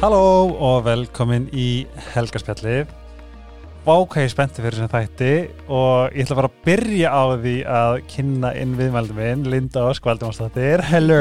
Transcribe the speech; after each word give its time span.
Halló 0.00 0.48
og 0.56 0.84
velkomin 0.86 1.48
í 1.52 1.84
Helgarspjalli 2.14 2.82
Vá 3.84 3.94
hvað 3.96 4.22
ég 4.22 4.26
er 4.28 4.32
spenntið 4.32 4.64
fyrir 4.66 4.76
sem 4.78 4.90
þætti 4.92 5.30
og 5.72 6.14
ég 6.16 6.24
ætla 6.24 6.36
bara 6.38 6.50
að 6.50 6.58
byrja 6.66 7.10
á 7.12 7.22
því 7.40 7.54
að 7.80 7.96
kynna 8.12 8.50
inn 8.60 8.74
viðmældum 8.78 9.20
minn 9.20 9.44
Linda 9.52 9.82
Ósk 9.88 10.08
Valdimarsdóttir 10.08 10.82
Hello, 10.88 11.20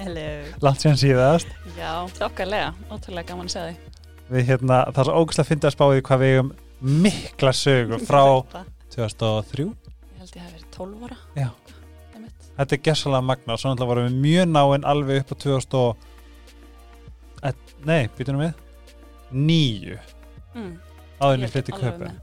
Hello. 0.00 0.24
langt 0.64 0.84
síðan 0.84 1.00
síðast 1.00 1.52
Já, 1.76 1.90
þokkarlega, 2.16 2.72
ótrúlega 2.92 3.28
gaman 3.32 3.48
að 3.50 3.54
segja 3.56 3.66
því. 3.72 3.92
Við 4.34 4.48
hérna, 4.52 4.80
það 4.88 5.00
er 5.02 5.08
svo 5.10 5.20
ógæslega 5.24 5.44
að 5.44 5.50
finna 5.52 5.68
að 5.70 5.76
spá 5.76 5.84
því 5.90 6.04
hvað 6.08 6.24
við 6.24 6.34
eigum 6.34 6.52
mikla 7.04 7.54
sögu 7.60 8.00
frá 8.08 8.22
Ég 8.24 8.32
veit 8.32 8.56
það. 8.56 8.72
2003 8.96 9.68
Ég 9.68 10.24
held 10.24 10.34
ég 10.38 10.44
hef 10.44 10.56
verið 10.56 10.66
12 10.78 11.04
ára. 11.08 11.20
Já. 11.36 11.48
Þetta 12.54 12.76
er 12.78 12.84
gessalega 12.86 13.26
magna 13.32 13.56
og 13.56 13.60
svo 13.60 13.72
náttúrulega 13.72 13.90
vorum 13.90 14.08
við 14.08 14.20
mjög 14.24 14.50
náinn 14.54 14.84
alveg 14.94 15.24
upp 15.24 15.32
á 15.34 15.36
2000 15.44 15.78
og 15.80 15.90
eh, 15.98 16.13
Nei, 17.84 18.06
býtum 18.16 18.40
við. 18.40 18.54
Níu. 19.34 19.98
Mm. 20.54 20.76
áðurinn 21.18 21.50
flytti 21.50 21.74
köpun. 21.74 22.14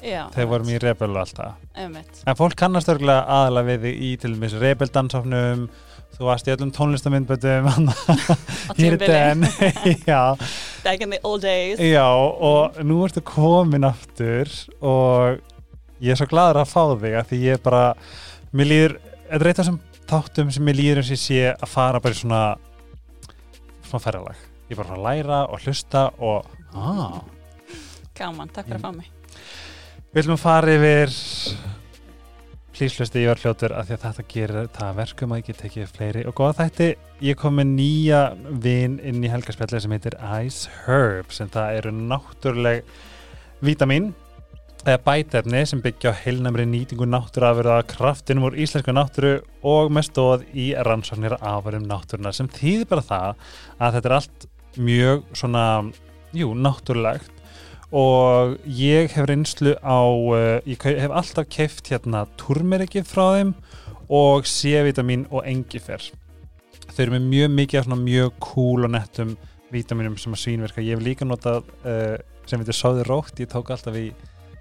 Þegar 0.00 0.48
vorum 0.48 0.70
í 0.72 0.78
rebelu 0.80 1.18
alltaf 1.20 1.58
Einmitt. 1.76 2.22
En 2.24 2.36
fólk 2.38 2.54
kannast 2.56 2.88
örgulega 2.88 3.26
aðalega 3.28 3.76
við 3.82 3.98
í 4.00 4.10
til 4.20 4.32
dæmis 4.32 4.54
rebeldansofnum 4.56 5.66
þú 6.14 6.24
varst 6.24 6.48
í 6.48 6.54
öllum 6.54 6.72
tónlistamindbötum 6.72 7.68
Á 7.68 8.72
hér 8.78 8.96
er 8.96 9.02
den 9.04 9.44
Back 10.80 11.04
in 11.04 11.12
the 11.12 11.20
old 11.22 11.44
days. 11.44 11.78
já, 11.78 12.08
og 12.08 12.80
nú 12.80 13.02
ertu 13.04 13.20
komin 13.20 13.84
aftur 13.84 14.48
og 14.80 15.44
ég 16.00 16.14
er 16.14 16.20
svo 16.20 16.30
gladur 16.30 16.62
að 16.64 16.72
fá 16.72 16.82
þig 16.96 17.18
að 17.20 17.32
því 17.34 17.42
ég 17.44 17.62
bara, 17.64 17.84
mér 18.56 18.72
líður 18.72 18.98
þetta 19.28 19.42
er 19.42 19.50
eitt 19.50 19.58
af 19.60 19.66
þessum 19.66 19.80
þáttum 20.10 20.54
sem 20.56 20.64
mér 20.64 20.80
líður 20.80 21.02
eins 21.02 21.12
og 21.12 21.18
ég 21.18 21.24
sé 21.28 21.42
að 21.52 21.74
fara 21.76 22.00
bara 22.00 22.16
í 22.16 22.22
svona 22.24 22.44
svona 23.84 24.06
ferralag 24.06 24.49
ég 24.70 24.76
er 24.76 24.80
bara 24.84 24.96
að 24.96 25.04
læra 25.08 25.42
og 25.50 25.66
hlusta 25.66 26.06
og 26.22 26.46
ah, 26.78 27.18
Gaman, 28.14 28.50
takk 28.52 28.68
fyrir 28.68 28.78
að 28.78 28.84
fá 28.84 28.92
mig. 28.94 29.12
Við 30.10 30.22
viljum 30.22 30.40
fara 30.40 30.74
yfir 30.76 31.14
Please 32.80 32.96
hlusti 32.96 33.20
ég 33.20 33.28
var 33.28 33.40
fljótur 33.40 33.74
að 33.76 33.90
því 33.90 33.94
að 33.96 34.04
þetta 34.06 34.22
gerir 34.30 34.68
það 34.72 34.86
að 34.86 34.98
verkum 35.00 35.32
að 35.34 35.40
ég 35.40 35.48
get 35.50 35.58
tekið 35.60 35.90
fleiri 35.92 36.22
og 36.24 36.34
góða 36.38 36.54
þætti 36.62 36.86
ég 37.26 37.36
kom 37.36 37.58
með 37.58 37.72
nýja 37.74 38.20
vin 38.64 38.94
inn 39.04 39.20
í 39.20 39.28
helgarspjalli 39.28 39.80
sem 39.84 39.92
heitir 39.92 40.16
Ice 40.46 40.70
Herbs 40.86 41.42
en 41.44 41.52
það 41.52 41.76
eru 41.80 41.92
náttúruleg 41.98 42.94
vítamin 43.60 44.12
eða 44.86 45.02
bætefni 45.04 45.60
sem 45.68 45.82
byggja 45.84 46.14
á 46.16 46.20
heilnæmri 46.22 46.64
nýtingu 46.70 47.04
náttúruafurða 47.10 47.82
kraftinum 47.90 48.48
úr 48.48 48.56
íslensku 48.64 48.94
náttúru 48.96 49.34
og 49.68 49.92
með 49.92 50.08
stóð 50.08 50.46
í 50.56 50.70
rannsóknir 50.72 51.36
afurum 51.36 51.84
náttúruna 51.90 52.32
sem 52.32 52.48
þýðir 52.48 52.88
bara 52.88 53.04
það 53.10 53.44
að 53.76 53.98
þetta 53.98 54.08
er 54.08 54.16
allt 54.16 54.48
mjög 54.78 55.26
svona, 55.34 55.64
jú, 56.36 56.54
náttúrulegt. 56.54 57.32
Og 57.90 58.54
ég 58.70 59.10
hef 59.10 59.26
reynslu 59.26 59.74
á 59.82 59.98
uh, 59.98 60.60
ég 60.62 60.78
hef 60.78 61.10
alltaf 61.10 61.48
keift 61.50 61.90
hérna 61.90 62.22
turmerikið 62.38 63.08
frá 63.08 63.24
þeim 63.34 63.54
og 64.06 64.46
C-vitamin 64.46 65.26
og 65.30 65.42
engifer. 65.46 66.02
Þau 66.90 67.02
eru 67.02 67.16
með 67.16 67.26
mjög 67.32 67.54
mikið 67.56 67.80
af 67.80 67.88
svona 67.88 68.02
mjög 68.04 68.36
cool 68.46 68.86
og 68.86 68.94
nettum 68.94 69.36
vítaminum 69.74 70.16
sem 70.18 70.34
að 70.34 70.42
svínverka 70.44 70.82
ég 70.82 70.98
hef 70.98 71.02
líka 71.02 71.26
notað 71.26 71.66
uh, 71.82 72.16
sem 72.46 72.62
heitir 72.62 72.78
sáði 72.78 73.06
rótt, 73.06 73.38
ég 73.42 73.50
tók 73.50 73.70
alltaf 73.74 73.98
í 73.98 74.10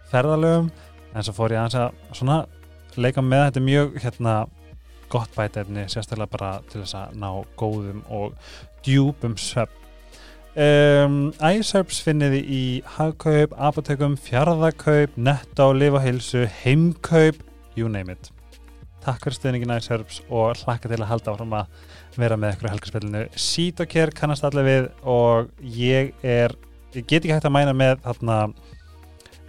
ferðalögum 0.09 0.69
en 1.13 1.25
svo 1.25 1.33
fór 1.37 1.53
ég 1.53 1.61
aðeins 1.61 1.77
að 1.81 2.17
svona 2.17 2.39
leika 2.97 3.21
með. 3.25 3.45
Þetta 3.49 3.65
mjög 3.65 3.99
hérna 4.03 4.35
gott 5.09 5.33
bætefni, 5.37 5.85
sérstaklega 5.89 6.33
bara 6.33 6.51
til 6.69 6.83
þess 6.83 6.97
að 6.97 7.17
ná 7.21 7.29
góðum 7.57 8.01
og 8.13 8.33
djúpum 8.85 9.37
svepp 9.41 9.78
Um, 10.57 11.29
Iceherbs 11.37 11.99
finnið 12.01 12.33
þið 12.33 12.47
í 12.49 12.63
hagkaup, 12.95 13.51
apotekum, 13.53 14.15
fjarðakaup, 14.17 15.13
netto, 15.21 15.69
lifaheilsu, 15.77 16.47
heimkaup, 16.63 17.43
you 17.77 17.89
name 17.91 18.09
it. 18.15 18.31
Takk 19.05 19.27
fyrir 19.27 19.37
stuðningin 19.37 19.75
Iceherbs 19.77 20.23
og 20.25 20.57
hlakka 20.63 20.89
til 20.89 20.97
að 21.03 21.11
halda 21.11 21.35
áfram 21.35 21.53
að 21.59 21.85
vera 22.19 22.39
með 22.39 22.55
ykkur 22.55 22.67
á 22.67 22.73
helgarspillinu. 22.73 23.21
Sítokер 23.37 24.11
kannast 24.17 24.47
allir 24.49 24.65
við 24.65 24.89
og 25.07 25.53
ég 25.61 26.11
er, 26.25 26.57
ég 26.97 27.05
get 27.05 27.21
ekki 27.21 27.35
hægt 27.35 27.47
að 27.47 27.55
mæna 27.55 27.77
með 27.77 28.01
þarna 28.07 28.41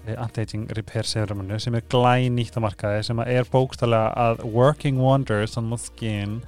eh, 0.04 0.14
anti-aging 0.14 0.68
repair 0.76 1.08
serumunu 1.08 1.58
sem 1.64 1.80
er 1.80 1.88
glænýtt 1.90 2.60
á 2.60 2.64
markaði 2.68 3.08
sem 3.08 3.24
er 3.24 3.48
bókstallega 3.48 4.12
að 4.28 4.44
working 4.52 5.00
wonders 5.00 5.56
on 5.56 5.72
my 5.72 5.80
skin 5.80 6.42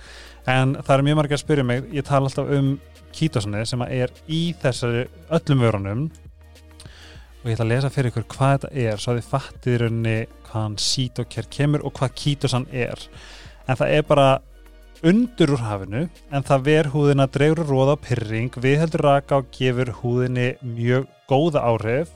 en 0.47 0.77
það 0.77 0.99
er 0.99 1.07
mjög 1.09 1.23
margir 1.23 1.39
að 1.41 1.45
spyrja 1.47 1.67
mig, 1.67 1.85
ég 1.95 2.07
tala 2.07 2.29
alltaf 2.29 2.53
um 2.53 2.75
kítosani 3.17 3.65
sem 3.69 3.83
er 3.89 4.13
í 4.29 4.43
þessari 4.63 5.07
öllum 5.33 5.65
vörunum. 5.67 6.05
Og 7.43 7.51
ég 7.51 7.57
ætla 7.57 7.67
að 7.67 7.73
lesa 7.73 7.91
fyrir 7.91 8.13
ykkur 8.13 8.29
hvað 8.31 8.55
þetta 8.55 8.87
er 8.87 9.03
svo 9.03 9.13
að 9.13 9.19
þið 9.19 9.29
fattið 9.33 9.73
í 9.73 9.83
rauninni 9.83 10.17
hvaðan 10.47 10.79
sítokær 10.79 11.49
kemur 11.51 11.85
og 11.87 11.95
hvað 11.99 12.17
kítosan 12.21 12.67
er. 12.71 13.05
En 13.67 13.79
það 13.79 13.95
er 13.97 14.07
bara 14.07 14.29
undur 15.03 15.57
úr 15.57 15.65
hafinu 15.67 16.03
en 16.07 16.47
það 16.47 16.67
ver 16.69 16.91
húðina 16.93 17.27
dregur 17.35 17.67
róða 17.67 17.97
á 17.99 18.03
pyrring, 18.05 18.55
viðheldur 18.55 19.03
raka 19.03 19.41
og 19.41 19.51
gefur 19.55 19.91
húðinni 19.99 20.53
mjög 20.63 21.09
góða 21.31 21.65
áhrif. 21.67 22.13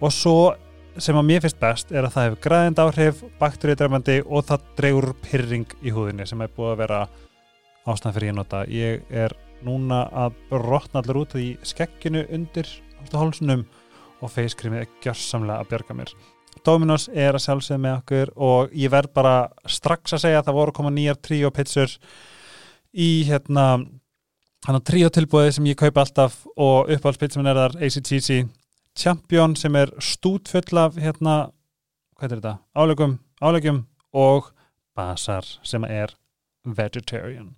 Og 0.00 0.14
svo 0.14 0.54
sem 1.00 1.16
að 1.16 1.28
mér 1.28 1.44
finnst 1.44 1.60
best 1.60 1.92
er 1.92 2.06
að 2.06 2.14
það 2.16 2.26
hefur 2.26 2.42
græðend 2.46 2.80
áhrif, 2.82 3.22
bakteríudræmandi 3.40 4.18
og 4.24 4.48
það 4.48 4.66
dregur 4.80 5.10
úr 5.12 5.20
pyrring 5.24 5.76
í 5.84 5.92
húðinni 5.92 6.26
sem 6.28 6.40
er 6.44 6.52
búið 6.52 6.72
að 6.74 6.82
vera 6.82 7.00
ástæðan 7.84 8.16
fyrir 8.16 8.30
ég 8.30 8.36
nota. 8.36 8.64
Ég 8.68 9.14
er 9.22 9.36
núna 9.66 10.04
að 10.24 10.36
brotna 10.50 11.00
allir 11.02 11.22
út 11.22 11.36
í 11.40 11.46
skegginu 11.66 12.26
undir 12.32 12.68
hálsunum 13.12 13.64
og 14.22 14.30
feyskrimi 14.30 14.82
er 14.82 14.92
gjörsamlega 15.02 15.62
að 15.62 15.72
bjarga 15.72 15.96
mér. 15.98 16.12
Dominos 16.66 17.08
er 17.08 17.34
að 17.34 17.44
sjálfsögða 17.46 17.82
með 17.82 17.96
okkur 18.02 18.32
og 18.36 18.76
ég 18.76 18.92
verð 18.92 19.12
bara 19.16 19.36
strax 19.66 20.14
að 20.14 20.24
segja 20.26 20.42
að 20.42 20.48
það 20.50 20.58
voru 20.60 20.76
koma 20.76 20.92
nýjar 20.94 21.18
tríó 21.18 21.50
pizzur 21.54 21.96
í 22.92 23.24
hérna 23.26 23.66
hann 24.66 24.78
á 24.78 24.86
tríó 24.86 25.10
tilbúið 25.10 25.54
sem 25.56 25.70
ég 25.70 25.78
kaupa 25.80 26.04
alltaf 26.04 26.42
og 26.54 26.92
uppáhaldspizza 26.92 27.40
minn 27.40 27.50
er 27.50 27.58
þar 27.58 27.78
ACTC 27.82 28.44
Champion 28.98 29.56
sem 29.56 29.76
er 29.76 29.90
stútfull 30.04 30.78
af 30.78 30.98
hérna, 31.00 31.48
hvað 32.18 32.28
er 32.28 32.40
þetta? 32.42 32.54
Álegum, 32.76 33.16
álegjum 33.40 33.84
og 34.12 34.52
Basar 34.92 35.46
sem 35.64 35.84
er 35.88 36.12
vegetarian. 36.62 37.54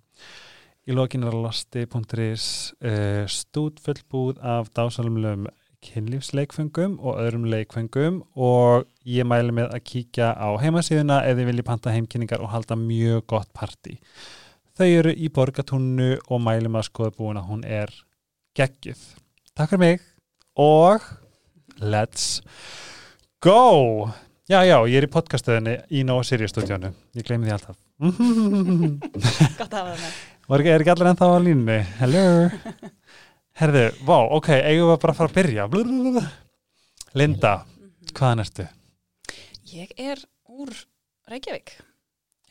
Í 0.85 0.93
lokin 0.93 1.25
er 1.25 1.33
losti.is 1.33 2.47
uh, 2.85 3.23
stútfullbúð 3.25 4.37
af 4.45 4.67
dásalumlum 4.77 5.47
kynlífsleikfengum 5.85 6.99
og 7.01 7.17
öðrum 7.23 7.47
leikfengum 7.49 8.19
og 8.37 8.85
ég 9.09 9.25
mæli 9.25 9.53
með 9.53 9.73
að 9.73 9.81
kíkja 9.89 10.27
á 10.37 10.53
heimasíðuna 10.61 11.23
ef 11.25 11.39
þið 11.39 11.49
viljið 11.49 11.67
panta 11.71 11.93
heimkynningar 11.93 12.43
og 12.45 12.51
halda 12.53 12.77
mjög 12.77 13.25
gott 13.33 13.49
party. 13.57 13.97
Þau 14.77 14.85
eru 14.85 15.15
í 15.17 15.31
borgatúnu 15.33 16.11
og 16.27 16.43
mæli 16.45 16.69
með 16.69 16.83
að 16.83 16.87
skoða 16.91 17.15
búin 17.17 17.41
að 17.41 17.49
hún 17.49 17.65
er 17.65 17.95
geggjuð. 18.57 19.01
Takk 19.57 19.73
fyrir 19.73 19.83
mig 19.87 20.05
og 20.61 21.01
let's 21.81 22.43
go! 23.41 24.11
Já, 24.45 24.59
já, 24.61 24.77
ég 24.85 24.99
er 25.01 25.07
í 25.07 25.09
podcastöðinni 25.09 25.79
í 25.89 26.05
Nóa 26.05 26.21
Sirius 26.21 26.53
stúdíónu. 26.53 26.93
Ég 27.17 27.25
gleymi 27.25 27.49
því 27.49 27.57
alltaf. 27.57 27.81
Gott 29.57 29.73
að 29.73 29.79
hafa 29.79 29.95
það 29.95 30.01
með. 30.05 30.34
Er 30.45 30.61
ekki 30.61 30.91
allir 30.93 31.07
ennþá 31.09 31.25
á 31.25 31.41
línunni? 31.41 31.75
Hello? 31.97 32.23
Herðu, 33.57 33.85
vá, 34.05 34.17
ok, 34.35 34.49
eigum 34.59 34.91
við 34.91 34.99
bara 35.01 35.13
að 35.15 35.17
fara 35.17 35.31
að 35.31 35.37
byrja. 35.39 35.63
Blablabla. 35.73 36.21
Linda, 37.17 37.53
hvaðan 38.11 38.43
ertu? 38.43 38.65
Ég 39.71 39.95
er 39.97 40.21
úr 40.53 40.69
Reykjavík. 41.31 41.73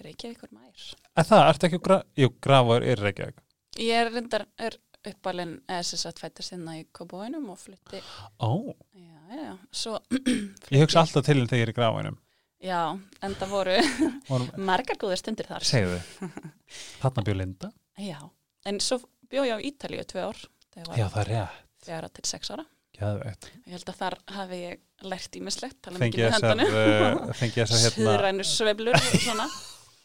Reykjavíkur 0.02 0.50
mær. 0.50 0.88
Er 1.14 1.28
það, 1.28 1.42
ertu 1.52 1.68
ekki, 1.68 1.78
úr 1.78 1.84
gra 1.86 2.00
jú, 2.18 2.30
grafur 2.42 2.88
er 2.88 3.04
Reykjavík. 3.04 3.38
Ég 3.78 4.00
er 4.00 4.10
reyndar, 4.10 4.46
er 4.58 4.78
uppalinn 5.06 5.54
sagt 5.86 6.24
fættist 6.24 6.56
hérna 6.56 6.74
í 6.80 6.82
Kópavóinum 6.90 7.46
og 7.54 7.62
flutti, 7.62 8.02
Ó, 8.42 8.74
já, 8.98 9.38
já, 9.38 9.54
svo 9.70 10.00
ég 10.74 10.82
hugsa 10.82 11.04
alltaf 11.04 11.28
til 11.28 11.44
þegar 11.44 11.60
ég 11.62 11.66
er 11.68 11.74
í 11.76 11.78
grafunum. 11.78 12.18
Já, 12.64 12.82
en 13.22 13.38
það 13.38 13.54
voru 13.54 13.78
margar 14.72 14.98
góðar 14.98 15.22
stundir 15.22 15.46
þar. 15.46 15.62
Segðu 15.68 16.02
Þarna 17.04 17.28
bjó 17.30 17.38
Linda. 17.38 17.74
Já, 18.00 18.18
en 18.66 18.80
svo 18.82 18.98
bjó 19.30 19.44
ég 19.46 19.54
á 19.54 19.58
Ítalíu 19.62 20.04
tvö 20.08 20.24
ár, 20.30 20.40
þegar 20.74 20.96
Já, 20.98 21.04
ég 21.04 21.12
það 21.12 21.20
er 21.22 21.30
rétt. 21.30 21.60
fjara 21.84 22.08
til 22.10 22.24
sex 22.26 22.50
ára. 22.50 22.64
Gæðveitt. 22.94 23.46
Ég 23.66 23.74
held 23.74 23.90
að 23.90 24.00
þar 24.00 24.16
hafi 24.36 24.58
ég 24.60 25.06
lært 25.10 25.36
ímislegt, 25.38 25.78
tala 25.82 25.98
Fengi 25.98 26.22
uh, 26.22 27.32
fengi 27.34 27.58
þessar 27.58 27.80
hérna. 27.82 27.94
Suðrænu 27.96 28.46
sveiflur 28.46 28.98
og 28.98 29.08
svona. 29.14 29.46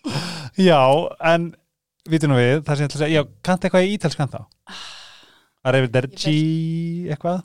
Já, 0.70 0.80
en 1.30 1.52
vitum 2.10 2.34
við, 2.38 2.64
það 2.66 2.80
sem 2.80 2.86
ég 2.86 2.90
ætla 2.90 3.00
að 3.00 3.04
segja, 3.04 3.20
já, 3.20 3.24
kanntu 3.46 3.68
eitthvað 3.68 3.86
í 3.86 3.94
ítalskan 3.98 4.32
þá? 4.34 4.40
Arrivederci, 5.70 6.36
eitthvað? 7.12 7.44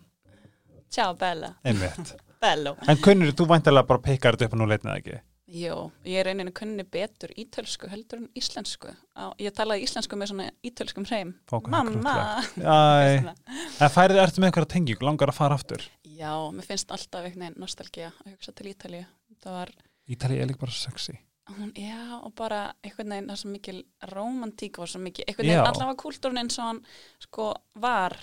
Ciao, 0.94 1.12
bella. 1.19 1.50
Einmitt. 1.67 2.14
Bello. 2.44 2.76
En 2.88 3.00
kunnur 3.02 3.32
þú 3.37 3.49
væntalega 3.50 3.88
bara 3.88 4.02
pekkar 4.05 4.37
þetta 4.38 4.49
upp 4.49 4.56
og 4.56 4.61
nú 4.62 4.69
leitnið 4.70 4.96
ekki? 5.00 5.19
Jó, 5.55 5.75
ég 6.03 6.19
er 6.19 6.33
eininu 6.33 6.51
kunni 6.51 6.83
betur 6.83 7.31
ítölsku 7.39 7.87
heldur 7.87 8.25
en 8.25 8.31
íslensku. 8.35 8.91
Ég 9.39 9.55
talaði 9.55 9.85
íslensku 9.87 10.19
með 10.19 10.33
svona 10.33 10.47
ítölskum 10.67 11.06
hreim. 11.06 11.37
Mamma! 11.71 12.15
En 12.59 13.93
færið 13.97 14.19
ertu 14.25 14.43
með 14.43 14.51
einhverja 14.51 14.73
tengjum, 14.73 15.05
langar 15.06 15.31
að 15.31 15.39
fara 15.39 15.59
aftur 15.59 15.85
Já, 16.15 16.33
mér 16.55 16.67
finnst 16.67 16.91
alltaf 16.95 17.23
einhvern 17.23 17.47
veginn 17.47 17.62
nostalgía 17.62 18.11
að 18.11 18.33
hugsa 18.33 18.55
til 18.55 18.73
Ítalíu. 18.73 19.06
Það 19.45 19.56
var, 19.61 19.73
Ítalið 20.11 20.43
er 20.43 20.51
líka 20.51 20.62
bara 20.65 20.75
sexy 20.75 21.15
hún, 21.53 21.73
já, 21.77 22.21
og 22.23 22.33
bara 22.39 22.61
einhvern 22.85 23.15
veginn 23.15 23.29
það 23.29 23.37
er 23.37 23.43
svo 23.43 23.53
mikil 23.53 23.81
romantík 24.12 24.81
og 24.81 24.91
svo 24.91 25.01
mikil, 25.03 25.27
einhvern 25.29 25.51
veginn 25.51 25.69
allavega 25.69 26.01
kúltúrin 26.01 26.41
eins 26.41 26.59
og 26.59 26.71
hann 26.71 26.83
sko 27.23 27.51
var 27.81 28.17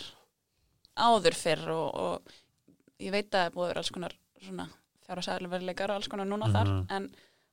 áður 0.97 1.37
fyrr 1.37 1.71
og, 1.75 1.89
og 2.05 3.01
ég 3.01 3.13
veit 3.13 3.29
að 3.29 3.37
það 3.37 3.45
er 3.45 3.55
búið 3.55 3.65
að 3.65 3.71
vera 3.71 3.83
alls 3.83 3.93
konar 3.95 4.17
svona 4.41 4.67
fjara 5.11 5.25
sæðalverleikar 5.27 5.91
og 5.93 5.99
alls 6.01 6.07
konar 6.11 6.25
núna 6.31 6.47
Mhm. 6.49 6.55
þar 6.55 6.97
en 6.97 7.09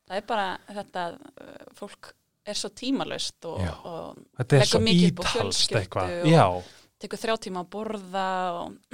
það 0.09 0.17
er 0.23 0.27
bara 0.31 0.49
þetta 0.73 1.05
að 1.09 1.21
uh, 1.21 1.69
fólk 1.77 2.13
er 2.49 2.55
svo 2.57 2.71
tímalöst 2.73 3.45
og, 3.45 3.61
og 3.85 4.19
er 4.41 4.63
Leggur 4.63 4.81
mikið 4.81 5.11
ítalst 5.13 5.35
fjölskyldu 5.37 5.99
og- 6.23 6.29
Já, 6.33 6.47
tekur 6.99 7.21
þrjá 7.21 7.35
tíma 7.45 7.61
að 7.61 7.69
borða 7.75 8.25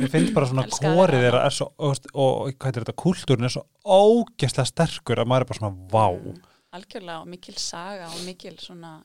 ég 0.03 0.11
finnst 0.15 0.35
bara 0.35 0.47
svona 0.51 0.65
kórið 0.75 1.23
þeirra 1.23 1.45
er 1.47 1.55
svo, 1.55 1.69
og, 1.79 2.09
og 2.15 2.51
hvað 2.59 2.73
er 2.73 2.83
þetta, 2.83 2.97
kultúrin 3.05 3.47
er 3.47 3.55
svo 3.55 3.63
ógeðslega 3.87 4.67
sterkur 4.73 5.23
að 5.23 5.31
maður 5.31 5.47
er 5.47 5.51
bara 5.53 5.61
svona 5.63 5.89
vá 5.95 6.07
Mm, 6.19 6.43
algjörlega 6.75 7.21
og 7.23 7.29
mikil 7.31 7.55
saga 7.63 8.09
og 8.11 8.25
mikil 8.27 8.57
svona 8.59 8.97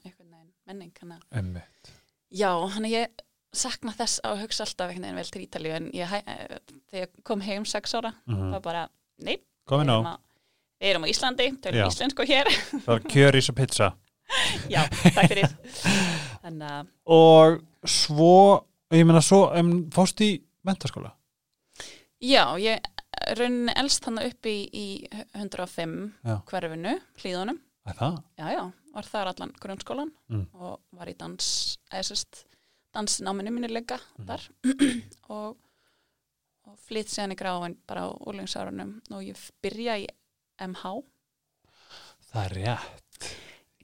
menning. 0.65 0.91
Einmitt. 1.31 1.91
já, 2.33 2.49
hann 2.73 2.85
ég 2.89 3.07
sakna 3.53 3.91
þess 3.93 4.19
að 4.25 4.41
hugsa 4.43 4.63
alltaf 4.65 4.89
einhvern 4.89 5.05
veginn 5.05 5.15
vel 5.21 5.29
til 5.33 5.45
Ítalíu 5.45 5.75
en 5.75 5.91
ég, 5.93 6.11
eh, 6.25 6.57
þegar 6.91 7.05
ég 7.07 7.23
kom 7.23 7.41
heim 7.41 7.65
sex 7.65 7.93
ára 7.93 8.11
Mhm. 8.27 8.51
var 8.51 8.59
bara, 8.61 8.89
nei, 9.21 9.37
Erum, 9.69 10.05
á, 10.09 10.15
við 10.81 10.89
erum 10.89 11.03
á 11.05 11.11
Íslandi 11.11 11.47
tölum 11.61 11.87
íslensku 11.91 12.25
hér. 12.29 12.49
Það 12.85 12.95
er 12.95 13.03
kjörís 13.13 13.49
og 13.51 13.55
pizza. 13.59 13.91
Já, 14.73 14.83
takk 14.89 15.29
fyrir. 15.31 15.49
Þannig 16.43 16.87
og 17.05 17.59
svo, 17.89 18.33
ég 18.93 19.05
meina 19.05 19.21
svo 19.25 19.45
um, 19.57 19.71
fórst 19.93 20.21
í 20.25 20.31
mentaskóla 20.65 21.11
já, 22.21 22.43
ég 22.59 22.79
rauninni 23.37 23.73
elst 23.79 24.05
hann 24.07 24.19
upp 24.21 24.45
í, 24.49 24.57
í 24.75 24.85
105 25.33 25.93
Já. 26.25 26.35
hverfinu, 26.49 26.97
hlýðunum 27.21 27.59
já, 27.89 28.45
já, 28.53 28.63
var 28.93 29.07
þar 29.07 29.31
allan 29.33 29.53
grunnskólan 29.61 30.11
Mm. 30.29 30.45
og 30.53 30.79
var 30.93 31.09
í 31.09 31.15
dans 31.17 31.77
eða 31.91 32.03
sérst, 32.11 32.43
dansnáminu 32.93 33.49
minni 33.55 33.67
líka 33.71 33.97
Mhm. 34.19 34.27
þar. 34.27 34.41
Og, 35.33 35.55
og 36.69 36.77
flytt 36.85 37.09
síðan 37.11 37.33
í 37.33 37.37
gráin 37.39 37.75
bara 37.89 38.05
á 38.05 38.09
úrlengsárunum 38.29 38.95
og 39.15 39.23
ég 39.25 39.39
byrja 39.63 39.97
í 40.03 40.07
MH 40.67 40.91
Það 42.29 42.43
er 42.45 42.53
rétt. 42.59 43.29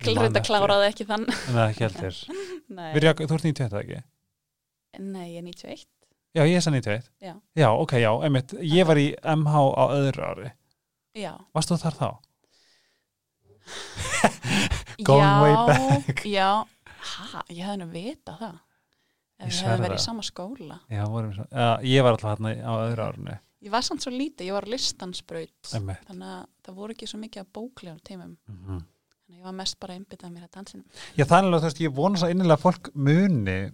Man 0.05 0.19
þetta 0.19 0.27
eftir. 0.27 0.43
kláraði 0.45 0.87
ekki 0.91 1.05
þann. 1.09 1.23
Nei, 1.55 1.63
ekki 1.71 1.85
heldur. 1.87 2.17
Byrja, 2.95 3.13
Þú 3.17 3.37
ert 3.39 3.45
91 3.47 3.77
ekki? 3.81 4.01
nei, 5.01 5.25
ég 5.33 5.39
er 5.41 5.45
91 5.47 5.85
Já, 6.35 6.43
ég 6.45 6.55
er 6.59 6.63
sann 6.65 6.75
91 6.75 7.09
Já. 7.23 7.33
Já, 7.55 7.67
ok, 7.79 7.93
já, 8.03 8.11
einmitt. 8.27 8.53
Ég 8.61 8.85
var 8.87 8.99
í 9.01 9.07
MH 9.23 9.55
á 9.71 9.83
öðru 9.95 10.25
ári. 10.29 10.51
Já, 11.15 11.31
Varst 11.55 11.71
þú 11.71 11.77
þar 11.81 11.95
þá? 12.01 12.09
Going 15.07 15.41
way 15.41 15.55
back. 15.67 16.21
Já, 16.27 16.49
ha, 16.65 17.41
ég 17.49 17.63
hefði 17.65 17.79
nú 17.81 17.87
vita 17.91 18.35
það 18.39 18.59
Ef 19.35 19.51
við 19.51 19.61
hefðum 19.65 19.83
verið 19.83 19.97
í 19.99 20.03
sama 20.05 20.23
skóla. 20.23 20.79
Já, 20.89 21.03
vorum 21.11 21.31
Já, 21.35 21.69
ég 21.83 22.03
var 22.05 22.15
alltaf 22.15 22.31
hérna 22.31 22.53
á 22.55 22.73
öðru 22.85 23.05
árinu. 23.09 23.37
Ég 23.65 23.71
var 23.73 23.81
samt 23.81 24.03
svo 24.05 24.11
lítið, 24.13 24.47
ég 24.47 24.53
var 24.55 24.67
á 24.67 24.69
listansbraut 24.69 25.71
þannig 25.71 26.27
að 26.29 26.43
það 26.67 26.75
voru 26.75 26.93
ekki 26.95 27.07
svo 27.09 27.19
mikið 27.19 27.41
að 27.41 27.49
bóklegar 27.57 27.97
tímum. 28.05 28.35
Mm 28.47 28.59
-hmm. 28.61 28.83
þannig 29.25 29.33
að 29.33 29.39
ég 29.39 29.43
var 29.43 29.55
mest 29.57 29.79
bara 29.79 29.93
að 29.93 29.97
einbytta 29.99 30.29
mér 30.29 30.43
að 30.45 30.51
dansinum 30.55 30.85
Já, 31.17 31.25
þannig 31.25 31.53
að 31.53 31.59
þú 31.59 31.65
veist, 31.65 31.81
ég 31.81 31.95
vona 31.95 32.17
svo 32.17 32.29
innilega 32.29 32.53
að 32.55 32.65
fólk 32.65 32.91
muni 32.93 33.71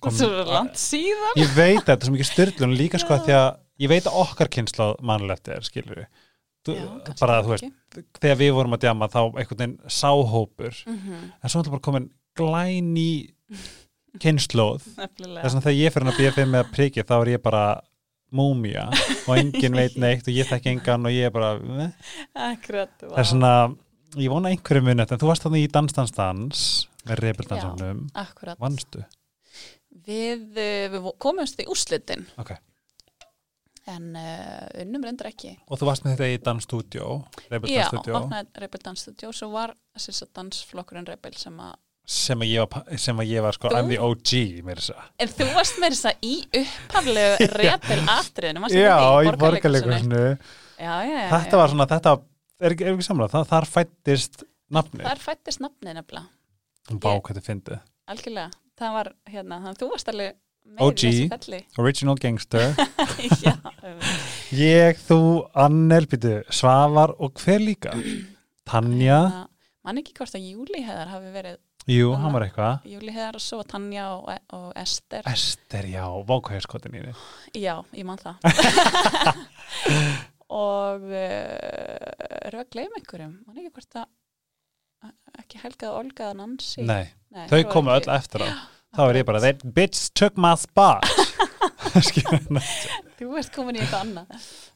kom, 0.00 0.12
Svo 0.12 0.28
langt 0.44 0.76
síðan. 0.76 1.36
Ég 1.38 1.54
veit 1.54 1.78
að 1.78 1.86
þetta 1.86 2.02
er 2.02 2.06
svo 2.06 2.12
mikið 2.16 2.30
styrlun 2.32 2.76
líka 2.76 2.98
sko 2.98 3.14
Já. 3.14 3.22
því 3.22 3.32
að 3.32 3.58
ég 3.78 3.88
veit 3.88 4.06
að 4.06 4.18
okkar 4.22 4.48
kynsla 4.48 4.94
mannlegt 5.00 5.48
er, 5.48 5.62
skilur 5.62 6.02
við 6.02 6.06
Já, 6.66 7.14
bara, 7.20 7.42
þú 7.46 7.52
veist, 7.54 7.64
þegar 8.18 8.38
við 8.40 8.52
vorum 8.56 8.74
að 8.74 8.80
djama 8.82 9.06
þá 9.06 9.20
einhvern 9.38 9.58
veginn 9.60 9.78
sáhópur 9.86 10.74
Mhm, 10.86 11.32
en 11.42 11.48
svo 11.48 11.60
er 11.60 11.62
þetta 11.62 11.70
bara 11.70 11.86
komin 11.86 12.10
glæni 12.34 13.30
kynnslóð 14.22 14.86
þess 14.86 15.54
að 15.54 15.60
þegar 15.60 15.78
ég 15.78 15.94
fyrir 15.94 16.10
að 16.10 16.18
fyrir 16.20 16.50
með 16.52 16.64
að 16.64 16.72
prikið 16.74 17.08
þá 17.08 17.14
er 17.18 17.32
ég 17.34 17.44
bara 17.44 17.64
múmía 18.36 18.86
og 19.26 19.32
enginn 19.36 19.78
veit 19.78 19.98
neitt 20.02 20.26
og 20.26 20.34
ég 20.34 20.48
þekki 20.50 20.74
engan 20.74 21.08
og 21.08 21.14
ég 21.14 21.28
er 21.28 21.34
bara 21.34 21.54
eh. 21.86 22.14
Akkurat 22.48 22.92
það 23.02 23.18
er 23.22 23.30
svona, 23.30 23.52
ég 24.18 24.32
vona 24.32 24.52
einhverju 24.52 24.86
munið 24.86 25.14
en 25.14 25.22
þú 25.22 25.30
varst 25.30 25.46
þannig 25.46 25.66
í 25.66 25.72
Dansdansdans 25.74 26.64
með 27.06 27.22
reybildansanum, 27.22 28.06
vannstu? 28.58 29.04
Við, 30.06 30.42
uh, 30.58 30.86
við 30.92 31.06
komumst 31.22 31.60
í 31.62 31.66
úrslitin. 31.70 32.26
Ok, 32.38 32.52
en 33.90 34.10
uh, 34.18 34.66
unnum 34.82 35.06
reyndar 35.06 35.30
ekki. 35.30 35.54
Og 35.70 35.80
þú 35.80 35.88
varst 35.88 36.04
með 36.04 36.16
þetta 36.16 36.28
í 36.30 36.40
dansstúdjó 36.46 37.08
Já, 37.70 37.86
opnaði 38.18 38.98
Studio 39.00 39.32
svo 39.34 39.50
var 39.54 39.74
þessi 39.96 40.28
dansflokkurinn 40.36 41.06
Rebel 41.08 41.34
sem 41.38 41.56
að 41.62 41.76
sem 42.06 42.44
að 42.44 42.52
ég 42.52 42.62
var, 42.62 42.84
að 42.86 43.26
ég 43.32 43.42
var 43.42 43.56
sko? 43.56 43.72
I'm 43.74 43.88
the 43.90 43.98
OG 43.98 44.32
mér 44.66 44.78
þess 44.78 44.94
að 44.94 45.08
En 45.24 45.32
þú 45.34 45.48
varst 45.56 45.80
með 45.82 45.96
þess 45.96 46.08
að 46.12 46.28
í 46.28 46.36
upphaflegu 46.60 47.50
Rebel 47.56 48.00
atriðinu 48.20 48.70
Já, 48.70 48.96
í 49.26 49.34
borgarleikusinu 49.42 50.24
Þetta 50.76 51.58
var 51.58 51.72
svona, 51.72 51.88
þetta 51.90 52.14
er 52.14 52.24
er 52.60 52.72
ekki 52.76 53.04
samlega, 53.04 53.32
það, 53.34 53.46
þar 53.50 53.66
fættist 53.68 54.44
nafnið. 54.72 55.04
Þar 55.06 55.22
fættist 55.22 55.62
nafnið 55.64 55.98
nefnilega 55.98 56.96
Bá, 57.02 57.10
ég- 57.10 57.22
hvað 57.26 57.38
þið 57.38 57.46
fyndið. 57.50 57.80
Algjörlega, 58.06 58.50
það 58.78 58.92
var 58.96 59.08
hérna 59.26 59.56
þannig 59.58 59.72
að 59.74 59.80
þú 59.82 59.88
varst 59.90 60.10
alveg 60.12 60.36
OG. 60.82 61.02
Original 61.78 62.16
Gangster. 62.18 62.72
Já, 63.44 63.52
ég, 64.54 64.98
þú, 65.06 65.18
Annel, 65.54 66.06
býtu, 66.10 66.32
Svavar 66.54 67.12
og 67.22 67.42
hver 67.42 67.62
líka? 67.62 67.94
Tanja. 68.70 69.20
Hérna, 69.26 69.44
Man 69.86 70.00
ekki 70.00 70.16
hvort 70.18 70.34
að 70.34 70.42
Júli 70.48 70.80
heðar 70.82 71.12
hafi 71.12 71.28
verið 71.30 71.58
Jú, 71.86 72.08
hann 72.18 72.32
var 72.34 72.42
eitthvað. 72.48 72.80
Júli 72.90 73.12
heðar 73.14 73.36
og 73.38 73.42
svo 73.44 73.60
Tanja 73.68 74.08
og, 74.16 74.24
og 74.56 74.72
Ester. 74.80 75.22
Ester, 75.30 75.86
já, 75.86 76.02
vákvæðiskotin 76.26 76.96
í 76.98 77.02
þið. 77.04 77.20
Já, 77.62 77.76
ég 77.94 78.04
man 78.08 78.18
það. 78.18 78.42
Og 80.56 81.02
uh, 81.02 81.10
við 81.10 82.56
að 82.60 82.68
gleyma 82.70 82.94
einhverjum. 83.00 83.32
Man 83.46 83.56
ekki 83.58 83.70
hvort 83.74 83.96
að 83.98 84.06
ekki 85.42 85.56
helgað 85.62 85.96
Olga 85.98 86.24
eða 86.28 86.36
Nancy? 86.38 86.82
Nei, 86.86 87.06
Nei, 87.34 87.46
þau 87.50 87.62
komu 87.70 87.90
ekki- 87.94 88.06
öll 88.10 88.14
eftir 88.16 88.40
á. 88.46 88.48
Þá 88.96 89.02
er 89.10 89.16
ég 89.20 89.26
bara, 89.28 89.40
that 89.44 89.58
bitch 89.76 90.00
took 90.16 90.36
my 90.40 90.54
spot. 90.56 91.04
Þú 93.16 93.26
ert 93.40 93.50
komin 93.54 93.76
í 93.76 93.78
eitthvað 93.82 94.02
annað. 94.02 94.26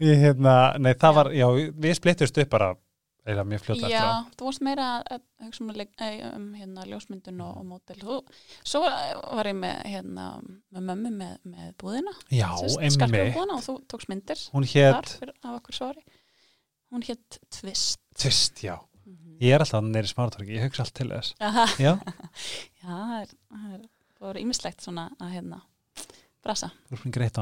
Ég, 0.03 0.17
hérna, 0.21 0.55
nei, 0.83 0.93
það 1.01 1.13
var, 1.19 1.27
já, 1.37 1.47
við 1.87 1.95
splittust 1.99 2.39
upp 2.43 2.51
bara, 2.53 2.69
eða 3.33 3.45
mjög 3.49 3.65
fljótt 3.65 3.85
eftir 3.85 3.97
á. 3.97 4.01
Já, 4.01 4.37
þú 4.37 4.49
varst 4.49 4.65
meira 4.67 4.89
að 5.01 5.25
hugsa 5.47 5.65
um, 5.65 5.73
eh, 5.81 6.17
um 6.31 6.47
hérna, 6.59 6.87
ljósmyndun 6.91 7.43
og, 7.47 7.61
og 7.61 7.69
mótel 7.71 8.01
Svo 8.67 8.83
var 8.85 9.51
ég 9.51 9.57
með, 9.59 9.77
hérna, 9.95 10.27
með 10.75 10.89
mömmu 10.91 11.15
með, 11.17 11.35
með 11.55 11.73
búðina 11.81 12.15
Já, 12.29 12.49
emmi. 12.61 13.25
búðina 13.37 13.59
og 13.59 13.65
þú 13.67 13.77
tókst 13.91 14.13
myndir 14.13 14.45
Hún 14.55 14.69
hétt, 14.75 15.17
af 15.41 15.57
okkur 15.57 15.81
svari 15.81 16.05
Hún 16.91 17.07
hétt 17.07 17.41
Twist 17.55 18.01
tvist, 18.21 18.63
já. 18.65 18.77
Mhm. 19.07 19.39
Ég 19.41 19.55
er 19.55 19.65
alltaf 19.65 19.85
neyri 19.85 20.11
smáratorki, 20.11 20.57
ég 20.59 20.67
hugsa 20.67 20.85
allt 20.85 20.95
til 20.95 21.09
þess. 21.09 21.35
Já, 21.81 21.95
Já, 22.85 22.91
það 22.91 23.17
er, 23.21 23.35
það 23.49 23.75
er, 23.75 23.85
það 24.19 24.33
er 24.33 24.41
ímislegt 24.43 24.85
svona 24.85 25.07
að 25.19 25.37
hérna 25.39 25.63
brasa. 26.45 26.71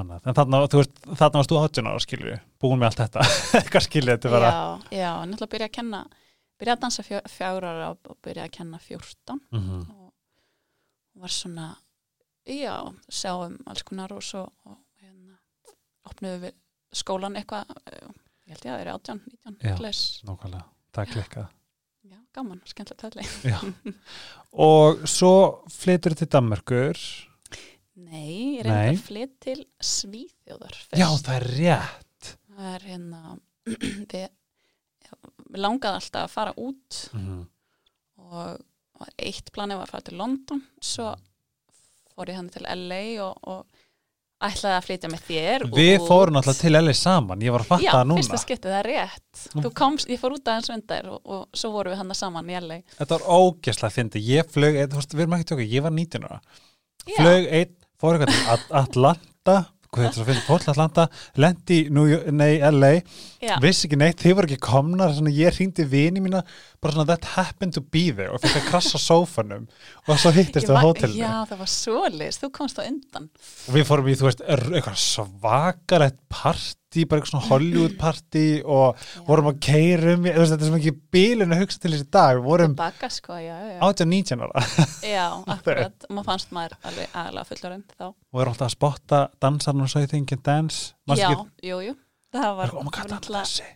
annað. 0.01 0.27
En 0.27 0.35
þarna, 0.35 0.61
varst 1.39 1.53
þú 1.53 1.59
18 1.63 1.89
ára, 1.91 2.01
við, 2.33 2.41
búin 2.61 2.81
með 2.81 2.89
allt 2.91 3.03
þetta. 3.05 3.27
Hvað 3.71 3.85
skilur 3.87 4.17
þetta 4.17 4.33
bara? 4.35 4.51
Já, 4.51 4.97
já, 4.99 5.11
náttúrulega 5.27 5.53
byrja 5.55 5.69
að 5.71 5.75
kenna, 5.79 6.01
byrja 6.59 6.75
að 6.77 6.81
dansa 6.87 7.05
fjó, 7.07 7.21
fjárar 7.31 7.83
og, 7.91 7.99
og 8.11 8.19
byrja 8.27 8.47
að 8.49 8.55
kenna 8.59 8.79
14 8.79 9.41
Mm 9.51 9.61
-hmm. 9.69 9.85
og 9.95 10.13
var 11.23 11.29
svona, 11.35 11.77
já, 12.47 12.95
sjáum 13.09 13.59
alls 13.67 13.83
konar 13.83 14.13
og 14.13 14.23
svo 14.23 14.47
og, 14.65 14.79
hérna, 15.03 15.39
opnuðu 16.05 16.41
við 16.41 16.53
skólan 16.93 17.37
eitthvað, 17.37 17.65
eh, 17.93 18.09
ég 18.47 18.57
held 18.57 18.65
ég 18.65 18.73
að 18.73 18.77
það 18.77 18.81
er 18.81 18.93
18, 18.93 19.21
19, 19.45 19.57
Já. 19.63 20.23
Nákvæmlega, 20.25 20.65
það 20.95 21.03
er 21.07 21.13
klikkað. 21.13 21.49
já, 22.03 22.17
gaman, 22.35 22.61
skemmtilegt. 22.65 23.45
Já. 23.45 23.59
Og 24.53 24.97
svo 25.09 25.63
flytur 25.71 26.15
til 26.15 26.27
Danmörkur. 26.27 27.28
Nei, 27.99 28.57
ég 28.59 28.65
reyndi 28.67 28.95
að 28.95 29.05
flyt 29.09 29.35
til 29.43 29.59
Svíþjóðar 29.83 30.77
fyrst. 30.79 30.99
Já, 31.01 31.09
það 31.27 31.35
er 31.41 31.47
rétt. 31.59 32.33
Það 32.55 32.73
er 32.75 32.87
hérna, 32.93 33.23
við, 34.13 34.29
við 35.49 35.63
langaði 35.67 36.01
alltaf 36.03 36.25
að 36.29 36.35
fara 36.39 36.57
út 36.57 37.03
Mm 37.13 37.27
-hmm. 37.27 37.47
og 38.29 38.65
og 38.99 39.11
eitt 39.23 39.53
planið 39.55 39.79
var 39.79 39.87
að 39.87 39.93
fara 39.95 40.07
til 40.09 40.17
London 40.19 40.63
svo 40.83 41.13
fór 42.15 42.33
ég 42.33 42.39
hann 42.39 42.49
til 42.51 42.65
LA 42.67 43.03
og, 43.23 43.37
og 43.47 43.67
ætlaði 44.49 44.75
að 44.75 44.87
flytja 44.87 45.11
með 45.13 45.23
þér 45.29 45.65
Við 45.75 45.93
út. 46.01 46.07
fórum 46.09 46.39
alltaf 46.41 46.59
til 46.61 46.73
LA 46.75 46.95
saman, 46.99 47.43
ég 47.43 47.55
var 47.55 47.65
að 47.65 47.71
fatta 47.73 47.87
Já, 47.87 47.93
það 47.95 48.09
núna 48.11 48.23
fyrsta 48.23 48.41
skiptið, 48.43 48.75
það 48.75 48.81
er 48.81 48.89
rétt 48.93 49.43
Þú 49.55 49.73
komst, 49.81 50.11
ég 50.11 50.23
fór 50.23 50.37
út 50.37 50.51
aðeins 50.51 50.71
undar 50.75 51.11
og, 51.15 51.21
og 51.25 51.59
svo 51.59 51.71
vorum 51.75 51.95
við 51.95 52.03
hann 52.03 52.15
saman 52.19 52.51
í 52.51 52.59
LA 52.63 52.81
Þetta 52.99 53.19
var 53.19 53.27
ógeslega 53.39 53.95
fyndi, 53.95 54.25
ég 54.29 54.51
flög 54.55 54.79
þú 54.83 55.01
veist, 55.01 55.15
við 55.15 55.25
erum 55.27 55.37
ekki 55.39 55.49
tjóka, 55.53 55.69
ég 55.77 55.87
var 55.87 55.95
19 55.95 56.27
ára 56.29 56.41
Já, 57.09 57.17
flög 57.21 57.49
einn, 57.61 57.77
fór 57.99 58.17
eitthvað 58.17 58.35
til 58.35 58.55
At- 58.55 58.71
Atlanta 58.85 59.59
hvað 59.89 60.05
heitir 60.05 60.21
það 60.21 60.29
fyrir, 60.29 60.43
fór 60.45 60.63
til 60.63 60.71
Atlanta 60.75 61.05
lendi 61.41 61.79
í 61.89 62.19
nei, 62.37 62.59
LA 62.61 62.91
já, 63.41 63.55
vissi 63.63 63.87
ekki 63.89 63.99
neitt, 64.01 64.21
þið 64.21 64.35
voru 64.37 64.51
ekki 64.51 64.73
svona, 65.17 65.33
ég 65.33 65.57
hringdi 65.57 65.87
vini 65.89 66.23
mína, 66.25 66.43
bara 66.83 66.95
svona 66.95 67.09
that 67.09 67.25
happened 67.37 67.73
to 67.77 67.81
be 67.81 68.11
there 68.13 68.35
og 68.35 68.43
fikk 68.43 68.61
að 68.61 68.69
krassa 68.69 69.01
á 69.01 69.07
sófanum 69.07 69.65
og 70.05 70.21
svo 70.21 70.33
hittist 70.37 70.69
við 70.69 70.77
á 70.77 70.85
hótelinu 70.85 71.23
Já, 71.23 71.33
það 71.49 71.63
var 71.65 71.73
svoleiðis, 71.73 72.41
þú 72.43 72.51
komst 72.59 72.81
á 72.81 72.83
undan. 72.85 73.31
Og 73.69 73.79
við 73.79 73.89
fórum 73.89 74.11
í, 74.13 74.19
þú 74.21 74.29
veist, 74.29 74.45
eitthvað 74.45 75.01
svakalett 75.07 76.21
partí, 76.89 77.05
bara 77.09 77.21
eitthvað 77.21 77.33
svona 77.33 77.49
Hollywood 77.49 77.97
partí 77.99 78.63
og 78.65 78.97
vorum 79.27 79.51
að 79.51 79.59
keirum, 79.61 80.25
þú 80.25 80.41
veist, 80.41 80.53
þetta 80.53 80.65
er 80.65 80.69
sem 80.69 80.77
ekki 80.79 80.93
bílun 81.13 81.53
að 81.53 81.63
hugsa 81.63 81.81
til 81.83 81.93
þessi 81.93 82.09
dag, 82.11 82.39
við 82.39 82.47
vorum 82.49 82.77
Baka 82.79 83.11
sko, 83.11 83.37
já, 83.37 83.57
já, 83.69 83.81
18-19 83.85 84.45
ára. 84.47 84.63
Já 85.19 85.27
akkurat, 85.55 86.07
og 86.09 86.15
maður 86.15 86.29
fannst 86.31 86.53
maður 86.53 86.77
alveg 86.83 87.13
aðalega 87.13 87.49
fullorinn 87.51 87.85
þá. 87.93 88.07
Og 88.09 88.41
erum 88.41 88.55
alltaf 88.55 88.69
að 88.69 88.75
spotta 88.77 89.21
dansarn 89.41 89.85
og 89.85 89.93
svo 89.93 90.05
í 90.05 90.09
þingin 90.09 90.45
dans 90.45 90.81
Já, 91.19 91.29
jú, 91.63 91.81
jú, 91.85 91.97
það 92.33 92.57
var, 92.63 92.75
oh 92.81 92.89
god, 92.89 93.17
þessi 93.29 93.69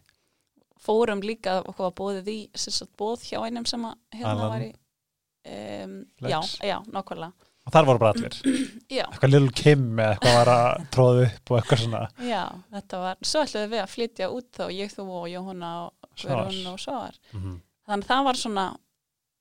fórum 0.83 1.23
líka 1.23 1.61
okkur 1.63 1.91
var 1.91 1.97
bóðið 2.01 2.33
í 2.33 2.39
sagt, 2.57 2.91
bóð 2.99 3.29
hjá 3.29 3.43
einum 3.45 3.69
sem 3.69 3.85
að 3.87 3.99
hérna 4.17 4.49
var 4.49 4.65
í 4.65 4.73
um, 4.73 5.99
já, 6.25 6.41
já, 6.65 6.79
nákvæmlega 6.89 7.52
og 7.67 7.73
þar 7.77 7.87
voru 7.89 7.99
bara 8.03 8.13
allir, 8.17 8.37
já, 8.99 9.05
eitthvað 9.07 9.33
Lil 9.35 9.51
Kim 9.55 9.85
eða 10.03 10.15
eitthvað 10.17 10.39
var 10.41 10.51
að 10.57 10.85
tróða 10.97 11.27
upp 11.29 11.51
og 11.55 11.59
eitthvað 11.61 11.83
svona 11.85 12.05
já, 12.29 12.43
þetta 12.77 13.03
var 13.07 13.21
svo 13.33 13.43
ætluðum 13.47 13.75
við 13.77 13.83
að 13.85 13.93
flytja 13.97 14.31
út 14.35 14.49
þá, 14.59 14.65
ég, 14.75 14.95
þú 14.97 15.09
og 15.21 15.29
Jóhanna 15.33 15.73
og. 15.87 15.93
Verun 16.23 16.67
og 16.75 16.81
Svavar 16.83 17.15
Mhm. 17.33 17.55
þannig 17.89 18.09
það 18.11 18.25
var 18.29 18.37
svona 18.45 18.65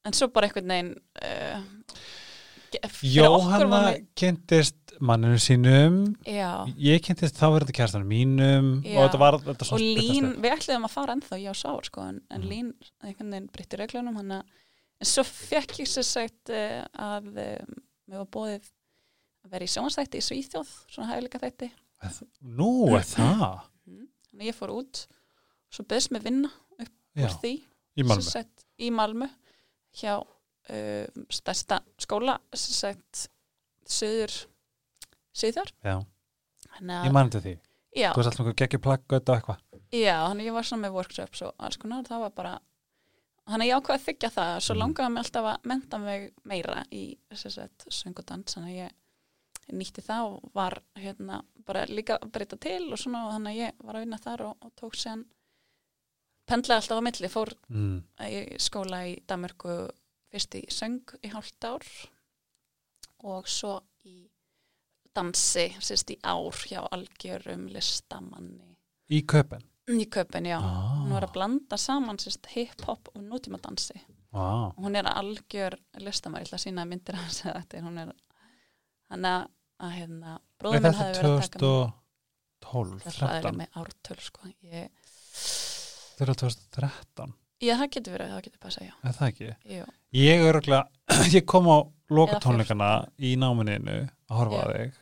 en 0.05 0.15
svo 0.17 0.27
bara 0.33 0.47
einhvern 0.47 0.71
veginn 0.71 0.93
uh, 1.21 1.59
Jóhanna 3.03 3.67
með- 3.67 4.05
kynntist 4.15 4.77
manninu 5.01 5.39
sínum 5.41 5.97
já, 6.27 6.63
ég 6.79 7.01
kynntist 7.03 7.35
þá 7.39 7.47
verið 7.51 7.67
þetta 7.67 7.77
kærstanum 7.81 8.07
mínum 8.11 8.69
Já. 8.85 8.95
og 8.95 9.07
þetta 9.09 9.19
var 9.19 9.37
þetta 9.43 9.67
og 9.75 9.81
Lín, 9.81 10.29
við 10.43 10.53
ætluðum 10.55 10.85
að 10.87 10.93
fara 10.93 11.15
ennþá, 11.17 11.39
og 11.51 11.57
Svavar 11.59 11.87
sko, 11.89 12.01
en, 12.07 12.21
en 12.31 12.41
Mhm. 12.41 12.49
Lín 12.51 12.73
einhvern 13.03 13.31
veginn 13.35 13.49
breytti 13.51 13.79
reglunum 13.81 14.15
hann 14.21 14.31
að 14.39 14.43
en 15.01 15.09
svo 15.09 15.23
fekk 15.25 15.79
ég 15.81 15.89
sér 15.89 16.05
sagt 16.07 16.49
uh, 16.53 16.85
að 16.95 17.27
um, 17.35 17.75
mér 18.11 18.23
var 18.23 18.31
bóðið 18.35 18.69
að 19.41 19.55
vera 19.55 19.65
í 19.67 19.71
sjónastætti 19.71 20.19
í 20.19 20.25
Svíþjóð 20.25 20.75
svona 20.91 21.09
hæfileika 21.11 21.41
þætti 21.41 21.71
nú 22.41 22.71
er 22.97 23.05
það? 23.07 23.67
Þannig 24.31 24.49
ég 24.49 24.57
fór 24.57 24.73
út 24.73 25.05
svo 25.71 25.85
beðst 25.87 26.13
mér 26.13 26.25
vinna 26.25 26.51
Já, 27.11 27.25
úr 27.27 27.33
því. 27.41 27.53
Í 27.99 28.05
Malmö? 28.07 28.23
Sagt, 28.23 28.63
í 28.79 28.87
Malmö 28.95 29.27
hjá 29.99 30.13
uh, 30.21 31.23
stærsta 31.31 31.81
skóla 31.99 32.37
söður 32.55 34.37
þannig 36.77 36.95
ég 36.95 37.09
að, 37.09 37.15
mani 37.17 37.33
til 37.33 37.43
því. 37.43 37.55
Já, 37.91 38.09
þú 38.13 38.21
veist 38.21 38.31
alltaf 38.31 38.65
ekki 38.67 38.79
plagga 38.83 39.17
þetta 39.17 39.33
og 39.33 39.39
eitthvað. 39.41 39.63
Já, 39.91 40.15
þannig 40.29 40.47
ég 40.47 40.55
var 40.55 40.67
svona 40.67 40.85
með 40.85 40.95
workshops 40.95 41.43
og 41.43 41.51
alls 41.59 41.79
konar, 41.81 42.05
það 42.07 42.23
var 42.23 42.35
bara 42.37 42.53
þannig 43.51 43.67
að 43.67 43.71
ég 43.71 43.81
ákvaði 43.81 43.99
að 43.99 44.07
þykja 44.07 44.31
það. 44.37 44.55
Svo 44.61 44.75
Mhm. 44.75 44.81
langaði 44.81 45.11
mig 45.11 45.23
alltaf 45.23 45.45
að 45.51 45.69
menta 45.71 45.97
mig 45.99 46.33
meira 46.43 46.85
í 46.91 47.03
sem 47.33 47.51
sagt, 47.51 47.85
söng 47.89 48.17
og 48.17 48.25
dans 48.25 48.55
þannig 48.55 48.71
að 48.71 48.81
ég 48.81 48.91
nýtti 49.71 50.01
það 50.03 50.23
og 50.31 50.51
var 50.53 50.81
hérna 50.95 51.43
bara 51.65 51.85
líka 51.85 52.17
að 52.19 52.31
breyta 52.31 52.57
til 52.59 52.91
og 52.91 52.97
svona. 52.99 53.27
Og 53.27 53.33
þannig 53.35 53.51
að 53.51 53.61
ég 53.61 53.85
var 53.85 53.95
að 53.95 54.05
vinna 54.05 54.17
þar 54.17 54.41
og, 54.41 54.57
og 54.61 54.71
tók 54.75 54.95
sér 54.95 55.23
pendlaði 56.47 56.81
alltaf 56.81 56.99
á 56.99 57.07
milli, 57.07 57.29
fór 57.31 57.53
mm. 57.69 57.97
í 58.27 58.59
skóla 58.59 59.05
í 59.07 59.15
Danmörku 59.27 59.75
fyrst 60.31 60.55
í 60.55 60.65
söng 60.71 61.15
í 61.23 61.31
hálft 61.31 61.63
ár 61.63 61.85
og 63.23 63.47
svo 63.47 63.77
í 64.07 64.27
dansi 65.15 65.67
sérst 65.79 66.11
í 66.11 66.17
ár 66.23 66.55
hjá 66.67 66.81
algjörum 66.91 67.67
listamanni. 67.71 68.77
Í 69.11 69.21
köpen 69.27 69.63
í 69.99 70.07
köpun, 70.11 70.47
já. 70.47 70.57
Ah. 70.57 71.01
hún 71.01 71.15
var 71.15 71.27
að 71.27 71.35
blanda 71.35 71.77
saman 71.77 72.19
hip-hop 72.53 73.11
og 73.13 73.23
nútíma 73.23 73.59
dansi 73.61 73.97
ah. 74.31 74.71
hún 74.77 74.95
er 74.95 75.09
algjör 75.09 75.77
listamæri, 75.99 76.45
ég 76.45 76.51
ætla 76.51 76.59
að 76.59 76.65
sína 76.65 76.85
myndir 76.87 77.19
hans 77.19 77.41
að 77.45 77.59
þetta 77.59 77.83
hún 77.87 77.99
er 78.03 78.13
hann 79.11 79.27
að, 79.27 79.47
að 79.81 79.95
hérna, 79.97 80.37
Nei, 80.37 80.47
bróður 80.61 80.77
minn 80.77 80.87
þetta 80.87 81.03
hafi 81.03 81.11
er 81.11 81.21
verið 81.21 81.35
að 81.35 81.43
taka 81.45 81.63
2012 82.61 82.91
mig 82.95 83.05
það 83.05 83.23
er 83.35 83.45
13 83.45 83.57
með 83.61 83.79
ártöl 83.81 84.19
sko. 84.21 84.51
Ég, 84.71 84.91
þetta 86.17 86.27
er 86.27 86.41
2013, 86.43 87.33
já, 87.61 87.73
það 87.73 87.89
getur 87.95 88.15
verið, 88.15 88.35
það 88.35 88.45
getur 88.47 88.63
passað, 88.67 88.87
já. 88.87 88.93
Er 89.01 89.17
það 89.17 89.31
ekki? 89.31 89.49
Jú. 89.77 89.89
Ég 90.21 90.45
örgulega, 90.45 90.83
ég 91.37 91.47
kom 91.49 91.71
á 91.71 91.77
Eða 92.11 92.17
lokatónleikana 92.17 92.91
í 93.23 93.37
námininu 93.39 93.97
að 94.03 94.35
horfa 94.35 94.63
að 94.65 94.71
þig. 94.75 94.95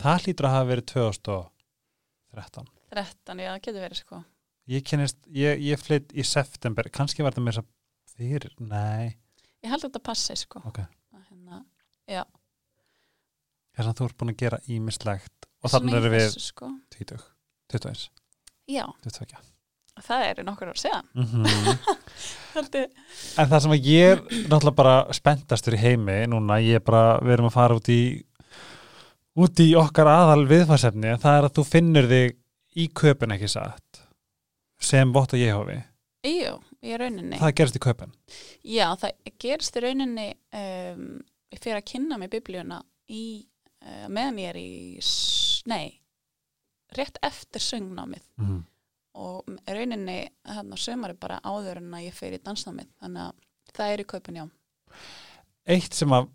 Það 0.00 0.22
hlýtur 0.24 0.46
að 0.48 0.54
hafa 0.54 0.68
verið 0.70 0.86
2013 0.94 2.70
13, 2.90 3.42
já, 3.42 3.50
það 3.52 3.62
getur 3.66 3.84
verið 3.84 4.00
sko. 4.02 4.22
Ég 4.70 4.86
kynist, 4.86 5.18
ég, 5.34 5.62
ég 5.70 5.80
flytt 5.82 6.14
í 6.14 6.24
september 6.26 6.90
kannski 6.94 7.24
var 7.24 7.34
þetta 7.34 7.44
með 7.46 7.56
þess 7.58 7.64
að 7.64 8.16
fyrir 8.16 8.56
nei, 8.60 9.16
Ég 9.60 9.68
held 9.68 9.82
að 9.82 9.90
þetta 9.90 10.02
passi 10.08 10.36
sko. 10.40 10.62
Ok. 10.68 10.78
Hérna, 11.30 11.62
já, 12.08 12.22
þess 13.76 13.90
að 13.92 13.98
þú 13.98 14.08
ert 14.08 14.18
búin 14.20 14.32
að 14.34 14.40
gera 14.42 14.60
ímislegt 14.70 15.48
og 15.60 15.72
þannig 15.74 15.98
erum 16.00 16.14
við 16.16 16.36
sko. 16.40 16.72
20, 16.96 17.24
21, 17.74 18.04
Já, 18.70 18.84
22 19.04 19.40
það 20.00 20.26
eru 20.30 20.44
nokkur 20.46 20.70
ár 20.72 20.80
síðan. 20.80 21.10
Mm 21.20 21.98
Haldi, 22.50 22.80
En 23.38 23.46
það 23.46 23.60
sem 23.62 23.72
að 23.76 23.84
ég 23.86 24.08
er 24.10 24.20
náttúrulega 24.50 24.74
bara 24.80 24.94
spenntastur 25.14 25.76
í 25.76 25.78
heimi 25.78 26.16
núna, 26.26 26.56
ég 26.58 26.80
er 26.80 26.82
bara, 26.82 27.20
við 27.22 27.36
erum 27.36 27.46
að 27.46 27.54
fara 27.54 27.76
út 27.78 27.90
í 27.94 28.00
út 29.38 29.62
í 29.62 29.68
okkar 29.78 30.10
aðal 30.10 30.42
viðfarsefni, 30.50 31.12
það 31.22 31.36
er 31.38 31.46
að 31.46 31.54
þú 31.60 31.64
finnur 31.68 32.08
þig 32.10 32.34
í 32.78 32.88
köpun 32.94 33.34
ekki 33.34 33.50
satt 33.50 34.02
sem 34.80 35.12
vott 35.12 35.34
að 35.34 35.44
ég 35.44 35.56
hafi? 35.56 35.78
Jú, 36.26 36.56
í 36.84 36.96
rauninni. 37.00 37.38
Það 37.40 37.54
gerist 37.58 37.78
í 37.78 37.82
köpun 37.84 38.12
Já, 38.66 38.86
það 39.00 39.36
gerist 39.40 39.76
í 39.76 39.84
rauninni 39.84 40.26
um, 40.56 41.06
fyrir 41.56 41.80
að 41.80 41.88
kynna 41.92 42.18
mig 42.20 42.32
biblíuna 42.32 42.80
í, 43.10 43.24
uh, 43.84 44.06
meðan 44.12 44.40
ég 44.42 44.52
er 44.52 44.60
í 44.60 44.70
nei, 45.70 46.00
rétt 46.96 47.20
eftir 47.26 47.64
söngnámið. 47.64 48.26
Mm. 48.40 48.60
og 49.20 49.48
rauninni 49.66 50.20
þarna 50.46 50.76
sömari 50.78 51.16
bara 51.18 51.40
áður 51.42 51.80
en 51.80 51.94
að 51.98 52.04
ég 52.06 52.14
fer 52.14 52.36
í 52.36 52.42
dansnámið. 52.44 52.86
Þannig 53.02 53.24
að 53.26 53.74
það 53.74 53.94
er 53.94 54.02
í 54.02 54.06
kaupin, 54.12 54.38
já. 54.38 54.44
Eitt 55.74 55.96
sem 55.98 56.14
að, 56.14 56.28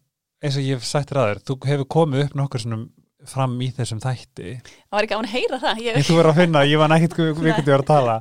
eins 0.43 0.57
og 0.59 0.67
ég 0.67 0.77
hef 0.77 0.87
sagt 0.87 1.11
þér 1.11 1.21
aður 1.21 1.41
þú 1.47 1.57
hefur 1.69 1.89
komið 1.95 2.25
upp 2.25 2.35
nokkur 2.41 2.63
svona 2.65 2.81
fram 3.29 3.55
í 3.61 3.69
þessum 3.75 3.99
þætti. 4.03 4.55
Það 4.63 4.97
var 4.97 5.03
ekki 5.07 5.15
án 5.17 5.25
að 5.27 5.33
heyra 5.35 5.59
það 5.63 5.81
ég, 5.85 5.95
Ég 5.99 6.05
þú 6.07 6.17
verður 6.19 6.31
að 6.33 6.39
finna, 6.41 6.63
ég 6.65 6.77
var 6.81 6.89
nekkit 6.93 7.15
við 7.19 7.31
hvernig 7.39 7.59
ég 7.65 7.71
var 7.71 7.83
að 7.83 7.91
tala. 7.91 8.15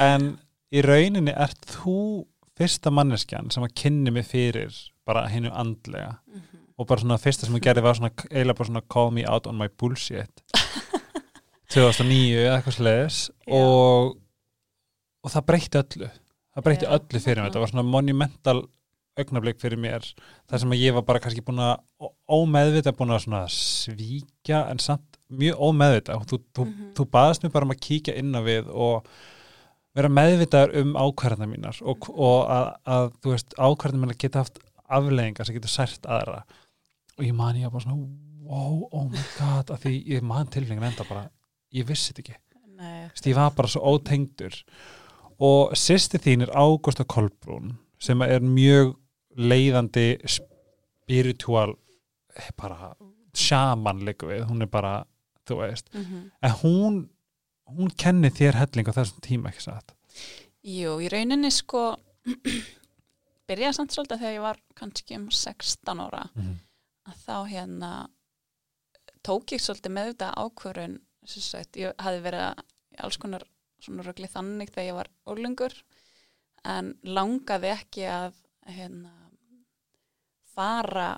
En 0.00 0.26
í 0.72 0.82
rauninni 0.82 1.32
ert 1.36 1.66
þú 1.76 1.96
fyrsta 2.56 2.90
manneskjan 2.90 3.50
sem 3.52 3.62
að 3.66 3.74
kynni 3.74 4.10
mig 4.12 4.26
fyrir 4.26 4.72
bara 5.06 5.26
hennu 5.28 5.50
andlega. 5.52 6.18
Mhm. 6.32 6.42
og 6.78 6.84
bara 6.86 7.00
svona 7.00 7.16
fyrsta 7.16 7.46
sem 7.46 7.54
ég 7.56 7.62
gerði 7.64 7.82
var 7.82 7.94
svona 7.96 8.10
eiginlega 8.30 8.56
bara 8.58 8.66
svona 8.68 8.82
call 8.92 9.10
me 9.10 9.22
out 9.24 9.46
on 9.46 9.56
my 9.56 9.68
bullshit. 9.80 10.42
2009 11.72 12.36
eða 12.44 12.58
eitthvað 12.58 12.76
slegis 12.76 13.20
og 13.48 14.16
og 15.26 15.32
það 15.32 15.46
breytti 15.48 15.80
öllu. 15.80 16.08
Það 16.56 16.64
breytti 16.68 16.86
Já. 16.86 16.92
öllu 16.98 17.20
fyrir 17.24 17.40
mér, 17.42 17.48
Mhm. 17.48 17.52
það 17.54 17.60
var 17.64 17.70
svona 17.72 17.82
monumental 17.90 18.60
augnablik 19.16 19.60
fyrir 19.62 19.80
mér 19.80 20.04
þar 20.50 20.60
sem 20.62 20.74
að 20.74 20.82
ég 20.82 20.94
var 20.96 21.04
bara 21.08 21.20
kannski 21.24 21.42
búin 21.44 21.62
að 21.64 22.10
ómeðvita 22.36 22.92
búin 22.96 23.14
að 23.16 23.46
svíkja 23.54 24.64
en 24.70 24.80
samt 24.82 25.16
mjög 25.32 25.62
ómeðvita 25.68 26.16
og 26.18 26.26
þú, 26.30 26.38
þú, 26.54 26.66
Mhm. 26.66 26.90
þú 26.94 27.06
baðast 27.10 27.42
mér 27.42 27.52
bara 27.52 27.64
um 27.64 27.72
að 27.74 27.80
kíkja 27.86 28.16
inn 28.18 28.34
á 28.36 28.40
við 28.44 28.68
og 28.68 29.06
vera 29.96 30.08
meðvitaður 30.12 30.76
um 30.82 30.92
ákvarðana 30.94 31.48
mínar 31.48 31.80
og, 31.82 32.10
og 32.12 32.46
að, 32.52 32.68
að 32.86 33.06
þú 33.22 33.32
veist 33.32 33.54
ákvarðana 33.56 34.02
mínar 34.04 34.18
geta 34.18 34.42
haft 34.44 34.58
afleðingar 34.88 35.46
sem 35.48 35.56
getur 35.56 35.72
sært 35.72 36.06
aðra. 36.06 36.42
Og 37.18 37.24
ég 37.24 37.34
man 37.34 37.56
ég 37.56 37.72
bara 37.72 37.82
svona 37.82 38.06
wow, 38.46 38.84
oh 38.92 39.08
my 39.08 39.22
god, 39.38 39.72
að 39.72 39.80
því 39.86 39.94
ég 40.12 40.22
man 40.22 40.46
tilfengin 40.46 40.84
enda 40.84 41.06
bara, 41.08 41.24
ég 41.74 41.88
vissi 41.88 42.12
þetta 42.12 42.22
ekki. 42.22 42.36
Nei, 42.76 43.08
veist, 43.08 43.26
ég 43.26 43.34
var 43.34 43.50
bara 43.56 43.68
svo 43.72 43.80
ótengdur. 43.96 44.54
Og 45.40 45.72
sýsti 45.72 46.20
þín 46.22 46.44
er 46.44 46.52
Ágústa 46.54 47.04
Kolbrún 47.08 47.78
sem 47.98 48.20
er 48.22 48.40
mjög 48.44 48.94
leiðandi 49.36 50.08
spiritual 50.30 51.76
bara 52.56 52.94
shaman 53.36 54.02
líka 54.04 54.28
við, 54.28 54.46
hún 54.48 54.64
er 54.64 54.70
bara 54.72 54.94
þú 55.46 55.60
veist, 55.60 55.92
mhm. 55.94 56.24
en 56.42 56.56
hún 56.62 57.04
hún 57.66 57.90
kenni 57.98 58.30
þér 58.30 58.60
helling 58.60 58.90
á 58.90 58.96
þessum 58.96 59.22
tíma 59.24 59.50
ekki 59.50 59.66
satt 59.66 59.94
Jú, 60.66 60.96
í 61.02 61.08
rauninni 61.12 61.50
sko 61.54 61.96
byrjaði 63.48 63.78
samt 63.78 63.94
svolítið 63.94 64.22
þegar 64.22 64.36
ég 64.36 64.44
var 64.44 64.60
kannski 64.78 65.18
um 65.18 65.26
16 65.30 66.02
ára 66.06 66.22
mm. 66.34 66.54
að 67.10 67.20
þá 67.26 67.36
hérna 67.52 67.90
tók 69.26 69.54
ég 69.54 69.62
svolítið 69.62 69.94
með 69.94 70.12
þetta 70.12 70.32
ákvörun 70.38 70.96
sagt, 71.26 71.78
ég 71.78 71.94
hafi 72.02 72.22
verið 72.22 72.64
alls 73.02 73.18
konar 73.22 73.44
svona 73.82 74.06
rögli 74.06 74.30
þannig 74.30 74.72
þegar 74.72 74.88
ég 74.88 74.98
var 75.00 75.12
ólengur 75.26 75.74
en 76.66 76.94
langaði 77.06 77.70
ekki 77.74 78.06
að 78.10 78.38
hérna, 78.66 79.12
fara 80.56 81.10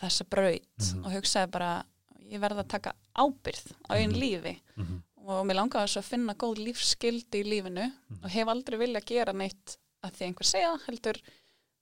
þessa 0.00 0.26
braut 0.28 0.78
Mhm. 0.82 1.04
og 1.06 1.12
hugsaði 1.14 1.50
bara 1.54 1.84
ég 2.24 2.40
verði 2.42 2.64
að 2.64 2.68
taka 2.74 2.92
ábyrð 3.16 3.72
á 3.88 3.92
einn 3.94 4.10
Mhm. 4.10 4.20
lífi 4.20 4.54
Mhm. 4.76 5.02
og 5.24 5.46
mér 5.46 5.54
langaði 5.60 5.86
þess 5.86 5.96
að 6.02 6.08
finna 6.10 6.34
góð 6.34 6.58
lífskildi 6.66 7.40
í 7.40 7.48
lífinu 7.48 7.86
og 8.24 8.30
hef 8.30 8.48
aldrei 8.48 8.78
vilja 8.78 9.00
gera 9.06 9.32
neitt 9.32 9.76
að 10.02 10.12
því 10.12 10.26
einhver 10.26 10.44
segja 10.50 10.78
heldur 10.88 11.20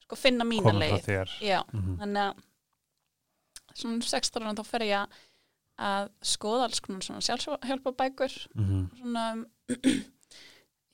sko 0.03 0.17
finna 0.17 0.45
mína 0.45 0.73
leið 0.73 1.29
Já, 1.41 1.63
Mhm. 1.73 1.97
þannig 1.99 2.35
að 2.35 2.43
svona 3.75 4.03
16 4.03 4.43
ára 4.43 4.55
þá 4.55 4.65
fer 4.67 4.81
ég 4.81 4.99
að- 5.07 5.09
að 5.79 6.11
skoða 6.23 6.65
alls 6.65 6.81
konar 6.81 7.01
svona 7.01 7.21
sjálfhjálpa 7.25 7.93
bækur 7.97 8.49
Mhm. 8.55 8.91
svona 9.01 9.33
um, 9.33 9.47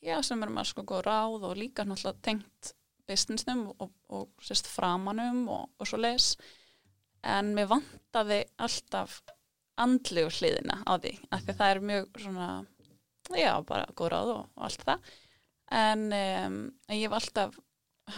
já, 0.03 0.23
sem 0.23 0.43
er 0.43 0.49
maður 0.49 0.67
sko 0.67 0.83
góð 0.85 1.03
ráð 1.05 1.43
og 1.43 1.57
líka 1.57 1.85
náttúrulega 1.85 2.23
tengt 2.23 2.73
businessnum 3.09 3.65
og, 3.79 3.91
og 4.13 4.29
sérst 4.45 4.69
framanum 4.71 5.47
og, 5.49 5.69
og 5.81 5.87
svo 5.89 5.99
leis 6.01 6.33
en 7.25 7.55
mér 7.57 7.67
vantaði 7.73 8.43
alltaf 8.63 9.21
andlegu 9.79 10.31
hliðina 10.39 10.81
á 10.87 10.93
því 10.99 11.15
af 11.31 11.43
því 11.45 11.53
að 11.55 11.59
það 11.63 11.73
er 11.75 11.81
mjög 11.93 12.21
svona 12.23 12.49
já, 13.39 13.53
bara 13.69 13.89
góð 13.99 14.13
ráð 14.15 14.31
og, 14.35 14.45
og 14.57 14.69
allt 14.69 14.85
það 14.87 15.11
en 15.79 16.05
um, 16.19 16.61
ég 16.95 17.03
hef 17.07 17.17
alltaf 17.19 17.59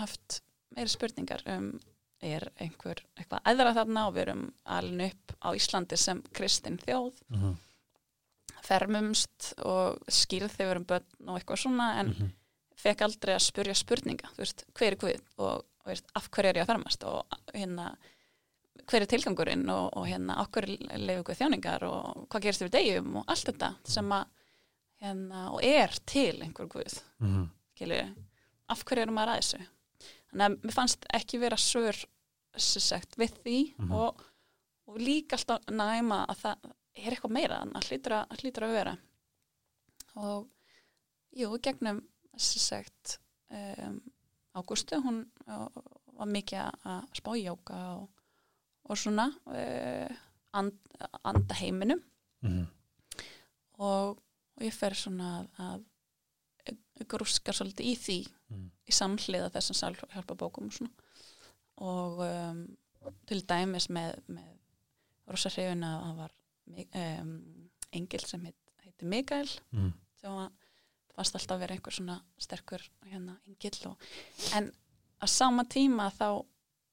haft 0.01 0.41
meiri 0.77 0.93
spurningar 0.93 1.43
um 1.57 1.73
er 2.21 2.45
einhver 2.61 3.01
eitthvað 3.17 3.47
eðra 3.49 3.73
þarna 3.79 4.03
og 4.07 4.15
við 4.15 4.23
erum 4.27 4.43
alveg 4.77 5.15
upp 5.15 5.33
á 5.41 5.49
Íslandi 5.57 5.97
sem 5.99 6.21
kristin 6.37 6.77
þjóð 6.83 7.17
Mhm. 7.33 7.55
fermumst 8.67 9.55
og 9.67 10.01
skýrð 10.13 10.53
þegar 10.53 10.67
við 10.69 10.75
erum 10.75 10.87
börn 10.91 11.29
og 11.31 11.39
eitthvað 11.41 11.63
svona 11.65 11.87
en 12.01 12.11
Mhm. 12.13 12.31
Fekk 12.81 13.05
aldrei 13.07 13.35
að 13.37 13.45
spurja 13.47 13.75
spurninga. 13.79 14.31
Þú 14.35 14.43
veist, 14.45 14.65
hver 14.79 14.95
er 14.95 14.99
Guð? 15.01 15.23
Og, 15.39 15.63
og 15.85 15.91
veist, 15.91 16.07
af 16.17 16.29
hverju 16.31 16.51
er 16.53 16.61
ég 16.61 16.65
að 16.67 16.73
fermast? 16.73 17.05
Og 17.05 17.39
hérna 17.55 17.91
hver 18.91 19.05
er 19.05 19.11
tilgangurinn? 19.11 19.67
Og, 19.71 19.89
og 20.01 20.07
hérna 20.09 20.39
okkur 20.45 20.67
leifum 20.71 21.25
Guð 21.29 21.41
þjáningar? 21.43 21.85
Og 21.89 22.25
hvað 22.33 22.47
gerist 22.47 22.65
yfir 22.65 22.75
degjum? 22.79 23.17
Og 23.21 23.29
allt 23.31 23.51
þetta 23.53 23.73
sem 23.85 24.15
að 24.17 24.25
hérna, 25.01 25.45
og 25.55 25.63
er 25.65 25.95
til 26.07 26.43
einhver 26.45 26.69
Guð. 26.73 26.99
Mhm. 27.21 27.47
skilju, 27.81 28.01
af 28.69 28.83
hverju 28.85 29.03
erum 29.07 29.15
maður 29.17 29.31
að 29.35 29.39
þessu? 29.41 29.61
Þannig 30.31 30.45
að 30.47 30.57
mér 30.67 30.75
fannst 30.77 31.07
ekki 31.17 31.39
vera 31.41 31.57
sem 32.61 32.83
sagt 32.85 33.17
við 33.19 33.39
því 33.45 33.59
Mhm. 33.79 33.93
og, 33.97 34.21
og 34.87 34.99
líka 35.01 35.39
alltaf 35.39 35.65
næma 35.71 36.27
að 36.29 36.43
það 36.43 36.71
er 37.01 37.15
eitthvað 37.15 37.33
meira 37.33 37.61
en 37.63 37.73
það 37.73 37.89
hlýtur 37.89 38.13
að, 38.19 38.27
að, 38.31 38.41
vera. 38.75 38.97
Og 40.21 40.49
jú, 41.39 41.51
gegnum 41.63 42.01
sem 42.37 42.61
sagt 42.63 43.19
um, 43.51 44.01
Ágústu, 44.55 44.99
hún 45.03 45.21
var 46.19 46.27
mikið 46.27 46.59
að 46.91 47.05
spá 47.15 47.31
jóka 47.39 47.77
og, 48.01 48.09
og 48.91 48.99
svona 48.99 49.29
uh, 49.47 50.17
and, 50.59 50.73
anda 51.25 51.55
heiminum 51.61 52.03
Mhm. 52.43 52.67
og, 53.81 54.17
og 54.57 54.63
ég 54.65 54.73
fer 54.73 54.95
svona 54.97 55.45
að, 55.61 55.83
að 56.71 57.07
grúska 57.11 57.53
svolítið 57.53 57.91
í 57.93 57.97
því 58.05 58.19
Mhm. 58.51 58.71
í 58.91 58.93
samhliða 58.93 59.51
þessum 59.55 59.77
sálhjálpa 59.79 60.35
bókum 60.35 60.67
og 60.67 60.73
svona 60.73 60.91
og 61.81 62.19
um, 62.27 62.65
til 63.31 63.39
dæmis 63.47 63.87
með, 63.89 64.17
með 64.29 64.49
rosa 65.31 65.49
hrifun 65.55 65.85
að 65.87 66.01
það 66.03 66.17
var 66.17 66.33
um, 67.21 67.31
engil 67.93 68.25
sem 68.27 68.45
heit, 68.49 68.57
heiti 68.83 69.07
Mikael 69.07 69.49
Mhm. 69.73 69.93
sem 70.21 70.33
var, 70.35 70.51
fannst 71.17 71.35
alltaf 71.37 71.57
að 71.57 71.61
vera 71.65 71.75
einhver 71.77 71.93
svona 71.97 72.21
sterkur 72.39 72.83
hérna 73.11 73.37
engil 73.49 73.87
og, 73.91 73.97
en 74.57 74.71
á 75.21 75.27
sama 75.29 75.65
tíma 75.65 76.11
þá 76.17 76.27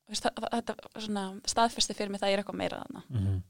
veist, 0.07 0.23
þetta 0.51 0.75
svona 1.03 1.23
staðfesti 1.47 1.93
fyrir 1.95 2.11
mig 2.11 2.21
það 2.21 2.33
er 2.33 2.41
eitthvað 2.43 2.59
meira 2.61 2.81
þarna 2.83 3.03
Mhm. 3.09 3.41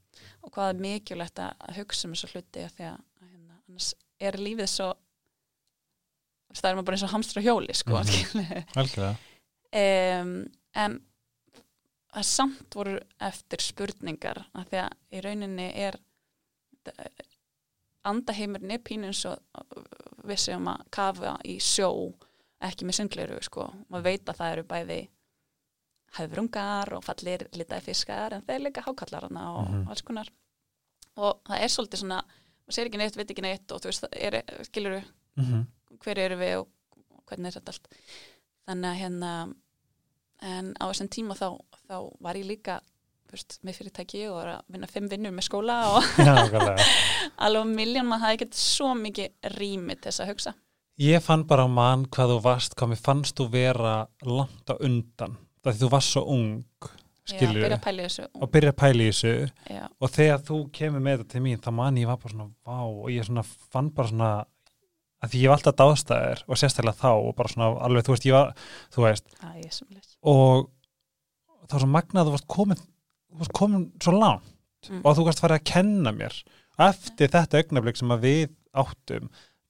og 0.42 0.52
hvað 0.52 0.70
er 0.74 0.80
mikilvægt 0.82 1.38
að 1.38 1.52
að 1.68 1.76
hugsa 1.78 2.08
um 2.08 2.14
þessu 2.14 2.32
hluti 2.32 2.64
af 2.64 2.72
því 2.76 2.84
að 2.92 2.98
að 2.98 3.28
hérna, 3.32 3.58
annars 3.68 3.94
er 4.20 4.32
lífið 4.32 4.68
svo 4.72 4.88
það 6.54 6.70
er 6.70 6.74
maður 6.76 6.84
bara 6.88 6.96
eins 6.96 7.02
og 7.06 7.12
hamstur 7.12 7.42
á 7.42 7.46
hjóli 7.46 7.74
sko, 7.74 7.92
Mhm. 7.92 8.64
Algjörlega 8.74 9.16
um, 10.22 10.50
en 10.74 11.00
það 12.14 12.24
samt 12.24 12.74
voru 12.74 12.98
eftir 13.20 13.60
spurningar 13.60 14.46
af 14.54 14.68
því 14.70 14.78
að 14.86 14.92
í 15.12 15.20
rauninni 15.22 15.68
er 15.76 15.98
andaheimurinn 18.08 18.72
er 18.72 18.78
pínu 18.84 19.10
eins 19.10 19.24
og 19.28 19.38
við 20.28 20.40
segjum 20.44 20.68
að 20.72 20.82
kafa 20.94 21.36
í 21.44 21.58
sjó 21.60 21.90
ekki 22.68 22.84
með 22.88 22.96
sundleiru 22.98 23.38
sko 23.42 23.68
maður 23.88 24.04
veit 24.08 24.24
að 24.32 24.36
það 24.40 24.52
eru 24.52 24.64
bæði 24.72 25.00
höfrungar 26.18 26.92
og 26.96 27.04
fallir 27.04 27.44
litaði 27.56 27.84
fiskar 27.90 28.34
en 28.38 28.44
þeir 28.48 28.62
líka 28.64 28.84
hákallar 28.86 29.26
hana 29.28 29.44
og 29.58 29.68
Mhm. 29.70 29.88
alls 29.92 30.02
konar 30.02 30.28
og 31.16 31.40
það 31.44 31.60
er 31.62 31.68
svolítið 31.68 31.98
svona 32.02 32.22
maður 32.22 32.74
sér 32.76 32.86
ekki 32.88 32.98
neitt, 32.98 33.16
veit 33.16 33.30
ekki 33.30 33.42
neitt 33.42 33.72
og 33.72 33.80
þú 33.80 33.84
veist, 33.90 34.04
er, 34.12 34.42
skilur 34.64 35.04
Mhm. 35.36 35.66
hver 36.00 36.18
eru 36.18 36.36
við 36.36 36.58
og 36.60 36.68
hvernig 37.26 37.46
er 37.46 37.60
þetta 37.60 37.68
allt 37.72 37.88
þannig 38.66 38.90
að 38.92 39.00
hérna 39.00 39.54
en 40.40 40.74
á 40.80 40.84
þessum 40.90 41.08
tíma 41.08 41.34
þá, 41.34 41.58
þá 41.88 42.16
var 42.20 42.34
ég 42.34 42.46
líka 42.46 42.80
fyrst, 43.32 43.58
með 43.66 43.78
fyrirtæki 43.80 44.22
og 44.28 44.38
var 44.38 44.50
að 44.54 44.74
vinna 44.74 44.88
fimm 44.90 45.08
vinnur 45.10 45.34
með 45.36 45.46
skóla 45.48 45.76
og 45.94 46.08
Já, 46.28 46.34
alveg 47.46 47.72
miljón 47.72 48.08
maður 48.08 48.24
hafði 48.24 48.38
ekkert 48.38 48.60
svo 48.60 48.94
mikið 48.98 49.52
rými 49.56 49.96
til 49.96 50.10
þess 50.10 50.24
að 50.24 50.32
hugsa. 50.32 50.54
Ég 50.98 51.22
fann 51.22 51.44
bara 51.46 51.68
mann 51.70 52.08
hvað 52.10 52.34
þú 52.34 52.38
varst, 52.48 52.74
hvað 52.78 52.92
mér 52.92 53.02
fannst 53.04 53.38
þú 53.38 53.48
vera 53.52 53.96
langt 54.26 54.72
á 54.72 54.74
undan. 54.82 55.36
Það 55.62 55.74
því 55.76 55.84
þú 55.84 55.90
varst 55.92 56.14
svo 56.14 56.22
ung, 56.34 56.88
Já, 57.28 57.34
skilur, 57.36 57.60
byrja 57.62 57.92
í 57.92 58.00
þessu. 58.00 58.24
Og 58.34 58.50
byrja 58.54 58.72
að 58.72 58.78
pæla 58.80 59.04
í 59.04 59.10
þessu. 59.12 59.34
Já, 59.70 59.82
og 59.86 60.12
þegar 60.14 60.42
þú 60.48 60.58
kemur 60.74 61.04
með 61.04 61.20
þetta 61.20 61.34
til 61.34 61.42
mín, 61.44 61.60
þá 61.62 61.70
man 61.78 62.00
ég 62.00 62.10
var 62.10 62.18
bara 62.22 62.34
svona, 62.34 62.48
vá, 62.66 62.78
og 62.88 63.12
ég 63.14 63.28
svona 63.28 63.44
fann 63.46 63.92
bara 63.94 64.10
svona, 64.10 64.32
að 65.22 65.34
því 65.34 65.44
ég 65.44 65.52
var 65.52 65.60
alltaf 65.60 65.78
dástæðir 65.78 66.42
og 66.48 66.58
sérstaklega 66.58 66.98
þá 66.98 67.10
og 67.12 67.30
bara 67.38 67.52
svona 67.52 67.70
alveg, 67.86 68.06
þú 68.08 68.14
veist, 68.16 68.26
ég 68.26 68.36
var, 68.38 68.52
þú 68.94 69.06
veist, 69.06 69.38
leys 69.44 69.80
og 70.22 70.68
það 71.68 71.76
var 71.76 71.84
svo 71.84 71.90
magnað 71.92 72.22
að 72.22 72.28
þú 72.28 72.34
varst 72.36 72.48
komin, 72.56 72.82
komin 73.54 73.90
svo 74.02 74.12
langt 74.18 74.54
Mm. 74.88 75.00
og 75.04 75.16
þú 75.18 75.24
varst 75.26 75.40
farið 75.42 75.58
að 75.58 75.64
kenna 75.72 76.12
mér. 76.14 76.34
Eftir 76.78 77.28
þetta 77.32 77.58
augnablik 77.58 77.96
sem 77.98 78.08
að 78.14 78.20
við 78.22 78.52
áttum 78.78 79.24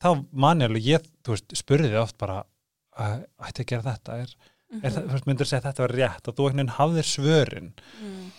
þá 0.04 0.08
man 0.32 0.60
ég 0.60 0.68
alveg, 0.68 0.84
ég, 0.84 1.06
þú 1.24 1.32
veist, 1.32 1.54
spurði 1.56 1.88
þig 1.88 2.02
oft 2.02 2.18
bara 2.18 2.44
"Æ, 2.98 3.24
ætti 3.48 3.62
að 3.64 3.66
gera 3.72 3.82
þetta? 3.86 4.18
Er, 4.20 4.34
er 4.82 4.90
það, 4.92 5.06
þú 5.08 5.12
veist, 5.16 5.26
myndur 5.26 5.46
segja 5.48 5.62
að 5.62 5.68
þetta 5.72 5.82
var 5.86 5.94
rétt? 5.96 6.28
Og 6.28 6.34
þú 6.36 6.44
einhvern 6.44 6.60
veginn 6.60 6.76
hafðir 6.76 7.08
svörin. 7.08 7.72
Mm. 8.04 8.30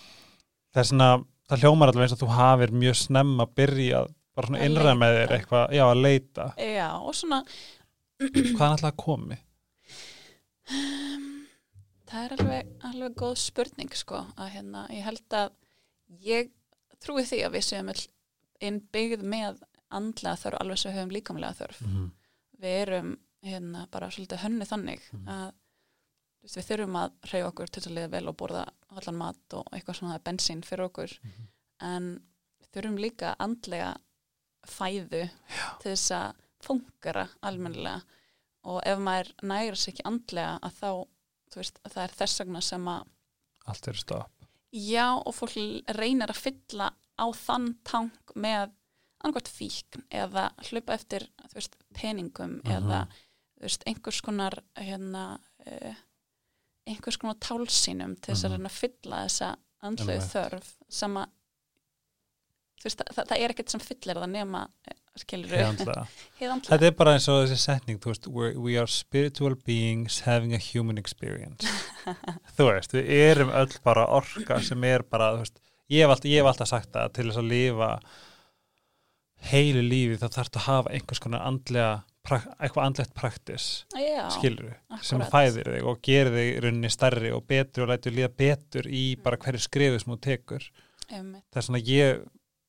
það 0.76 0.80
er 0.84 0.90
svona, 0.92 1.10
það 1.50 1.60
hljómar 1.64 1.88
alveg 1.90 2.02
eins 2.06 2.14
og 2.14 2.20
þú 2.22 2.30
hafir 2.38 2.72
mjög 2.72 2.96
snemma 3.02 3.46
byrjað 3.58 4.14
bara 4.36 4.48
svona 4.48 4.60
Að 4.62 4.66
innræð 4.70 4.98
með 5.02 5.18
þér 5.18 5.36
eitthvað, 5.40 5.66
já, 5.74 5.84
að 5.90 6.02
leita. 6.06 6.54
Já, 6.58 6.90
og 7.02 7.14
svona 7.18 7.44
hvað 8.22 8.62
er 8.62 8.70
alltaf 8.70 8.92
að 8.94 9.02
komi? 9.02 9.38
Það 12.10 12.24
er 12.26 12.36
alveg, 12.38 12.70
alveg 12.90 13.16
góð 13.20 13.36
spurning 13.38 13.94
sko, 13.96 14.24
að 14.38 14.50
hérna, 14.56 14.86
ég 14.90 15.04
held 15.06 15.36
að 15.38 15.52
ég 16.26 16.50
trúi 17.04 17.24
því 17.30 17.44
að 17.46 17.54
við 17.58 17.66
séum 17.70 17.92
öll 17.94 18.06
innbyggð 18.70 19.24
með 19.24 19.62
andlega 19.92 20.36
þörf 20.42 20.60
alveg 20.62 20.78
sem 20.82 20.92
við 20.92 20.98
höfum 21.00 21.14
líkamlega 21.16 21.58
þörf 21.62 21.82
Mm. 21.86 22.12
við 22.60 22.76
erum 22.82 23.12
hérna 23.44 23.86
bara 23.92 24.10
svolítið 24.12 24.42
hönnu 24.44 24.66
þannig 24.68 25.02
Mhm. 25.14 25.28
að 25.28 25.54
þú 26.40 26.44
veist, 26.44 26.58
við 26.58 26.68
þurfum 26.70 26.96
að 27.00 27.12
reyfa 27.34 27.48
okkur 27.52 27.70
til 27.72 27.82
að 27.84 27.96
liða 27.96 28.12
vel 28.12 28.28
og 28.28 28.38
borða 28.38 28.66
allan 28.90 29.16
mat 29.18 29.54
og 29.54 29.66
eitthvað 29.72 29.96
svona 30.00 30.20
bensín 30.20 30.62
fyrir 30.66 30.86
okkur 30.90 31.20
Mhm. 31.24 31.48
en 31.82 32.22
við 32.60 32.68
þurfum 32.74 33.00
líka 33.00 33.36
andlega 33.40 33.96
fæðu 34.68 35.30
Já. 35.50 35.80
til 35.80 35.92
þess 35.92 36.12
að 36.12 36.36
fungara 36.60 37.30
almennilega 37.42 38.02
og 38.66 38.82
ef 38.86 38.98
maður 39.00 39.32
nægur 39.42 39.78
sér 39.80 39.94
ekki 39.94 40.06
andlega 40.06 40.60
að 40.62 40.74
þá 40.82 41.08
veist, 41.56 41.80
að 41.86 41.92
það 41.94 42.04
er 42.04 42.16
þess 42.20 42.40
vegna 42.40 42.62
sem 42.62 42.86
að 42.88 43.08
allt 43.66 43.88
er 43.88 43.94
stopp 43.94 44.32
já 44.74 45.08
og 45.26 45.34
fólk 45.34 45.56
reynir 45.98 46.28
að 46.30 46.38
fylla 46.44 46.92
á 47.20 47.26
þann 47.34 47.76
tank 47.84 48.36
með 48.36 48.72
annarkvært 49.24 49.50
fíkn 49.50 50.04
eða 50.12 50.52
hlupa 50.70 50.94
eftir 50.94 51.28
veist, 51.54 51.76
peningum 51.94 52.62
Mhm. 52.64 52.72
eða 52.72 53.08
þú 53.58 53.62
veist, 53.62 53.84
einhvers 53.88 54.22
konar 54.22 54.54
hérna 54.78 55.40
uh, 55.66 55.96
einhvers 56.88 57.18
konar 57.18 57.36
tálsínum 57.36 58.16
til 58.22 58.34
þess 58.34 58.46
að 58.46 58.50
Mhm. 58.50 58.58
reyna 58.58 58.70
að 58.70 58.80
fylla 58.80 59.26
þessa 59.26 59.56
Einmitt. 59.82 60.32
þörf 60.34 60.74
sem 60.90 61.14
að 61.18 61.30
veist, 62.86 63.04
það, 63.04 63.26
það 63.32 63.36
er 63.38 63.54
ekkert 63.54 63.74
sem 63.74 63.84
fyllir 63.84 64.22
það 64.22 64.34
nema 64.34 64.64
heiðandlega. 65.20 66.06
Þetta 66.40 66.86
er 66.88 66.94
bara 66.96 67.16
eins 67.18 67.28
og 67.32 67.42
þessi 67.44 67.60
setning, 67.60 68.00
þú 68.00 68.14
veist, 68.14 68.30
we 68.64 68.78
are 68.80 68.88
spiritual 68.88 69.58
beings 69.68 70.22
having 70.28 70.56
a 70.56 70.62
human 70.62 71.02
experience. 71.02 71.68
þú 72.56 72.70
veist, 72.72 72.96
við 72.96 73.12
erum 73.18 73.52
öll 73.52 73.76
bara 73.84 74.08
orka 74.20 74.62
sem 74.64 74.88
er 74.88 75.04
bara, 75.04 75.34
þú 75.36 75.44
veist, 75.44 75.62
ég 75.92 76.06
hef 76.06 76.16
alltaf, 76.16 76.52
alltaf 76.54 76.72
sagt 76.72 77.00
að 77.00 77.14
til 77.18 77.30
þess 77.30 77.42
að 77.42 77.52
lifa 77.52 77.92
heilu 79.50 79.84
lífi 79.86 80.20
þá 80.20 80.28
þarf 80.34 80.56
að 80.56 80.66
hafa 80.68 80.94
einhvers 80.96 81.22
konar 81.24 81.46
andlega 81.48 81.92
eitthvað 82.30 82.84
andlegt 82.84 83.14
praktis 83.18 83.68
já, 83.96 84.28
skilur 84.36 84.74
sem 85.02 85.22
akkurat. 85.22 85.32
fæðir 85.32 85.70
þig 85.74 85.88
og 85.90 86.02
gerir 86.06 86.36
þig 86.36 86.50
í 86.50 86.58
rauninni 86.66 86.92
stærri 86.94 87.32
og 87.34 87.46
betri 87.50 87.86
og 87.86 87.90
lætur 87.90 88.14
líða 88.14 88.32
betur 88.42 88.90
í 88.92 89.04
bara 89.24 89.40
hverju 89.40 89.64
skrifu 89.64 90.02
sem 90.02 90.14
þú 90.14 90.20
tekur. 90.28 90.68
Það 91.10 91.62
er 91.62 91.66
svona 91.66 91.82
ég, 91.82 92.20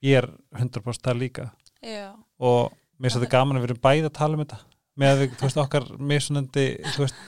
ég 0.07 0.19
er 0.23 0.29
100% 0.59 1.05
það 1.07 1.21
líka. 1.21 1.49
Já, 1.85 2.11
og 2.41 2.73
mér 3.01 3.09
finnst 3.11 3.19
þetta 3.21 3.33
gaman 3.37 3.57
að 3.59 3.65
við 3.65 3.71
erum 3.71 3.83
bæði 3.87 4.07
að 4.11 4.17
tala 4.21 4.37
um 4.39 4.45
þetta. 4.45 4.61
Með 5.01 5.13
að 5.15 5.21
við, 5.23 5.35
þú 5.41 5.47
veist, 5.47 5.61
okkar 5.63 5.87
misunandi, 6.11 6.65
þú 6.95 7.05
veist 7.07 7.21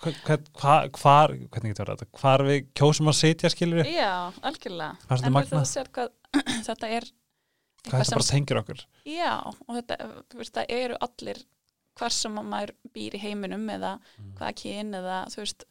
hva, 0.00 0.36
hva, 0.60 0.74
hvar, 0.96 1.32
hvernig 1.52 1.72
getur 1.74 1.92
þetta? 1.94 2.08
Hvar 2.20 2.44
við 2.48 2.58
kjósum 2.76 3.08
að 3.12 3.16
sitja, 3.20 3.50
skilur 3.52 3.80
við 3.82 3.92
já, 3.94 4.10
algjörlega. 4.48 5.14
En 5.16 5.32
magnað? 5.32 5.54
þú 5.54 5.70
sér 5.70 5.90
hvað 5.94 6.10
þetta 6.68 6.90
er 6.98 7.08
hvað 7.86 8.02
þetta 8.04 8.18
bara 8.18 8.28
tengir 8.28 8.60
okkur? 8.60 8.84
Já, 9.08 9.32
og 9.46 9.72
þetta, 9.78 9.98
þú 10.32 10.40
veist, 10.42 10.54
það 10.58 10.74
eru 10.76 10.98
allir 11.06 11.42
hvar 12.00 12.14
sem 12.16 12.38
að 12.40 12.48
maður 12.52 12.72
býr 12.96 13.16
í 13.16 13.22
heiminum 13.24 13.64
eða 13.76 13.94
Mm. 14.20 14.32
hvaða 14.38 14.52
kyn 14.60 14.94
eða 15.00 15.16
þú 15.32 15.40
veist 15.42 15.64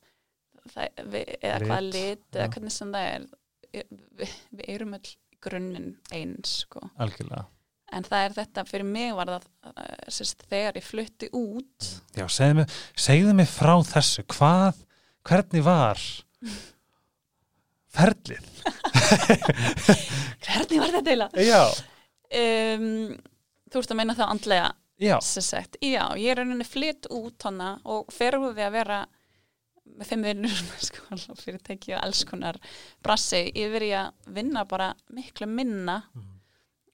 það, 0.73 1.03
við, 1.13 1.33
eða 1.39 1.59
hvaða 1.65 1.85
lit 1.85 2.37
eða 2.37 2.49
hvernig 2.55 2.73
sem 2.75 2.93
það 2.95 3.09
er. 3.13 3.27
Við, 3.69 4.33
við 4.57 4.63
erum 4.73 4.95
öll 4.97 5.05
í 5.13 5.28
grunninn 5.43 5.93
eins 6.15 6.59
sko. 6.65 6.83
algjörlega. 6.99 7.45
En 7.95 8.05
það 8.05 8.25
er 8.27 8.35
þetta, 8.35 8.63
fyrir 8.69 8.85
mig 8.85 9.13
var 9.17 9.31
það 9.33 9.45
uh, 9.71 9.85
sérst, 10.13 10.43
þegar 10.51 10.77
ég 10.77 10.85
flutti 10.85 11.29
út. 11.33 11.87
Já, 12.13 12.25
segðu 12.29 12.59
mig, 12.59 12.75
segðu 12.93 13.33
mig 13.39 13.49
frá 13.49 13.73
þessu. 13.89 14.25
Hvað, 14.29 14.83
hvernig 15.25 15.65
var 15.65 16.03
ferlið? 17.97 18.45
Hvernig 20.45 20.83
var 20.83 20.93
þetta 20.99 21.15
eiginlega? 21.15 21.63
Um, 22.29 23.17
þú 23.73 23.81
ert 23.81 23.95
að 23.95 23.97
meina 23.97 24.17
það 24.17 24.35
andlega 24.35 24.69
já, 24.99 25.15
já, 25.81 26.03
ég 26.19 26.29
er 26.29 26.41
rauninni 26.41 26.67
flytt 26.67 27.07
út 27.15 27.47
hana 27.47 27.77
og 27.87 28.11
fer 28.13 28.37
úr 28.37 28.51
því 28.53 28.65
að 28.67 28.75
vera 28.75 28.99
með 29.97 30.09
fimm 30.11 30.23
vinnur 30.27 30.59
sko, 30.87 31.17
fyrirtæki 31.41 31.95
og 31.95 32.03
alls 32.03 32.23
konar 32.29 32.59
brassi 33.03 33.45
yfir 33.53 33.85
í 33.89 33.93
að 33.97 34.13
vinna 34.39 34.65
bara 34.69 34.91
miklu 35.15 35.47
minna 35.49 36.01
Mhm. 36.13 36.35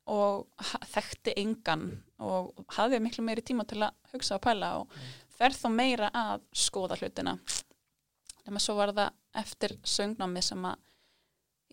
og 0.07 0.47
ha- 0.61 0.79
þekkti 0.85 1.33
engan 1.41 1.85
og 2.21 2.53
hafði 2.77 2.99
miklu 3.01 3.23
meiri 3.25 3.41
tíma 3.41 3.65
til 3.67 3.79
að 3.81 3.93
hugsa 4.13 4.35
og 4.37 4.41
pæla 4.45 4.67
og 4.79 4.91
fer 5.35 5.49
þá 5.49 5.69
meira 5.73 6.09
að 6.13 6.41
skoða 6.53 6.97
hlutina 6.99 7.33
nema 8.45 8.59
svo 8.61 8.75
var 8.77 8.93
það 8.93 9.09
eftir 9.41 9.73
söngnámi 9.81 10.43
sem 10.45 10.61
að 10.69 10.75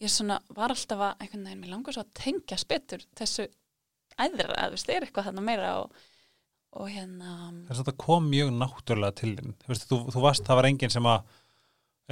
ég 0.01 0.09
svona 0.11 0.39
var 0.49 0.73
alltaf 0.73 0.99
að 0.99 1.21
einhvern 1.21 1.45
veginn, 1.45 1.61
mér 1.61 1.71
langar 1.75 1.93
svo 1.95 2.03
að 2.07 2.15
tengja 2.15 2.57
betur 2.69 3.05
þessu 3.15 3.45
æðra, 4.19 4.57
að 4.57 4.71
þú 4.73 4.77
veist, 4.79 4.89
er 4.89 5.05
eitthvað 5.07 5.29
þarna 5.29 5.45
meira 5.45 5.69
og, 5.83 5.93
og 6.73 6.89
hérna 6.89 7.33
þess 7.69 7.79
að 7.79 7.83
þetta 7.83 7.97
kom 8.07 8.29
mjög 8.33 8.51
náttúrulega 8.57 9.17
til 9.21 9.33
þín. 9.37 9.55
Þú 9.67 9.79
þú, 9.91 9.99
þú 10.15 10.23
varst, 10.25 10.45
það 10.49 10.59
var 10.61 10.69
enginn 10.71 10.95
sem 10.95 11.09
að 11.13 11.39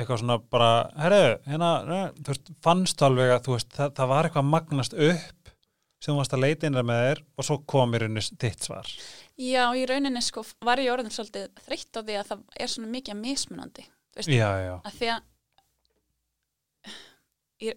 eitthvað 0.01 0.21
svona 0.23 0.37
bara, 0.53 0.71
herru, 1.01 1.23
hérna 1.49 1.71
ne, 1.89 2.01
þú 2.21 2.33
veist, 2.35 2.51
fannstu 2.65 3.05
alveg 3.09 3.33
að 3.35 3.43
þú 3.49 3.57
veist, 3.57 3.73
það, 3.77 3.95
það 3.99 4.11
var 4.13 4.29
eitthvað 4.29 4.51
magnast 4.53 4.95
upp 4.95 5.55
sem 6.01 6.15
þú 6.15 6.19
varst 6.21 6.37
að 6.37 6.45
leita 6.45 6.69
innra 6.71 6.85
með 6.87 7.01
þér 7.07 7.19
og 7.37 7.45
svo 7.49 7.57
kom 7.69 7.97
í 7.97 8.01
rauninni 8.01 8.23
þitt 8.41 8.69
svar. 8.69 8.93
Já, 9.41 9.65
í 9.77 9.83
rauninni 9.89 10.23
sko 10.25 10.45
var 10.65 10.81
ég 10.81 10.93
orðin 10.95 11.13
svolítið 11.13 11.49
þreytt 11.67 11.97
á 11.97 12.01
því 12.05 12.17
að 12.21 12.31
það 12.31 12.45
er 12.65 12.73
svona 12.73 12.93
mikið 12.95 13.19
mismunandi 13.21 13.85
Veist- 14.17 14.33
já, 14.33 14.49
já, 14.65 14.75
að 14.85 14.97
því 15.01 15.11
að 15.15 15.21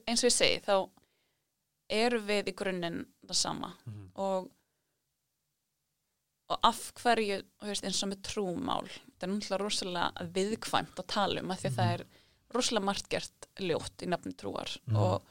eins 0.07 0.23
og 0.23 0.29
ég 0.29 0.35
segi 0.37 0.59
þá 0.63 0.75
eru 1.93 2.19
við 2.23 2.51
í 2.51 2.55
grunninn 2.57 3.01
það 3.27 3.35
sama. 3.39 3.73
Mhm. 3.85 4.05
og 4.15 4.49
og 6.53 6.67
af 6.69 6.81
hverju, 7.01 7.39
veist, 7.65 7.85
eins 7.87 8.01
og 8.05 8.11
með 8.13 8.21
trúmál 8.29 8.89
þetta 8.93 9.27
er 9.27 9.31
náttúrulega 9.33 9.61
rosalega 9.63 10.27
viðkvæmt 10.37 10.99
að 11.03 11.07
tala 11.15 11.43
um 11.43 11.53
að 11.53 11.63
því 11.63 11.71
að 11.71 11.77
það 11.79 11.93
er 11.97 12.03
rosalega 12.53 12.87
margt 12.89 13.07
gert 13.09 13.47
ljótt 13.65 14.03
í 14.05 14.09
nafni 14.13 14.33
trúar 14.37 14.73
Mhm. 14.85 14.97
og, 15.01 15.23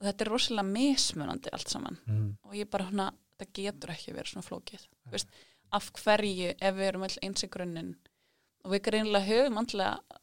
og 0.00 0.06
þetta 0.08 0.24
er 0.26 0.32
rosalega 0.34 0.72
mismunandi 0.74 1.52
allt 1.54 1.70
saman 1.70 1.98
mm. 2.06 2.30
og 2.48 2.56
ég 2.58 2.70
bara 2.70 2.88
hana, 2.90 3.10
það 3.38 3.52
getur 3.60 3.94
ekki 3.94 4.14
verið 4.16 4.32
svona 4.34 4.48
flókið 4.48 4.88
veist, 5.12 5.30
af 5.74 5.90
hverju 6.00 6.50
ef 6.54 6.74
við 6.76 6.88
erum 6.88 7.06
öll 7.06 7.18
eins 7.22 7.44
í 7.46 7.50
grunninn 7.50 7.94
og 8.64 8.72
við 8.74 8.84
greinlega 8.88 9.26
höfum 9.28 9.58
andlega 9.60 10.20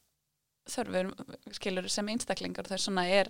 þörfur 0.72 1.10
skilur 1.58 1.88
sem 1.92 2.10
einstaklingar 2.14 2.68
þau 2.70 2.78
svona 2.80 3.04
er 3.10 3.30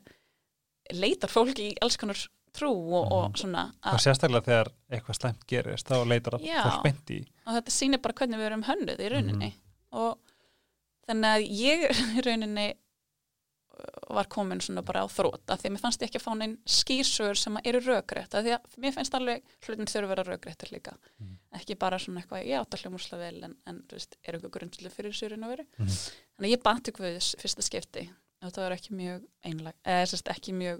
leitar 0.93 1.31
fólk 1.31 1.59
í 1.61 1.71
alls 1.81 1.97
konar 2.01 2.19
trú 2.57 2.71
og, 2.97 3.11
og 3.15 3.37
svona 3.39 3.63
og 3.93 3.99
sérstaklega 4.03 4.45
þegar 4.49 4.69
eitthvað 4.91 5.17
slæmt 5.19 5.45
gerist 5.47 5.87
þá 5.91 6.01
leitar 6.07 6.35
að 6.37 6.45
Já. 6.49 6.61
fólk 6.67 6.83
beint 6.87 7.13
í 7.15 7.19
og 7.47 7.55
þetta 7.57 7.71
sýnir 7.77 8.01
bara 8.03 8.17
hvernig 8.19 8.41
við 8.41 8.49
erum 8.51 8.65
hönnuð 8.67 8.99
í 9.05 9.09
rauninni 9.13 9.51
og 9.91 10.17
þannig 11.07 11.31
að 11.35 11.45
ég 11.61 11.85
í 12.19 12.23
rauninni 12.27 12.67
uh, 12.71 14.15
var 14.15 14.27
komin 14.31 14.61
svona 14.63 14.83
bara 14.85 15.03
á 15.03 15.07
þrótt 15.11 15.51
af 15.53 15.61
því 15.61 15.69
að 15.71 15.75
mér 15.75 15.83
fannst 15.85 16.03
ég 16.03 16.09
ekki 16.11 16.19
að 16.21 16.25
fá 16.27 16.33
neinn 16.41 16.57
skýrsögur 16.79 17.39
sem 17.39 17.59
eru 17.63 17.81
af 18.37 18.45
því 18.45 18.55
að 18.57 18.77
mér 18.83 18.95
finnst 18.97 19.15
alveg 19.17 19.55
hlutin 19.65 19.89
þurfa 19.91 20.07
að 20.09 20.13
vera 20.15 20.27
rökréttir 20.31 20.73
líka 20.75 20.97
Mhm. 21.21 21.37
ekki 21.59 21.75
bara 21.79 21.97
svona 21.99 22.21
eitthvað, 22.21 22.45
ég 22.47 22.59
átt 22.61 22.73
að 22.75 22.81
hljómusla 22.85 23.17
vel 23.19 23.43
en, 23.43 23.55
en 23.67 23.81
veist, 23.91 24.15
er 24.23 24.37
eitthvað 24.37 24.53
grundslu 24.55 24.89
fyrir 24.93 25.11
sérinn 25.15 25.43
að 25.43 25.55
vera 25.55 25.65
Mhm. 25.77 25.87
þannig 26.35 26.47
að 26.47 26.53
ég 26.55 26.63
bati 26.63 26.91
Guðs 26.95 27.31
fyrsta 27.41 27.61
skipti 27.65 28.09
og 28.41 28.51
það 28.55 28.63
var 28.63 28.71
ekki 28.77 28.95
mjög 28.97 29.25
einlag 29.45 29.75
eða 29.85 30.05
ekki 30.33 30.53
mjög 30.57 30.79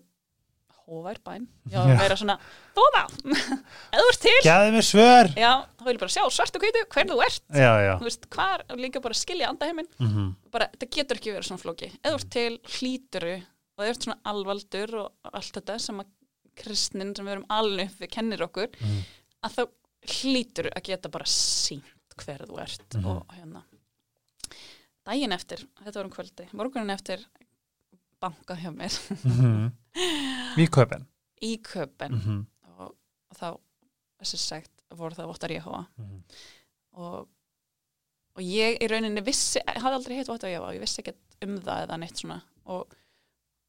hóvær 0.91 1.19
bæn 1.25 1.45
já, 1.71 1.79
Já. 1.87 1.95
meira 1.97 2.17
svona, 2.19 2.35
þóða 2.75 3.03
eða 3.95 4.01
þú 4.03 4.09
ert 4.11 4.21
til, 4.25 4.33
Gæði 4.45 4.71
mig 4.75 4.85
svör. 4.87 5.31
Já, 5.39 5.51
þá 5.79 5.83
vil 5.87 5.95
ég 5.95 6.01
bara 6.03 6.13
sjá 6.17 6.23
svart 6.35 6.57
og 6.59 6.65
hvítu 6.65 6.83
hver 6.91 7.07
þú 7.11 7.19
ert. 7.25 7.43
Já, 7.55 7.71
já. 7.87 7.93
Þú 8.01 8.07
veist, 8.09 8.27
hvar, 8.35 8.65
líka 8.81 9.01
bara 9.07 9.17
skilja 9.21 9.49
andaheimin 9.53 9.87
mm 10.01 10.29
bara, 10.51 10.67
þetta 10.75 10.89
getur 10.97 11.17
ekki 11.21 11.31
verið 11.37 11.47
svona 11.47 11.63
flóki 11.63 11.87
eða 12.03 12.11
þú 12.11 12.19
ert 12.19 12.31
til 12.35 12.59
hlíturu 12.75 13.35
og 13.39 13.85
þú 13.85 13.89
ert 13.93 14.03
svona 14.07 14.19
alvaldur 14.33 14.95
og 15.05 15.31
allt 15.31 15.53
þetta 15.61 15.77
sem 15.79 16.01
að 16.03 16.09
kristnin 16.61 17.13
sem 17.15 17.25
við 17.25 17.37
erum 17.37 17.45
alveg 17.49 17.93
við 18.01 18.11
kennir 18.11 18.43
okkur, 18.43 18.67
Mhm. 18.81 19.03
að 19.47 19.55
þá 19.55 19.61
hlíturu 20.19 20.69
að 20.75 20.83
geta 20.91 21.09
bara 21.09 21.25
sínt 21.25 22.17
hver 22.19 22.43
þú 22.49 22.59
ert 22.61 22.97
Mhm. 22.99 23.05
og 23.07 23.25
hérna. 23.39 23.63
Daginn 25.07 25.31
eftir, 25.33 25.63
þetta 25.81 25.95
var 25.97 26.05
um 26.05 26.11
kvöldi 26.13 26.45
morgunin 26.53 26.91
eftir 26.93 27.23
bankað 28.21 28.61
hjá 28.63 28.71
mér. 28.75 28.99
-hmm. 29.25 29.71
Í 30.61 30.67
köpen 30.69 31.07
í 31.41 31.57
köpen 31.65 32.13
mm 32.13 32.21
-hmm. 32.21 32.41
og, 32.77 32.95
og 33.29 33.37
þá 33.37 33.47
þessi 34.21 34.37
sagt 34.37 34.71
voru 34.89 35.15
það 35.17 35.29
vottar 35.31 35.51
ég 35.51 35.65
hóa 35.65 35.85
og, 36.91 37.27
og 38.35 38.41
ég 38.41 38.77
í 38.81 38.87
rauninni 38.87 39.23
vissi, 39.25 39.61
hafði 39.65 39.95
aldrei 39.97 40.17
heitt 40.17 40.29
vottar 40.29 40.51
ég 40.51 40.61
hóa 40.61 40.73
ég 40.75 40.83
vissi 40.83 41.01
ekki 41.01 41.15
um 41.45 41.57
það 41.57 41.85
eða 41.85 41.97
neitt 41.97 42.17
svona. 42.17 42.41
Og, 42.65 42.93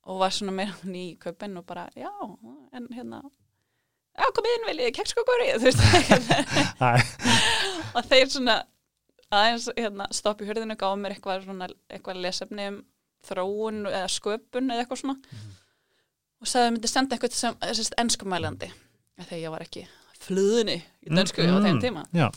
og 0.04 0.18
var 0.20 0.30
svona 0.30 0.52
meira 0.52 0.74
í 0.84 1.16
köpen 1.16 1.56
og 1.56 1.64
bara, 1.66 1.88
já, 1.96 2.10
en 2.72 2.88
hérna 2.92 3.22
já, 4.18 4.26
komið 4.36 4.56
inn 4.58 4.68
viljið, 4.68 4.94
kekskokuri 4.98 5.48
þú 5.62 5.70
veist. 5.70 5.80
Og 7.96 8.04
þeir 8.10 8.28
svona 8.28 8.58
aðeins 9.30 9.70
hérna, 9.76 10.06
stoppi 10.12 10.44
hurðinu 10.44 10.76
gáða 10.76 10.96
mér 11.00 11.14
eitthvað, 11.14 11.46
svona, 11.46 11.68
eitthvað 11.88 12.20
lesefni 12.20 12.68
um 12.68 12.82
þróun 13.28 13.82
eða 13.90 14.08
sköpun 14.12 14.70
eða 14.72 14.84
eitthvað 14.84 15.02
svona. 15.02 15.16
Og 16.42 16.50
sagði 16.50 16.66
að 16.68 16.72
myndi 16.76 16.90
senda 16.90 17.16
eitthvað 17.16 17.36
sem 17.38 17.58
þessist 17.62 17.94
ennskumælandi 18.02 18.70
þegar 19.22 19.42
ég 19.44 19.52
var 19.54 19.62
ekki 19.66 19.84
fluðinni 20.22 20.78
í 21.06 21.12
dönsku 21.14 21.44
á 21.46 21.58
þeim 21.62 21.80
tíma. 21.82 22.02
Já, 22.16 22.28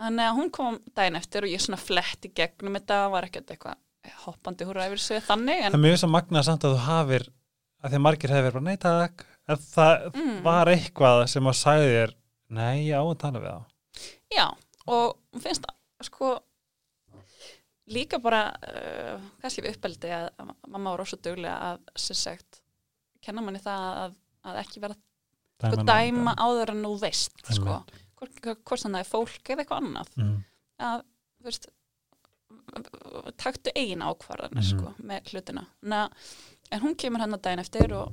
þannig 0.00 0.26
að 0.30 0.36
hún 0.38 0.50
kom 0.56 0.78
daginn 0.96 1.18
eftir 1.20 1.44
og 1.46 1.52
ég 1.52 1.60
svona 1.64 1.80
flett 1.80 2.24
í 2.28 2.32
gegnum 2.36 2.76
þetta 2.78 3.00
var 3.12 3.26
ekkert 3.28 3.52
eitthvað 3.52 3.82
hoppandi 4.24 4.66
húra 4.68 4.86
yfir 4.88 5.00
sig 5.02 5.22
þannig 5.26 5.60
það 5.60 5.68
en 5.70 5.76
er 5.80 5.82
mjög 5.82 5.96
svo 6.02 6.08
magnað 6.12 6.44
samt 6.46 6.64
að 6.68 6.76
þú 6.76 6.82
hafir 6.86 7.24
að 7.82 7.90
því 7.92 7.98
að 7.98 8.04
margir 8.06 8.32
hefur 8.32 8.44
verið 8.46 8.56
bara 8.56 8.66
nei 8.70 8.76
takk. 8.86 9.24
Ef 9.46 9.64
það 9.76 10.06
Mm. 10.16 10.38
var 10.42 10.66
eitthvað 10.72 11.20
sem 11.30 11.46
að 11.46 11.56
sagði 11.60 11.90
þér 11.96 12.14
nei, 12.56 12.86
ég 12.88 12.96
á 12.98 13.02
að 13.04 13.18
tala 13.18 13.40
við 13.42 13.50
það 13.52 13.64
já, 14.36 14.46
og 14.86 15.40
finnst 15.42 15.66
það 15.66 16.06
sko 16.08 16.30
líka 17.86 18.18
bara 18.18 18.40
uh, 18.66 19.20
kannski 19.42 19.62
við 19.62 19.76
uppeldi 19.76 20.10
að, 20.10 20.28
að 20.42 20.52
mamma 20.72 20.90
var 20.94 20.98
rosa 21.04 21.16
duglega 21.22 21.56
að 21.72 21.78
sem 21.96 22.16
sagt, 22.18 22.60
kenna 23.22 23.42
manni 23.42 23.60
það 23.62 23.84
að, 24.04 24.16
að 24.50 24.60
ekki 24.64 24.80
vera 24.82 24.96
sko, 24.96 25.84
dæma 25.86 26.34
áður 26.38 26.72
en 26.74 26.82
þú 26.84 26.94
veist 27.00 27.46
sko, 27.56 27.78
hvort, 28.18 28.82
þannig 28.82 29.00
er 29.00 29.10
fólk 29.10 29.50
eða 29.52 29.62
eitthvað 29.64 29.82
annað 29.82 30.10
mm. 30.16 30.36
að 30.90 31.02
þú 31.38 31.48
veist 31.50 31.68
taktu 33.40 33.72
eigin 33.74 34.02
ákvarðanir 34.04 34.62
Mhm. 34.62 34.70
sko, 34.70 34.94
með 35.06 35.30
hlutina 35.32 35.66
Na, 35.82 36.08
en 36.70 36.80
hún 36.82 36.96
kemur 36.98 37.20
hann 37.22 37.34
að 37.34 37.42
daginn 37.46 37.62
eftir 37.62 37.92
og, 37.96 38.12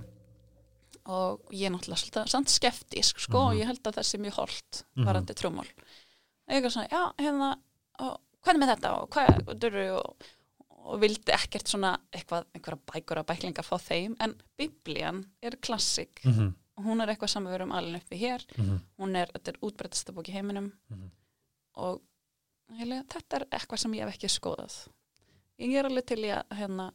og 1.05 1.41
ég 1.51 1.65
er 1.67 1.73
náttúrulega 1.73 1.99
svolítið, 2.03 2.29
samt 2.31 2.49
skeftisk 2.53 3.19
sko, 3.19 3.39
Mhm. 3.39 3.47
og 3.49 3.55
ég 3.59 3.65
held 3.67 3.83
að 3.83 3.97
það 3.97 4.07
sé 4.09 4.17
mjög 4.21 4.37
holt 4.37 4.83
Mhm. 4.95 5.05
varandi 5.05 5.33
trúmál 5.33 5.67
eitthvað 6.49 6.71
svona, 6.71 6.89
já, 6.89 7.13
hérna 7.17 7.57
og, 7.99 8.19
hvernig 8.43 8.63
með 8.63 8.71
þetta? 8.75 8.93
Og 9.01 9.09
hvað, 9.13 9.43
og, 9.47 9.53
durru, 9.61 9.85
og, 9.99 10.27
og 10.83 11.01
vildi 11.03 11.33
ekkert 11.35 11.71
svona 11.71 11.93
eitthvað, 12.13 12.47
einhverja 12.55 12.81
bækur 12.91 13.21
að 13.21 13.29
bæklinga 13.31 13.65
fá 13.65 13.75
þeim? 13.81 14.17
En 14.23 14.35
biblían 14.59 15.23
er 15.41 15.57
klassik. 15.63 16.23
Mhm, 16.27 16.51
og 16.77 16.87
hún 16.87 17.03
er 17.03 17.13
eitthvað 17.13 17.33
sem 17.35 17.45
við 17.47 17.59
erum 17.59 17.75
alveg 17.77 18.03
uppi 18.03 18.19
hér. 18.19 18.43
Mhm, 18.57 18.81
hún 19.01 19.15
er, 19.19 19.31
þetta 19.35 19.53
er 19.53 19.61
útbreytasta 19.67 20.15
bók 20.15 20.29
í 20.31 20.35
heiminum. 20.37 20.71
Mhm. 20.93 21.11
og 21.73 22.01
heila, 22.77 22.99
þetta 23.09 23.39
er 23.39 23.45
eitthvað 23.49 23.79
sem 23.81 23.93
ég 23.97 24.05
hef 24.05 24.13
ekki 24.13 24.29
skoðað. 24.29 24.75
Ég 25.57 25.73
er 25.79 25.87
alveg 25.89 26.05
til 26.05 26.19
í 26.21 26.29
að 26.29 26.53
hérna, 26.59 26.91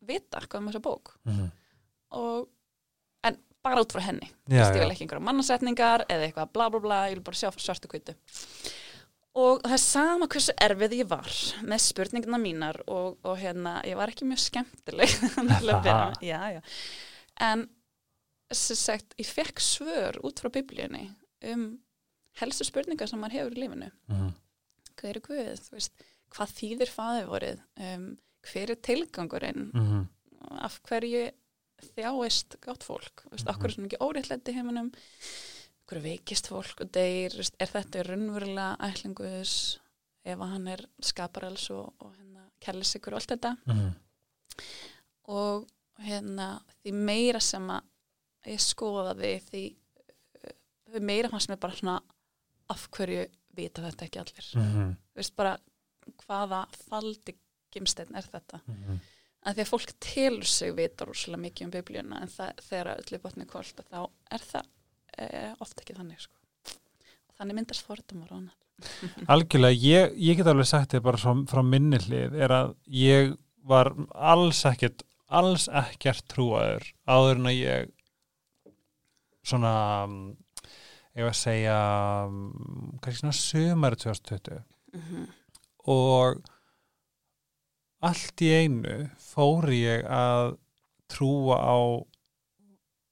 vita 0.00 0.40
hvað 0.40 0.60
um 0.60 0.68
þessa 0.70 0.80
bók. 0.84 1.16
Mhm. 1.24 1.50
og, 2.14 2.48
en 3.24 3.36
bara 3.62 3.82
út 3.82 3.92
frá 3.92 4.00
henni. 4.00 4.30
Ég 4.48 4.72
vil 4.72 4.88
ekki 4.90 5.04
einhverja 5.04 5.24
mannasetningar 5.24 6.06
eða 6.08 6.28
eitthvað 6.28 6.52
bla 6.52 6.70
bla 6.70 6.80
bla, 6.80 6.98
ég 7.10 7.18
vil 7.18 7.24
bara 7.26 7.36
sjá 7.36 7.50
svartu 7.52 7.88
kvitu 7.88 8.14
og 9.34 9.62
það 9.64 9.72
er 9.76 9.82
sama 9.82 10.28
hversu 10.30 10.54
erfið 10.62 10.92
ég 11.00 11.08
var 11.10 11.30
með 11.66 11.82
spurninguna 11.88 12.38
mínar 12.38 12.78
og, 12.86 13.16
og 13.26 13.38
hérna, 13.40 13.76
ég 13.88 13.96
var 13.98 14.12
ekki 14.12 14.28
mjög 14.30 14.42
skemmtileg 14.44 15.14
já, 16.30 16.40
já. 16.54 16.60
en 17.42 17.66
sagt, 18.54 19.14
ég 19.18 19.26
fekk 19.26 19.58
svör 19.64 20.20
út 20.22 20.38
frá 20.42 20.50
biblíunni 20.54 21.08
um 21.50 21.64
helstu 22.40 22.66
spurningar 22.66 23.08
sem 23.10 23.20
maður 23.22 23.38
hefur 23.38 23.54
í 23.56 23.62
lífinu. 23.62 23.88
Mhm, 24.10 24.30
hvað 24.98 25.10
eru 25.10 25.20
Guð, 25.28 25.60
þú 25.68 25.76
veist, 25.76 26.04
hvað 26.34 26.54
þýðir 26.58 26.90
faðið 26.90 27.28
vorið, 27.30 27.60
um, 27.88 28.06
hver 28.50 28.72
er 28.74 28.80
tilgangurinn, 28.88 29.66
mhm, 29.74 30.00
af 30.66 30.80
hverju 30.88 31.24
þjáist 31.94 32.56
gátt 32.64 32.86
fólk, 32.86 33.22
veist, 33.30 33.46
Mhm. 33.46 33.54
okkur 33.54 33.68
er 33.70 33.74
svona 33.74 33.90
ekki 33.90 34.00
í 34.50 34.54
heiminum, 34.56 34.90
hverju 35.94 36.02
veikist 36.04 36.48
fólk 36.50 36.82
og 36.82 36.90
deyr, 36.94 37.34
er 37.60 37.70
þetta 37.70 38.02
raunverulega 38.08 38.74
ætlinguðus 38.82 39.54
ef 40.24 40.40
að 40.40 40.52
hann 40.54 40.68
er 40.72 40.82
skaparals 41.04 41.68
og, 41.70 41.92
og 42.00 42.14
hérna 42.16 42.48
kærlisikur 42.64 43.14
og 43.14 43.20
allt 43.20 43.34
þetta? 43.34 43.54
Mhm, 43.68 43.92
og 45.34 45.68
hérna 46.04 46.48
því 46.82 46.94
meira 46.96 47.40
sem 47.40 47.70
að 47.70 48.50
ég 48.50 48.60
skoðaði 48.60 49.32
því, 49.46 49.62
uh, 50.42 50.56
því 50.90 51.04
meira 51.12 51.30
fannst 51.32 51.52
mér 51.52 51.62
bara 51.62 51.78
svona 51.78 51.96
af 52.74 52.88
hverju 52.90 53.24
vita 53.54 53.84
þetta 53.84 54.08
ekki 54.08 54.22
allir? 54.24 54.50
Mhm, 54.58 54.94
þú 55.12 55.22
veist 55.22 55.36
bara 55.36 55.56
hvaða 56.24 56.64
faldi 56.88 57.36
gimsteinn 57.74 58.14
er 58.16 58.26
þetta? 58.26 58.60
Mhm. 58.66 59.02
að 59.44 59.54
því 59.54 59.60
að 59.60 59.68
fólk 59.68 59.90
telur 60.00 60.48
sig 60.48 60.70
vita 60.72 61.04
rúslega 61.04 61.36
mikið 61.36 61.66
um 61.66 61.70
biblíuna 61.70 62.22
en 62.22 62.30
það, 62.32 62.60
þegar 62.64 62.96
öllu 62.96 63.18
botni 63.20 63.44
kvöld 63.44 63.82
þá 63.90 64.10
er 64.32 64.40
það 64.40 64.70
e, 65.18 65.46
oft 65.60 65.80
ekki 65.80 65.96
þannig 65.96 66.20
sko. 66.24 66.76
þannig 67.38 67.60
myndast 67.60 67.86
fordumar 67.86 68.30
og 68.32 68.42
annað 68.42 68.60
Algjörlega, 69.32 69.78
ég, 69.78 70.14
ég 70.18 70.38
get 70.38 70.48
alveg 70.50 70.66
sagt 70.66 70.94
þér 70.94 71.04
bara 71.04 71.20
frá, 71.20 71.34
frá 71.50 71.62
minni 71.62 72.00
hlið 72.02 72.38
er 72.42 72.54
að 72.54 72.72
ég 72.90 73.34
var 73.64 73.94
alls 74.14 74.64
ekkert 74.68 75.04
alls 75.34 75.68
ekkert 75.72 76.26
trúaður 76.30 76.88
áður 77.08 77.38
en 77.40 77.50
að 77.50 77.60
ég 77.60 77.92
svona 79.44 79.74
mm, 80.08 80.34
ég 81.14 81.26
var 81.26 81.32
að 81.32 81.38
segja 81.40 81.78
mm, 82.28 82.98
kannski 83.04 83.22
svona 83.22 83.38
sömari 83.38 84.00
2020 84.02 84.60
mm 84.94 85.06
-hmm. 85.06 85.26
og 85.94 86.42
allt 88.04 88.44
í 88.44 88.50
einu 88.52 88.96
fór 89.20 89.70
ég 89.72 90.04
að 90.04 90.56
trúa 91.08 91.56
á 91.60 91.78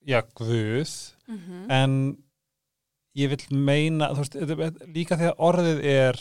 já, 0.07 0.23
Guð. 0.35 1.15
Mm 1.29 1.71
en 1.71 2.17
ég 3.17 3.29
vil 3.29 3.59
meina 3.59 4.09
veist, 4.17 4.35
líka 4.89 5.17
þegar 5.21 5.37
orðið 5.39 5.85
er 5.85 6.17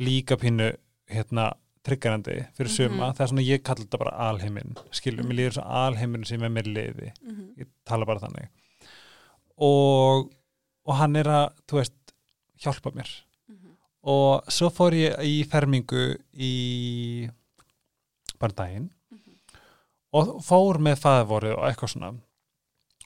líka 0.00 0.36
pínu 0.40 0.70
hérna 1.10 1.52
tryggarandi 1.84 2.46
fyrir 2.56 2.68
suma, 2.70 3.08
Mhm. 3.08 3.14
það 3.16 3.20
er 3.20 3.28
svona 3.28 3.46
ég 3.46 3.62
kalla 3.62 3.84
þetta 3.84 3.98
bara 3.98 4.16
alheiminn, 4.30 4.76
skilum, 4.92 5.26
mér 5.26 5.36
líður 5.38 5.52
svo 5.58 5.62
alheiminn 5.64 6.24
sem 6.26 6.42
er 6.42 6.48
mér 6.50 6.64
liði, 6.66 7.12
-hmm. 7.24 7.56
ég 7.58 7.66
tala 7.84 8.04
bara 8.06 8.20
þannig. 8.20 8.48
Og 9.58 10.32
og 10.88 10.94
hann 10.96 11.16
er 11.16 11.24
að, 11.24 11.48
þú 11.68 11.76
veist 11.82 12.12
hjálpa 12.62 12.90
mér. 12.94 13.08
Mhm. 13.48 13.72
og 14.02 14.44
svo 14.48 14.70
fór 14.70 14.92
ég 14.94 15.18
í 15.20 15.44
fermingu 15.46 16.16
í 16.34 17.30
bara 18.38 18.52
daginn. 18.52 18.90
Mhm. 19.10 19.34
og 20.12 20.42
fór 20.42 20.78
með 20.78 20.96
fæðvorið 21.02 21.56
og 21.58 21.64
eitthvað 21.68 21.92
svona 21.92 22.14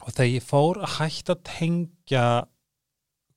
og 0.02 0.12
þegar 0.12 0.32
ég 0.34 0.42
fór 0.46 0.80
að 0.82 0.96
hætta 0.98 1.36
að 1.36 1.44
tengja 1.48 2.26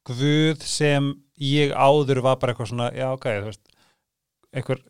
Guð 0.05 0.61
sem 0.61 1.07
ég 1.41 1.71
áður 1.73 2.19
var 2.21 2.35
bara 2.37 2.53
eitthvað 2.53 2.69
svona, 2.69 2.91
já 2.93 3.07
ok, 3.15 3.25
þú 3.41 3.47
veist 3.49 3.71
einhver 4.55 4.81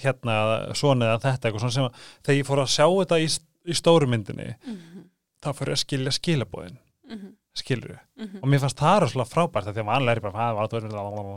hérna 0.00 0.36
svona 0.78 1.10
eða 1.10 1.20
þetta 1.26 1.48
eitthvað 1.50 1.64
svona 1.66 1.74
sem 1.76 1.84
að 1.88 1.98
þegar 2.24 2.38
ég 2.40 2.48
fór 2.48 2.62
að 2.62 2.70
sjá 2.72 2.86
þetta 2.88 3.18
í, 3.20 3.26
í 3.68 3.76
stóru 3.76 4.08
myndinni 4.08 4.48
Mhm. 4.64 5.02
þá 5.44 5.48
ég 5.58 5.74
að 5.76 5.82
skilja 5.84 6.14
skilabóðin 6.16 6.78
Mhm. 7.12 7.34
skilur 7.54 7.98
Mhm. 8.16 8.40
og 8.42 8.48
mér 8.48 8.60
fannst 8.64 8.80
það 8.80 9.00
rosalega 9.04 9.32
frábært 9.34 9.66
af 9.68 9.74
því 9.76 9.82
að 9.84 9.90
vanlega 9.92 10.10
er 10.16 10.20
ég 10.20 10.22
bara 10.22 10.32
hvað, 10.32 10.56
hvað, 10.56 10.70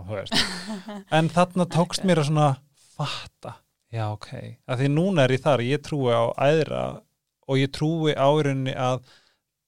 þú 0.08 0.16
veist 0.16 0.34
en 1.20 1.30
þarna 1.30 1.66
tókst 1.76 2.06
mér 2.08 2.18
að 2.24 2.30
svona 2.32 2.58
fatta, 2.96 3.56
já 3.92 4.08
ok 4.14 4.32
af 4.68 4.80
því 4.80 4.88
núna 4.96 5.24
er 5.28 5.36
ég 5.36 5.44
þar, 5.44 5.60
ég 5.60 5.84
trúi 5.84 6.16
á 6.16 6.24
æðra 6.40 7.02
og 7.48 7.58
ég 7.60 7.68
trúi 7.76 8.16
á 8.16 8.28
rauninni 8.32 8.74
að 8.74 9.04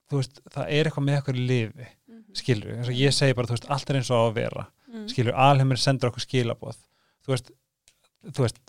þú 0.09 0.21
veist, 0.21 0.41
það 0.53 0.65
er 0.71 0.85
eitthvað 0.89 1.05
með 1.07 1.17
eitthvað 1.21 1.47
lifi, 1.47 1.87
Mhm. 2.07 2.23
skilur 2.33 2.75
eins 2.77 2.87
og 2.87 2.93
ég 2.95 3.13
segi 3.13 3.35
bara, 3.35 3.47
þú 3.47 3.55
veist, 3.57 3.69
allt 3.69 3.89
er 3.89 3.95
eins 3.99 4.11
og 4.11 4.17
á 4.17 4.23
að 4.29 4.33
vera 4.35 4.67
Mhm. 4.87 5.07
skilur, 5.09 5.33
alheimur 5.35 5.77
sendur 5.77 6.09
okkur 6.11 6.25
skilaboð 6.25 6.77
þú 7.25 7.33
veist, 7.33 7.51
þú 8.31 8.45
veist 8.45 8.59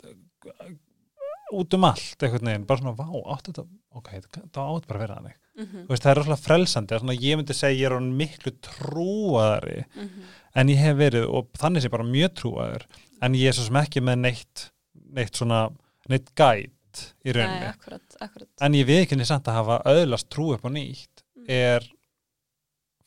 út 1.52 1.74
um 1.74 1.84
allt 1.88 2.22
einhvern 2.22 2.44
veginn, 2.50 2.66
bara 2.68 2.80
svona, 2.82 2.96
vá, 2.96 3.06
áttu 3.34 3.52
þetta 3.52 3.66
ok, 3.96 4.08
það 4.52 4.64
áttu 4.64 4.88
bara 4.90 4.98
að 4.98 5.04
vera 5.06 5.14
þannig 5.16 5.36
Mhm. 5.58 5.86
þú 5.86 5.88
veist, 5.88 6.02
það 6.02 6.10
er 6.10 6.18
rosalega 6.18 6.46
frelsandi, 6.46 6.98
svona, 7.00 7.16
ég 7.18 7.36
myndi 7.38 7.54
segja 7.56 7.78
ég 7.78 7.86
er 7.92 8.00
miklu 8.00 8.52
trúaðari 8.60 9.84
Mhm. 9.96 10.22
en 10.54 10.68
ég 10.68 10.76
hef 10.76 10.96
verið 10.96 11.28
og 11.34 11.52
þannig 11.54 11.82
sé 11.82 11.90
bara 11.90 12.04
mjög 12.04 12.34
trúaður 12.34 12.82
en 13.22 13.32
ég 13.34 13.48
er 13.48 13.52
svo 13.52 13.64
sem 13.66 13.74
ekki 13.76 14.00
með 14.02 14.18
neitt 14.18 14.70
neitt 15.10 15.32
svona, 15.32 15.72
neitt 16.08 16.34
gæt 16.34 17.12
í 17.24 17.32
rauninni, 17.32 17.72
akkurat, 17.72 18.16
akkurat 18.20 18.48
en 18.60 18.72
ég 18.74 18.86
við 18.86 19.06
ekki 19.06 19.24
samt 19.26 19.44
að 19.44 19.54
hafa 19.54 19.82
öðlast 19.86 20.28
trú 20.28 20.52
upp 20.54 20.62
á 20.62 20.68
nýtt. 20.70 21.17
Er 21.48 21.86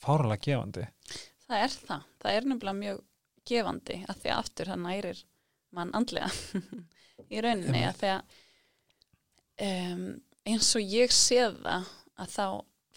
fáralega 0.02 0.42
gefandi 0.48 0.88
Það 1.46 1.64
er 1.66 1.74
það, 1.76 2.04
það 2.22 2.36
er 2.38 2.48
nefnilega 2.48 2.80
mjög 2.80 3.02
gefandi 3.52 3.98
að 4.08 4.22
því 4.22 4.34
aftur 4.36 4.72
það 4.72 4.84
nærir 4.86 5.24
mann 5.76 5.94
andlega 5.98 6.30
í 7.34 7.42
rauninni 7.44 7.84
að 7.88 7.98
því 8.02 8.12
að 8.16 8.38
um, 9.68 10.06
eins 10.48 10.70
og 10.78 10.94
ég 10.94 11.14
sé 11.16 11.42
það 11.62 11.90
að 12.22 12.36
þá 12.36 12.46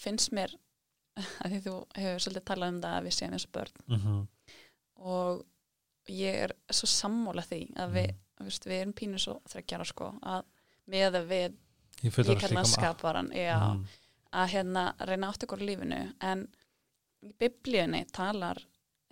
finnst 0.05 0.35
mér 0.37 0.55
að 1.43 1.55
því 1.55 1.61
þú 1.67 1.75
hefur 1.99 2.25
svolítið 2.25 2.47
talað 2.51 2.73
um 2.75 2.81
það 2.85 2.99
að 2.99 3.09
við 3.09 3.17
séum 3.19 3.37
eins 3.37 3.49
og 3.49 3.55
börn 3.59 3.83
mm 3.87 3.99
-hmm. 4.05 4.23
og 5.15 5.45
ég 6.11 6.41
er 6.47 6.57
svo 6.71 6.89
sammála 6.91 7.43
því 7.43 7.61
að 7.81 7.93
við, 7.99 8.09
mm. 8.15 8.47
veist, 8.47 8.67
við 8.67 8.81
erum 8.81 8.93
pínu 8.93 9.19
svo 9.19 9.41
þreggjara 9.49 9.85
sko 9.89 10.15
að 10.23 10.43
með 10.85 11.21
að 11.21 11.29
við, 11.29 11.55
ég 12.03 12.19
ég 12.19 12.41
kalla 12.41 12.65
skaparan 12.65 13.31
já, 13.33 13.57
mm. 13.57 13.87
Að 14.35 14.53
hérna 14.57 14.85
reyna 15.07 15.31
átt 15.33 15.47
ykkur 15.47 15.63
lífinu 15.65 16.03
en 16.21 16.47
í 17.25 17.33
biblíunni 17.41 18.05
talar 18.13 18.59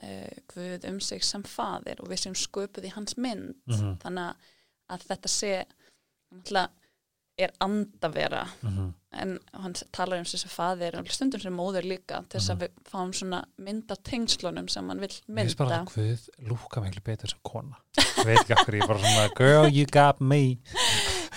uh, 0.03 0.29
Guð 0.53 0.85
um 0.91 1.01
sig 1.01 1.23
sem 1.25 1.43
faðir 1.47 2.01
og 2.03 2.11
við 2.13 2.25
sem 2.27 2.35
sköpuð 2.35 2.89
í 2.91 2.95
hans 2.97 3.17
mynd 3.17 3.55
Mhm. 3.71 3.99
þannig 4.03 4.35
að, 4.93 5.07
þetta 5.09 5.29
sé 5.31 5.53
náttúrulega 6.33 6.69
er 7.39 7.51
andavera 7.65 8.43
Mhm. 8.63 8.91
en 9.13 9.39
hann 9.55 9.73
talar 9.93 10.19
um 10.19 10.25
sig 10.25 10.41
sem 10.41 10.51
faðir 10.53 10.99
og 10.99 11.09
stundum 11.09 11.41
sem 11.41 11.55
móður 11.57 11.83
líka 11.89 12.21
til 12.29 12.39
þess 12.41 12.51
Mhm. 12.51 12.57
að 12.57 12.61
við 12.63 12.71
fáum 12.91 13.13
svona 13.15 13.45
mynd 13.59 13.91
af 13.91 14.03
tengslunum 14.03 14.69
sem 14.69 14.89
hann 14.89 15.01
vil 15.01 15.09
Mér 15.29 15.47
finnst 15.47 15.57
bara 15.57 15.71
mynda 15.79 15.91
að 15.91 15.95
Guð 15.95 16.29
lúka 16.49 16.83
miklu 16.83 17.01
betur 17.03 17.29
sem 17.31 17.39
kona 17.43 17.77
ég 17.97 18.25
veit 18.27 18.39
ekki 18.39 18.53
af 18.53 18.67
hverju, 18.67 18.81
ég 18.81 18.83
er 18.83 18.87
bara 18.89 18.99
svona 19.01 19.35
girl 19.37 19.67
you 19.73 19.87
got 19.87 20.21
me 20.21 20.59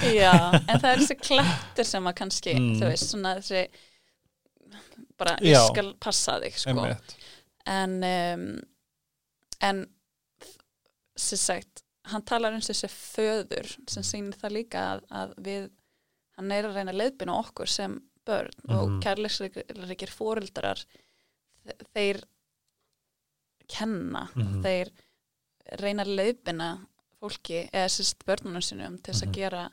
Já, 0.02 0.32
en 0.68 0.80
það 0.80 0.90
er 0.92 1.00
þessi 1.04 1.16
klættir 1.22 1.86
sem 1.88 2.04
að 2.10 2.16
kannski, 2.20 2.54
Mm. 2.56 2.74
þú 2.80 2.90
veist, 2.90 3.10
svona 3.10 3.36
þessi 3.40 3.68
bara, 5.18 5.38
Já. 5.42 5.54
ég 5.56 5.68
skal 5.72 5.94
passa 6.04 6.40
þig, 6.42 6.58
sko 6.60 6.70
Einmitt. 6.74 7.16
en 7.66 8.04
um, 8.04 8.62
en 9.62 9.86
sem 11.16 11.38
sagt, 11.40 11.84
hann 12.06 12.22
talar 12.28 12.54
um 12.54 12.60
þessi 12.62 12.90
föður 12.92 13.70
sem 13.88 14.04
Mm. 14.04 14.10
sýnir 14.12 14.38
það 14.42 14.52
líka 14.52 14.84
að, 14.96 15.06
að 15.12 15.36
við 15.48 15.70
hann 16.38 16.52
er 16.52 16.64
að 16.68 16.76
reyna 16.76 16.92
að 16.92 17.00
leiðbina 17.00 17.40
okkur 17.46 17.68
sem 17.72 18.02
börn 18.26 18.52
og 18.70 18.90
Mhm. 18.90 19.02
kærleikir 19.02 20.10
fóreldrar 20.12 20.84
þe- 21.66 21.86
þeir 21.96 22.22
kenna, 23.68 24.28
Mhm. 24.36 24.62
þeir 24.64 24.92
reyna 25.80 26.04
að 26.04 26.16
leiðbina 26.20 26.70
fólki 27.22 27.70
eða 27.72 27.88
sérst 27.90 28.26
börnunum 28.28 28.62
sinum 28.62 28.98
til 29.02 29.14
þess 29.14 29.24
að 29.24 29.28
Mhm. 29.30 29.34
gera 29.34 29.72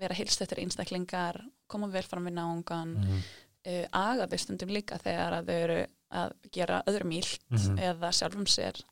vera 0.00 0.14
hilst 0.14 0.40
eftir 0.42 0.58
einstaklingar 0.62 1.38
koma 1.70 1.86
vel 1.88 2.02
fram 2.02 2.26
við 2.26 2.34
náungan 2.38 2.94
Mhm. 2.98 3.22
uh, 3.66 3.86
aga 3.92 4.26
þau 4.26 4.38
stundum 4.38 4.68
líka 4.74 4.98
þegar 4.98 5.32
að 5.40 5.46
þau 5.46 5.58
eru 5.64 5.86
að 6.14 6.32
gera 6.52 6.82
öðrum 6.86 7.12
ílt 7.12 7.40
Mhm. 7.50 7.78
eða 7.78 8.10
sjálfum 8.12 8.46
sér 8.46 8.82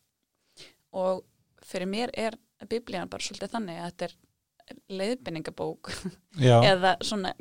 og 0.93 1.25
fyrir 1.63 1.87
mér 1.89 2.11
er 2.15 2.37
biblían 2.69 3.09
bara 3.11 3.23
svolítið 3.23 3.51
þannig 3.51 3.79
að 3.81 3.91
þetta 3.93 4.05
er 4.05 4.77
leiðbenningabók 4.91 5.91
já, 6.49 6.59
eða 6.65 6.97
svona 7.03 7.33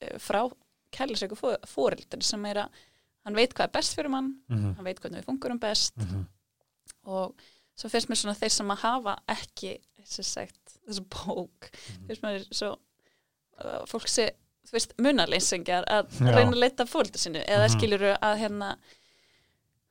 eh, 0.00 0.16
frá 0.18 0.46
kærlisöku 0.94 1.36
fóreldur 1.68 2.22
sem 2.26 2.44
er 2.50 2.64
að 2.64 2.70
hann 3.26 3.36
veit 3.36 3.52
hvað 3.54 3.68
er 3.68 3.74
best 3.76 3.96
fyrir 3.98 4.10
mann 4.10 4.30
mhm, 4.48 4.74
hann 4.78 4.84
veit 4.86 5.00
hvernig 5.00 5.20
við 5.22 5.28
fungurum 5.28 5.60
best 5.62 5.96
mhm, 6.00 6.24
og 7.04 7.34
svo 7.78 7.88
finnst 7.92 8.08
mér 8.10 8.20
svona 8.20 8.36
þeir 8.38 8.52
sem 8.56 8.72
að 8.74 8.82
hafa 8.84 9.14
ekki 9.28 9.74
þessi 10.00 10.24
sagt, 10.26 10.78
þessi 10.88 11.04
bók 11.12 11.70
Mhm. 11.70 12.06
finnst 12.08 12.22
mér 12.24 12.46
svo 12.50 12.72
fólk 13.90 14.08
sé, 14.08 14.30
þú 14.68 14.72
veist, 14.76 14.92
munarleysingjar 14.98 15.84
að 15.90 16.10
Já. 16.20 16.34
reyna 16.36 16.52
að 16.52 16.60
leita 16.64 16.86
fólkið 16.86 17.16
sinni 17.24 17.44
eða 17.44 17.66
Mhm. 17.68 17.74
skiluru 17.78 18.12
að 18.20 18.38
hérna 18.38 18.76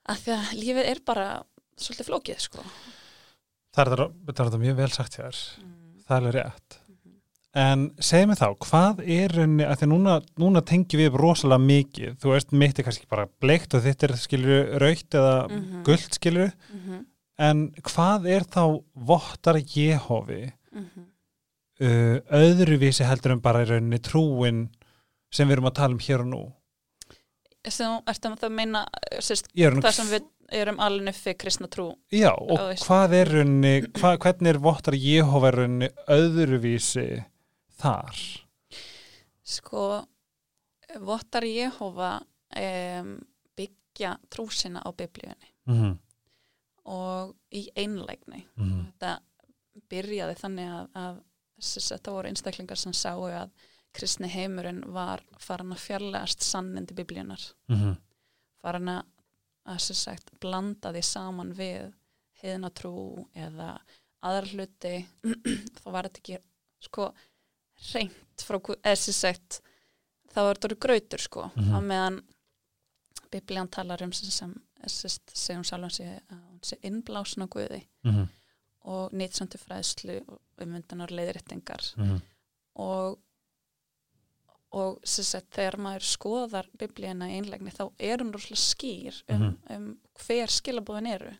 að 0.09 0.21
því 0.23 0.35
að 0.37 0.53
lífið 0.63 0.85
er 0.91 0.99
bara 1.05 1.43
svolítið 1.77 2.09
flókið 2.09 2.39
sko 2.39 2.63
það 3.75 3.85
er 3.85 4.11
þetta- 4.33 4.59
mjög 4.59 4.75
vel 4.75 4.89
sagt 4.89 5.17
hér 5.19 5.35
mm. 5.61 6.03
það 6.09 6.27
er 6.27 6.33
rétt 6.39 6.77
Mhm. 6.89 7.11
en 7.55 7.89
segð 7.99 8.27
mér 8.29 8.39
þá, 8.39 8.57
hvað 8.57 8.99
er 9.07 9.29
henni, 9.29 9.63
að 9.63 9.77
því 9.79 9.87
núna, 9.91 10.21
núna 10.37 10.61
tengjum 10.61 10.99
við 11.01 11.17
rosalega 11.19 11.65
mikið, 11.65 12.17
þú 12.19 12.33
veist, 12.33 12.51
mitt 12.51 12.79
er 12.79 12.83
kannski 12.83 13.07
bara 13.09 13.27
bleikt 13.41 13.73
og 13.73 13.83
þitt 13.83 14.03
er 14.03 14.15
skilur 14.17 14.79
raukt 14.79 15.09
eða 15.11 15.49
Mhm. 15.49 15.83
gullt 15.83 16.13
skilur 16.19 16.51
Mhm. 16.73 17.05
en 17.37 17.71
hvað 17.71 18.25
er 18.27 18.41
þá 18.41 18.83
vottar 18.97 19.55
Jehovi 19.61 20.51
Mhm. 20.73 21.05
Uh, 21.83 22.17
öðruvísi 22.39 23.07
heldur 23.07 23.35
en 23.35 23.43
bara 23.43 23.63
í 23.63 23.69
rauninni 23.69 24.01
trúin 24.03 24.67
sem 25.33 25.47
við 25.47 25.57
erum 25.57 25.69
að 25.69 25.77
tala 25.81 25.95
um 25.95 26.03
hér 26.03 26.25
og 26.25 26.31
nú 26.31 26.41
sem 27.69 27.97
ertu 28.07 28.31
að 28.47 28.53
meina 28.55 28.85
sérst, 29.21 29.49
er 29.53 29.75
nú, 29.75 29.83
það 29.83 29.97
sem 29.99 30.11
við 30.13 30.27
erum 30.59 30.79
alveg 30.81 31.17
fyrir 31.17 31.39
kristna 31.43 31.69
trú 31.69 31.89
já, 32.13 32.31
og 32.31 32.71
Íslandi. 32.71 32.85
hvað 32.87 33.15
er 33.19 33.33
rauninni, 33.35 33.73
hva, 33.99 34.13
hvernig 34.17 34.53
er 34.53 34.61
vottar 34.63 34.97
Jehova 34.97 35.51
rauninni 35.53 35.91
öðruvísi 36.09 37.07
þar? 37.81 38.23
sko 39.49 39.85
vottar 41.05 41.45
Jehova 41.45 42.15
um, 42.19 43.17
byggja 43.57 44.15
trú 44.31 44.47
sína 44.53 44.81
á 44.81 44.89
biblíunni 44.89 45.55
Mm 45.69 45.97
og 46.89 47.35
í 47.53 47.67
einlægni 47.77 48.45
-hmm. 48.57 48.85
þetta 48.85 49.19
byrjaði 49.89 50.35
þannig 50.39 50.69
að, 50.73 50.87
að 50.93 51.17
þess, 51.61 51.91
þetta 51.93 52.11
voru 52.15 52.27
einstaklingar 52.31 52.77
sem 52.77 52.93
sáu 52.93 53.23
að 53.29 53.49
kristni 53.93 54.27
heimurinn 54.29 54.83
var 54.93 55.23
farin 55.41 55.73
að 55.73 55.81
fjarlægast 55.87 56.41
sannindi 56.45 56.93
biblíunar 56.97 57.41
Mm 57.67 57.95
farin 58.61 58.89
að, 58.91 59.05
að 59.65 59.77
sem 59.79 59.95
sagt, 59.95 60.31
blanda 60.39 60.91
því 60.91 61.01
saman 61.07 61.53
við 61.55 61.93
heiðina 62.41 62.69
trú 62.75 63.25
eða 63.35 63.79
aðra 64.21 64.47
hluti 64.51 65.05
þá 65.79 65.85
var 65.91 66.09
þetta 66.09 66.19
ekki 66.19 66.39
sko 66.83 67.13
reynt 67.93 68.43
frá 68.43 68.57
sem 68.99 69.13
sagt 69.13 69.61
þá 70.33 70.41
var 70.43 70.55
þetta 70.59 70.67
grautur 70.87 71.19
sko 71.23 71.49
Mhm. 71.55 71.71
á 71.75 71.79
meðan 71.81 72.19
biblían 73.31 73.67
talar 73.71 74.01
um 74.03 74.11
sem, 74.11 74.53
sem 75.33 75.63
sjálfum 75.63 75.89
sig 75.89 76.07
að 76.29 76.43
hún 76.49 76.61
sé 76.63 76.77
innblásin 76.83 77.43
á 77.45 77.47
Guði 77.47 77.81
-hmm. 78.03 78.27
og 78.81 79.11
nýtsöndu 79.13 79.57
fræðslu 79.57 80.19
og 80.27 80.39
umvöndunar 80.65 81.09
leiðréttingar 81.11 81.93
Mm 81.97 82.19
og 82.79 83.17
og 84.71 84.99
sem 85.03 85.25
sagt 85.25 85.49
þegar 85.57 85.77
maður 85.81 86.03
skoðar 86.05 86.67
biblíuna 86.77 87.25
í 87.31 87.39
einlegni 87.39 87.71
þá 87.73 87.87
er 87.97 88.21
hún 88.21 88.29
rosalega 88.35 88.61
skýr 88.61 89.15
um, 89.33 89.39
Mhm. 89.41 89.55
um 89.75 89.87
hver 90.21 90.47
skilabóðin 90.53 91.09
eru 91.15 91.31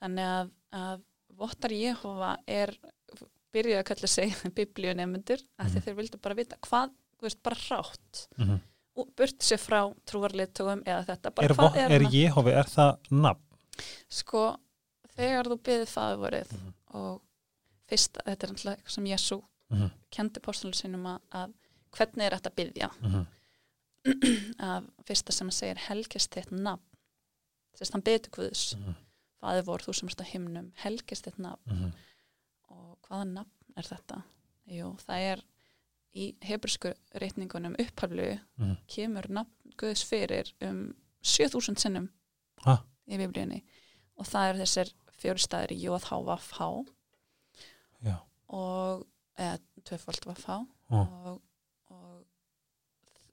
þannig 0.00 0.24
að, 0.24 0.50
að 0.72 1.02
vottar 1.36 1.70
Jehova 1.76 2.30
er 2.48 2.72
byrjuð 3.52 3.78
að 3.82 3.84
kalla 3.90 4.08
sig 4.08 4.32
biblíunemundur 4.56 5.44
af 5.58 5.68
því 5.68 5.74
Mhm. 5.76 5.84
þeir 5.84 5.98
vildu 6.00 6.20
bara 6.22 6.34
vita 6.40 6.56
hvað, 6.64 6.90
veist, 7.20 7.42
bara 7.42 7.56
rátt 7.68 8.26
-hmm. 8.38 8.60
og 8.96 9.12
burt 9.16 9.38
sér 9.44 9.58
frá 9.60 9.80
trúarliðtugum 10.06 10.82
eða 10.84 11.04
þetta, 11.06 11.34
bara 11.34 11.44
Er, 11.44 11.50
er, 11.52 11.92
er 11.92 12.02
hana? 12.02 12.10
Jehovi, 12.10 12.50
er 12.56 12.64
það 12.64 12.96
nafn? 13.10 13.42
sko, 14.08 14.56
þegar 15.16 15.44
þú 15.44 15.60
byggðið 15.60 15.92
það 15.92 16.18
vorið 16.24 16.52
Mhm. 16.52 16.74
og 16.94 17.20
fyrst, 17.90 18.18
þetta 18.24 18.46
er 18.46 18.52
alltaf 18.54 18.72
eitthvað 18.76 18.96
sem 18.98 19.04
Jésu 19.10 19.40
Mm 19.70 19.78
-hmm. 19.78 19.90
kendi 20.10 20.40
postulun 20.42 20.74
sinum 20.74 21.04
að, 21.06 21.18
að 21.30 21.52
hvernig 21.94 22.24
er 22.26 22.34
þetta 22.34 22.50
að 22.50 22.56
byggja 22.56 22.90
Mm 23.02 23.26
að 24.70 24.86
fyrsta 25.06 25.32
sem 25.32 25.48
að 25.50 25.54
segir 25.58 25.80
helgist 25.88 26.32
þitt 26.34 26.50
nafn 26.50 26.82
þess 27.76 27.90
að 27.90 27.92
hann 27.94 28.02
betur 28.06 28.30
Guðs 28.36 28.62
-hmm. 28.76 28.94
faði 29.40 29.62
vor 29.66 29.78
þú 29.84 29.92
sem 29.94 30.08
erst 30.08 30.20
á 30.24 30.32
himnum 30.32 30.72
helgist 30.84 31.24
þitt 31.26 31.38
nafn 31.38 31.70
Mhm. 31.70 31.92
og 32.70 32.98
hvaða 33.08 33.24
nafn 33.24 33.74
er 33.76 33.82
þetta? 33.84 34.22
Jú, 34.66 34.96
það 35.06 35.18
er 35.32 35.42
í 36.14 36.34
hebrísku 36.42 36.94
reitningunum 37.14 37.74
upphaflu 37.78 38.38
Mhm. 38.58 38.76
kemur 38.88 39.28
nafn 39.30 39.52
Guðs 39.76 40.04
fyrir 40.04 40.52
um 40.62 40.94
7000 41.22 41.76
sinnum 41.78 42.08
Ha? 42.64 42.82
í 43.08 43.16
biblíunni 43.16 43.62
og 44.16 44.26
það 44.26 44.50
er 44.50 44.54
þessir 44.64 44.92
fjórstæðir 45.20 45.76
Jóð 45.80 46.04
H. 46.04 46.22
Vaf 46.24 46.50
H 46.52 46.84
Já. 48.04 48.16
og 48.48 49.06
eða 49.38 49.58
tvöfald 49.84 50.24
H 50.46 50.50
Ó. 50.50 50.66
og, 50.90 51.40
og, 51.90 52.24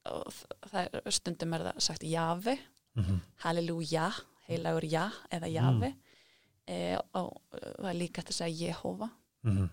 og 0.06 0.34
það 0.72 0.90
er 1.06 1.12
stundum 1.12 1.54
er 1.54 1.60
það 1.72 1.80
sagt 1.82 2.04
Javi 2.04 2.58
Mhm. 2.98 3.20
Halleluja, 3.44 4.08
heilagur 4.48 4.84
ja 4.90 5.12
eða 5.32 5.48
Javi 5.54 5.92
e, 6.68 6.98
og 7.14 7.36
það 7.54 7.90
er 7.92 7.94
líka 8.00 8.22
hægt 8.24 8.32
að 8.32 8.38
segja 8.40 8.68
Jehova 8.72 9.10
Mhm. 9.44 9.70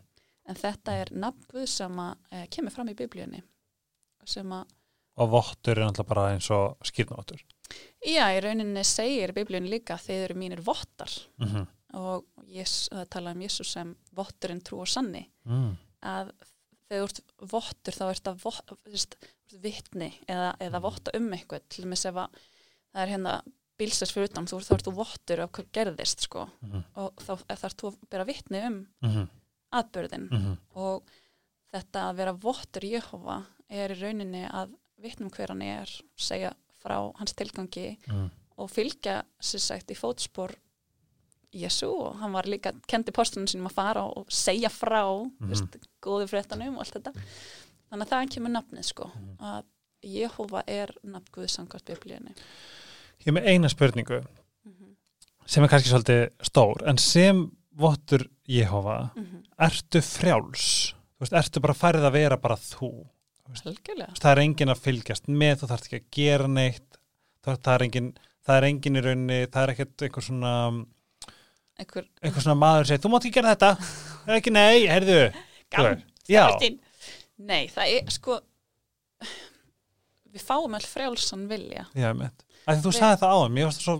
en 0.46 0.54
þetta 0.54 0.92
er 1.00 1.06
nafn 1.12 1.46
Guð 1.48 1.66
sem 1.68 1.96
að 1.96 2.16
e, 2.30 2.46
kemur 2.48 2.70
fram 2.70 2.88
í 2.88 2.94
biblíunni 2.94 3.42
sem 4.26 4.46
að, 4.52 4.64
Og 5.16 5.30
vottur 5.30 5.78
er 5.78 5.86
náttúrulega 5.86 6.08
bara 6.08 6.32
eins 6.34 6.50
og 6.50 6.76
skýrnvottur. 6.84 7.40
já, 8.06 8.28
í 8.36 8.40
rauninni 8.42 8.84
segir 8.84 9.32
biblíunni 9.32 9.70
líka 9.70 9.96
þeir 9.96 10.24
eru 10.30 10.34
mínir 10.34 10.60
vottar 10.60 11.08
Mm 11.38 11.46
-hmm. 11.48 11.66
Og 11.94 12.46
yes, 12.48 12.88
það 12.92 13.10
tala 13.16 13.34
um 13.34 13.44
Jésús 13.44 13.72
sem 13.76 13.94
votturinn 14.16 14.62
trú 14.64 14.82
og 14.84 14.90
sanni. 14.90 15.26
Mm. 15.48 15.74
að 16.04 16.32
þegar 16.88 17.00
þú 17.00 17.04
ert 17.08 17.20
vottur 17.52 17.96
þá 17.96 18.04
ert 18.06 18.28
að 18.28 18.40
vot, 18.44 18.72
veist, 18.92 19.16
vitni 19.62 20.10
eða, 20.28 20.54
eða 20.60 20.80
votta 20.84 21.14
um 21.16 21.30
eitthvað. 21.32 21.68
Til 21.72 21.86
þess 21.86 22.10
ef 22.10 22.20
að 22.24 22.40
það 22.92 23.02
er 23.02 23.12
hérna 23.14 23.34
bílsess 23.80 24.14
fyrir 24.14 24.30
utan 24.30 24.46
þú, 24.50 24.60
þá 24.62 24.72
ert 24.76 24.88
þú 24.88 24.94
vottur 24.98 25.42
af 25.44 25.52
hvað 25.56 25.70
gerðist 25.78 26.26
sko. 26.28 26.46
Mm 26.64 26.84
og 27.02 27.24
þá 27.24 27.32
þarf 27.48 27.76
þú 27.80 27.90
að 27.90 28.00
bera 28.10 28.28
vitni 28.28 28.60
um 28.68 28.78
-hmm. 29.02 29.28
atbyrðin 29.80 30.28
Mm 30.30 30.56
og 30.74 31.10
þetta 31.74 32.08
að 32.08 32.16
vera 32.16 32.32
vottur 32.32 32.84
Jehova 32.84 33.44
er 33.68 33.90
í 33.90 33.98
rauninni 33.98 34.44
að 34.46 34.74
vitnum 35.02 35.30
hver 35.30 35.48
hann 35.48 35.62
er, 35.62 35.90
segja 36.16 36.52
frá 36.82 37.12
hans 37.18 37.34
tilgangi 37.34 37.98
-hmm. 38.06 38.30
og 38.56 38.70
fylgja 38.70 39.24
sér 39.40 39.58
sagt 39.60 39.90
í 39.90 39.98
fótspor 39.98 40.54
Jésu 41.54 41.86
og 41.88 42.16
hann 42.20 42.32
var 42.32 42.42
líka 42.50 42.72
kendi 42.90 43.12
postunum 43.14 43.46
sínum 43.46 43.68
að 43.70 43.76
fara 43.78 44.02
og 44.04 44.26
segja 44.32 44.68
frá 44.68 45.04
mm 45.06 45.30
Mhm. 45.40 45.48
veist, 45.50 45.76
góðu 46.02 46.26
fréttanum 46.28 46.74
og 46.76 46.80
allt 46.84 46.94
þetta 46.98 47.12
þannig 47.90 48.06
að 48.06 48.12
það 48.12 48.30
kemur 48.34 48.50
nafnið 48.56 48.84
sko 48.84 49.10
Mhm. 49.14 49.36
að 49.40 49.64
Jehova 50.04 50.62
er 50.66 50.90
nafn 51.04 51.30
Guðsangart 51.32 51.84
biblíunni 51.84 52.34
Ég 53.24 53.26
er 53.28 53.32
með 53.32 53.46
eina 53.48 53.68
spurningu 53.68 54.20
mm 54.20 54.72
-hmm. 54.72 54.94
sem 55.46 55.64
er 55.64 55.68
kannski 55.68 55.88
svolítið 55.90 56.30
stór 56.42 56.82
en 56.88 56.98
sem 56.98 57.50
vottur 57.76 58.28
Jehova 58.46 59.10
mm 59.16 59.42
ertu 59.58 60.00
frjáls? 60.02 60.94
Veist, 61.20 61.32
ertu 61.32 61.60
bara 61.60 61.72
færið 61.74 62.04
að 62.04 62.12
vera 62.12 62.36
bara 62.36 62.56
þú? 62.56 63.06
Það 64.20 64.30
er 64.32 64.38
engin 64.38 64.68
að 64.68 64.80
fylgjast 64.80 65.28
með, 65.28 65.56
þú 65.60 65.66
þarft 65.68 65.84
ekki 65.86 66.00
að 66.00 66.10
gera 66.10 66.46
neitt 66.48 66.98
það, 67.44 67.74
er, 67.74 67.82
engin, 67.82 68.14
það 68.46 68.56
er 68.56 68.64
engin 68.64 68.96
í 68.96 69.00
rauninni, 69.04 69.46
það 69.46 69.62
er 69.62 69.72
ekkert 69.74 70.02
einhver 70.02 70.22
svona, 70.22 70.86
einhver 71.80 72.08
einhver 72.22 72.44
svona 72.44 72.58
maður 72.60 72.90
segir, 72.90 73.02
þú 73.04 73.12
mátt 73.12 73.28
ekki 73.28 73.38
gera 73.38 73.54
þetta. 73.54 73.70
Það 74.24 74.32
er 74.32 74.40
ekki 74.40 74.54
nei, 74.54 74.86
heyrðu. 74.88 75.20
Gamm 75.74 76.02
Já, 76.30 76.46
Nei, 77.44 77.66
það 77.68 77.90
er 77.98 78.12
sko 78.14 78.38
við 80.34 80.42
fáum 80.42 80.74
all 80.76 80.86
frjálsan 80.86 81.46
vilja. 81.50 81.86
Já, 81.98 82.10
mitt 82.16 82.44
Æ, 82.64 82.78
Þú 82.80 82.88
Við- 82.90 82.96
sagði 82.96 83.20
það 83.20 83.34
áðan, 83.34 83.54
mér 83.54 83.66
varst 83.68 83.80
það 83.80 83.86
svo 83.88 83.96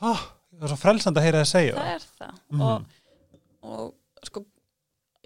oh, 0.00 0.24
það 0.50 0.64
var 0.64 0.72
svo 0.72 0.78
frelsand 0.80 1.20
að 1.20 1.26
heyra 1.26 1.42
það 1.44 1.50
segja 1.52 1.76
það. 1.76 1.90
Er 1.92 2.06
það. 2.18 2.40
Mhm. 2.50 2.64
og, 2.64 3.76
og 3.76 4.26
sko 4.26 4.44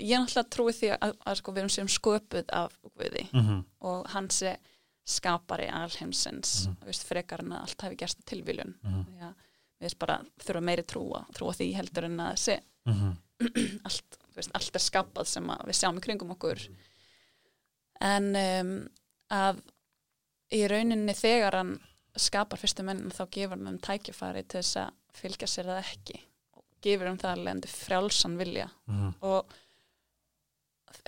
ég 0.03 0.21
náttúrulega 0.21 0.53
trúi 0.57 0.75
því 0.75 0.93
að, 0.99 1.17
að 1.25 1.41
sko, 1.41 1.55
við 1.55 1.63
erum 1.63 1.75
sem 1.79 1.91
sköpuð 1.97 2.55
af 2.61 2.77
Guði. 2.83 3.27
Mm 3.31 3.45
-hmm. 3.47 3.65
og 3.89 4.11
hans 4.13 4.43
er 4.43 4.59
skapari 5.05 5.67
alheimsins, 5.69 6.67
mm. 6.69 6.77
veist, 6.87 7.05
frekar 7.05 7.43
en 7.45 7.53
að 7.53 7.61
allt 7.61 7.83
hafi 7.83 7.97
gerst 7.97 8.19
að 8.19 8.31
tilviljun. 8.33 8.75
Mhm. 8.83 9.35
Við 9.81 9.89
veist 9.89 9.99
bara 9.99 10.19
þurfa 10.45 10.63
meiri 10.69 10.83
trúa 10.89 11.25
trúa 11.37 11.55
því 11.57 11.71
heldur 11.79 12.05
en 12.11 12.21
að 12.29 12.37
sé 12.47 12.61
Mhm. 12.87 13.15
allt, 13.89 14.19
þú 14.31 14.37
veist, 14.37 14.51
allt 14.55 14.77
er 14.77 14.83
skapað 14.85 15.27
sem 15.27 15.47
við 15.67 15.79
sjáum 15.79 15.97
í 15.99 16.03
kringum 16.05 16.31
okkur 16.37 16.61
en 18.05 18.29
um, 18.37 18.73
að 19.33 19.63
í 20.55 20.61
rauninni 20.71 21.15
þegar 21.17 21.57
hann 21.59 21.73
skapar 22.17 22.61
fyrstu 22.61 22.85
mennin 22.87 23.11
þá 23.15 23.25
gefur 23.33 23.57
hann 23.57 23.73
um 23.73 23.79
tækifæri 23.83 24.45
til 24.47 24.61
þess 24.61 24.77
að 24.85 24.93
fylgja 25.19 25.49
sér 25.51 25.71
það 25.73 25.81
ekki 25.83 26.21
og 26.59 26.65
gefur 26.85 27.11
um 27.11 27.19
það 27.19 27.33
alveg 27.39 27.69
frjálsan 27.73 28.37
vilja 28.39 28.69
Mhm. 28.87 29.15
og 29.23 29.55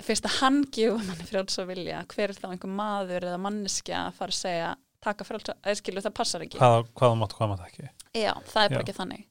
fyrst 0.03 0.25
að 0.27 0.39
hann 0.41 0.59
gefur 0.73 1.05
manni 1.07 1.25
frjálsa 1.29 1.65
vilja 1.69 2.01
hver 2.11 2.29
er 2.33 2.37
þá 2.41 2.49
einhver 2.51 2.73
maður 2.73 3.23
eða 3.29 3.39
manneskja 3.45 4.01
að 4.09 4.17
fara 4.19 4.33
að 4.35 4.41
segja 4.41 4.75
taka 5.03 5.27
frjálsa, 5.27 5.57
eða 5.63 5.79
skilur 5.79 6.05
það 6.05 6.17
passar 6.19 6.45
ekki. 6.45 6.59
Hvað, 6.61 6.89
hvað 6.97 7.15
mátt, 7.21 7.37
hvað 7.37 7.51
mátt 7.53 7.65
ekki. 7.67 7.87
Já, 8.17 8.33
það 8.49 8.63
er 8.63 8.73
bara 8.73 8.81
Já. 8.81 8.83
ekki 8.83 8.97
þannig. 8.97 9.23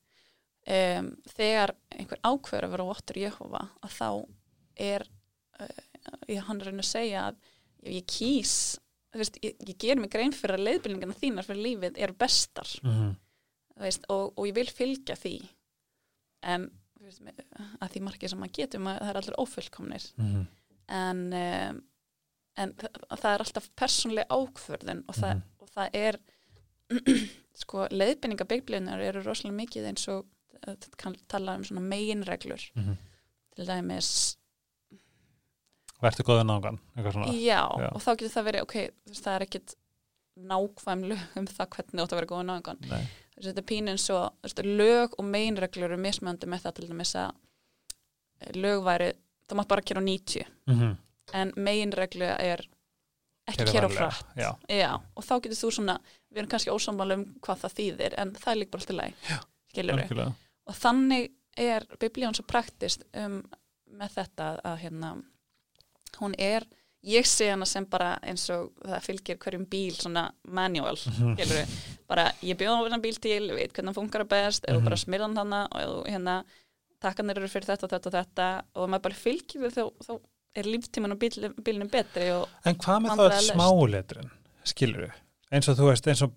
Um, 0.66 1.10
þegar 1.30 1.72
einhver 1.94 2.22
ákveður 2.26 2.66
að 2.66 2.72
vera 2.74 2.86
vottur 2.88 3.20
Jehova 3.20 3.60
að 3.86 3.92
þá 3.94 4.08
er 4.82 5.04
uh, 5.62 6.40
hann 6.48 6.58
er 6.58 6.66
reyna 6.72 6.82
að 6.82 6.88
segja 6.88 7.28
að 7.28 7.36
ég 7.86 8.08
kýs 8.10 8.56
veist, 9.16 9.38
ég, 9.46 9.54
ég 9.62 9.78
ger 9.80 10.00
mig 10.02 10.10
grein 10.12 10.34
fyrir 10.34 10.58
að 10.58 10.66
leiðbylningarna 10.66 11.14
þínar 11.16 11.46
fyrir 11.46 11.62
lífið 11.68 12.02
eru 12.02 12.18
bestar. 12.18 12.72
Mm 12.82 13.14
þú 13.76 13.84
veist, 13.84 14.08
og, 14.12 14.32
og 14.36 14.48
ég 14.48 14.56
vil 14.56 14.68
fylgja 14.72 15.16
því. 15.20 15.34
En 16.52 16.68
veist, 17.02 17.22
að 17.82 17.92
því 17.92 18.02
margir 18.06 18.32
sem 18.32 18.40
maður 18.40 18.56
getur 18.60 18.82
maður, 18.84 19.04
það 19.04 19.12
er 19.12 19.20
allir 19.20 19.38
ófullkomnir. 19.42 20.06
-hmm. 20.16 20.46
en, 21.00 21.22
um, 21.42 21.82
en 22.56 22.72
það, 22.74 23.30
er 23.34 23.44
alltaf 23.44 23.68
persónlega 23.76 24.26
ákvörðun 24.30 25.04
og 25.08 25.14
það, 25.14 25.34
Mhm. 25.34 25.42
og 25.60 25.68
það 25.76 25.90
er 25.92 26.18
sko, 27.62 27.86
leiðbynninga 27.90 28.46
byggliðunar 28.46 29.00
eru 29.02 29.22
rosalega 29.24 29.56
mikið 29.60 29.88
eins 29.90 30.08
og 30.08 30.24
uh, 30.24 30.74
þetta 30.74 30.96
kann 30.96 31.16
tala 31.28 31.54
um 31.56 31.64
svona 31.64 31.80
meginreglur 31.82 32.62
Mhm. 32.76 32.96
til 33.56 33.66
dæmis 33.66 34.36
verður 36.02 36.26
góða 36.28 36.44
nágan 36.46 36.78
já, 37.40 37.62
Já. 37.80 37.88
og 37.94 38.00
þá 38.04 38.10
getur 38.16 38.34
það 38.34 38.46
verið 38.50 38.62
ok, 38.66 38.74
það 39.16 39.34
er 39.36 39.44
ekkit 39.46 39.74
nákvæmlu 40.36 41.16
um 41.40 41.46
það 41.48 41.70
hvernig 41.72 42.02
átt 42.02 42.12
að 42.12 42.18
vera 42.20 42.30
góða 42.32 42.46
náðan 42.50 42.80
Nei. 42.90 43.06
þetta 43.40 43.62
er 43.62 43.66
þú 44.42 44.44
veist, 44.44 44.60
lög 44.64 45.14
og 45.18 45.24
meginreglur 45.24 45.88
eru 45.90 45.96
mismöndi 46.02 46.44
með 46.52 46.66
það 46.66 46.74
til 46.76 46.88
dæmis 46.90 47.14
að 47.16 47.30
eh, 48.42 48.52
lög 48.60 48.84
væri, 48.84 49.08
það 49.48 49.56
mátt 49.62 49.68
bara 49.72 49.82
kera 49.88 50.00
á 50.00 50.04
90 50.04 50.44
Mhm. 50.68 50.96
En 51.34 51.52
meginreglu 51.56 52.24
er 52.38 52.62
ekki 53.48 53.64
kera 53.72 53.88
á 53.88 53.90
frætt 53.90 54.24
og 55.16 55.24
þá 55.24 55.34
getur 55.42 55.58
þú 55.60 55.70
svona 55.72 55.98
við 56.30 56.38
erum 56.42 56.48
kannski 56.50 56.70
ósammála 56.74 57.14
um 57.18 57.24
hvað 57.42 57.60
það 57.64 57.76
þýðir 57.78 58.14
en 58.18 58.32
það 58.34 58.52
er 58.52 58.60
líka 58.60 58.70
bara 58.70 58.82
alltaf 58.82 58.96
læg 58.96 59.14
skilur 59.72 60.00
og 60.66 60.74
þannig 60.74 61.30
er 61.56 61.86
biblíón 62.00 62.34
svo 62.36 62.44
praktist 62.46 63.04
um, 63.14 63.42
með 63.96 64.10
þetta 64.18 64.48
að 64.66 64.76
hérna 64.82 65.12
hún 66.18 66.34
er, 66.38 66.64
ég 67.06 67.26
sé 67.28 67.50
hana 67.52 67.64
sem 67.68 67.84
bara 67.86 68.16
eins 68.22 68.48
og 68.50 68.72
það 68.82 69.02
fylgir 69.06 69.38
hverjum 69.38 69.66
bíl 69.70 69.94
svona 69.94 70.30
manual, 70.48 70.96
Mhm. 70.96 71.36
skilur 71.36 71.66
bara 72.08 72.32
ég 72.42 72.56
bjóða 72.58 72.86
þennan 72.88 73.02
bíl 73.04 73.18
til, 73.20 73.50
veit 73.54 73.72
hvernig 73.72 73.86
hann 73.94 73.94
funkar 73.94 74.24
best, 74.28 74.64
þú 74.66 74.78
Mhm. 74.80 74.84
bara 74.84 74.96
smyrðan 74.96 75.36
hana 75.36 75.68
og 75.72 76.06
hérna 76.06 76.44
takkanir 77.00 77.36
eru 77.38 77.48
fyrir 77.48 77.66
þetta, 77.66 77.88
þetta 77.88 78.06
og 78.06 78.12
þetta 78.12 78.62
og 78.74 78.88
maður 78.90 79.02
bara 79.02 79.14
fylgir 79.14 79.60
við 79.60 79.74
þá 80.02 80.20
er 80.56 80.64
líftíman 80.68 81.12
á 81.12 81.16
bíl, 81.20 81.36
bílnum 81.64 81.90
betri 81.92 82.30
En 82.64 82.74
hvað 82.80 83.02
með 83.04 83.10
það 83.20 83.36
smáletrin, 83.50 84.30
skilur 84.64 85.06
við? 85.06 85.16
Eins 85.52 85.68
og 85.70 85.76
þú 85.78 85.90
veist, 85.90 86.06
eins 86.10 86.22
og 86.26 86.32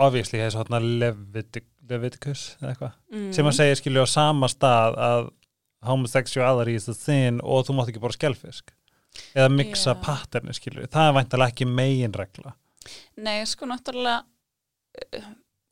og 0.00 0.56
hérna 0.58 0.80
Levitic, 0.80 1.64
Leviticus 1.90 2.56
eða 2.60 2.70
eitthvað, 2.74 2.92
mm, 3.12 3.30
sem 3.36 3.46
að 3.50 3.56
segja 3.58 3.78
skilur 3.80 4.06
á 4.06 4.08
sama 4.10 4.48
stað 4.48 4.98
að 5.10 5.30
homosexuality 5.88 6.74
is 6.76 6.84
the 6.86 6.94
sin 6.94 7.40
og 7.42 7.64
þú 7.66 7.76
mátt 7.78 7.88
ekki 7.92 8.02
bara 8.02 8.16
skjálfisk 8.16 8.72
eða 9.34 9.50
mixa 9.52 9.94
Já. 9.94 10.00
patterni 10.04 10.54
skilur 10.54 10.84
við, 10.84 10.90
það 10.94 11.08
er 11.08 11.16
væntalega 11.18 11.52
ekki 11.54 11.66
megin 11.66 12.12
regla. 12.14 12.52
Nei, 13.16 13.40
sko 13.48 13.66
náttúrulega 13.66 14.20
uh, 14.22 15.30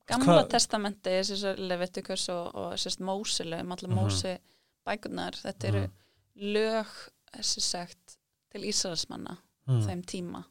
gamla 0.09 0.41
Hvað- 0.41 0.51
testamenti 0.57 1.11
þessi 1.21 1.55
Leviticus 1.69 2.29
og, 2.35 2.55
og 2.55 2.73
Mósile 3.05 3.61
um 3.63 3.73
allar 3.73 3.91
Mhm. 3.91 3.99
Mósi 4.01 4.35
bækurnar 4.89 5.37
þetta 5.39 5.69
eru 5.69 5.81
Mhm. 5.87 5.93
lög 6.57 6.87
þessi 7.37 7.61
sagt 7.61 8.19
til 8.53 8.63
Ísraelsmanna 8.65 9.37
Mm. 9.69 9.83
þeim 9.85 10.03
tíma 10.09 10.45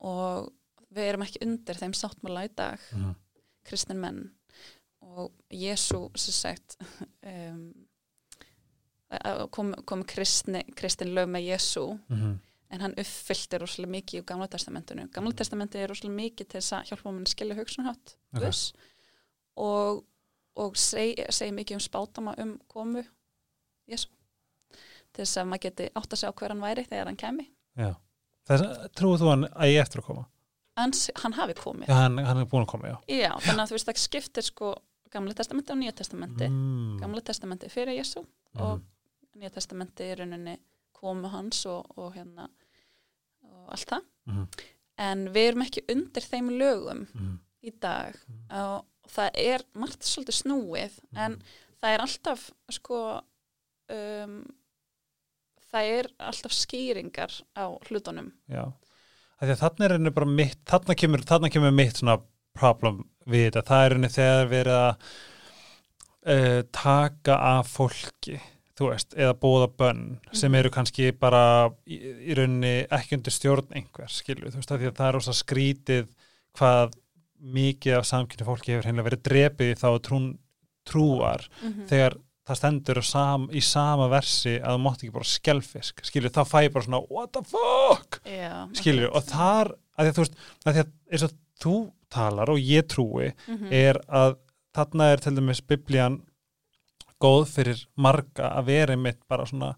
og 0.00 0.48
við 0.90 1.04
erum 1.12 1.22
ekki 1.22 1.38
undir 1.46 1.74
þeim 1.78 1.92
sáttmála 1.94 2.44
í 2.48 2.54
dag 2.56 2.80
Mm. 2.92 3.14
kristin 3.64 4.00
menn 4.00 4.30
og 5.00 5.30
Jésu 5.54 6.10
sem 6.18 6.32
sagt 6.34 6.76
um, 7.22 7.74
kom, 9.50 9.72
kom 9.86 10.02
kristni, 10.04 10.64
kristin 10.76 11.14
lög 11.14 11.28
með 11.30 11.46
Jésu 11.52 11.98
Mm. 12.10 12.40
en 12.70 12.80
hann 12.80 12.94
uppfyllti 12.98 13.58
rosalega 13.62 13.90
mikið 13.94 14.20
í 14.20 14.24
Gamla 14.26 14.48
testamentinu. 14.48 15.06
Gamla 15.12 15.32
testamenti 15.32 15.78
er 15.78 15.88
rosalega 15.88 16.16
mikið 16.18 16.48
til 16.48 16.60
að 16.60 16.90
hjálpa 16.90 17.12
mann 17.12 17.24
að 17.24 17.32
skilja 17.32 17.56
hugsunhátt 17.56 18.16
Ok. 18.34 18.42
Guðs 18.42 18.72
og, 19.56 20.04
og 20.56 20.76
seg, 20.76 21.14
segi 21.30 21.52
mikið 21.54 21.78
um 21.78 21.80
spátama 21.86 22.34
um 22.38 22.58
komu 22.68 23.04
Jésu 23.88 24.08
til 25.18 25.24
þess 25.26 25.40
að 25.42 25.48
maður 25.50 25.64
geti 25.66 25.88
átt 25.98 26.14
að 26.14 26.20
segja 26.22 26.34
hver 26.38 26.52
hann 26.54 26.62
væri 26.64 26.84
þegar 26.88 27.10
hann 27.10 27.18
kemi. 27.20 27.46
Trúið 28.98 29.22
þú 29.22 29.30
hann 29.32 29.46
að 29.50 29.72
ég 29.74 29.80
eftir 29.82 30.00
að 30.02 30.06
koma? 30.08 30.24
Hann, 30.78 30.92
hann 31.22 31.34
hafi 31.34 31.56
komið. 31.58 31.88
Já, 31.90 31.96
hann, 31.98 32.18
hann 32.22 32.38
er 32.44 32.46
búin 32.48 32.62
að 32.64 32.70
koma, 32.70 32.92
já. 32.92 32.96
Já, 33.10 33.32
þannig 33.44 33.62
að 33.64 33.70
þú 33.72 33.76
veist 33.76 33.88
það 33.90 34.02
skiptir 34.04 34.46
sko 34.46 34.74
Gamla 35.08 35.32
testamenti 35.32 35.72
og 35.72 35.78
Nýja 35.80 35.94
testamenti. 35.96 36.44
Mm. 36.52 36.98
Gamla 37.00 37.22
testamenti 37.24 37.70
fyrir 37.72 37.96
Jésu 37.96 38.20
Mm. 38.54 38.60
og 38.64 38.82
Nýja 39.40 39.50
testamenti 39.54 40.04
er 40.04 40.18
rauninni 40.20 40.54
komu 40.96 41.28
hans 41.32 41.62
og, 41.66 41.86
og 41.96 42.12
hérna 42.14 42.46
og 43.44 43.72
allt 43.72 43.88
það. 43.88 44.04
Mm. 44.28 44.46
En 44.98 45.22
við 45.34 45.48
erum 45.50 45.64
ekki 45.64 45.84
undir 45.92 46.26
þeim 46.28 46.50
lögum 46.60 47.06
Mm. 47.14 47.38
í 47.64 47.72
dag 47.80 48.14
og 48.52 48.84
það 49.08 49.30
er 49.34 49.64
margt 49.74 50.04
svolítið 50.04 50.38
snúið 50.42 50.98
en 51.16 51.38
það 51.82 51.94
er 51.94 52.04
alltaf 52.04 52.50
sko 52.70 53.00
um, 53.90 54.42
það 55.72 55.88
er 55.98 56.10
alltaf 56.30 56.54
skýringar 56.56 57.34
á 57.58 57.64
hlutunum. 57.88 58.32
Að 59.38 59.54
þarna 59.60 59.86
er 59.88 60.10
bara 60.10 60.26
mitt, 60.26 60.58
þarna 60.66 60.96
kemur, 60.98 61.22
þarna 61.28 61.50
kemur 61.54 61.74
mitt 61.76 62.00
svona 62.00 62.18
problem 62.58 63.04
við 63.28 63.48
þetta, 63.50 63.62
það 63.68 63.84
er 63.84 63.94
henni 63.96 64.08
þegar 64.14 64.48
verið 64.50 64.78
að 64.78 65.10
uh, 66.28 66.62
taka 66.74 67.36
af 67.58 67.70
fólki, 67.70 68.38
þú 68.78 68.88
veist, 68.92 69.14
eða 69.18 69.34
bóða 69.38 69.68
bönn 69.78 70.02
sem 70.32 70.50
Mhm. 70.52 70.58
eru 70.58 70.70
kannski 70.70 71.10
bara 71.18 71.70
í, 71.86 71.98
í 72.30 72.34
rauninni 72.38 72.86
ekki 72.90 73.16
undir 73.18 73.34
stjórn 73.34 73.70
einhver, 73.74 74.08
skilju, 74.10 74.50
þú 74.50 74.58
veist, 74.62 74.70
því 74.74 74.88
að 74.90 74.96
það 74.98 75.08
er 75.08 75.18
rosa 75.18 75.32
skrítið 75.36 76.08
hvað 76.58 76.96
mikið 77.38 77.98
af 77.98 78.06
samkynni 78.08 78.46
fólki 78.48 78.72
hefur 78.74 78.88
henni 78.90 79.02
verið 79.06 79.22
drepið 79.28 79.76
þá 79.78 79.88
trún, 80.02 80.38
trúar 80.88 81.44
mm 81.62 81.86
þegar 81.86 82.16
það 82.48 82.58
stendur 82.60 83.02
sam, 83.04 83.46
í 83.52 83.60
sama 83.64 84.08
versi 84.12 84.56
að 84.58 84.76
þú 84.76 84.82
mátt 84.86 85.02
ekki 85.04 85.14
bara 85.18 85.28
skelfisk 85.28 86.02
skilju, 86.08 86.32
þá 86.32 86.42
fæ 86.48 86.58
ég 86.64 86.72
bara 86.74 86.86
svona 86.86 87.02
what 87.12 87.34
the 87.36 87.44
fuck? 87.44 88.20
Já, 88.24 88.66
skilju, 88.78 89.10
og 89.12 89.28
þar 89.28 89.74
að 89.98 90.06
því 90.06 90.12
að 90.12 90.16
þú 90.16 90.24
veist, 90.24 90.40
að 90.64 90.78
því 90.78 90.84
að 90.84 90.92
eins 91.12 91.26
og 91.26 91.36
þú 91.58 91.76
talar 92.08 92.52
og 92.54 92.62
ég 92.62 92.88
trúi, 92.88 93.32
mm 93.48 93.68
er 93.74 94.00
að 94.08 94.38
þarna 94.78 95.12
er 95.12 95.22
til 95.22 95.34
dæmis 95.36 95.60
biblían 95.66 96.20
góð 97.18 97.48
fyrir 97.50 97.84
marga 97.98 98.52
að 98.54 98.68
vera 98.70 98.94
einmitt 98.94 99.20
bara 99.28 99.46
svona 99.48 99.72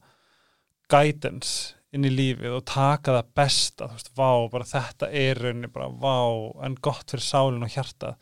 guidance 0.90 1.76
inn 1.94 2.06
í 2.06 2.10
lífið 2.12 2.52
og 2.54 2.66
taka 2.70 3.16
það 3.16 3.30
besta, 3.40 3.88
þú 3.88 3.96
veist, 3.96 4.10
vá, 4.18 4.30
bara 4.52 4.68
þetta 4.68 5.08
er 5.22 5.40
rauninni 5.42 5.70
bara, 5.72 5.88
vá, 5.90 6.18
en 6.66 6.76
gott 6.84 7.10
fyrir 7.10 7.24
sálinn 7.26 7.66
og 7.66 7.72
hjarta 7.72 8.12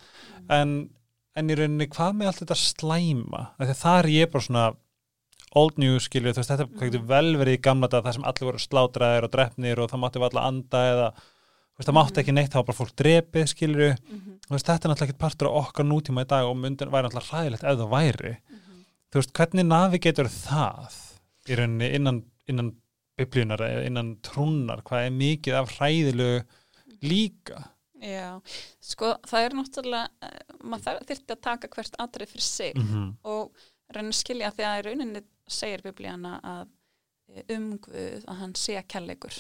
en, 0.55 0.79
en 1.39 1.49
í 1.53 1.57
rauninni, 1.59 1.87
hvað 1.95 2.13
með 2.19 2.31
allt 2.33 2.43
þetta 2.43 2.59
slæma, 2.61 3.43
að 3.63 3.73
það 3.79 3.99
er 4.03 4.09
ég 4.15 4.31
bara 4.33 4.47
svona 4.49 4.67
old 5.57 5.79
news, 5.81 6.05
skilju, 6.09 6.35
þú 6.35 6.43
veist, 6.43 6.51
þetta 6.53 6.67
Mhm. 6.67 6.75
mm. 6.77 6.81
getur 6.85 7.05
vel 7.09 7.37
verið 7.41 7.57
í 7.59 7.63
gamla 7.65 7.89
dag 7.89 8.05
þar 8.05 8.15
sem 8.19 8.25
allir 8.29 8.49
voru 8.51 8.59
slátræðir 8.63 9.25
og 9.25 9.31
drefnir 9.33 9.79
og 9.81 9.91
það 9.91 10.03
mátti 10.05 10.21
varla 10.25 10.43
anda 10.51 10.83
eða, 10.93 11.09
það 11.79 11.95
mátti 11.97 12.13
Mhm. 12.19 12.21
ekki 12.25 12.35
neitt, 12.35 12.51
það 12.53 12.61
var 12.61 12.69
bara 12.69 12.81
fólk 12.81 12.97
drepið, 13.01 13.47
skilju 13.55 13.91
-hmm. 13.95 14.35
þú 14.45 14.51
veist, 14.51 14.67
þetta 14.67 14.85
er 14.85 14.91
náttúrulega 14.93 15.09
ekki 15.09 15.19
partur 15.25 15.47
af 15.49 15.57
okkar 15.63 15.85
nútíma 15.87 16.21
í 16.25 16.29
dag 16.29 16.45
og 16.45 16.57
myndin 16.57 16.91
væri 16.91 17.09
náttúrulega 17.09 17.31
hræðilegt 17.33 17.65
ef 17.65 17.79
það 17.79 17.91
væri 17.97 18.37
þú 19.11 19.15
veist, 19.15 19.33
hvernig 19.33 19.67
navigator 19.67 20.25
það 20.27 20.93
í 21.49 21.57
rauninni 21.57 21.95
innan, 21.95 22.23
innan 22.49 22.73
biblíunar 23.19 23.59
eða 23.61 23.87
innan 23.87 24.17
trúnar 24.23 24.83
hvað 24.83 25.07
er 25.07 25.11
mikið 25.11 25.55
af 25.55 25.71
hræðilegu 25.79 26.45
líka 27.03 27.65
Já, 28.03 28.41
sko 28.81 29.13
það 29.27 29.45
er 29.49 29.55
náttúrulega 29.59 30.09
eh, 30.23 30.57
maður 30.65 31.01
þyrfti 31.09 31.35
að 31.35 31.41
taka 31.49 31.69
hvert 31.75 31.97
atrið 31.99 32.29
fyrir 32.33 32.47
sig 32.47 32.75
mm 32.77 32.89
-hmm. 32.89 33.13
og 33.25 33.53
reyna 33.95 34.09
að 34.13 34.19
skilja 34.21 34.51
því 34.55 34.65
að 34.69 34.79
í 34.79 34.83
rauninni 34.89 35.23
segir 35.49 35.83
biblíana 35.83 36.41
að 36.45 36.67
eh, 37.35 37.57
um 37.57 37.79
Guð 37.79 38.25
að 38.29 38.37
hann 38.39 38.55
sé 38.55 38.83
kærleikur 38.89 39.35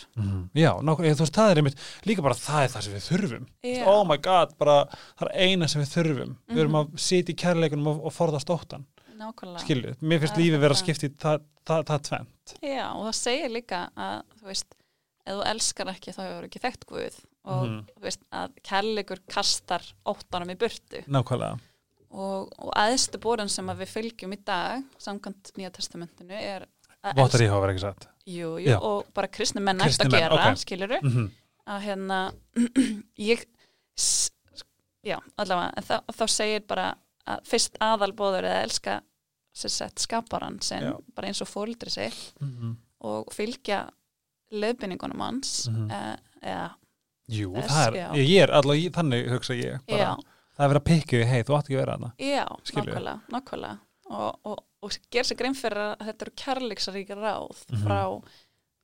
já, 0.54 0.72
nákvæmlega, 0.82 1.14
þú 1.14 1.24
veist, 1.24 1.34
það 1.38 1.50
er 1.50 1.56
einmitt 1.62 1.78
líka 2.04 2.22
bara 2.22 2.34
það 2.34 2.62
er 2.64 2.68
það 2.74 2.82
sem 2.82 2.92
við 2.94 3.06
þurfum 3.10 3.46
Já. 3.62 3.84
oh 3.86 4.04
my 4.08 4.16
god, 4.18 4.56
bara 4.58 4.84
það 5.18 5.28
er 5.28 5.32
eina 5.46 5.68
sem 5.68 5.82
við 5.82 5.92
þurfum 5.94 6.36
við 6.48 6.58
erum 6.58 6.72
Mhm. 6.72 6.80
að 6.80 6.98
sitja 6.98 7.32
í 7.32 7.36
kærleikunum 7.36 7.86
og, 7.86 8.04
og 8.04 8.12
forðast 8.12 8.50
óttan 8.50 8.84
nákvæmlega 9.18 9.58
skilju, 9.64 9.94
mér 10.00 10.18
finnst 10.20 10.36
lífið 10.36 10.58
vera 10.60 10.74
þetta. 10.74 10.84
skipt 10.84 11.02
í 11.04 11.08
það, 11.18 11.40
það, 11.66 11.84
það 11.84 12.02
tvent 12.08 12.54
Já, 12.62 12.86
og 12.94 13.06
það 13.06 13.12
segir 13.22 13.50
líka 13.50 13.90
að, 13.96 14.22
þú 14.40 14.46
veist, 14.46 14.74
ef 15.26 15.34
þú 15.34 15.42
elskar 15.52 15.88
ekki 15.88 16.12
þá 16.12 16.22
hefur 16.22 16.44
ekki 16.48 16.58
þekkt 16.66 16.86
Guð 16.86 17.18
og 17.48 17.64
Mhm. 17.64 17.78
þú 17.96 18.02
veist 18.04 18.22
að 18.32 18.54
kærleikur 18.68 19.20
kastar 19.28 19.82
óttanum 20.06 20.50
í 20.52 20.56
burtu 20.60 21.00
nákvæmlega 21.08 21.58
og, 22.10 22.52
og 22.58 22.70
aðstu 22.76 23.18
bóran 23.20 23.48
sem 23.52 23.66
að 23.72 23.82
við 23.84 23.92
fylgjum 23.96 24.32
í 24.36 24.40
dag 24.44 24.84
samkvæmt 24.98 25.52
Nýja 25.56 25.70
testamentinu 25.72 26.36
er 26.36 26.66
Vottar 27.16 27.40
í 27.44 27.48
hafa 27.48 27.68
ekki 27.72 27.80
satt 27.84 28.08
jú, 28.26 28.56
jú, 28.60 28.68
Já. 28.74 28.78
og 28.82 29.06
bara 29.14 29.28
kristni 29.32 29.60
menn 29.64 29.78
Kristnir 29.80 30.10
að 30.12 30.20
gera, 30.20 30.34
ok. 30.52 30.56
skiluru 30.64 31.00
mm 31.02 31.28
að 31.68 31.82
hérna 31.84 32.18
ég 33.32 33.42
já, 35.04 35.18
allavega, 35.38 35.82
þá, 35.84 35.94
þá 36.16 36.24
segir 36.32 36.64
bara 36.68 36.86
að 37.28 37.42
fyrst 37.50 37.76
aðalbóður 37.84 38.46
eða 38.48 38.62
elska 38.64 38.94
sem 39.58 39.72
sett 39.74 40.00
skaparan 40.00 40.60
sem 40.64 40.84
Já. 40.86 40.94
bara 41.16 41.28
eins 41.28 41.42
og 41.44 41.48
fóldri 41.50 41.90
sitt 41.92 42.32
-hmm. 42.40 42.74
og 43.04 43.28
fylgja 43.34 43.88
löfbynningunum 44.52 45.20
hans 45.20 45.68
Mhm. 45.68 45.90
eh, 45.90 46.16
eða, 46.42 46.70
Jú, 47.28 47.52
það 47.54 47.86
er, 47.86 47.96
já. 48.00 48.08
ég, 48.16 48.42
er 48.42 48.50
allavega, 48.56 48.90
þannig 48.98 49.28
hugsa 49.34 49.54
ég 49.58 49.80
bara, 49.88 49.98
já, 49.98 50.12
það 50.56 50.64
er 50.64 50.72
verið 50.72 50.80
að 50.82 50.88
pikka 50.90 51.22
hei, 51.28 51.42
þú 51.44 51.56
átt 51.58 51.66
ekki 51.68 51.76
að 51.76 51.82
vera 51.84 51.96
hana 51.98 52.12
já, 52.18 52.44
Skilurðu? 52.64 52.94
nákvæmlega 52.94 53.20
nákvæmlega 53.34 53.78
og, 54.08 54.38
og, 54.48 54.58
og 54.82 54.96
ger 55.12 55.24
sér 55.28 55.36
grein 55.42 55.54
fyrir 55.58 55.82
að 55.84 56.06
þetta 56.08 56.24
eru 56.28 56.36
kærleiksríka 56.44 57.18
ráð 57.18 57.64
Mhm. 57.68 57.82
frá 57.84 58.00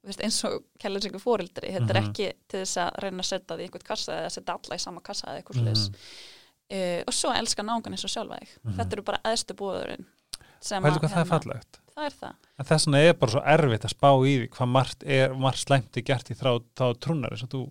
þú 0.05 0.11
veist, 0.11 0.20
eins 0.20 0.38
og 0.45 0.59
kærleiksríku 0.82 1.20
fóreldri 1.22 1.70
þetta 1.72 1.90
er 1.95 2.01
Mhm. 2.03 2.11
ekki 2.11 2.32
til 2.49 2.61
þess 2.61 2.76
að 2.84 2.99
reyna 3.03 3.22
að 3.24 3.30
setja 3.30 3.57
því 3.57 3.61
í 3.61 3.64
einhvern 3.68 3.88
kassa 3.88 4.12
eða 4.12 4.30
setja 4.36 4.55
alla 4.59 4.76
í 4.76 4.80
sama 4.80 5.01
kassa 5.01 5.26
eða 5.26 5.42
eitthvað 5.42 5.57
Mhm. 5.57 5.64
mm 5.64 5.95
uh, 6.74 7.03
og 7.07 7.12
svo 7.12 7.30
að 7.30 7.38
elska 7.42 7.62
náungan 7.62 7.92
eins 7.92 8.05
og 8.05 8.11
sjálfa 8.11 8.38
þig 8.40 8.49
Mhm. 8.64 8.76
þetta 8.78 8.92
eru 8.92 9.03
bara 9.03 9.20
eðstu 9.24 9.55
búðurinn 9.55 10.05
að, 10.05 10.80
hvað 10.80 11.01
það 11.01 11.05
er 11.05 11.24
hérna, 11.24 11.24
fallegt 11.28 11.78
það 11.95 12.05
er 12.07 12.14
það 12.20 12.34
en 12.59 12.64
þess 12.66 12.86
vegna 12.86 12.99
er 13.09 13.12
bara 13.14 13.32
svo 13.32 13.42
erfitt 13.45 13.84
að 13.84 13.92
spá 13.95 14.09
í 14.24 14.32
því 14.38 14.49
hvað 14.51 14.68
margt 14.68 15.05
margt 15.38 15.59
slæmt 15.64 15.97
er 15.97 16.03
gert 16.03 16.30
í 16.30 16.34
þá 16.34 16.95
trúnari 17.01 17.38
sem 17.38 17.49
þú 17.49 17.70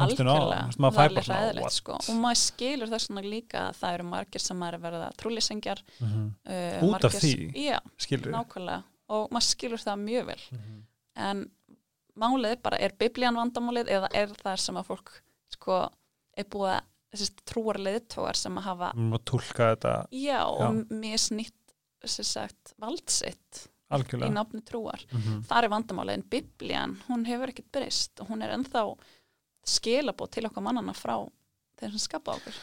algjörlega, 0.00 1.60
what? 1.62 1.72
sko. 1.72 1.92
og 1.94 2.16
maður 2.18 2.40
skilur 2.40 2.88
þess 2.90 3.08
vegna 3.10 3.22
líka 3.30 3.60
að 3.70 3.76
það 3.80 3.94
eru 3.94 4.04
margir 4.10 4.40
sem 4.42 4.62
er 4.66 4.76
að 4.78 4.80
verða 4.88 5.10
trúlýsingjar 5.20 5.82
Mhm. 6.00 6.24
uh, 6.46 6.88
Út 6.88 7.04
af 7.04 7.12
því? 7.12 7.52
já, 7.54 7.78
skilur 7.98 8.32
nákvæmlega 8.34 8.82
og 9.08 9.30
maður 9.30 9.48
skilur 9.54 9.78
það 9.84 10.00
mjög 10.04 10.26
vel 10.26 10.40
Mhm. 10.52 10.82
en 11.16 11.50
málið 12.18 12.62
bara, 12.62 12.78
er 12.78 12.92
biblían 12.98 13.34
vandamálið 13.36 13.88
eða 13.90 14.08
er 14.14 14.28
það 14.28 14.58
sem 14.58 14.74
að 14.76 14.86
fólk 14.86 15.10
sko, 15.52 15.90
er 16.36 16.44
búið 16.44 16.74
að 16.80 16.82
þessi 17.14 17.30
trúar 17.46 17.78
leiðtógar 17.78 18.36
sem 18.36 18.56
að 18.58 18.62
hafa 18.62 18.92
og 19.14 19.24
tólka 19.24 19.76
þetta 19.76 20.06
já, 20.10 20.42
og 20.44 20.74
Mm. 20.74 20.86
Misnýtt 21.00 21.52
sem 22.04 22.24
sagt 22.24 22.74
valdsitt 22.80 23.68
í 23.68 23.94
algjörlega 23.94 24.32
nafni 24.32 24.60
trúar 24.64 25.00
Mhm. 25.12 25.44
það 25.46 25.62
er 25.64 25.68
vandamálið 25.68 26.12
en 26.14 26.22
biblían, 26.22 26.96
hún 27.08 27.24
hefur 27.26 27.48
ekkert 27.48 27.70
breyst 27.72 28.20
og 28.20 28.28
hún 28.28 28.42
er 28.42 28.50
ennþá 28.56 28.96
skilabóð 29.66 30.30
til 30.30 30.46
okkar 30.48 30.62
mannana 30.62 30.92
frá 30.96 31.16
þeim 31.80 31.90
sem 31.94 31.98
skapa 31.98 32.36
okkur 32.38 32.54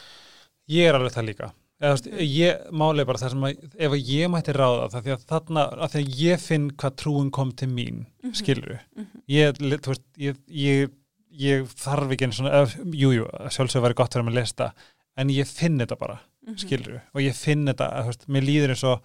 Ég 0.68 0.88
er 0.88 0.94
alveg 0.98 1.12
það 1.16 1.28
líka 1.32 1.52
Eða, 1.82 1.96
þú 1.96 1.96
veist, 1.96 2.06
Mhm. 2.06 2.28
ég 2.30 2.70
máli 2.78 3.04
bara 3.04 3.18
það 3.18 3.30
sem 3.30 3.40
að 3.42 3.70
ef 3.76 3.92
ég 4.06 4.28
mætti 4.30 4.52
ráða 4.54 4.84
það 4.92 5.02
því 5.02 5.12
að 5.16 5.24
þarna 5.32 5.62
að 5.82 5.90
því 5.90 6.02
að 6.04 6.18
ég 6.22 6.40
finn 6.40 6.70
hvað 6.70 6.96
trúin 6.96 7.30
kom 7.32 7.50
til 7.52 7.68
mín 7.68 8.06
Mhm. 8.22 8.32
skilur 8.34 8.78
Mhm. 8.96 9.22
ég, 9.28 9.52
þú 9.58 9.88
veist, 9.90 10.02
ég, 10.16 10.36
ég, 10.48 10.90
ég 11.34 11.66
þarf 11.66 12.12
ekki 12.12 12.28
jújú, 12.30 13.12
jú, 13.18 13.26
sjálfsög 13.50 13.82
væri 13.82 13.94
gott 13.94 14.12
fyrir 14.14 14.28
að 14.28 14.34
lesta 14.34 14.72
en 15.16 15.28
ég 15.28 15.46
finn 15.46 15.78
þetta 15.78 15.98
bara, 15.98 16.20
Mhm. 16.46 16.54
skilur 16.56 17.00
og 17.14 17.20
ég 17.20 17.34
finn 17.34 17.66
þetta, 17.66 17.90
að, 17.92 18.04
veist, 18.06 18.28
mér 18.28 18.42
líður 18.46 18.68
eins 18.70 18.84
og 18.84 19.02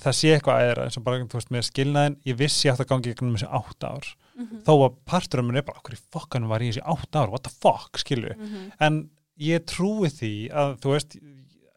það 0.00 0.14
sé 0.14 0.34
eitthvað 0.40 0.58
aðeira 0.58 0.84
eins 0.86 0.96
og 0.96 1.04
bara, 1.04 1.18
veist, 1.24 1.50
með 1.50 1.70
skilnaðin 1.70 2.16
ég 2.26 2.36
vissi 2.36 2.68
ég 2.68 2.76
að 2.76 2.86
gangi 2.88 3.14
gegnum 3.14 3.36
þessi 3.36 3.48
átt 3.52 3.84
ár 3.84 4.14
Mhm. 4.38 4.62
þó 4.64 4.72
að 4.88 4.96
partur 5.04 5.40
af 5.40 5.44
mér 5.48 5.56
er 5.58 5.62
bara, 5.62 5.78
okkur 5.80 5.94
í 5.96 6.02
fokkanum 6.14 6.48
var 6.48 6.60
ég 6.60 6.74
þessi 6.76 6.84
átt 6.86 7.16
ár, 7.16 7.30
what 7.30 7.42
the 7.42 7.50
fuck, 7.50 7.98
skilur 7.98 8.36
Mhm. 8.36 8.72
en 8.80 9.10
ég 9.40 9.64
trúi 9.66 10.08
því 10.08 10.50
að 10.52 10.78
þú 10.80 10.92
veist, 10.94 11.16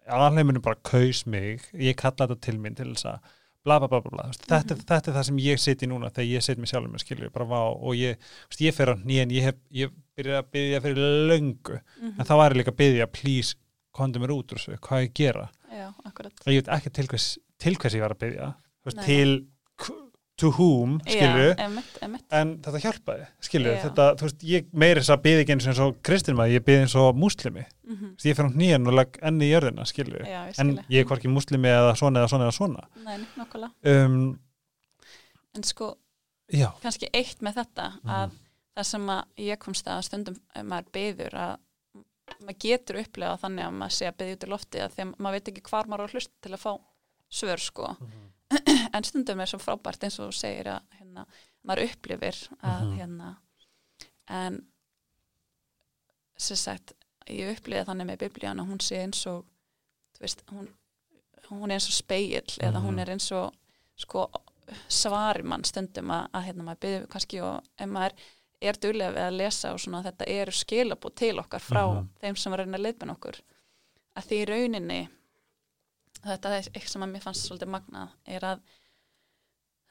alheiminu 0.07 0.61
bara 0.61 0.75
kaus 0.83 1.25
mig, 1.25 1.61
ég 1.73 1.95
kalla 1.95 2.27
þetta 2.27 2.39
til 2.41 2.57
mín 2.59 2.75
til 2.75 2.93
þess 2.93 3.05
að 3.05 3.19
bla 3.63 3.77
bla 3.79 3.87
bla 3.87 3.99
bla, 4.01 4.09
bla. 4.11 4.23
þetta, 4.31 4.75
Mhm. 4.75 4.85
þetta 4.85 5.07
er 5.07 5.13
það 5.13 5.25
sem 5.25 5.37
ég 5.37 5.59
siti 5.59 5.85
núna 5.87 6.09
þegar 6.11 6.31
ég 6.37 6.43
sit 6.43 6.57
mig 6.57 6.67
sjálfur 6.69 6.91
með 6.91 7.03
skilju, 7.05 7.31
bara 7.31 7.45
vá 7.45 7.61
og 7.75 7.93
ég, 7.95 8.17
veist, 8.49 8.61
ég 8.61 8.73
fer 8.73 8.87
á 8.87 8.95
nýjan, 9.03 9.29
ég 9.31 9.53
ég 9.71 9.91
byrjaði 10.17 10.41
að 10.43 10.51
byggja 10.51 10.81
fyrir 10.81 11.27
löngu 11.29 11.79
Mhm. 12.01 12.19
en 12.19 12.25
þá 12.25 12.35
var 12.37 12.51
ég 12.51 12.57
líka 12.63 12.71
að 12.71 12.77
byggja, 12.77 13.07
please 13.11 13.55
komdu 13.93 14.19
mér 14.19 14.29
út 14.31 14.47
úr 14.53 14.57
þessu, 14.57 14.77
hvað 14.79 15.03
ég 15.07 15.13
gera 15.13 15.49
já, 15.71 15.93
ég 16.47 16.65
veit 16.65 16.67
ekki 16.67 16.93
til 16.93 17.07
hvers, 17.07 17.37
til 17.59 17.75
hvers 17.75 17.93
ég 17.95 18.01
var 18.01 18.13
að 18.15 18.95
Nei. 18.95 19.05
til 19.05 19.47
to 20.41 20.49
whom, 20.57 20.97
skilju 21.05 21.47
en 21.61 22.53
þetta 22.65 22.81
hjálpaði, 22.83 23.25
skilju 23.45 23.73
ég 24.49 24.67
meiri 24.73 25.01
þess 25.03 25.13
að 25.15 25.23
byggja 25.25 25.43
ekki 25.45 25.55
eins 25.57 25.81
og 25.85 25.97
kristin 26.05 26.37
maður, 26.39 26.55
ég 26.57 26.65
byggja 26.67 26.85
eins 26.87 26.95
og 26.99 27.15
múslimi. 27.21 27.65
Mhm. 27.91 28.13
ég 28.25 28.35
fer 28.37 28.47
á 28.47 28.51
nýjan 28.51 28.87
og 28.87 28.93
lag 28.97 29.17
enni 29.21 29.49
í 29.49 29.51
jörðina, 29.53 29.85
skilju 29.85 30.21
en 30.25 30.75
ég 30.89 31.01
er 31.03 31.09
hvorki 31.09 31.29
muslimi 31.31 31.67
eða 31.71 31.95
svona 31.99 32.21
eða 32.23 32.29
svona 32.33 32.47
eða 32.49 32.55
svona. 32.57 32.85
Nei, 33.05 33.17
nokkulega 33.37 34.05
um, 34.05 34.39
en 35.55 35.63
sko, 35.67 35.95
já, 36.51 36.69
kannski 36.81 37.09
eitt 37.13 37.41
með 37.43 37.59
þetta 37.61 37.89
Mhm. 38.01 38.09
að 38.15 38.31
það 38.77 38.85
sem 38.87 39.07
að 39.11 39.23
ég 39.37 39.59
komst 39.59 39.85
að 39.91 40.01
stundum 40.07 40.37
maður 40.63 40.91
byður 40.95 41.33
að 41.35 41.57
maður 42.41 42.59
getur 42.63 43.01
upplega 43.01 43.37
þannig 43.41 43.65
að 43.67 43.73
maður 43.75 43.91
sé 43.97 44.07
að 44.07 44.17
byðja 44.21 44.35
út 44.37 44.45
í 44.45 44.49
lofti 44.53 44.79
að 44.81 44.99
að 45.03 45.15
maður 45.19 45.35
veit 45.35 45.49
ekki 45.51 45.63
hvar 45.69 45.85
maður 45.91 46.01
á 46.01 46.07
að 46.07 46.13
hlusta 46.15 46.33
til 46.41 46.53
að 46.55 46.61
fá 46.63 46.71
svör 47.31 47.59
sko 47.59 47.89
en 48.93 49.03
stundum 49.03 49.39
er 49.39 49.45
svo 49.51 49.59
frábært 49.59 50.03
eins 50.03 50.19
og 50.19 50.29
þú 50.31 50.37
segir 50.39 50.65
að 50.67 50.81
hérna, 50.99 51.25
maður 51.67 51.89
upplifir 51.91 52.37
að 52.63 52.81
Mhm. 52.87 52.97
hérna 52.99 53.35
en 54.27 54.65
sem 56.37 56.57
sagt, 56.57 56.93
ég 57.29 57.51
upplifið 57.55 57.85
þannig 57.89 58.07
með 58.09 58.21
biblían 58.25 58.59
að 58.61 58.69
hún 58.71 58.81
sé 58.81 59.01
eins 59.03 59.25
og 59.29 59.45
veist, 60.19 60.41
hún, 60.51 60.67
hún 61.49 61.69
er 61.71 61.75
eins 61.77 61.87
og 61.89 61.93
speill 61.93 62.57
eða 62.59 62.79
Mhm. 62.79 62.85
hún 62.87 62.99
er 62.99 63.09
eins 63.13 63.31
og 63.31 63.53
sko 63.97 64.27
svari 64.87 65.43
mann 65.43 65.63
stundum 65.63 66.07
að, 66.11 66.29
að 66.33 66.43
hérna 66.45 66.63
maður 66.63 66.79
byrju 66.79 67.07
kannski 67.07 67.41
og 67.43 67.63
ef 67.77 67.89
maður 67.89 68.13
er 68.61 68.73
duglega 68.73 69.11
við 69.13 69.27
að 69.27 69.37
lesa 69.37 69.73
og 69.73 69.79
svona 69.79 70.03
þetta 70.03 70.27
eru 70.27 70.51
skilabú 70.51 71.09
til 71.15 71.35
okkar 71.39 71.59
frá 71.59 71.83
Mhm. 71.93 72.09
þeim 72.21 72.37
sem 72.37 72.51
var 72.51 72.59
reyna 72.59 72.77
að 72.77 72.85
leiðbina 72.85 73.15
okkur 73.17 73.41
að 74.15 74.23
því 74.27 74.45
rauninni 74.47 75.09
þetta 76.23 76.45
er 76.57 76.61
eitthvað 76.71 76.89
sem 76.89 77.01
að 77.01 77.11
mér 77.11 77.21
fannst 77.23 77.49
svolítið 77.49 77.69
magnað 77.69 78.09
er 78.27 78.39
að 78.41 78.59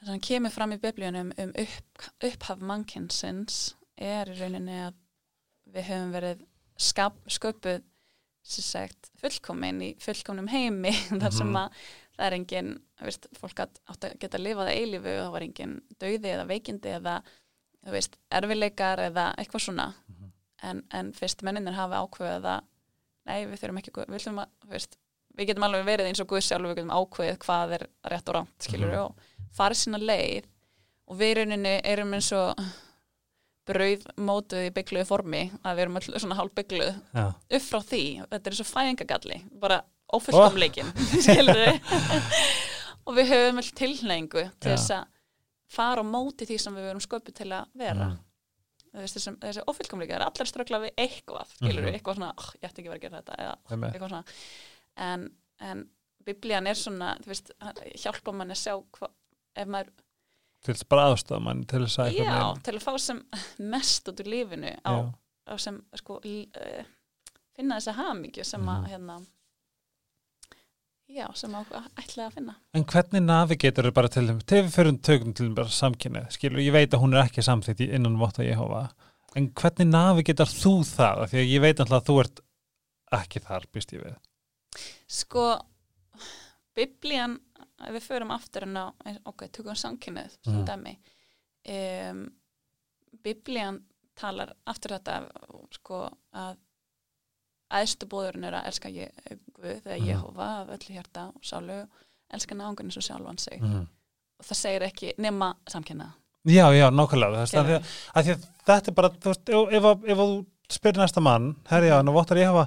það 0.00 0.10
sem 0.14 0.20
kemur 0.20 0.50
fram 0.54 0.72
í 0.72 0.78
biblíunum 0.80 1.32
um 1.38 1.52
upp, 1.64 2.06
upphaf 2.24 2.60
mannkynsins 2.60 3.74
er 4.00 4.30
í 4.32 4.38
rauninni 4.40 4.78
að 4.86 4.94
við 5.74 5.88
höfum 5.90 6.12
verið 6.14 6.44
skap, 6.80 7.16
sköpuð 7.28 7.82
sagt 8.50 9.10
fullkomin 9.20 9.82
í 9.84 9.90
fullkomnum 10.00 10.48
heimi 10.50 10.92
þar 11.20 11.32
sem 11.36 11.50
Mhm. 11.50 11.56
að 11.56 11.82
það 12.16 12.26
er 12.26 12.36
engin, 12.36 12.70
veist, 13.00 13.26
fólk 13.36 13.60
að, 13.64 13.76
átt 13.88 14.04
að 14.08 14.16
geta 14.20 14.38
lifað 14.40 14.68
að 14.70 14.78
eilífu 14.80 15.12
og 15.12 15.20
það 15.26 15.32
var 15.36 15.44
engin 15.46 15.74
dauði 16.00 16.32
eða 16.34 16.46
veikindi 16.48 16.90
eða 16.98 17.14
veist, 17.94 18.16
erfileikar 18.36 18.98
eða 19.08 19.28
eitthvað 19.40 19.64
svona 19.66 19.86
Mhm. 20.08 20.32
en, 20.62 20.82
en 20.90 21.12
fyrst 21.16 21.42
menninir 21.42 21.72
hafa 21.76 22.00
ákveðið 22.04 22.48
að 22.56 22.64
nei, 23.26 23.46
við 23.46 23.60
þurfum 23.60 23.78
ekki, 23.80 23.92
við, 24.08 24.26
að, 24.42 24.48
veist, 24.72 24.96
við 25.36 25.46
getum 25.52 25.62
alveg 25.68 25.84
verið 25.86 26.06
eins 26.10 26.20
og 26.20 26.28
Guð 26.32 26.42
sjálf 26.44 26.66
við 26.68 26.74
getum 26.80 26.96
ákveðið 26.96 27.38
hvað 27.44 27.72
er 27.78 27.86
rétt 28.10 28.28
og 28.28 28.34
rámt 28.40 28.66
skilur 28.66 28.90
Mhm. 28.90 29.04
og 29.04 29.14
farið 29.56 29.80
sína 29.84 29.98
leið 30.02 30.46
og 31.10 31.18
við 31.20 31.34
rauninni 31.40 31.74
erum 31.90 32.14
eins 32.14 32.30
og 32.36 32.60
brauð 33.70 34.04
mótuð 34.18 34.64
í 34.66 34.72
byggluðu 34.74 35.06
formi 35.06 35.40
að 35.62 35.76
við 35.78 35.84
erum 35.84 35.98
öll 36.00 36.18
svona 36.22 36.36
hálf 36.38 36.54
byggluð 36.58 36.94
upp 37.20 37.66
frá 37.66 37.80
því, 37.86 38.02
þetta 38.30 38.40
er 38.50 38.54
eins 38.56 38.62
og 38.64 38.70
fæðingagalli 38.70 39.38
bara 39.62 39.80
ófullkomleikin 40.16 40.88
skilur 41.26 41.60
við 41.60 41.92
og 43.06 43.14
við 43.18 43.30
höfum 43.34 43.60
öll 43.62 43.70
tilhneingu 43.82 44.46
til 44.60 44.72
þess 44.72 44.90
að 44.96 45.04
fara 45.70 46.02
á 46.02 46.06
móti 46.06 46.48
því 46.50 46.58
sem 46.64 46.74
við 46.74 46.88
verum 46.88 47.02
sköpuð 47.04 47.36
til 47.38 47.46
að 47.54 47.68
vera. 47.78 48.08
Veist, 48.90 49.14
þessi, 49.20 49.32
þessi 49.38 49.62
ófullkomleika, 49.70 50.16
er 50.16 50.24
allir 50.26 50.48
ströggla 50.50 50.80
við 50.82 50.96
eitthvað 50.98 51.52
skilur 51.52 51.84
við, 51.84 51.92
Mhm. 51.92 51.98
eitthvað 52.00 52.16
svona 52.18 52.30
oh, 52.42 52.48
ég 52.58 52.66
ætti 52.66 52.82
ekki 52.82 52.90
verið 52.90 52.98
að 52.98 53.04
gera 53.04 53.20
þetta 53.20 53.36
eða 53.44 53.52
Einmitt. 53.70 53.92
eitthvað 53.94 54.10
svona. 54.10 54.24
En, 55.06 55.28
en 55.70 55.84
biblían 56.26 56.66
er 56.66 56.74
svona 56.80 57.12
þú 57.22 57.30
veist, 57.30 57.52
hjálpa 58.02 58.34
manni 58.34 58.56
að 58.56 58.62
sjá 58.64 58.74
hva, 58.98 59.10
ef 59.56 59.66
maður, 59.68 59.90
til 60.64 60.74
þess 60.74 60.88
bara 60.92 61.08
aðstofa 61.10 61.40
mann 61.42 61.64
til 61.64 61.80
þess 61.86 61.98
að 62.04 62.14
já, 62.18 62.38
til 62.62 62.74
að 62.76 62.84
fá 62.84 62.92
sem 63.00 63.22
mest 63.58 64.08
út 64.12 64.20
úr 64.20 64.28
lífinu 64.34 64.72
á, 64.84 64.92
á 65.48 65.54
sem 65.58 65.82
sko 65.96 66.20
uh, 66.20 66.84
finna 67.56 67.78
þessa 67.80 67.94
hamingju 67.98 68.44
sem 68.44 68.62
að 68.68 68.80
Mhm. 68.82 68.90
hérna 68.92 69.20
já, 71.10 71.26
sem 71.34 71.54
að 71.58 71.72
ætla 71.98 72.26
að 72.28 72.34
finna. 72.36 72.54
En 72.74 72.84
hvernig 72.84 73.22
navigator 73.24 73.86
er 73.88 73.94
bara 73.96 74.08
til 74.08 74.26
þeim, 74.28 74.42
fyrir 74.70 74.98
tökum 75.02 75.32
til 75.34 75.48
þeim 75.48 75.56
bara 75.58 75.68
samkynnið, 75.74 76.28
skilur, 76.36 76.62
ég 76.62 76.72
veit 76.76 76.92
að 76.94 77.02
hún 77.02 77.16
er 77.16 77.24
ekki 77.26 77.42
samþýtt 77.42 77.82
í 77.82 77.88
innan 77.96 78.18
votta 78.20 78.44
Jehova, 78.46 78.84
en 79.34 79.48
hvernig 79.58 79.88
navigator 79.90 80.46
þú 80.46 80.74
það, 80.86 81.24
því 81.32 81.40
að 81.42 81.50
ég 81.50 81.64
veit 81.64 81.80
alltaf 81.82 81.98
að 82.02 82.06
þú 82.10 82.20
ert 82.24 82.40
ekki 83.20 83.42
þar, 83.48 83.66
býst 83.74 83.92
ég 83.96 84.04
við. 84.06 84.16
sko 85.10 85.48
biblían, 86.76 87.38
ef 87.80 87.92
við 87.96 88.04
förum 88.06 88.30
aftur 88.34 88.62
en 88.62 88.76
á, 88.76 88.86
ok, 89.26 89.48
tökum 89.52 89.74
samkynnið 89.74 90.30
sem 90.44 90.54
Mhm. 90.54 90.66
dæmi 90.66 90.96
um, 92.10 92.32
biblían 93.24 93.80
talar 94.16 94.52
aftur 94.66 94.90
þetta 94.98 95.30
sko 95.72 96.10
að 96.34 96.56
æðstu 97.70 98.06
bóðurinn 98.10 98.44
er 98.48 98.52
að 98.58 98.66
elska 98.66 98.88
ég, 98.90 99.10
Guð 99.54 99.82
eða 99.84 99.98
Mhm. 99.98 100.06
Jehova 100.06 100.46
af 100.62 100.68
öllu 100.68 100.94
hjarta 100.94 101.28
og 101.34 101.42
sálu 101.42 101.86
elska 102.32 102.54
náungan 102.54 102.86
eins 102.86 102.96
og 102.96 103.02
sjálfan 103.02 103.38
sig 103.38 103.60
Mm. 103.60 103.86
og 104.38 104.44
það 104.46 104.56
segir 104.56 104.82
ekki 104.82 105.12
nema 105.18 105.54
samkynna 105.68 106.12
Já, 106.46 106.70
já, 106.72 106.88
nákvæmlega 106.90 107.46
Skilurðu? 107.46 107.84
að, 108.14 108.24
að 108.24 108.46
þetta 108.64 108.88
er 108.88 108.94
bara, 108.94 109.08
þú 109.10 109.28
veist, 109.28 109.48
ef, 109.50 110.16
þú 110.16 110.46
spyrir 110.70 110.96
næsta 111.02 111.20
mann, 111.20 111.56
herri 111.68 111.88
já, 111.88 112.00
nú 112.02 112.12
vottar 112.12 112.36
ég 112.38 112.46
hafa 112.46 112.66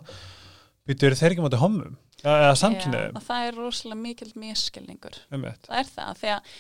býtu, 0.88 1.08
eru 1.08 1.20
þeir 1.20 1.36
ekki 1.36 1.46
mútið 1.46 1.64
homum 1.64 1.96
eða, 2.24 2.36
Já, 2.48 2.50
samkynniðum 2.64 3.20
og 3.20 3.26
það 3.28 3.48
er 3.48 3.60
rosalega 3.60 4.02
mikil 4.02 4.32
miskilningur 4.40 5.22
það 5.30 5.80
er 5.80 5.90
það, 5.94 6.20
því 6.22 6.34
að 6.34 6.52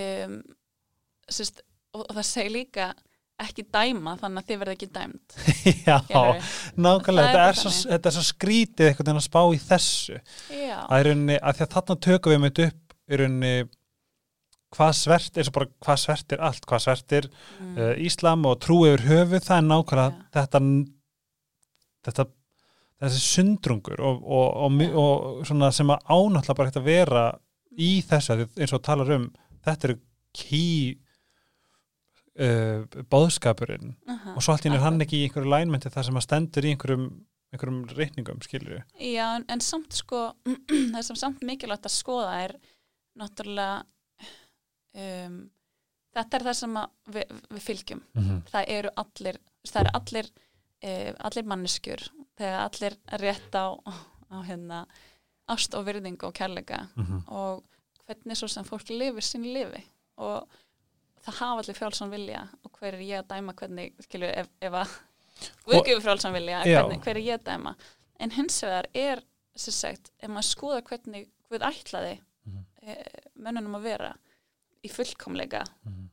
um, 0.00 0.38
sérst, 1.38 1.62
og, 1.96 2.06
það 2.10 2.26
segir 2.30 2.54
líka 2.56 2.90
ekki 3.42 3.66
dæma 3.68 4.14
þannig 4.20 4.42
að 4.42 4.50
þið 4.50 4.60
verða 4.62 4.74
ekki 4.76 4.90
dæmt 4.94 5.38
Já, 5.88 5.96
nákvæmlega, 6.80 7.26
er 7.26 7.34
þetta 7.34 7.48
er, 7.48 7.58
svo, 7.60 7.72
þetta 7.90 8.10
er 8.10 8.16
svo 8.16 8.26
skrítið 8.30 8.90
einhvern 8.90 9.10
veginn 9.10 9.20
að 9.20 9.26
spá 9.26 9.40
í 9.44 9.58
þessu. 9.60 10.20
Já, 10.56 10.78
rauninni, 10.88 11.36
að 11.36 11.58
því 11.58 11.66
að 11.66 11.74
þarna 11.74 11.98
tökum 12.06 12.32
við 12.32 12.40
mynd 12.44 12.62
upp 12.66 12.96
í 13.06 13.20
rauninni 13.20 13.52
hvað 14.76 14.94
svert, 14.98 15.38
og 15.40 15.52
bara 15.54 15.68
hvað 15.84 16.00
svertir 16.02 16.42
allt, 16.48 16.64
hvað 16.68 16.82
svertir 16.86 17.28
mm, 17.28 17.76
uh, 17.76 17.92
Íslam 18.06 18.48
og 18.48 18.58
trú 18.64 18.80
yfir 18.88 19.04
höfuð, 19.06 19.44
það 19.44 19.60
er 19.60 19.68
nákvæmlega 19.68 20.08
Já. 20.08 20.26
þetta, 20.38 20.62
þetta 22.08 22.26
þessi 23.02 23.22
sundrungur 23.22 24.00
og, 24.00 24.22
og, 24.24 24.62
og, 24.66 25.00
og 25.02 25.42
svona 25.48 25.72
sem 25.74 25.90
að 25.92 26.06
ánáttúrulega 26.08 26.58
bara 26.58 26.70
hægt 26.70 26.80
að 26.80 26.88
vera 26.88 27.24
í 27.76 27.90
því 28.04 28.46
eins 28.56 28.72
og 28.72 28.84
talar 28.84 29.12
um, 29.18 29.26
þetta 29.66 29.90
eru 29.90 29.98
ký 30.36 30.66
uh, 32.40 32.84
bóðskapurinn 33.12 33.94
aha, 34.08 34.36
og 34.36 34.44
svo 34.44 34.54
allt 34.54 34.66
í 34.66 34.70
einu 34.70 34.78
er 34.78 34.86
hann 34.86 35.02
ekki 35.04 35.20
í 35.20 35.26
einhverju 35.26 35.52
lænmenti 35.52 35.92
þar 35.92 36.08
sem 36.08 36.20
að 36.20 36.26
stendur 36.26 36.68
í 36.68 36.72
einhverjum, 36.72 37.10
einhverjum 37.52 37.82
reikningum, 37.96 38.40
skilur 38.44 38.78
við 38.78 39.12
Já, 39.12 39.26
en, 39.40 39.64
samt 39.64 39.96
sko 39.96 40.30
það 40.94 41.02
sem 41.10 41.20
samt 41.20 41.44
mikilvægt 41.46 41.90
að 41.90 41.96
skoða 41.98 42.40
er 42.46 42.56
náttúrulega 43.16 43.84
um, 44.96 45.44
þetta 46.16 46.38
er 46.38 46.48
það 46.48 46.58
sem 46.60 46.80
við, 47.12 47.36
við 47.52 47.62
fylgjum. 47.64 48.02
Mm 48.16 48.24
-hmm. 48.24 48.42
það 48.52 48.74
eru 48.78 48.92
allir 49.02 49.40
það 49.66 49.80
eru 49.82 49.94
allir, 49.98 50.28
uh, 50.86 51.12
allir 51.26 51.44
manneskjur 51.50 52.06
þegar 52.38 52.62
allir 52.66 52.96
rétt 53.22 53.54
á, 53.58 53.66
á 54.30 54.36
hérna, 54.46 54.84
ást 55.48 55.74
og 55.78 55.86
virðing 55.86 56.18
og 56.26 56.34
kærleika 56.34 56.88
Mhm. 56.96 57.24
og 57.28 57.64
hvernig 58.06 58.36
svo 58.38 58.48
sem 58.48 58.64
fólk 58.64 58.88
lifir 58.90 59.22
sín 59.24 59.44
lifi 59.52 59.82
og 60.18 60.48
það 61.24 61.38
hafa 61.40 61.60
allir 61.62 61.74
frjálsan 61.78 62.10
vilja 62.10 62.48
og 62.64 62.70
hver 62.78 62.94
er 62.94 63.00
ég 63.02 63.18
að 63.22 63.28
dæma 63.34 63.52
hvernig, 63.54 63.92
skilju, 64.06 64.28
ef, 64.30 64.48
ef 64.62 64.72
að 64.72 64.88
við 65.66 65.84
gefum 65.86 66.02
frjálsan 66.04 66.32
vilja, 66.32 66.62
hvernig, 66.82 67.00
hver 67.04 67.16
er 67.16 67.22
ég 67.26 67.38
að 67.40 67.44
dæma 67.50 67.74
en 68.20 68.30
hins 68.30 68.60
vegar 68.62 68.86
er 68.94 69.22
sem 69.56 69.72
sagt, 69.72 70.10
ef 70.20 70.28
maður 70.30 70.50
skoða 70.54 70.82
hvernig 70.82 71.28
Guð 71.50 71.62
ætlaði 71.62 72.20
Mhm. 72.46 72.64
e, 72.82 72.94
mönnunum 73.38 73.76
að 73.76 73.82
vera 73.82 74.16
í 74.84 74.88
fullkomleika 74.90 75.64
Mhm. 75.84 76.08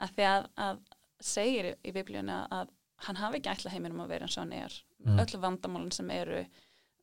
að 0.00 0.10
því 0.16 0.24
að, 0.26 0.46
að 0.58 0.78
segir 1.20 1.76
í 1.84 1.92
biblíuna 1.92 2.48
að 2.50 2.68
hann 3.06 3.16
hafi 3.16 3.38
ekki 3.40 3.50
ætlað 3.52 3.72
heiminum 3.76 4.00
að 4.04 4.08
vera 4.14 4.26
eins 4.28 4.36
og 4.38 4.42
hann 4.44 4.52
er 4.52 4.72
Mhm. 5.02 5.18
öllu 5.18 5.40
vandamálun 5.42 5.92
sem 5.92 6.10
eru 6.10 6.44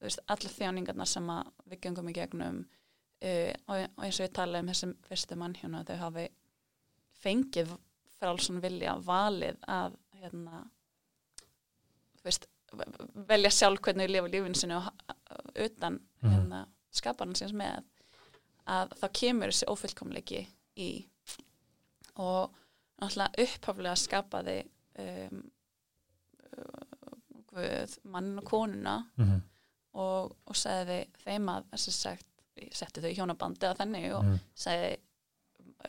veist, 0.01 0.19
allir 0.31 0.51
þjáningarnar 0.55 1.07
sem 1.07 1.25
við 1.69 1.79
gengum 1.81 2.07
í 2.09 2.13
gegnum 2.15 2.59
uh, 3.21 3.53
og, 3.67 3.89
og 3.97 4.03
eins 4.05 4.19
og 4.19 4.25
við 4.27 4.33
tala 4.33 4.59
um 4.63 4.67
þessum 4.71 4.93
fyrstu 5.09 5.35
mannhjóna 5.35 5.81
þau 5.85 5.97
hafi 6.05 6.27
fengið 7.23 7.73
frálsson 8.19 8.61
vilja 8.63 8.93
valið 9.03 9.57
að 9.67 9.97
hérna 10.21 10.61
veist, 12.23 12.47
velja 13.29 13.51
sjálf 13.51 13.81
hvernig 13.83 14.07
við 14.07 14.13
lifa 14.15 14.31
lífinu 14.33 14.55
sinu 14.59 14.79
utan 15.65 15.99
Mhm. 16.21 16.31
hérna, 16.33 16.65
skaparinn 16.91 17.35
sinns 17.35 17.53
með 17.53 17.83
að 18.67 18.89
þá 18.99 19.07
kemur 19.13 19.47
þessi 19.51 19.67
ófullkomleiki 19.71 20.47
í 20.77 20.89
og 22.19 22.51
náttúrulega 23.01 23.43
upphaflega 23.43 23.95
skapaði 23.95 24.57
um, 24.99 25.43
Guð, 27.49 27.97
mann 28.03 28.37
og 28.37 28.45
konuna 28.45 28.97
Mhm. 29.17 29.41
og, 29.93 30.35
og 30.45 30.55
sagði 30.55 30.99
þeim 31.25 31.47
að 31.49 31.63
sagt, 31.79 32.25
setti 32.71 33.01
þau 33.01 33.09
í 33.09 33.15
hjónabandi 33.17 33.65
að 33.69 33.77
þannig 33.79 34.13
og 34.15 34.23
Mhm. 34.25 34.39
sagði 34.55 34.97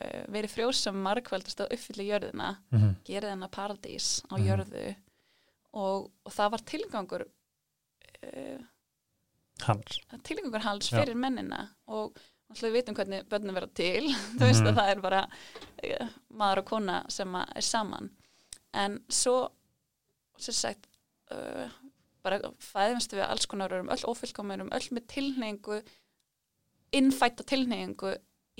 uh, 0.01 0.23
verið 0.31 0.53
frjósum 0.55 0.95
margveldast 1.03 1.59
að 1.61 1.71
uppfylli 1.75 2.07
jörðina 2.09 2.57
Mhm. 2.71 2.95
gerði 3.05 3.29
hennar 3.29 3.49
paradís 3.49 4.21
á 4.31 4.37
Mhm. 4.37 4.47
jörðu 4.47 4.95
og, 5.73 6.11
og 6.25 6.31
það 6.31 6.51
var 6.51 6.59
tilgangur 6.65 7.25
uh, 8.23 8.59
hans 9.61 9.99
tilgangur 10.23 10.61
hans 10.61 10.89
Já. 10.89 10.97
fyrir 11.03 11.15
mennina 11.15 11.69
og 11.87 12.17
við 12.51 12.71
vitum 12.73 12.95
hvernig 12.95 13.23
börnum 13.29 13.53
vera 13.53 13.67
til 13.67 14.07
þú 14.37 14.39
veist 14.47 14.61
Mhm. 14.63 14.67
að 14.67 14.75
það 14.75 14.89
er 14.91 15.01
bara 15.01 15.27
uh, 15.83 16.07
maður 16.33 16.57
og 16.57 16.65
kona 16.65 17.05
sem 17.09 17.35
er 17.35 17.61
saman 17.61 18.09
en 18.73 18.99
svo 19.09 19.49
sem 20.41 20.53
sagt 20.57 20.87
uh, 21.31 21.67
bara 22.23 22.39
fæðumst 22.61 23.13
við 23.15 23.23
alls 23.27 23.47
konar 23.49 23.73
um 23.79 23.89
öll 23.93 24.03
ófylgkomur 24.11 24.61
um 24.65 24.73
öll 24.75 24.87
með 24.93 25.07
tilhneyingu 25.15 25.81
innfætta 26.97 27.45
tilhneyingu 27.47 28.11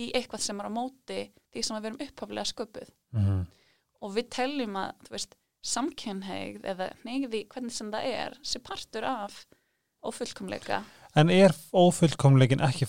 í 0.02 0.08
eitthvað 0.16 0.44
sem 0.46 0.60
er 0.64 0.70
á 0.72 0.74
móti 0.74 1.20
því 1.52 1.64
sem 1.68 1.78
við 1.78 1.90
erum 1.92 2.04
upphaflega 2.08 2.48
sköpuð 2.52 2.90
Mhm. 3.12 3.42
og 4.02 4.14
við 4.16 4.30
teljum 4.32 4.78
að 4.80 4.92
þú 5.06 5.12
veist, 5.18 5.36
samkynneigð 5.62 6.64
eða 6.72 6.88
neyði 7.06 7.42
hvernig 7.52 7.72
sem 7.76 7.92
það 7.92 8.06
er 8.16 8.38
sé 8.42 8.60
partur 8.64 9.04
af 9.06 9.46
ófullkomleika 10.04 10.84
En 11.14 11.30
er 11.30 11.52
ófullkomleikin 11.76 12.62
ekki 12.64 12.88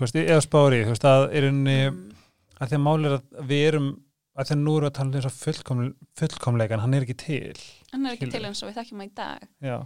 veist, 0.00 0.14
eða 0.16 0.40
spári, 0.40 0.78
að 1.04 1.26
er 1.36 1.42
henni, 1.50 1.90
Mm. 1.90 2.14
að 2.58 2.68
því 2.70 2.76
að 2.78 2.84
máli 2.86 3.04
er 3.10 3.16
að 3.18 3.48
við 3.50 3.66
erum, 3.68 3.90
að 4.34 4.48
að 4.50 4.58
nú 4.64 4.74
við 4.80 4.88
að 4.88 4.94
tala 4.98 5.06
um 5.08 5.14
þess 5.14 5.30
að 5.30 5.40
fullkom, 5.44 5.82
fullkomleikan, 6.18 6.80
hann 6.82 6.94
er 6.94 7.04
ekki 7.06 7.16
til. 7.22 7.56
hann 7.92 8.06
er 8.06 8.16
ekki 8.16 8.30
til 8.32 8.44
eins 8.48 8.62
og 8.62 8.70
við 8.70 8.78
þekkjum 8.80 9.00
hann 9.04 9.10
í 9.10 9.14
dag 9.14 9.48
Já. 9.62 9.76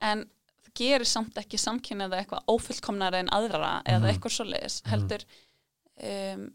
en 0.00 0.24
það 0.64 0.72
gerir 0.80 1.04
samt 1.10 1.34
ekki 1.42 1.58
samkynneið 1.60 2.16
eitthvað 2.22 2.48
ófullkomnara 2.54 3.18
en 3.20 3.28
aðra 3.34 3.82
eða 3.84 3.98
Mhm. 4.00 4.08
eitthvað 4.12 4.36
svoleiðis 4.38 4.78
Mhm. 4.84 4.90
heldur 4.92 5.24
um, 6.02 6.52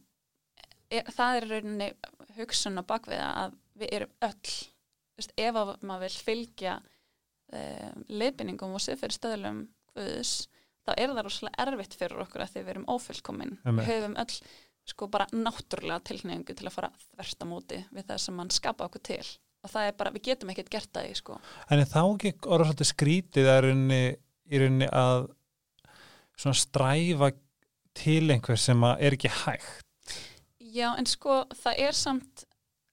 er, 0.92 1.04
það 1.12 1.36
er 1.38 1.48
rauninni 1.50 1.92
hugsun 2.38 2.80
á 2.80 2.84
bakviða 2.84 3.30
að 3.44 3.54
við 3.78 3.90
erum 3.92 4.10
öll 4.22 4.54
veist, 5.18 5.34
ef 5.38 5.56
að 5.56 5.76
maður 5.82 6.00
vil 6.08 6.24
fylgja 6.26 6.76
um, 7.54 8.04
leifinningum 8.10 8.74
og 8.74 8.82
siðfyrir 8.82 9.18
stöðlum 9.18 9.68
Guðs 9.94 10.48
þá 10.88 10.94
er 10.98 11.12
það 11.14 11.24
rosalega 11.28 11.66
erfitt 11.68 11.94
fyrir 12.00 12.22
okkur 12.24 12.42
að 12.42 12.50
því 12.54 12.62
við 12.64 12.70
erum 12.74 12.86
ófullkomin 12.90 13.58
Einmitt. 13.64 13.86
við 13.86 13.92
höfum 13.94 14.16
öll 14.18 14.40
sko 14.86 15.08
bara 15.08 15.28
náttúrulega 15.32 16.04
tilhneyingu 16.10 16.56
til 16.56 16.68
að 16.68 16.76
fara 16.76 16.92
þverst 17.14 17.44
á 17.44 17.46
móti 17.48 17.80
við 17.92 18.08
það 18.10 18.18
sem 18.26 18.36
mann 18.36 18.52
skapa 18.52 18.86
okkur 18.90 19.02
til 19.02 19.24
og 19.64 19.72
það 19.72 19.88
er 19.88 19.96
bara, 19.98 20.12
við 20.12 20.26
getum 20.28 20.50
ekkert 20.52 20.70
gert 20.70 20.92
það 20.92 21.10
í 21.10 21.14
sko 21.16 21.38
En 21.72 21.86
þá 21.86 22.02
ekki 22.04 22.34
orða 22.46 22.68
svolítið 22.68 22.90
skrítið 22.92 23.50
að 23.54 23.70
í 24.52 24.60
rauninni 24.60 24.90
að 24.92 25.30
svona 26.36 26.58
stræfa 26.58 27.32
til 27.98 28.32
einhver 28.34 28.60
sem 28.60 28.84
að 28.84 29.06
er 29.06 29.16
ekki 29.18 29.32
hægt? 29.44 30.18
Já, 30.74 30.90
en 30.98 31.06
sko, 31.06 31.44
það 31.54 31.80
er 31.86 31.98
samt 31.98 32.44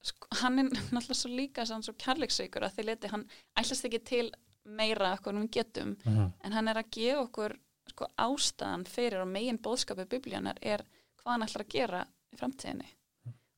sko, 0.04 0.28
hann 0.42 0.60
er 0.60 0.68
náttúrulega 0.70 1.16
svo 1.16 1.32
líka 1.32 1.66
sann 1.66 1.84
svo 1.84 1.96
kærleiksaukur 2.00 2.66
að 2.66 2.76
því 2.76 2.86
leti 2.90 3.10
hann 3.12 3.26
ætlast 3.58 3.88
ekki 3.88 4.02
til 4.12 4.28
meira 4.68 5.14
okkur 5.16 5.34
við 5.40 5.50
getum 5.56 5.96
Mm 6.04 6.16
-hmm. 6.16 6.32
en 6.44 6.52
hann 6.52 6.68
er 6.68 6.76
að 6.76 6.90
gefa 6.90 7.20
okkur 7.24 7.56
sko, 7.88 8.06
ástæðan 8.16 8.86
fyrir 8.86 9.22
og 9.22 9.28
megin 9.28 9.58
bóðskapu 9.58 10.04
biblíunar 10.06 10.58
er 10.62 10.84
hvað 11.30 11.36
hann 11.38 11.46
ætlar 11.46 11.64
að 11.64 11.72
gera 11.76 12.02
í 12.34 12.38
framtíðinni. 12.40 12.88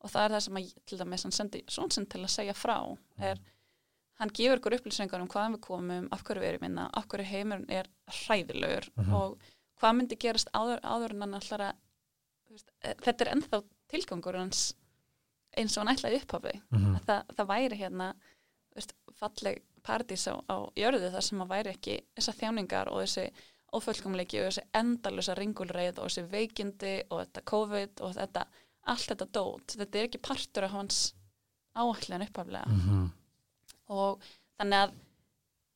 Og 0.03 0.11
það 0.11 0.25
er 0.27 0.33
það 0.37 0.45
sem 0.47 0.57
að 0.61 0.71
til 0.91 0.99
dæmis 0.99 1.23
hann 1.27 1.33
sendi 1.37 1.61
svonsinn 1.71 2.07
til 2.11 2.21
að 2.25 2.33
segja 2.35 2.55
frá 2.59 2.77
er, 3.23 3.39
hann 4.19 4.33
gefur 4.35 4.59
okkur 4.61 4.75
upplýsingar 4.79 5.23
um 5.23 5.29
hvaðan 5.31 5.55
við 5.57 5.61
komum, 5.67 6.09
af 6.13 6.23
hverju 6.27 6.43
við 6.43 6.49
erum 6.53 6.65
minna 6.67 6.89
af 6.99 7.07
hverju 7.09 7.27
heimurinn 7.31 7.71
er 7.71 7.89
hræðilegur 8.11 8.89
Mhm. 8.97 9.15
og 9.15 9.39
hvað 9.81 9.97
myndi 9.99 10.19
gerast 10.19 10.51
áður, 10.55 10.81
áður 10.83 11.15
en 11.17 11.21
hann 11.23 11.35
ætlar 11.41 11.61
að 11.71 11.75
veist, 12.51 12.71
eh, 12.83 12.95
þetta 12.95 13.25
er 13.27 13.33
ennþá 13.37 13.63
tilgangur 13.89 14.37
hans 14.39 14.75
eins 15.57 15.77
og 15.79 15.87
hann 15.87 15.95
ætlaði 15.97 16.21
upphafi. 16.23 16.61
Að 16.73 17.05
það, 17.07 17.23
það 17.37 17.47
væri 17.55 17.79
hérna 17.79 18.15
veist, 18.75 18.93
falleg 19.15 19.63
paradís 19.83 20.27
á, 20.31 20.35
á 20.51 20.57
jörðu 20.77 21.11
þar 21.13 21.23
sem 21.23 21.41
að 21.43 21.49
væri 21.49 21.71
ekki 21.77 22.01
þessar 22.17 22.35
þjáningar 22.43 22.89
og 22.93 23.03
þessi 23.03 23.31
ófullkomleiki 23.73 24.41
og 24.43 24.51
þessi 24.51 24.65
endalusa 24.75 25.35
ringulreið 25.39 25.99
og 25.99 26.09
þessi 26.11 26.27
veikindi 26.33 26.95
og 27.11 27.23
þetta 27.25 27.45
COVID 27.53 28.01
og 28.07 28.15
þetta, 28.19 28.47
allt 28.87 29.07
þetta 29.13 29.29
dót 29.33 29.77
þetta 29.79 29.99
er 29.99 30.09
ekki 30.09 30.21
partur 30.23 30.65
af 30.69 30.71
hans 30.77 31.15
áætlan 31.77 32.27
upphaflega 32.27 32.67
Mhm. 32.69 33.11
og 33.89 34.21
þannig 34.61 34.83
að 34.83 34.93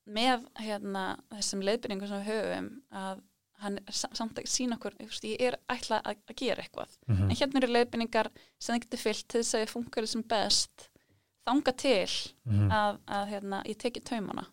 með 0.07 0.45
hérna 0.63 1.05
þessum 1.35 1.63
leiðbyrningum 1.67 2.09
sem 2.09 2.21
við 2.23 2.29
höfum 2.31 2.69
að 2.93 3.23
hann 3.59 3.79
sa- 3.91 4.11
samt 4.13 4.35
að 4.39 4.47
sína 4.47 4.77
okkur 4.77 4.93
ég 5.01 5.41
er 5.41 5.57
ætla 5.73 6.03
að, 6.05 6.17
að 6.29 6.37
gera 6.37 6.63
eitthvað 6.63 6.99
Mhm. 7.09 7.23
en 7.31 7.37
hérna 7.37 7.57
eru 7.63 7.73
leiðbyrningar 7.73 8.31
sem 8.59 8.75
það 8.77 8.83
getur 8.85 8.99
fyllt 8.99 9.29
til 9.29 9.41
þess 9.41 9.55
að 9.55 9.65
ég 9.65 9.71
funkar 9.73 10.07
sem 10.09 10.23
best 10.23 10.89
þanga 11.47 11.77
til 11.77 12.07
Mhm. 12.47 12.71
að, 12.71 12.99
að 13.09 13.29
hérna, 13.31 13.63
ég 13.65 13.77
teki 13.79 14.05
taumana 14.05 14.47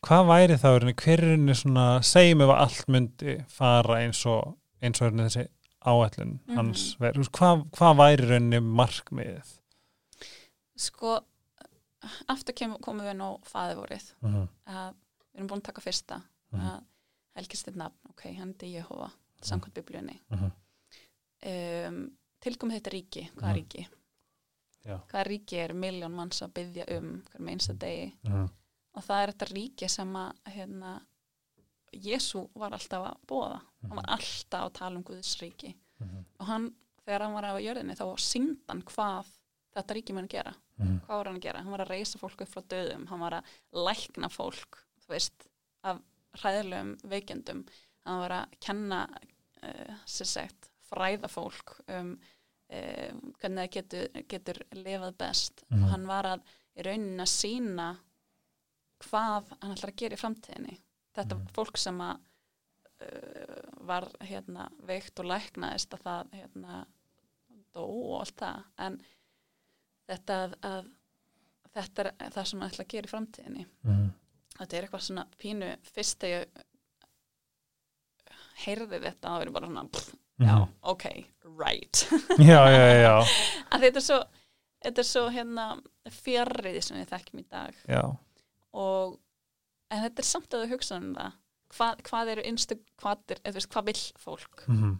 Hvað 0.00 0.26
væri 0.30 0.54
þá, 0.56 0.68
hver 0.96 1.18
er 1.20 1.24
rauninni 1.28 1.54
svona, 1.54 1.86
segjum 2.02 2.40
ef 2.46 2.50
allt 2.56 2.86
myndi 2.88 3.34
fara 3.52 3.98
eins 4.00 4.22
og, 4.26 4.54
eins 4.82 5.00
og 5.02 5.10
þessi 5.28 5.48
áætlun 5.84 6.38
Mhm. 6.46 6.56
hans 6.56 6.96
verður, 7.00 7.28
hvað, 7.30 7.64
hvað 7.76 7.96
væri 8.00 8.28
rauninni 8.30 8.60
markmiðið? 8.60 9.56
sko 10.80 11.18
aftur 12.32 12.54
komum 12.80 13.04
við 13.04 13.16
nú 13.18 13.26
fæðivorið 13.44 14.06
Mhm, 14.22 14.48
að 14.66 14.94
við 14.94 15.36
erum 15.36 15.48
búin 15.48 15.60
að 15.60 15.62
taka 15.68 15.80
fyrsta 15.84 16.22
Mhm. 16.52 16.60
að 16.70 16.84
helgist 17.36 17.66
þitt 17.68 17.76
nafn, 17.76 17.98
ok, 18.08 18.22
hann 18.38 18.54
er 18.62 18.66
Jehova 18.80 19.10
samkvæmt 19.42 19.74
biblíunni 19.74 20.18
mhm. 20.30 20.50
um, 21.46 22.10
tilkomið 22.40 22.80
þetta 22.80 22.92
ríki, 22.94 23.28
hvað 23.36 23.50
er 23.50 23.54
Mhm. 23.54 23.56
ríki? 23.60 23.86
Já. 24.86 24.98
hvað 25.08 25.26
ríki 25.26 25.56
er 25.58 25.74
miljón 25.74 26.12
manns 26.16 26.40
að 26.40 26.52
byggja 26.54 26.96
um 26.96 27.22
hver 27.30 27.40
með 27.40 27.50
einsta 27.52 27.74
degi 27.78 28.12
Mhm, 28.24 28.48
og 28.96 29.04
það 29.06 29.22
er 29.22 29.32
þetta 29.32 29.48
ríki 29.54 29.88
sem 29.88 30.16
að 30.18 30.40
hérna, 30.54 30.94
Jésu 31.90 32.44
var 32.54 32.74
alltaf 32.76 33.02
að 33.08 33.16
bóða 33.26 33.60
hann 33.82 33.96
var 33.98 34.08
alltaf 34.14 34.68
að 34.68 34.74
tala 34.78 35.00
um 35.00 35.04
Guðs 35.06 35.32
ríki. 35.40 35.72
Mhm, 36.00 36.24
og 36.38 36.46
hann, 36.46 36.66
þegar 37.04 37.24
hann 37.26 37.34
var 37.34 37.48
á 37.50 37.64
jörðinni 37.64 37.96
þá 37.98 38.04
syngd 38.22 38.60
hann 38.68 38.82
hvað 38.86 39.30
þetta 39.74 39.96
ríki 39.96 40.14
mun 40.14 40.28
gera. 40.30 40.54
Mhm. 40.78 41.00
hvað 41.06 41.16
var 41.18 41.26
hann 41.26 41.36
að 41.36 41.42
gera? 41.46 41.62
Hann 41.62 41.72
var 41.74 41.84
að 41.84 41.90
reysa 41.94 42.18
fólk 42.18 42.40
upp 42.40 42.48
frá 42.48 42.62
döðum. 42.62 43.06
Hann 43.08 43.20
var 43.20 43.32
að 43.40 43.44
lækna 43.72 44.30
fólk 44.32 44.78
þú 45.04 45.08
veist, 45.14 45.46
af 45.84 46.00
hræðilegum 46.40 46.92
veikendum, 47.10 47.64
hann 48.06 48.20
var 48.20 48.30
að 48.30 48.58
kenna 48.60 49.00
uh, 49.62 49.94
sér 50.06 50.28
sagt 50.30 50.70
fræða 50.90 51.28
fólk 51.30 51.80
um 51.88 52.12
uh, 52.70 53.10
hvernig 53.40 53.64
það 53.66 53.72
getur, 53.76 54.22
getur 54.30 54.62
lifað 54.78 55.16
best. 55.18 55.64
Mhm. 55.70 55.82
og 55.84 55.90
hann 55.90 56.06
var 56.06 56.24
að 56.36 56.40
í 56.78 56.86
raunin 56.86 57.20
að 57.20 57.32
sína 57.34 57.88
hvað 59.04 59.50
hann 59.60 59.72
ætlar 59.76 59.92
að 59.92 59.96
gera 60.02 60.16
í 60.16 60.20
framtíðinni 60.20 60.78
þetta 61.16 61.36
Mhm. 61.38 61.46
fólk 61.56 61.76
sem 61.78 61.98
að 62.00 62.20
uh, 63.00 63.84
var 63.88 64.08
hérna 64.20 64.68
veikt 64.86 65.18
og 65.20 65.26
læknaðist 65.30 65.94
að 65.96 66.02
það 66.04 66.32
hérna 66.40 66.86
dó 67.74 67.84
og 67.86 68.20
allt 68.20 68.36
það 68.36 68.64
en 68.78 69.00
þetta 70.10 70.38
að, 70.44 70.54
að 70.62 70.88
þetta 71.74 72.04
er 72.10 72.30
það 72.34 72.46
sem 72.50 72.60
hann 72.60 72.70
ætla 72.70 72.84
að 72.84 72.92
gera 72.94 73.06
í 73.06 73.14
framtíðinni 73.14 73.66
Mhm. 73.84 74.10
þetta 74.58 74.76
er 74.76 74.82
eitthvað 74.88 75.06
svona 75.06 75.26
pínu 75.38 75.76
fyrst 75.94 76.18
þegar 76.20 76.46
ég 76.46 76.66
heyrði 78.66 78.98
þetta 79.00 79.28
það 79.28 79.38
verið 79.44 79.54
bara 79.56 79.66
svona 79.70 79.84
pff, 79.94 80.14
já, 80.40 80.54
Mhm. 80.56 80.68
ok, 80.82 81.04
right 81.58 82.06
Já, 82.50 82.60
já, 82.68 82.82
já, 82.84 83.00
já, 83.02 83.14
að 83.72 83.80
þetta 83.86 83.96
er 83.96 84.04
svo 84.06 84.18
þetta 84.84 84.98
er 84.98 85.08
svo 85.08 85.22
hérna 85.30 85.64
fjarriði 86.10 86.82
sem 86.82 86.96
við 87.00 87.08
þekkjum 87.14 87.40
í 87.40 87.46
dag 87.50 87.74
já. 87.88 88.02
Og 88.76 89.18
en 89.90 90.04
þetta 90.06 90.22
er 90.22 90.28
samt 90.28 90.56
að 90.56 90.68
hugsa 90.70 90.98
um 91.00 91.12
það. 91.16 91.38
Hvað, 91.70 92.02
hvað 92.08 92.32
eru 92.32 92.44
einstu 92.50 92.76
eða 92.76 93.52
þú 93.52 93.56
veist, 93.58 93.70
hvað 93.70 93.88
vill 93.90 94.02
fólk? 94.18 94.66
Mhm. 94.66 94.98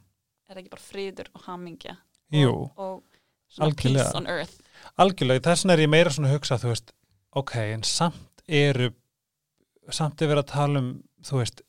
er 0.50 0.54
það 0.54 0.60
ekki 0.60 0.70
bara 0.70 0.82
friður 0.82 1.28
og 1.34 1.42
hamingja? 1.46 1.96
Jú, 2.34 2.54
og, 2.76 3.02
og 3.58 3.66
Algjörlega. 3.66 4.04
peace 4.04 4.16
on 4.18 4.26
earth. 4.26 4.56
Algjörlega, 4.98 5.42
þess 5.46 5.64
vegna 5.64 5.74
er 5.76 5.82
ég 5.84 5.90
meira 5.90 6.10
svona 6.10 6.30
að 6.30 6.36
hugsa, 6.38 6.58
þú 6.58 6.70
veist, 6.72 6.92
ok, 7.38 7.54
en 7.74 7.82
samt 7.86 8.44
eru, 8.46 8.90
samt 9.90 10.22
er 10.22 10.30
verið 10.30 10.44
að 10.44 10.52
tala 10.52 10.82
um, 10.82 10.90
þú 11.26 11.40
veist, 11.40 11.62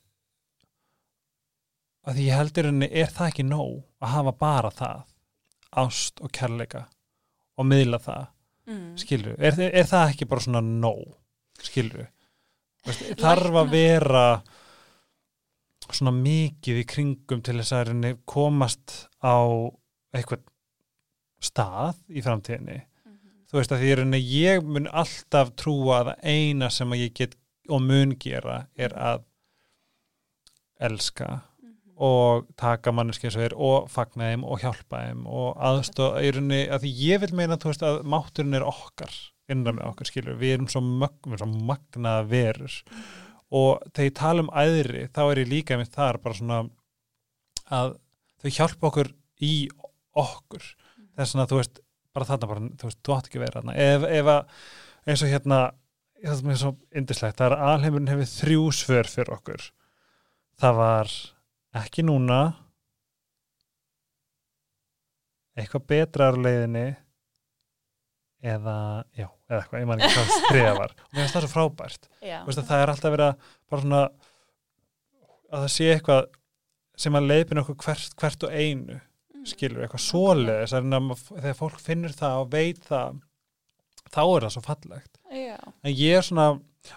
að 2.02 2.18
því 2.18 2.26
ég 2.26 2.38
heldur 2.38 2.70
henni, 2.70 2.90
er 2.90 3.10
það 3.14 3.32
ekki 3.32 3.46
nóg 3.46 3.74
að 4.02 4.14
hafa 4.16 4.34
bara 4.42 4.70
það, 4.74 5.02
ást 5.82 6.22
og 6.22 6.32
kærleika 6.34 6.86
og 7.58 7.68
miðla 7.68 8.00
það, 8.02 8.24
mm. 8.70 8.86
skilur, 9.02 9.36
er, 9.38 9.58
er 9.70 9.86
það 9.88 10.14
ekki 10.14 10.30
bara 10.30 10.46
svona 10.46 10.62
nóg, 10.66 11.06
veist, 12.86 13.02
þarf 13.20 13.58
að 13.62 13.70
vera 13.70 14.24
svona 15.92 16.12
mikið 16.16 16.78
í 16.82 16.86
kringum 16.88 17.42
til 17.44 17.58
þess 17.60 17.72
að 17.76 17.90
komast 18.26 18.94
á 19.22 19.36
eitthvað 20.14 20.46
stað 21.42 21.98
í 22.08 22.22
framtíðinni 22.24 22.78
Mhm. 22.82 23.44
þú 23.50 23.58
veist 23.58 23.72
að 23.74 23.82
því 23.82 23.92
er 23.92 24.02
henni 24.04 24.20
ég 24.22 24.64
mun 24.64 24.86
alltaf 24.88 25.50
trúa 25.56 26.00
að 26.04 26.12
eina 26.22 26.70
sem 26.70 26.88
að 26.90 27.02
ég 27.08 27.14
get 27.14 27.34
og 27.68 27.82
mun 27.82 28.16
gera 28.18 28.66
er 28.76 28.90
að 28.96 29.22
elska 30.80 31.28
Mhm. 31.62 31.94
og 31.96 32.46
taka 32.56 32.90
manneski 32.92 33.26
eins 33.28 33.36
og 33.36 33.42
er 33.42 33.54
og 33.54 33.88
fagna 33.90 34.30
þeim 34.32 34.44
og 34.44 34.60
hjálpa 34.60 35.02
þeim 35.06 35.26
og 35.26 35.56
aðstofa 35.56 36.22
í 36.22 36.32
rauninni 36.32 36.68
að 36.68 36.80
því 36.82 36.94
ég 37.10 37.20
vil 37.20 37.34
meina 37.38 37.56
veist 37.70 37.82
að 37.86 38.02
mátturinn 38.04 38.54
er 38.56 38.62
okkar 38.66 39.12
innra 39.52 39.74
með 39.76 39.88
okkar 39.90 40.10
skilur, 40.10 40.38
við 40.40 40.56
erum 40.56 40.70
svo, 40.72 40.82
mög, 40.84 41.18
svo 41.36 41.48
magnaða 41.52 42.24
verur. 42.30 42.78
Og 43.52 43.82
þegar 43.90 44.08
ég 44.08 44.16
tala 44.18 44.44
um 44.46 44.54
æðri 44.62 45.04
þá 45.12 45.22
er 45.26 45.42
ég 45.42 45.50
líka 45.50 45.78
með 45.80 45.92
þar 45.96 46.20
bara 46.24 46.38
svona 46.38 46.60
að 47.72 47.94
þau 48.42 48.50
hjálpa 48.56 48.88
okkur 48.90 49.12
í 49.42 49.54
okkur. 50.18 50.64
Þess 51.18 51.36
að 51.36 51.52
þú 51.52 51.60
veist, 51.60 51.82
bara 52.12 52.28
þarna 52.28 52.48
bara, 52.50 52.64
þú 52.80 52.88
veist, 52.88 53.00
þú 53.04 53.14
átt 53.16 53.28
ekki 53.28 53.40
að 53.40 53.44
vera 53.46 53.60
þarna. 53.60 53.76
Ef, 53.86 54.08
ef 54.08 54.32
að, 54.32 54.58
eins 55.06 55.24
og 55.24 55.32
hérna 55.32 55.60
það 56.22 56.50
er 56.52 56.60
svo 56.60 56.72
indislegt, 56.94 57.38
það 57.38 57.48
er 57.48 57.56
að 57.56 57.70
alheimurinn 57.72 58.10
hefur 58.12 58.32
þrjú 58.32 58.66
svör 58.78 59.10
fyrir 59.10 59.36
okkur. 59.36 59.68
Það 60.62 60.76
var 60.78 61.14
ekki 61.82 62.04
núna 62.06 62.40
eitthvað 65.58 65.88
betra 65.90 66.30
á 66.30 66.32
leiðinni 66.36 66.86
eða, 68.42 68.76
já, 69.16 69.28
eða 69.48 69.60
eitthvað, 69.62 69.80
ég 69.82 69.88
man 69.90 70.00
ekki 70.02 70.16
hvað 70.18 70.50
þriða 70.50 70.74
var. 70.78 70.94
Og 70.98 71.12
mér 71.14 71.20
finnst 71.22 71.36
það 71.36 71.44
svo 71.46 71.52
frábært. 71.54 72.08
Að 72.62 72.68
það 72.72 72.82
er 72.82 72.92
alltaf 72.94 73.14
verið 73.14 73.26
að 73.28 73.50
bara 73.70 73.84
svona 73.86 74.02
að 75.52 75.64
það 75.66 75.72
sé 75.76 75.88
eitthvað 75.94 76.22
sem 77.02 77.16
að 77.18 77.28
leipin 77.30 77.60
okkur 77.62 77.78
hvert, 77.86 78.14
hvert 78.20 78.46
og 78.48 78.54
einu 78.58 79.00
Mm. 79.42 79.46
skilur, 79.50 79.80
eitthvað 79.82 80.02
að 80.94 81.02
maður- 81.02 81.40
þegar 81.42 81.56
fólk 81.58 81.78
finnur 81.82 82.12
það 82.14 82.34
og 82.44 82.50
veit 82.52 82.84
það 82.86 83.16
þá 84.14 84.20
er 84.22 84.44
það 84.44 84.52
svo 84.54 84.60
fallegt. 84.62 85.16
Já, 85.34 85.56
en 85.82 85.96
ég 85.98 86.12
er 86.20 86.22
svona 86.22 86.44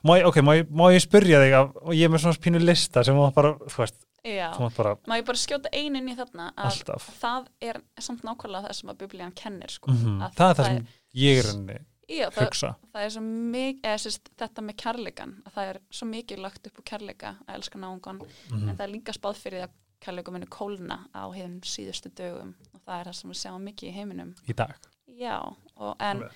má 0.06 0.14
ok, 0.28 0.38
má 0.46 0.52
má 0.70 0.84
ég 0.94 1.02
spyrja 1.02 1.40
þig 1.42 1.56
af, 1.58 1.72
og 1.82 1.94
ég 1.98 2.06
er 2.06 2.12
með 2.14 2.22
svona 2.22 2.44
pínu 2.46 2.62
lista 2.62 3.02
sem 3.04 3.18
bara, 3.34 3.56
þú 3.66 3.82
veist, 3.82 3.98
já. 4.26 4.48
bara 4.78 4.94
má 5.08 5.18
ég 5.20 5.26
bara 5.28 5.42
skjóta 5.42 5.72
einin 5.76 6.10
í 6.12 6.16
þarna 6.18 6.50
að 6.56 6.70
alltaf. 6.72 7.10
það 7.22 7.50
er 7.70 7.82
samt 8.08 8.24
nákvæmlega 8.28 8.68
það 8.68 8.78
sem 8.80 8.94
að 8.94 9.02
biblían 9.04 9.36
kennir 9.38 9.74
sko. 9.76 9.92
mm 9.94 10.22
Að 10.26 10.40
það 10.40 10.50
er 10.50 10.60
það 10.60 10.70
sem 10.72 10.88
ég 11.22 11.40
er 11.42 11.50
henni 11.52 11.78
já, 12.10 12.28
það, 12.30 12.42
hugsa. 12.44 12.74
það 12.94 13.06
er 13.08 13.16
svo 13.16 13.24
mikið 13.56 13.90
eða, 13.90 14.02
sérst, 14.06 14.30
þetta 14.42 14.66
með 14.66 14.78
kærleikan 14.84 15.34
að 15.46 15.56
það 15.58 15.72
er 15.72 15.82
svo 16.00 16.10
mikið 16.12 16.44
lagt 16.46 16.70
upp 16.70 16.82
úr 16.82 16.88
kærleika 16.92 17.34
að 17.48 17.56
elska 17.60 17.82
náungan 17.82 18.22
mm 18.22 18.70
en 18.70 18.76
það 18.76 18.86
er 18.88 18.94
líka 18.94 19.16
spáð 19.16 19.42
fyrir 19.42 19.62
því 19.62 19.68
að 19.70 19.76
kærleikum 20.06 20.36
muni 20.38 20.50
kólna 20.52 20.98
á 21.16 21.24
hefðum 21.34 21.62
síðustu 21.66 22.12
dögum 22.14 22.52
og 22.74 22.82
það 22.86 23.00
er 23.00 23.10
það 23.10 23.18
sem 23.20 23.32
við 23.32 23.40
sjáum 23.42 23.64
mikið 23.66 23.90
í 23.90 23.94
heiminum. 23.96 24.34
Í 24.46 24.54
dag. 24.54 24.74
Já, 25.16 25.38
og 25.80 25.96
en 26.04 26.20
Alveg. 26.22 26.32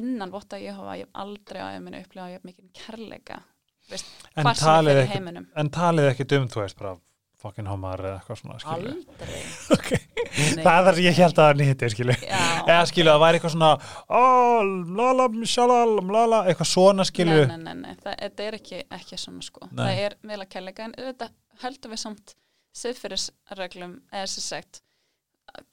innan 0.00 0.32
votta 0.32 0.58
ég 0.58 0.74
hafa 0.74 0.96
ég 0.98 1.10
aldrei 1.12 1.60
á 1.62 1.68
ég 1.74 2.38
hef 2.40 2.44
mikið 2.48 2.70
kærleika 2.72 3.42
veist, 3.90 4.06
en 4.36 4.46
er 4.48 4.58
talið 4.58 5.00
ekki, 5.02 5.12
heiminum. 5.12 5.46
en 5.54 5.70
talið 5.70 6.08
ekki 6.12 6.26
um, 6.38 6.48
þú 6.48 6.62
veist, 6.64 6.78
bara 6.78 6.94
fokkin 7.42 7.66
homar 7.70 8.00
eða 8.00 8.18
eitthvað 8.20 8.38
svona, 8.40 8.58
skilur 8.62 8.92
aldrei 8.94 9.40
ok, 9.76 9.90
Nei. 10.32 10.62
það 10.62 10.76
er 10.76 10.84
það 10.86 10.94
sem 10.98 11.06
ég 11.08 11.18
held 11.20 11.40
að 11.44 11.62
skilur 11.96 12.22
já, 12.22 12.42
eða 12.66 12.84
skilur, 12.92 13.10
það 13.12 13.22
væri 13.24 13.40
eitthvað 13.40 13.54
svona 13.56 13.72
oh, 14.20 14.72
lala, 15.00 15.26
shalal, 15.54 15.96
lala, 16.16 16.42
eitthvað 16.48 16.70
svona 16.72 17.06
skilur 17.08 17.46
nei, 17.50 17.56
nei, 17.56 17.74
nei, 17.74 17.74
nei. 17.82 17.96
Það, 18.04 18.44
er 18.46 18.58
ekki, 18.60 18.82
ekki 18.98 19.18
svona 19.20 19.42
sko 19.46 19.66
Nei. 19.70 19.82
það 19.84 20.02
er 20.06 20.16
meðla 20.30 20.48
kærleika 20.54 20.86
en 20.88 20.94
þetta 20.98 21.30
höldum 21.66 21.92
við 21.96 22.02
samt 22.06 22.34
siðferðisreglum 22.82 23.98
eða 24.12 24.28
sem 24.32 24.46
sagt 24.46 24.82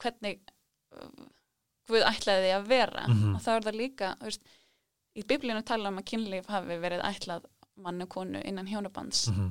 hvernig 0.02 0.40
Guð 1.90 2.04
ætlaði 2.06 2.44
því 2.44 2.50
að 2.54 2.66
vera 2.70 3.04
Mhm. 3.08 3.34
og 3.34 3.40
þá 3.42 3.48
er 3.56 3.64
það 3.66 3.76
líka 3.80 4.08
veist, 4.22 4.42
í 5.18 5.22
biblíunu 5.26 5.62
tala 5.66 5.88
um 5.90 5.98
að 5.98 6.06
kynlíf 6.12 6.46
hafi 6.50 6.76
verið 6.82 7.02
ætlað 7.08 7.46
mann 7.80 8.02
og 8.04 8.08
konu 8.12 8.42
innan 8.46 8.68
hjónabands 8.70 9.24
Mhm. 9.32 9.48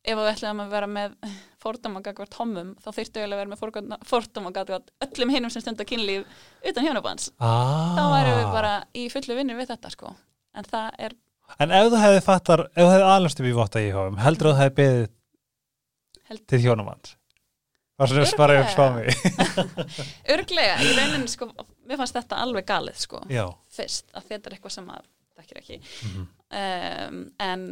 Ef 0.00 0.16
við 0.16 0.28
ætlaðum 0.30 0.62
að 0.64 0.74
vera 0.74 0.88
með 0.88 1.16
fordama 1.60 2.00
gagvart 2.04 2.36
homum 2.40 2.72
þá 2.80 2.88
þyrftu 2.96 3.20
við 3.20 3.26
að 3.26 3.40
vera 3.42 3.50
með 3.52 3.98
fordama 4.08 4.52
gagvart 4.56 4.90
öllum 5.04 5.32
hinum 5.34 5.52
sem 5.52 5.64
stundar 5.64 5.88
kynlíf 5.88 6.24
utan 6.64 6.86
hjónabands. 6.86 7.30
Ah. 7.36 7.92
þá 7.98 8.04
værum 8.14 8.38
við 8.38 8.50
bara 8.54 8.72
í 8.96 9.06
fullu 9.12 9.36
vinnu 9.36 9.58
við 9.58 9.72
þetta 9.74 9.92
sko. 9.92 10.14
En 10.56 10.66
það 10.66 10.90
er 11.06 11.16
en 11.60 11.76
ef 11.76 11.88
þú 11.92 12.02
hefði 12.04 12.24
fattar, 12.24 12.64
ef 12.70 12.82
þú 12.84 12.90
hefði 12.94 13.08
aðlast 13.12 13.40
upp 13.42 13.48
í 13.50 13.56
votta 13.56 13.82
í 13.82 13.90
hófum, 13.94 14.20
heldur 14.24 14.48
þú 14.48 14.52
að 14.52 14.58
það 14.60 14.64
hefði 14.64 14.78
beðið 14.80 15.08
Held- 16.30 16.44
til 16.46 16.62
hjónumanns 16.64 17.16
var 18.00 18.08
svona 18.08 18.22
að 18.24 18.30
spara 18.30 18.60
upp 18.62 18.70
spámi 18.72 19.02
örglega, 20.34 20.76
í 20.80 20.92
rauninni 20.96 21.28
sko 21.28 21.50
mér 21.50 21.98
fannst 22.00 22.16
þetta 22.16 22.38
alveg 22.40 22.68
galið 22.70 23.00
sko 23.02 23.20
já. 23.28 23.44
fyrst, 23.74 24.06
að 24.16 24.30
þetta 24.30 24.48
er 24.48 24.56
eitthvað 24.56 24.76
sem 24.78 24.92
að 24.94 25.08
þekkir 25.40 25.60
ekki. 25.60 25.80
Mm 26.06 26.28
um, 26.50 27.20
en 27.38 27.66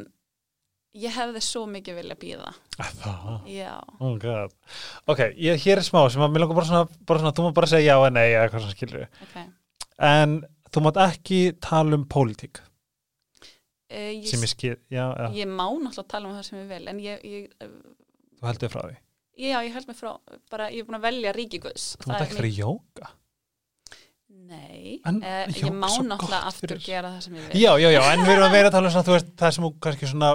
ég 0.95 1.12
hefði 1.14 1.41
svo 1.45 1.64
mikið 1.68 1.99
vilja 2.01 2.16
býða 2.18 2.53
það 2.78 3.49
já, 3.53 3.74
Oh. 4.01 4.49
Ok, 5.12 5.20
ég, 5.36 5.59
hér 5.64 5.78
er 5.82 5.86
smá 5.86 6.05
sem 6.11 6.22
að 6.24 6.32
mér 6.32 6.45
langar 6.45 6.57
bara 6.59 6.66
svona, 6.70 7.01
bara 7.07 7.20
svona, 7.20 7.34
þú 7.36 7.45
mátt 7.49 7.59
bara 7.59 7.66
segja 7.70 7.93
já 7.99 8.07
en 8.07 8.14
nei 8.16 8.28
eða 8.32 8.47
eitthvað 8.47 8.64
svona 8.64 8.76
skilur 8.76 9.05
ok. 9.26 9.36
En 10.09 10.39
þú 10.72 10.82
mátt 10.86 11.01
ekki 11.03 11.41
tala 11.64 11.97
um 11.99 12.05
pólitík. 12.09 12.61
Uh, 13.89 14.12
ég, 14.20 14.26
sem 14.28 14.43
ég 14.45 14.51
skil, 14.53 14.74
já, 14.93 15.05
já, 15.16 15.28
ég 15.32 15.49
má 15.49 15.64
náttúrulega 15.64 16.09
tala 16.12 16.28
um 16.28 16.34
það 16.36 16.49
sem 16.49 16.59
ég 16.61 16.66
vil 16.74 16.89
en 16.93 16.99
ég, 17.01 17.22
ég 17.24 17.47
þú 18.41 18.49
heldur 18.51 18.72
frá 18.74 18.82
því? 18.89 18.97
Já, 19.39 19.57
ég 19.64 19.72
held 19.76 19.86
mig 19.89 19.97
frá 19.97 20.11
bara, 20.53 20.66
ég 20.74 20.82
er 20.82 20.89
búin 20.89 20.99
að 20.99 21.07
velja 21.09 21.32
ríkiguðs 21.36 21.86
þú 22.03 22.11
mátt 22.11 22.24
ekki 22.26 22.36
fyrir 22.41 22.59
jóka 22.59 23.12
Nei, 24.49 25.01
En- 25.09 25.22
eh, 25.24 25.47
ég 25.57 25.72
má 25.72 25.89
náttúrulega 25.89 26.47
aftur 26.51 26.68
fyrir- 26.76 26.84
gera 26.84 27.09
það 27.14 27.22
sem 27.22 27.34
ég 27.34 27.49
vil. 27.49 27.61
Já, 27.61 27.72
já, 27.80 27.89
já, 27.93 28.01
en 28.12 28.20
við 28.24 28.32
erum 28.34 28.45
að 28.49 28.53
vera 28.53 28.68
að 28.68 28.72
tala 28.76 28.86
um 28.89 28.93
svona, 28.93 29.07
þú 29.09 29.14
veist, 29.16 29.30
það 29.41 29.53
sem 29.57 29.64
þú 29.64 29.70
kannski 29.80 30.09
svona, 30.09 30.30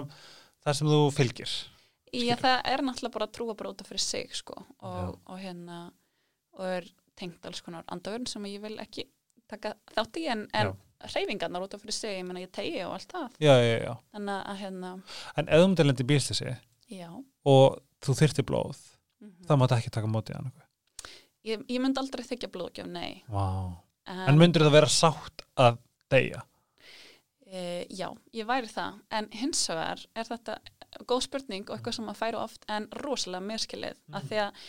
það 0.63 0.77
sem 0.79 0.91
þú 0.93 0.99
fylgir. 1.15 1.53
Já, 2.13 2.35
það 2.37 2.57
er 2.69 2.83
náttúrulega 2.85 3.15
bara 3.15 3.27
að 3.27 3.35
trúa 3.37 3.55
bara 3.57 3.71
út 3.73 3.81
af 3.81 3.89
fyrir 3.89 4.03
sig 4.03 4.35
sko 4.37 4.55
og, 4.85 5.15
og 5.25 5.39
hérna 5.41 5.77
og 6.53 6.65
er 6.69 6.89
tengt 7.17 7.45
alls 7.49 7.61
konar 7.65 7.85
andavörn 7.89 8.27
sem 8.29 8.43
ég 8.49 8.61
vil 8.61 8.75
ekki 8.81 9.07
taka 9.49 9.73
þátt 9.95 10.19
í 10.21 10.27
en, 10.29 10.43
en 10.53 10.73
hreyfingarnar 11.09 11.65
út 11.65 11.73
af 11.75 11.81
fyrir 11.81 11.95
sig, 11.97 12.19
ég 12.19 12.27
meina 12.27 12.43
ég 12.43 12.51
tegi 12.53 12.83
og 12.85 12.93
allt 12.97 13.15
það 13.15 13.39
Já, 13.43 13.53
já, 13.59 13.77
já. 13.81 13.93
að 14.13 14.61
hérna, 14.61 14.93
En 15.37 15.49
ef 15.49 15.63
þú 15.63 15.67
myndir 15.71 15.89
lendi 15.89 16.07
bílstissi 16.13 16.53
já 16.93 17.09
og 17.49 17.81
þú 18.03 18.15
þyrfti 18.19 18.45
blóð, 18.47 18.79
mhm. 19.23 19.47
þá 19.47 19.53
máttu 19.59 19.77
ekki 19.79 19.93
taka 19.97 20.11
mótið 20.11 20.39
hann. 20.39 20.51
ég, 21.47 21.65
ég 21.67 21.81
myndi 21.81 22.01
aldrei 22.01 22.25
þykja 22.27 22.51
blóðgjöf, 22.53 22.89
nei 22.93 23.23
Vá. 23.27 23.73
en, 24.05 24.25
En 24.29 24.39
myndir 24.39 24.65
það 24.65 24.77
vera 24.77 24.91
sátt 24.91 25.45
að 25.59 25.81
deyja? 26.13 26.45
E, 27.53 27.61
Já, 27.93 28.07
ég 28.33 28.47
væri 28.49 28.71
það 28.71 28.97
en 29.19 29.27
hins 29.37 29.61
vegar 29.69 30.01
er 30.17 30.29
þetta 30.31 30.57
góð 31.09 31.23
spurning 31.27 31.69
og 31.69 31.77
eitthvað 31.77 31.95
sem 31.99 32.09
að 32.11 32.19
færu 32.19 32.41
oft 32.41 32.65
en 32.69 32.87
rosalega 33.03 33.45
miskilið 33.49 33.97
mm. 34.07 34.17
að 34.19 34.27
því 34.31 34.41
að 34.43 34.65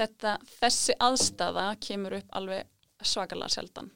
þetta, 0.00 0.32
þessi 0.60 0.96
aðstafa 1.06 1.66
kemur 1.84 2.18
upp 2.18 2.34
alveg 2.40 2.68
svakalega 3.02 3.52
sjaldan 3.56 3.90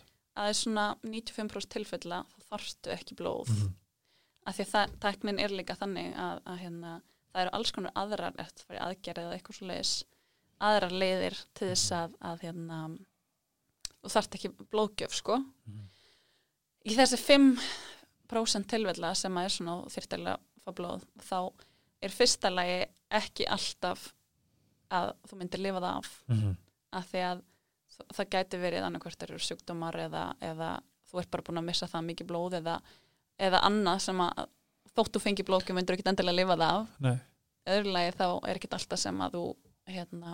að 0.00 0.40
það 0.40 0.48
er 0.52 0.58
svona 0.60 0.86
95% 1.02 1.70
tilfella 1.74 2.22
þá 2.30 2.48
þarftu 2.54 2.92
ekki 2.96 3.16
blóð 3.18 3.50
Mhm. 3.54 3.70
af 4.46 4.56
því 4.56 4.64
að 4.64 4.70
það, 4.74 4.92
tæknin 5.04 5.38
er 5.44 5.52
líka 5.54 5.74
þannig 5.76 6.14
að, 6.16 6.38
að 6.46 6.58
hérna, 6.64 6.92
það 7.32 7.42
eru 7.44 7.50
alls 7.58 7.72
konar 7.76 7.92
aðrar 8.00 8.38
eftir 8.40 8.64
fyrir 8.66 8.80
aðgerið 8.86 9.24
eða 9.26 9.34
eitthvað 9.38 9.58
svo 9.58 9.66
leiðis 9.70 9.92
aðrar 10.60 10.94
leiðir 11.02 11.36
til 11.54 11.68
þess 11.70 11.92
að, 11.96 12.14
að 12.30 12.40
hérna, 12.46 12.78
þú 14.00 14.12
þarft 14.14 14.34
ekki 14.38 14.50
blóðgjöf 14.72 15.14
sko 15.20 15.36
Mhm. 15.40 15.88
Í 16.88 16.94
þessi 16.96 17.18
5% 17.20 18.66
tilfella 18.70 19.10
sem 19.18 19.36
að 19.36 19.44
er 19.48 19.54
svona 19.56 19.76
þyrtilega 19.92 20.38
fá 20.64 20.70
blóð 20.76 21.04
þá 21.26 21.38
er 22.00 22.14
fyrsta 22.14 22.50
lagi 22.52 22.78
ekki 23.20 23.46
alltaf 23.50 24.10
að 24.90 25.12
þú 25.28 25.38
myndir 25.40 25.60
lifa 25.64 25.80
það 25.82 25.96
af 26.00 26.10
Mhm. 26.30 26.56
að 26.92 27.04
því 27.12 27.20
að 27.30 27.42
það 28.16 28.30
gæti 28.32 28.58
verið 28.62 28.84
annarkvort 28.86 29.22
eru 29.26 29.38
sjúkdómar 29.38 29.94
eða, 30.06 30.22
eða 30.40 30.70
þú 31.10 31.18
ert 31.20 31.30
bara 31.30 31.42
búin 31.42 31.58
að 31.60 31.64
missa 31.68 31.86
það 31.90 32.06
mikið 32.08 32.26
blóð 32.30 32.54
eða, 32.60 32.76
eða 33.38 33.60
annað 33.66 33.98
sem 34.00 34.20
að 34.24 34.46
þótt 34.96 35.12
þú 35.16 35.20
fengi 35.20 35.44
blóðgjum 35.46 35.76
myndir 35.78 35.96
ekki 35.98 36.08
endilega 36.08 36.36
lifa 36.40 36.56
það 36.56 36.78
af 36.80 36.88
Nei. 37.00 37.18
öðru 37.66 37.92
lagi 37.92 38.14
þá 38.16 38.26
er 38.48 38.56
ekki 38.60 38.70
alltaf 38.72 38.98
sem 38.98 39.20
að 39.20 39.36
þú 39.36 39.44
hérna 39.90 40.32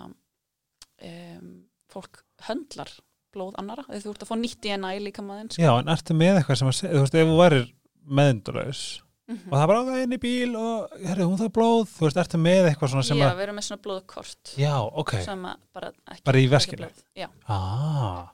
um, 1.01 1.51
fólk 1.91 2.23
höndlar 2.47 2.91
blóð 3.33 3.57
annara 3.61 3.83
þegar 3.87 4.03
þú 4.05 4.13
ert 4.13 4.23
að 4.25 4.29
fá 4.31 4.35
nýtt 4.41 4.61
DNA 4.63 4.93
í 4.97 5.01
líka 5.03 5.25
maður 5.25 5.51
sko. 5.53 5.61
Já, 5.65 5.71
en 5.81 5.91
ertu 5.93 6.15
með 6.17 6.39
eitthvað 6.39 6.59
sem 6.61 6.69
að 6.71 6.77
segja, 6.79 6.93
þú 6.95 7.03
veist, 7.03 7.17
ef 7.21 7.27
þú 7.31 7.37
værir 7.41 7.67
meðindulaus 8.07 8.85
Mhm. 9.27 9.49
og 9.51 9.57
það 9.57 9.61
er 9.63 9.67
bara 9.67 9.79
ákveð 9.83 10.03
inn 10.05 10.13
í 10.15 10.19
bíl 10.23 10.53
og 10.55 10.91
herri, 11.03 11.23
hún 11.27 11.35
það 11.41 11.49
blóð, 11.57 11.81
þú 11.97 12.03
veist, 12.05 12.19
ertu 12.21 12.37
með 12.39 12.67
eitthvað 12.69 12.91
svona 12.93 13.03
sem 13.03 13.17
Já, 13.19 13.25
að, 13.27 13.33
við 13.35 13.43
erum 13.43 13.57
með 13.59 13.65
svona 13.67 13.81
blóðkort 13.83 14.51
já, 14.55 14.75
ok, 15.01 15.11
sem 15.25 15.41
að 15.49 15.57
bara 15.75 15.89
ekki 16.13 16.23
Bara 16.23 16.39
í 16.39 16.47
blóð. 16.47 17.01
Já, 17.19 17.27
ah, 17.51 18.29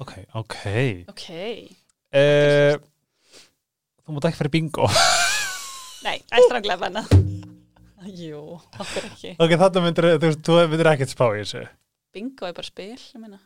ok, 0.00 0.14
ok. 0.40 0.56
ok 1.12 1.28
Uh, 2.08 2.78
þú 4.00 4.14
mútt 4.16 4.24
ekki 4.24 4.38
fyrir 4.40 4.50
bingo. 4.54 4.86
Nei, 6.06 6.22
æstranglega 6.32 6.80
benna 6.80 7.02
Jú, 8.22 8.40
okkur 8.80 9.04
ekki 9.10 9.34
ok, 9.36 9.52
þetta 9.60 9.82
myndir, 9.84 10.08
þú 10.16 10.30
veist, 10.30 10.40
þú 10.48 10.56
myndir 10.72 10.88
ekkert 10.94 11.12
spá 11.12 11.26
í 11.36 11.42
þessu. 11.42 11.66
Bingo 12.16 12.48
er 12.48 12.54
bara 12.56 12.64
spil, 12.70 12.94
ég 12.96 13.20
meina 13.20 13.36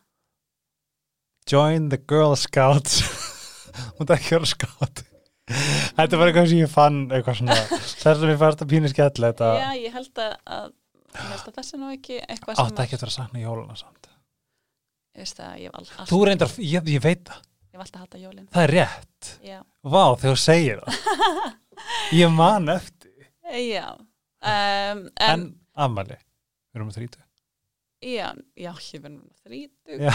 Join 1.51 1.89
the 1.93 1.99
Girl 2.09 2.35
Scouts. 2.39 3.01
Þú 3.73 4.03
mútt 4.03 4.13
ekki 4.15 4.35
vera 4.37 4.49
scout. 4.49 5.03
Þetta 5.97 6.19
var 6.21 6.29
eitthvað 6.31 6.47
sem 6.53 6.61
ég 6.63 6.71
fann, 6.71 6.99
eitthvað 7.13 7.39
svona, 7.41 7.57
þess 7.73 8.07
að 8.13 8.23
mér 8.29 8.39
fannst 8.41 8.63
að 8.65 8.71
pínu 8.73 8.91
skell 8.93 9.11
þetta. 9.17 9.49
Já, 9.59 9.71
ég 9.83 9.97
held 9.97 10.21
að, 10.23 10.35
að 10.57 10.69
ég 11.17 11.25
held 11.33 11.49
að 11.51 11.57
þessi 11.59 11.81
nú 11.81 11.89
ekki 11.93 12.19
eitthvað 12.23 12.61
Átt 12.63 12.71
sem 12.71 12.83
ekki 12.85 12.97
eftir 12.99 13.11
að 13.11 13.15
sakna 13.17 13.43
jóluna 13.43 13.77
samt. 13.77 14.07
ég 15.13 15.25
veist 15.25 15.43
að 15.45 15.57
ég 15.61 15.67
hef 15.67 15.81
all, 15.81 15.89
all, 15.99 16.07
Þú 16.13 16.21
reyndar, 16.29 16.55
ég, 16.63 16.87
ég 16.95 17.03
veit 17.05 17.25
það, 17.29 17.41
ég 17.43 17.75
hef 17.77 17.83
alltaf 17.85 18.05
hata 18.07 18.21
jólin 18.23 18.47
það 18.55 18.63
er 18.69 18.73
rétt. 18.77 19.33
Já, 19.45 19.59
Vá, 19.83 20.03
þegar 20.23 20.39
þú 20.39 20.43
segir 20.45 20.81
það. 20.85 21.59
Ég 22.23 22.31
man 22.33 22.69
eftir. 22.71 23.11
já 23.59 23.87
um, 23.91 24.07
en, 24.47 25.11
En, 25.27 25.45
afmæli, 25.75 26.17
við 26.71 26.79
erum 26.79 26.93
að 26.93 26.99
þrítu. 27.01 27.23
já, 28.07 28.29
já, 28.57 28.73
ég 28.95 29.03
verður 29.03 29.29
þrítug 29.43 30.07
Já. 30.07 30.15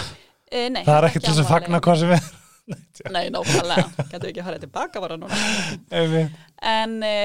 E, 0.52 0.68
nei, 0.74 0.84
Það 0.88 0.98
er 1.00 1.08
ekki 1.10 1.22
til 1.24 1.32
þess 1.32 1.44
að 1.44 1.50
fagna 1.52 1.82
hvað 1.84 2.00
sem 2.04 2.14
er. 2.18 2.28
Nei, 3.16 3.26
nákvæmlega, 3.32 4.06
getur 4.12 4.30
ekki 4.32 4.42
að 4.44 4.48
fara 4.50 4.60
tilbaka 4.60 5.02
bara 5.04 5.18
núna. 5.20 5.38
En, 6.68 6.98
e, 7.08 7.16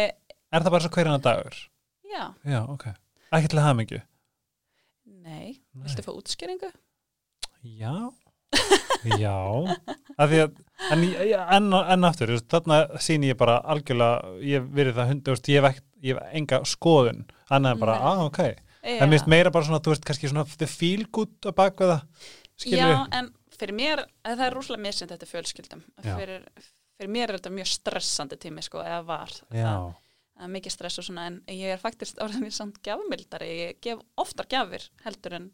Er 0.52 0.62
það 0.62 0.74
bara 0.76 0.84
svo 0.84 0.92
hverjana 0.94 1.22
dagur? 1.24 1.56
já, 2.12 2.24
Já, 2.46 2.60
ok. 2.70 2.88
Ekki 3.32 3.48
til 3.50 3.62
hamingju. 3.64 4.00
nei 5.22 5.58
Viltu 5.82 6.04
fá 6.04 6.12
útskýringu? 6.12 6.68
Já. 7.62 7.94
Já. 9.18 9.36
Því 10.20 10.40
að, 10.44 10.58
en, 10.92 11.04
en, 11.56 11.68
en 11.74 12.04
aftur, 12.06 12.34
þarna 12.52 12.82
sýni 13.02 13.32
ég 13.32 13.38
bara 13.40 13.56
algjörlega, 13.72 14.34
ég 14.46 14.66
verið 14.76 14.98
það 14.98 15.14
veist, 15.30 15.48
ég 15.50 15.64
hef, 15.64 15.80
hef 16.04 16.20
enga 16.38 16.60
skoðun, 16.68 17.24
annað 17.50 17.80
bara, 17.82 17.96
Nei. 17.98 18.12
ah, 18.12 18.22
ok. 18.28 18.40
En 18.82 19.06
mér 19.06 19.16
finnst 19.16 19.30
meira 19.30 19.52
bara 19.54 19.66
svona, 19.66 19.80
þú 19.82 19.94
veist, 19.94 20.06
kannski 20.06 20.30
svona 20.30 20.44
the 20.58 20.68
feel 20.70 21.06
good 21.14 21.34
að 21.48 21.56
baka 21.58 21.88
það, 21.92 22.30
skilur 22.62 22.92
já 22.94 23.00
en 23.18 23.30
fyrir 23.58 23.76
mér, 23.76 24.04
eh, 24.24 24.34
það 24.34 24.46
er 24.46 24.56
rúslega 24.56 24.92
sem 24.96 25.10
þetta 25.10 25.28
fjölskyldum. 25.30 25.82
Fyrir, 26.02 26.46
fyrir 26.98 27.12
mér 27.12 27.28
er 27.30 27.38
þetta 27.38 27.54
mjög 27.54 27.70
stressandi 27.72 28.38
tími 28.42 28.64
sko, 28.64 28.82
eða 28.82 29.04
var 29.06 29.32
Já, 29.52 29.62
það, 29.68 29.86
það 30.36 30.44
er 30.48 30.52
mikið 30.56 30.74
stress 30.76 30.98
og 31.02 31.08
svona 31.08 31.26
en 31.30 31.38
ég 31.52 31.74
er 31.76 31.82
faktist 31.82 32.20
orðin 32.24 32.46
mér 32.46 32.54
samt 32.56 32.82
gjafmildari. 32.82 33.50
Ég 33.62 33.80
gef 33.84 34.02
oftar 34.22 34.48
gjafir 34.50 34.88
heldur 35.04 35.38
en 35.38 35.48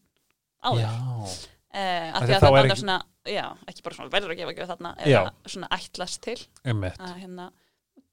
áður. 0.64 0.82
Já, 0.82 0.92
eh, 1.74 2.11
Af 2.12 2.22
því 2.22 2.34
að 2.38 2.44
það 2.46 2.59
er 2.59 2.68
ekki- 2.68 2.82
svona 2.82 2.98
já, 3.28 3.46
ekki 3.68 3.82
bara 3.82 3.94
svona 3.98 4.11
verður 4.11 4.34
að 4.34 4.38
gefa 4.42 4.54
gjöf 4.56 4.70
þarna 4.72 4.94
eða 4.98 5.32
svona 5.46 5.68
ætlast 5.78 6.20
til 6.24 6.38
að 6.64 7.16
hérna 7.22 7.50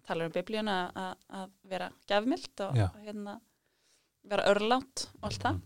talar 0.06 0.26
um 0.28 0.32
biblíuna 0.36 0.76
að, 0.94 1.50
vera 1.66 1.92
gjafmild 2.08 2.62
og 2.62 2.76
Já. 2.78 2.90
hérna 3.06 3.40
vera 4.26 4.44
örlátt 4.52 5.08
og 5.22 5.30
allt 5.30 5.42
það. 5.42 5.62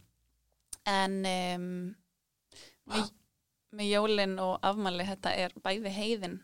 En 0.87 1.17
um, 1.25 1.95
með, 2.89 3.11
með 3.75 3.89
jólin 3.93 4.39
og 4.39 4.59
afmæli 4.65 5.05
þetta 5.05 5.33
er 5.35 5.53
bæði 5.63 5.91
heiðin 5.93 6.39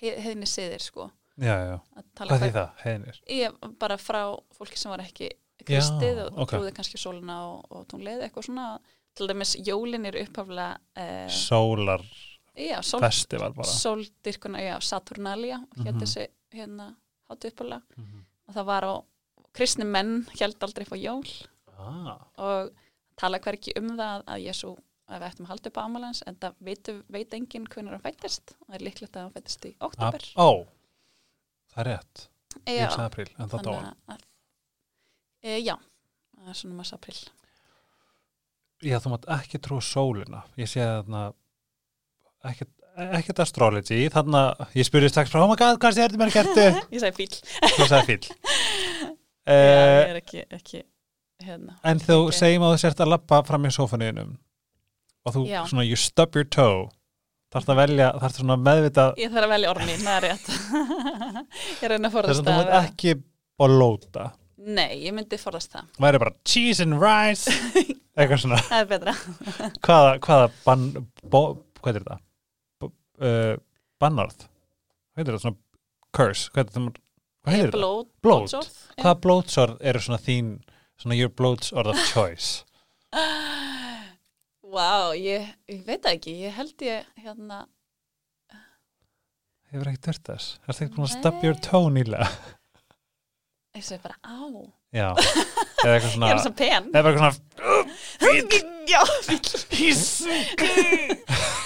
heið, 0.00 0.16
heiðinni 0.22 0.46
siðir 0.46 0.80
sko 0.84 1.10
Já, 1.40 1.54
já, 1.64 1.76
hvað 2.14 2.28
hvað- 2.28 2.52
það, 2.52 2.72
heiðinir? 2.84 3.20
ég, 3.28 3.54
bara 3.78 3.96
frá 3.96 4.20
fólki 4.54 4.76
sem 4.78 4.90
var 4.92 5.00
ekki 5.00 5.30
kristið 5.64 6.18
Já, 6.20 6.26
og 6.36 6.48
trúði 6.50 6.72
kannski 6.76 6.98
á 7.00 7.04
sólina 7.04 7.36
og, 7.48 7.64
og 7.70 7.86
tónleið 7.88 8.26
eitthvað 8.26 8.44
svona 8.50 8.66
til 9.16 9.26
dæmis 9.28 9.56
jólin 9.66 10.06
er 10.06 10.18
upphaflega 10.22 10.78
eh, 10.96 11.28
Sólar 11.28 12.02
sól, 12.84 13.00
festival 13.00 13.52
bara. 13.56 13.64
sóldyrkuna, 13.68 14.60
já, 14.60 14.76
Saturnalia 14.80 15.58
Mhm. 15.76 15.86
hér 15.86 15.98
þessi 16.02 16.26
hérna 16.52 16.94
hátu 17.30 17.48
upphaflega 17.48 17.82
Mhm. 17.96 18.24
og 18.48 18.54
það 18.54 18.64
var 18.64 18.82
á 18.84 18.94
kristni 19.54 19.84
menn 19.84 20.26
held 20.38 20.58
aldrei 20.62 20.84
á 20.86 20.96
jól 21.00 21.24
Ah, 21.78 22.18
og 22.38 22.70
tala 23.16 23.38
hverki 23.38 23.72
um 23.76 23.96
það 23.96 24.24
að 24.26 24.44
Jésu 24.46 24.76
að 25.10 25.22
við 25.22 25.28
ættum 25.28 25.46
að 25.46 25.52
halda 25.52 25.70
upp 25.70 25.78
á 25.78 25.82
ámælans 25.86 26.22
en 26.30 26.36
það 26.42 26.58
veit, 26.68 26.90
veit 27.16 27.36
enginn 27.38 27.68
hvernig 27.70 27.94
hann 27.96 28.04
fættist 28.04 28.54
og 28.58 28.66
það 28.68 28.76
er 28.78 28.84
líklegt 28.86 29.16
að 29.16 29.26
hann 29.26 29.34
fættist 29.36 29.66
í 29.68 29.72
oktober 29.82 30.26
ó, 30.38 30.48
það 31.74 31.82
er 31.84 31.88
rétt. 31.90 32.24
Já, 32.68 32.88
april, 33.06 33.28
en 33.38 33.50
það 33.52 33.64
dó. 33.66 33.72
þannig 33.72 34.12
að 34.14 34.26
e, 35.42 35.56
já, 35.64 35.74
það 36.38 36.52
er 36.54 36.60
svona 36.62 36.78
massa 36.82 36.98
april 37.00 37.16
Já, 38.82 38.96
þú 38.98 39.12
mátt 39.12 39.26
ekki 39.30 39.60
trú 39.62 39.76
sólina. 39.78 40.40
Ég 40.58 40.66
sé 40.66 40.82
þarna 40.82 41.20
ekkert, 42.50 42.72
ekkert 43.14 43.42
astrology, 43.44 44.08
þarna 44.10 44.40
ég 44.74 44.88
spurði 44.88 45.12
strax 45.12 45.30
frá, 45.30 45.44
oh 45.44 45.50
my 45.52 45.54
god, 45.54 45.78
hvað 45.78 46.00
er 46.02 46.10
þetta 46.10 46.18
mér 46.18 46.32
gertu? 46.34 46.64
ég 46.96 47.04
segi 47.04 47.14
fíl 47.20 47.76
Þú 47.76 47.86
sagði 47.86 48.16
fíl. 48.16 48.26
já, 49.06 49.10
Uh, 49.42 49.50
ég 49.50 50.10
er 50.12 50.18
ekki, 50.20 50.42
ekki 50.54 50.80
hérna 51.42 51.72
en 51.90 51.98
þú 51.98 52.28
segjum 52.30 52.62
að 52.62 52.76
þú 52.76 52.80
sért 52.84 53.00
að 53.02 53.08
lappa 53.10 53.40
fram 53.42 53.64
í 53.66 53.72
sófanuðinum 53.74 54.36
og 55.26 55.34
þú 55.36 55.42
Já. 55.48 55.62
svona, 55.70 55.84
you 55.86 55.96
stub 55.98 56.34
your 56.38 56.46
toe 56.48 56.88
þarfst 57.52 57.68
að 57.74 57.80
velja, 57.82 58.06
þarfst 58.22 58.38
svona 58.40 58.56
meðvitað 58.58 59.18
ég 59.20 59.32
þarf 59.34 59.44
að 59.48 59.52
velja 59.56 59.72
ormi, 59.74 59.96
það 60.00 60.14
er 60.16 60.24
rétt 60.28 60.46
ég 61.82 61.90
reyna 61.92 62.08
að 62.08 62.14
þess 62.14 62.16
forðast 62.16 62.40
að 62.40 62.46
þú 62.46 62.54
mátt 62.56 62.70
að 62.72 62.86
ekki 62.86 63.14
bolóta. 63.62 64.24
nei, 64.62 64.92
ég 65.04 65.12
myndi 65.16 65.38
forðast 65.42 65.74
það 65.76 65.90
Það 65.98 66.06
væri 66.06 66.22
bara 66.24 66.34
cheese 66.48 66.86
and 66.86 66.96
rice 67.02 67.52
eitthvað 68.16 68.40
svona. 68.44 68.60
það 68.70 68.78
er 68.80 68.88
betra 68.94 69.14
Hvaða, 69.86 70.14
hvaða 70.26 70.48
bann, 70.64 70.86
bo, 71.34 71.42
hvað 71.82 71.92
er 71.92 72.00
þetta? 72.06 72.18
Bo, 72.80 72.90
uh, 73.22 73.54
bannorð? 74.02 74.46
Hvað 75.12 75.20
heitir 75.22 75.36
þetta? 75.36 75.44
Svona 75.44 75.60
curse? 76.16 76.48
Hvað, 76.52 76.64
er 76.64 76.72
þetta? 76.72 77.04
hvað 77.42 77.56
heitir 77.58 77.68
þetta? 77.70 77.78
blót, 77.82 78.10
Blót. 78.24 78.52
já. 78.56 78.60
Hvaða 79.02 79.16
blótsorð 79.26 79.78
eru 79.92 80.02
svona 80.08 80.20
þín, 80.24 80.52
svona 81.00 81.16
your 81.20 81.32
blótsorð 81.36 81.92
of 81.92 82.02
choice? 82.12 82.62
Vá, 84.72 85.12
ég, 85.18 85.44
ég 85.68 85.84
veit 85.84 86.00
það 86.00 86.14
ekki, 86.16 86.32
ég 86.46 86.54
held 86.56 86.82
ég 86.86 87.08
hérna 87.20 87.58
hefur 89.72 89.88
ekki 89.90 90.02
dört 90.06 90.28
þess? 90.30 90.46
Er 90.64 90.76
það 90.76 90.84
ekki 90.86 90.96
búin 90.96 91.08
að 91.28 91.44
your 91.44 91.58
toe 91.64 91.88
nýlega 91.92 92.28
ég 93.76 93.84
segi 93.84 94.02
bara 94.04 94.16
á. 94.20 94.40
Já, 94.92 95.08
eða 95.82 95.92
eitthvað 95.94 96.10
svona 96.14 96.28
ég 96.30 96.34
er 96.36 96.42
svo 96.44 96.52
pen. 96.56 96.88
Eða 96.92 97.12
eitthvað 97.12 97.22
svona 97.22 97.34
já, 98.92 99.02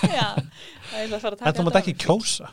já 0.07 0.28
það 0.86 1.00
er 1.00 1.14
að 1.16 1.20
fara 1.22 1.34
að 1.34 1.40
taka 1.40 1.50
þetta 1.50 1.66
mátt 1.66 1.80
ekki 1.82 1.96
kjósa? 2.07 2.50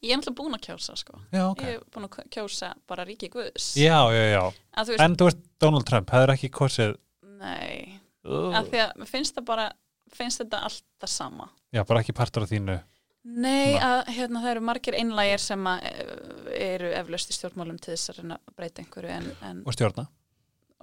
Ég 0.00 0.12
er 0.12 0.18
náttúrulega 0.20 0.38
búin 0.40 0.56
að 0.56 0.64
kjósa 0.66 0.94
sko. 0.98 1.18
Já, 1.32 1.42
ok. 1.46 1.62
Ég 1.64 1.78
er 1.78 1.86
búin 1.94 2.06
að 2.06 2.12
kjósa 2.34 2.70
bara 2.90 3.06
ríki 3.08 3.30
guðs. 3.32 3.72
Já, 3.78 3.98
já, 4.14 4.24
já, 4.30 4.42
þú 4.78 4.92
veist, 4.94 5.04
en 5.06 5.16
þú 5.18 5.30
veist 5.30 5.42
Donald 5.62 5.86
Trump 5.90 6.14
hefur 6.14 6.34
ekki 6.34 6.50
kosið 6.54 6.94
nei 7.40 8.00
uh, 8.24 8.54
að 8.58 8.70
því 8.72 8.82
að 8.84 8.94
mér 9.00 9.10
finnst 9.10 9.36
það 9.38 9.48
bara 9.50 9.66
finnst 10.10 10.42
þetta 10.42 10.62
alltaf 10.66 11.10
sama. 11.12 11.50
Já, 11.70 11.84
bara 11.86 12.00
ekki 12.02 12.16
partur 12.16 12.46
af 12.46 12.50
þínu 12.50 12.80
Nei, 13.20 13.76
að 13.76 14.08
hérna, 14.16 14.40
það 14.40 14.50
eru 14.54 14.60
margir 14.64 14.94
einlægir 14.96 15.42
sem 15.44 15.66
að, 15.68 15.82
eh, 15.90 16.70
eru 16.72 16.88
eflaust 16.96 17.28
í 17.28 17.34
stjórnmálum 17.36 17.76
til 17.76 17.92
þess 17.92 18.10
að 18.14 18.20
reyna 18.22 18.38
að 18.40 18.54
breyta 18.56 18.80
einhverju 18.80 19.10
en, 19.12 19.26
en, 19.44 19.58
og 19.68 19.76
stjórna. 19.76 20.06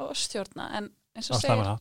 Og 0.05 0.11
stjórna 0.15 0.67
en 0.77 0.91
eins 1.17 1.31
og, 1.33 1.41
segir, 1.41 1.71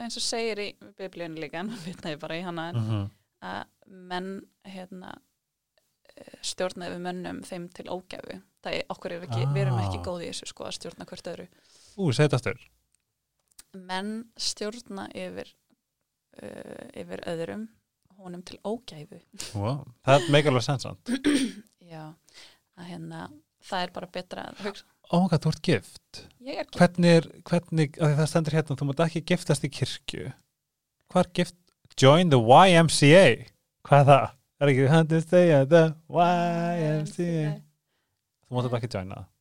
eins 0.00 0.16
og 0.16 0.24
segir 0.24 0.62
í 0.64 0.66
biblíunni 0.96 1.44
líka 1.44 1.60
en 1.62 1.68
vitna 1.84 2.14
ég 2.14 2.22
bara 2.22 2.38
í 2.40 2.42
hana 2.46 2.70
en, 2.72 2.80
mm 2.80 3.06
að 3.46 3.92
menn 4.08 4.30
hérna, 4.64 5.10
eh, 6.16 6.38
stjórna 6.40 6.88
yfir 6.88 7.02
mönnum 7.04 7.42
þeim 7.44 7.68
til 7.76 7.84
ógæfu. 7.92 8.40
Það 8.64 8.78
er 8.78 8.88
okkur 8.94 9.12
er 9.12 9.26
ekki, 9.28 9.42
við 9.52 9.60
erum 9.66 9.82
ekki 9.82 10.00
Ah. 10.00 10.06
góð 10.08 10.24
í 10.24 10.30
þessu 10.32 10.48
sko 10.50 10.64
að 10.64 10.78
stjórna 10.78 11.06
hvert 11.06 11.28
öðru. 11.34 11.46
Ú, 12.00 12.08
segð 12.16 12.24
þetta 12.24 12.40
aftur 12.40 12.64
menn 13.76 14.12
stjórna 14.40 15.08
yfir 15.14 15.50
uh, 16.42 16.86
yfir 16.96 17.24
öðrum 17.28 17.66
honum 18.16 18.42
til 18.46 18.58
ógæfu. 18.64 19.20
Wow. 19.54 19.82
það 20.06 20.30
meikar 20.32 20.54
alveg 20.54 20.64
sensant 20.64 21.10
já, 21.84 22.14
að 22.78 22.88
hérna 22.88 23.26
það 23.66 23.82
er 23.84 23.92
bara 23.98 24.12
betra 24.12 24.46
að 24.50 24.62
hugsa. 24.66 24.88
Ó, 25.06 25.16
hvað, 25.28 25.42
þú 25.44 25.50
ert 25.52 25.62
gift. 25.68 26.22
Ég 26.42 26.62
er 26.62 26.70
hvernig 26.74 27.18
er, 27.20 27.28
hvernig, 27.46 27.92
því 27.94 28.14
það 28.18 28.30
stendur 28.32 28.56
hérna 28.56 28.76
þú 28.80 28.88
mátt 28.88 29.04
ekki 29.04 29.22
giftast 29.28 29.66
í 29.66 29.70
kirkju. 29.70 30.32
Hvað 31.12 31.22
er 31.22 31.30
gift, 31.38 31.60
join 32.00 32.32
the 32.32 32.40
YMCA 32.40 33.26
hvað 33.86 34.00
er 34.00 34.08
það? 34.10 34.26
er 34.60 34.72
ekki, 34.72 34.88
hann 34.90 35.08
til 35.10 35.22
segja 35.22 35.62
the 35.68 35.82
YMCA 36.08 37.54
þú 38.46 38.56
mátt 38.56 38.76
ekki 38.80 38.92
joina 38.96 39.20
það 39.20 39.32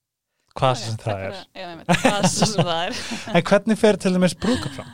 hvað 0.55 0.75
sem 0.81 0.97
það 1.01 1.23
er 1.27 1.35
Já, 1.35 1.65
ég 1.65 1.77
veit, 1.81 1.91
hvað 2.05 2.27
sem 2.31 2.55
það 2.59 2.81
er 2.85 2.99
en 3.35 3.45
hvernig 3.51 3.79
fer 3.81 3.99
til 4.05 4.13
dæmis 4.15 4.35
brúka 4.39 4.71
fram? 4.77 4.89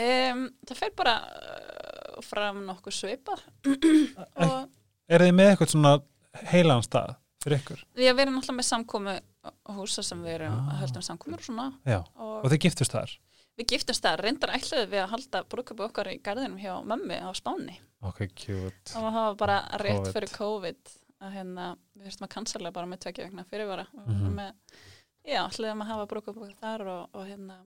um, 0.00 0.44
Það 0.68 0.80
fer 0.82 0.92
bara 0.98 1.14
uh, 1.24 2.20
fram 2.26 2.62
nokkuð 2.68 2.96
svipað 3.00 3.42
og 3.66 4.68
er 5.10 5.24
þið 5.26 5.34
með 5.38 5.52
eitthvað 5.54 5.72
svona 5.74 5.94
heilan 6.52 6.84
stað 6.86 7.16
fyrir 7.42 7.62
ykkur? 7.62 7.80
við 7.96 8.10
erum 8.12 8.36
náttúrulega 8.36 8.58
með 8.60 8.68
samkomu 8.68 9.16
húsa 9.78 10.02
sem 10.04 10.20
við 10.26 10.34
erum 10.40 10.58
Ah. 10.68 10.78
höldum 10.82 11.02
samkomur 11.02 11.40
og 11.40 11.46
svona 11.46 11.70
já, 11.88 12.00
og, 12.20 12.44
og 12.44 12.50
þið 12.52 12.60
giftust 12.66 12.92
þar? 12.94 13.14
við 13.60 13.66
giftumst 13.74 14.04
það, 14.04 14.20
reyndar 14.24 14.52
ætluðu 14.56 14.86
við 14.92 15.00
að 15.02 15.10
halda 15.14 15.40
brúkupu 15.52 15.84
okkar 15.88 16.10
í 16.12 16.18
garðinum 16.24 16.58
hjá 16.60 16.74
mömmu 16.84 17.16
á 17.24 17.28
Spáni 17.36 17.78
ok, 18.04 18.20
cute 18.36 18.94
og 18.96 19.06
það 19.08 19.16
var 19.16 19.34
bara 19.40 19.56
rétt 19.82 19.96
COVID. 19.98 20.12
fyrir 20.14 20.34
COVID 20.36 20.92
að 21.20 21.32
hérna, 21.36 21.66
við 21.96 22.04
fyrstum 22.08 22.26
að 22.26 22.32
cancela 22.34 22.72
bara 22.72 22.86
með 22.86 23.00
tvekja 23.04 23.26
vegna 23.28 23.44
fyrirvara 23.44 23.86
og 23.94 24.06
mm 24.08 24.34
með, 24.36 24.52
já, 25.24 25.40
ætluðum 25.48 25.82
að 25.84 25.90
hafa 25.92 26.06
brúkupu 26.06 26.48
þar 26.60 26.86
og, 26.88 27.08
og 27.14 27.26
hérna 27.28 27.58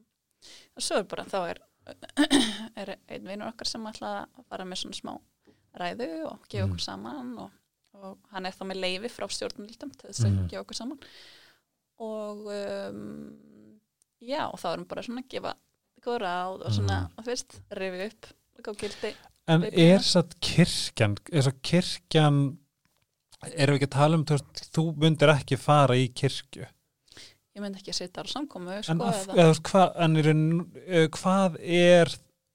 og 0.76 0.82
svo 0.82 0.96
er 0.98 1.04
bara, 1.04 1.24
þá 1.24 1.38
er 1.52 1.60
er 2.80 2.94
einn 3.12 3.26
vinur 3.28 3.50
okkar 3.52 3.66
sem 3.68 3.84
ætla 3.86 4.14
að 4.24 4.44
fara 4.48 4.64
með 4.64 4.80
svona 4.82 4.96
smá 4.98 5.14
ræðu 5.76 6.08
og 6.30 6.46
gefa 6.48 6.64
Mhm. 6.64 6.70
okkur 6.72 6.80
saman 6.80 7.38
og, 7.38 7.50
og 7.94 8.18
hann 8.32 8.46
er 8.46 8.52
þá 8.56 8.64
með 8.70 8.80
leifi 8.80 9.08
frá 9.12 9.26
stjórnvildum 9.28 9.92
til 9.98 10.08
þess 10.10 10.24
að 10.24 10.32
Mhm. 10.32 10.48
gefa 10.48 10.62
okkur 10.64 10.74
saman 10.80 10.98
og 11.98 12.46
um, 12.50 13.36
já, 14.24 14.48
og 14.50 14.58
þá 14.58 14.66
erum 14.72 14.86
bara 14.90 15.02
svona 15.06 15.22
að 15.22 15.28
gefa 15.36 15.54
góð 16.04 16.18
ráð 16.24 16.64
og 16.66 16.72
svona, 16.74 16.98
Mhm. 17.04 17.14
þú 17.22 17.24
veist, 17.30 17.60
rifi 17.70 18.06
upp 18.10 18.26
góð 18.64 18.78
gildi 18.82 19.14
En 19.46 19.62
er 19.64 19.98
satt 20.00 20.38
kirkjan, 20.40 21.18
er 21.30 21.42
svo 21.44 21.52
kirkjan, 21.62 22.56
erum 23.56 23.74
við 23.76 23.80
ekki 23.82 23.88
að 23.90 23.96
tala 23.98 24.16
um, 24.20 24.24
þú, 24.24 24.38
þú 24.74 24.84
myndir 25.04 25.32
ekki 25.34 25.56
fara 25.60 25.96
í 26.00 26.08
kirkju, 26.14 26.66
ég 27.54 27.62
myndi 27.62 27.78
ekki 27.82 27.92
að 27.94 27.98
sitja 28.00 28.24
á 28.24 28.26
samkomu 28.32 28.72
en, 28.74 28.82
sko, 28.82 29.04
af, 29.10 29.28
eða, 29.34 29.54
hva, 29.70 29.84
en 30.04 30.16
er, 30.22 30.30
uh, 30.34 31.06
hvað 31.18 31.58
er 31.60 32.14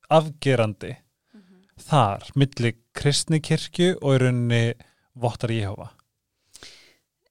afgerandi 0.09 0.95
Mhm. 1.33 1.63
þar, 1.89 2.29
milli 2.35 2.73
kristni 2.93 3.39
kirkju 3.39 3.97
og 4.01 4.15
í 4.15 4.21
rauninni 4.25 4.63
vottar 5.15 5.49
Jehova? 5.53 5.89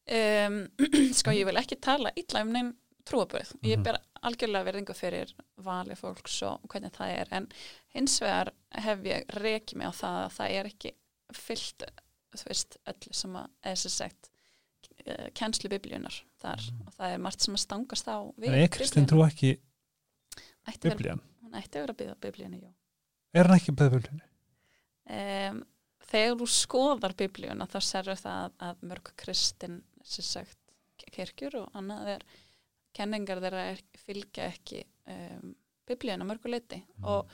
um, 0.08 0.60
sko 1.18 1.34
ég 1.36 1.46
vil 1.48 1.58
ekki 1.60 1.76
tala 1.84 2.12
illa 2.16 2.42
um 2.44 2.52
neinn 2.54 2.70
trúabröð 3.08 3.54
ég 3.64 3.78
Mhm. 3.78 3.82
ber 3.84 3.98
algjörlega 4.22 4.64
verðingu 4.66 4.94
fyrir 4.96 5.30
vali 5.62 5.94
fólks 5.96 6.42
og 6.48 6.60
hvernig 6.68 6.92
það 6.92 7.12
er 7.20 7.28
en 7.32 7.46
hins 7.94 8.18
vegar 8.20 8.50
hef 8.74 8.98
ég 9.06 9.26
rekið 9.38 9.76
mig 9.76 9.86
á 9.88 9.92
það 9.94 10.16
að 10.24 10.32
það 10.38 10.50
er 10.58 10.64
ekki 10.72 10.92
fyllt 11.32 11.84
þú 12.36 12.44
veist 12.50 12.76
öllu 12.92 13.14
sem 13.14 13.36
að 13.40 13.46
eða 13.64 13.76
sem 13.76 13.90
sagt 13.90 14.30
eh, 15.06 15.30
kennslu 15.34 15.68
biblíunar 15.72 16.18
þar 16.42 16.60
og 16.86 16.92
það 16.98 17.14
er 17.14 17.18
margt 17.24 17.40
sem 17.40 17.54
að 17.54 17.64
stangast 17.64 18.08
á 18.08 18.18
við 18.36 18.50
Mhm. 18.50 18.62
En 18.62 18.68
kristin 18.68 19.06
trú 19.06 19.24
ekki 19.26 19.54
biblían? 20.82 21.20
hún 21.42 21.54
ætti 21.56 21.78
að 21.78 21.82
vera 21.86 21.92
að 21.94 21.98
byggja 22.02 22.16
biblíunni, 22.20 22.60
jú 22.62 22.72
Er 23.34 23.44
hann 23.48 23.56
ekki 23.58 23.72
beðið 23.76 23.94
biblíunni? 23.96 24.26
um, 25.08 25.62
þegar 26.08 26.36
þú 26.40 26.46
skoðar 26.52 27.14
biblíuna 27.16 27.66
þá 27.68 27.78
serur 27.84 28.16
það 28.20 28.52
að 28.60 28.82
mörg 28.82 29.12
kristin 29.16 29.82
sem 30.04 30.24
sagt 30.24 30.58
kirkjur 31.12 31.54
og 31.62 31.70
annað 31.78 32.08
er 32.16 32.24
kenningar 32.96 33.40
þeirra 33.40 33.64
er, 33.72 33.82
fylgja 33.96 34.46
ekki 34.52 34.82
um, 35.06 35.54
biblíuna 35.88 36.24
mörgu 36.28 36.50
leiti 36.50 36.82
og, 37.02 37.28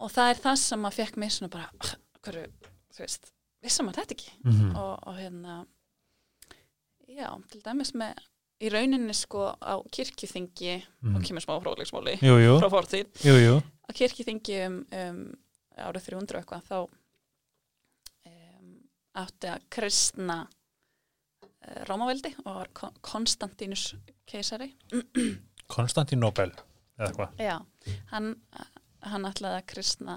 og 0.00 0.10
það 0.14 0.30
er 0.34 0.40
það 0.44 0.56
sem 0.62 0.86
að 0.86 0.98
fekk 1.00 1.16
mig 1.22 1.30
svona 1.34 1.50
bara 1.50 1.70
"Ah, 1.80 1.94
hverju, 2.22 2.46
þú 2.94 2.98
veist, 3.04 3.32
vissum 3.62 3.88
að 3.90 3.98
þetta 4.00 4.14
ekki 4.16 4.30
Mm. 4.44 4.74
og, 4.76 4.92
og 5.08 5.16
hérna 5.20 5.58
já, 7.10 7.28
til 7.50 7.60
dæmis 7.66 7.90
með 7.98 8.20
í 8.60 8.68
rauninni 8.72 9.14
sko 9.16 9.50
á 9.56 9.74
kirkjuþingi 9.92 10.74
Mm. 11.02 11.16
og 11.16 11.22
kemur 11.24 11.40
smá 11.44 11.56
jú, 12.44 12.54
frá 12.60 12.70
jú. 13.40 13.56
á 13.60 13.90
kirkjuþingi 13.96 14.58
um, 14.66 14.80
um 14.92 15.20
árið 15.80 16.08
300 16.10 16.36
og 16.36 16.42
eitthvað 16.42 16.66
þá 16.70 16.78
um, 18.28 18.72
átti 19.20 19.50
að 19.50 19.64
kristna 19.72 20.38
uh, 20.44 21.80
Rómaveldi 21.88 22.34
og 22.44 22.54
var 22.60 22.70
Kon- 22.76 22.98
Konstantínus 23.00 23.94
keisari 24.28 24.72
Konstantín 25.70 26.20
Nobel, 26.22 26.50
eða 26.98 27.12
hvað? 27.16 27.40
já, 27.40 27.56
hann, 28.12 28.32
hann 29.06 29.28
ætlaði 29.28 29.60
að 29.62 29.68
kristna 29.72 30.16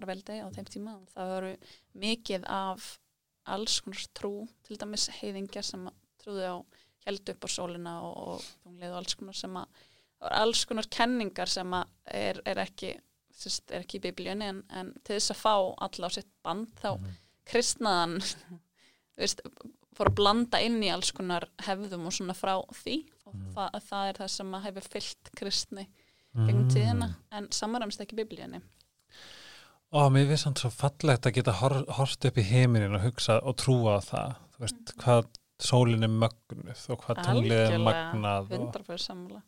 Rómaveldi 0.00 0.38
á 0.42 0.48
þeim 0.54 0.68
tíma 0.70 0.94
og 1.00 1.08
það 1.14 1.30
voru 1.34 1.52
mikið 2.02 2.44
af 2.52 2.98
alls 3.46 3.80
konar 3.80 4.06
trú 4.18 4.32
til 4.66 4.76
dæmis 4.80 5.08
heiðingjar 5.20 5.64
sem 5.64 5.88
trúði 6.22 6.48
á 6.50 6.56
held 7.06 7.28
upp 7.30 7.44
á 7.46 7.48
sólina 7.48 7.92
og, 8.02 8.16
og 8.16 8.46
þungleið 8.64 8.90
og 8.92 8.98
alls 8.98 9.14
konar 9.14 9.34
sem 9.38 9.56
að 9.56 9.66
það 9.76 10.26
voru 10.26 10.40
alls 10.42 10.64
konar 10.66 10.88
kenningar 10.90 11.48
sem 11.52 11.76
að 11.78 11.86
er, 12.10 12.40
er 12.44 12.60
ekki 12.64 12.94
sérst, 13.36 13.70
er 13.70 13.84
ekki 13.84 14.00
í 14.00 14.04
biblíunni 14.08 14.48
en, 14.50 14.62
en 14.70 14.92
til 15.04 15.14
þess 15.18 15.30
að 15.34 15.42
fá 15.44 15.54
alla 15.86 16.08
á 16.08 16.16
sitt 16.16 16.30
band 16.42 16.68
þá 16.82 16.96
Mhm. 16.96 17.16
kristnaðan 17.46 18.16
veist, 19.16 19.40
fór 19.96 20.10
að 20.10 20.16
blanda 20.18 20.58
inn 20.64 20.80
í 20.82 20.88
alls 20.92 21.12
konar 21.14 21.46
hefðum 21.62 22.08
og 22.08 22.12
svona 22.16 22.34
frá 22.34 22.56
því 22.74 22.96
og 23.26 23.34
Mhm. 23.34 23.52
það, 23.54 23.76
það 23.86 24.08
er 24.08 24.18
það 24.20 24.30
sem 24.30 24.52
að 24.58 24.62
hefur 24.70 24.88
fyllt 24.96 25.30
kristni 25.36 25.86
Mm. 26.36 26.46
gegnum 26.48 26.68
tíðina 26.68 27.06
en 27.32 27.46
samaramst 27.50 28.00
ekki 28.02 28.16
biblíunni 28.18 28.60
Ó, 29.96 30.08
mér 30.12 30.26
finnst 30.28 30.44
hann 30.48 30.56
svo 30.60 30.68
fallegt 30.74 31.26
að 31.28 31.36
geta 31.38 31.54
hor 31.62 31.76
horst 31.96 32.24
upp 32.28 32.38
í 32.40 32.44
heiminin 32.44 32.94
og 32.98 33.04
hugsa 33.06 33.38
og 33.42 33.56
trúa 33.62 33.94
það. 34.04 34.34
Þú 34.56 34.64
veist, 34.64 34.80
Mhm. 34.92 35.02
hvað 35.02 35.28
sólin 35.58 36.04
er 36.04 36.12
mögnuð 36.12 36.82
og 36.92 37.00
hvað 37.04 37.22
tunglið 37.24 37.70
er 37.72 37.78
magnað 37.80 38.50
og 38.52 38.58
100% 38.74 39.00
sammála 39.06 39.42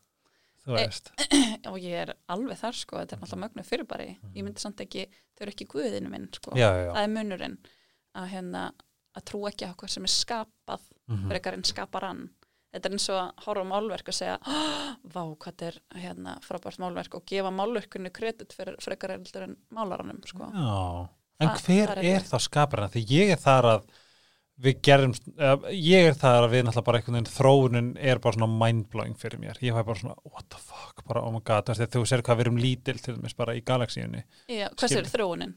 þú 0.64 0.72
veist. 0.78 1.10
og 1.70 1.76
ég 1.84 1.92
er 2.08 2.14
alveg 2.32 2.56
þar 2.62 2.72
sko, 2.78 2.96
þetta 2.96 3.12
er 3.12 3.20
náttúrulega 3.20 3.44
mögnu 3.44 3.64
fyrirbæri 3.68 4.08
ég 4.34 4.44
myndi 4.46 4.58
samt 4.62 4.80
ekki, 4.80 5.04
þau 5.36 5.42
eru 5.44 5.52
ekki 5.52 5.66
guðinu 5.68 6.08
minn 6.12 6.28
sko. 6.32 6.52
Já, 6.56 6.70
já, 6.72 6.84
já. 6.86 6.92
það 6.94 7.02
er 7.04 7.12
munurinn 7.18 7.58
að 8.16 8.28
hérna 8.32 8.62
að 9.18 9.24
trúa 9.28 9.50
ekki 9.52 9.68
á 9.68 9.72
hvað 9.76 9.90
sem 9.90 10.04
er 10.08 10.14
skapað 10.16 10.80
Mhm. 11.08 11.28
frekar 11.30 11.52
en 11.54 11.62
skaparann 11.64 12.30
þetta 12.72 12.88
er 12.90 12.96
eins 12.96 13.08
og 13.12 13.20
að 13.20 13.44
horfa 13.46 13.64
á 13.64 13.72
málverk 13.72 14.10
og 14.12 14.16
segja 14.18 14.38
"Ah, 14.46 14.96
vá 15.04 15.22
hvað 15.36 15.62
er 15.68 15.78
hérna, 15.94 16.38
frábært 16.44 16.78
málverk 16.82 17.14
og 17.14 17.24
gefa 17.26 17.50
málverkinu 17.54 18.12
kredit 18.12 18.52
fyrir 18.56 18.76
frekar 18.82 19.16
eldur 19.16 19.46
en 19.48 19.56
málarannum 19.74 20.20
sko. 20.26 20.50
Já, 20.52 21.08
en 21.40 21.48
hver 21.48 21.88
þar 21.94 21.98
er 21.98 22.14
er 22.16 22.28
þá 22.28 22.38
skaparinn? 22.40 22.92
Því 22.92 23.04
ég 23.08 23.32
er 23.32 23.40
þar 23.42 23.64
að 23.64 23.88
við 24.58 24.80
gerum, 24.82 25.12
eða, 25.38 25.70
ég 25.70 26.08
er 26.08 26.16
þar 26.18 26.48
að 26.48 26.50
við 26.50 26.64
náttúrulega 26.66 26.84
bara 26.88 26.98
einhvern 26.98 27.16
veginn 27.18 27.34
þróunin 27.36 27.90
er 28.10 28.18
bara 28.18 28.34
svona 28.34 28.58
mindblowing 28.58 29.14
fyrir 29.16 29.38
mér. 29.38 29.60
Ég 29.62 29.72
fæ 29.76 29.84
bara 29.86 30.00
svona, 30.00 30.16
what 30.24 30.48
the 30.50 30.58
fuck, 30.58 31.04
bara 31.06 31.22
oh 31.22 31.30
my 31.30 31.40
god, 31.46 31.70
þú 31.70 32.02
sér 32.02 32.24
hvað 32.26 32.40
við 32.40 32.46
erum 32.48 32.58
lítil 32.58 32.98
til 32.98 33.14
dæmis 33.14 33.36
bara 33.38 33.54
í 33.54 33.62
galaxíunni. 33.62 34.24
Já, 34.50 34.66
hvað 34.74 34.96
er 34.98 35.10
þróunin? 35.12 35.56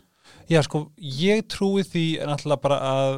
Já, 0.51 0.61
sko, 0.61 0.91
ég 1.01 1.47
trúi 1.49 1.81
því 1.81 2.05
náttúrulega 2.29 2.61
bara 2.61 2.77
að 2.91 3.15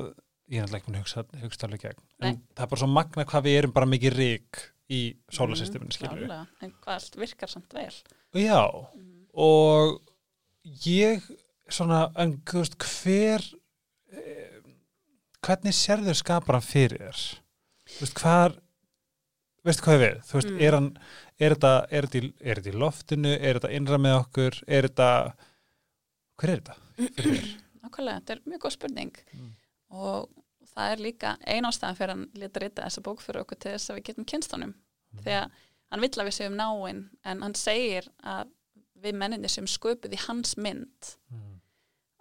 ég 0.54 0.60
er 0.62 0.66
alltaf 0.68 0.80
ekki 0.80 0.92
búin 0.92 1.00
að 1.02 1.44
hugsa 1.48 1.68
alveg 1.68 1.84
gegn 1.88 2.02
en 2.04 2.28
Nei. 2.28 2.40
það 2.54 2.66
er 2.68 2.72
bara 2.76 2.82
svo 2.84 2.90
magna 2.94 3.26
hvað 3.34 3.46
við 3.48 3.58
erum 3.62 3.74
bara 3.76 3.90
mikið 3.90 4.18
rík 4.20 4.64
í 4.94 5.02
sólasysteminu, 5.34 5.90
Mm, 5.90 5.98
við 5.98 6.10
klárlega. 6.10 6.42
en 6.62 6.74
hvað 6.84 6.98
allt 7.00 7.16
virkar 7.24 7.50
samt 7.50 7.74
vel 7.74 7.94
já, 8.38 8.62
mm. 8.94 9.28
og 9.34 10.02
ég 10.86 11.24
svona, 11.70 12.12
en 12.20 12.36
veist, 12.54 12.76
hver 12.78 13.46
eh, 14.14 14.60
hvernig 15.44 15.74
sérður 15.76 16.16
skapar 16.20 16.60
hann 16.60 16.68
fyrir 16.68 17.02
þér 17.02 17.24
veist, 18.00 18.20
hvar 18.22 18.58
veistu 19.64 19.86
hvað 19.88 20.02
við, 20.04 20.22
þú 20.28 20.38
veist, 20.40 20.52
Mm. 20.54 20.62
er 20.68 20.74
hann 20.78 20.92
er 21.40 21.56
þetta, 21.56 21.74
er 21.90 22.06
þetta, 22.08 22.20
í, 22.22 22.34
er 22.44 22.60
þetta 22.62 22.70
í 22.76 22.80
loftinu 22.84 23.34
er 23.40 23.58
þetta 23.60 23.72
innra 23.80 23.98
með 23.98 24.20
okkur, 24.22 24.62
er 24.68 24.88
þetta 24.90 25.10
hver 26.38 26.50
er 26.54 26.62
þetta? 26.62 26.76
fyrir 27.16 27.34
þér? 27.40 27.52
Nákvæmlega, 27.84 28.20
þetta 28.22 28.34
er 28.36 28.42
mjög 28.52 28.62
góð 28.68 28.76
spurning 28.78 29.16
Mm. 29.34 29.52
og 29.90 30.30
það 30.76 30.92
er 30.92 31.04
líka 31.06 31.36
ein 31.48 31.66
ástæðan 31.70 31.96
fyrir 32.00 32.14
hann 32.16 32.26
leta 32.42 32.60
rita 32.64 32.86
þessa 32.88 33.04
bók 33.06 33.22
fyrir 33.22 33.42
okkur 33.44 33.60
til 33.60 33.72
þess 33.76 33.90
að 33.90 33.98
við 34.00 34.04
getum 34.10 34.26
kynst 34.34 34.52
honum 34.56 34.74
þegar 35.24 35.50
hann 35.92 36.02
vill 36.02 36.20
að 36.20 36.26
við 36.30 36.38
séum 36.40 36.56
náinn 36.58 37.04
en 37.24 37.42
hann 37.46 37.54
segir 37.56 38.08
að 38.24 38.50
við 39.04 39.18
menninni 39.20 39.50
sem 39.52 39.66
sköpuð 39.68 40.14
í 40.16 40.22
hans 40.28 40.56
mynd 40.58 41.14
Mm. 41.30 41.60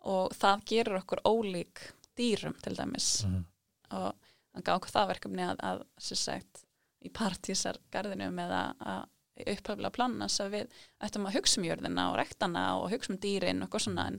og 0.04 0.32
það 0.34 0.64
gerur 0.66 0.98
okkur 1.02 1.20
ólík 1.24 1.80
dýrum 2.18 2.56
til 2.62 2.74
dæmis 2.76 3.24
Mm. 3.24 3.44
og 3.90 4.14
hann 4.54 4.62
gaf 4.66 4.76
okkur 4.80 4.90
það 4.90 5.08
verkefni 5.12 5.42
að, 5.46 5.56
að 5.62 5.82
sem 5.98 6.16
sagt, 6.16 6.64
í 7.04 7.08
partísargarðinu 7.10 8.30
með 8.34 8.50
að, 8.52 8.74
að 8.80 9.08
upphaflega 9.54 9.90
plana 9.96 10.26
þess 10.28 10.40
að 10.44 10.50
við 10.56 10.74
ættum 11.06 11.26
að 11.26 11.34
hugsa 11.38 11.60
um 11.60 11.64
jörðina 11.66 12.08
og 12.10 12.16
rektana 12.20 12.64
og 12.78 12.90
hugsa 12.92 13.12
um 13.14 13.18
dýrin 13.22 13.62
og 13.62 13.68
eitthvað 13.68 13.84
svona 13.86 14.06
en 14.12 14.18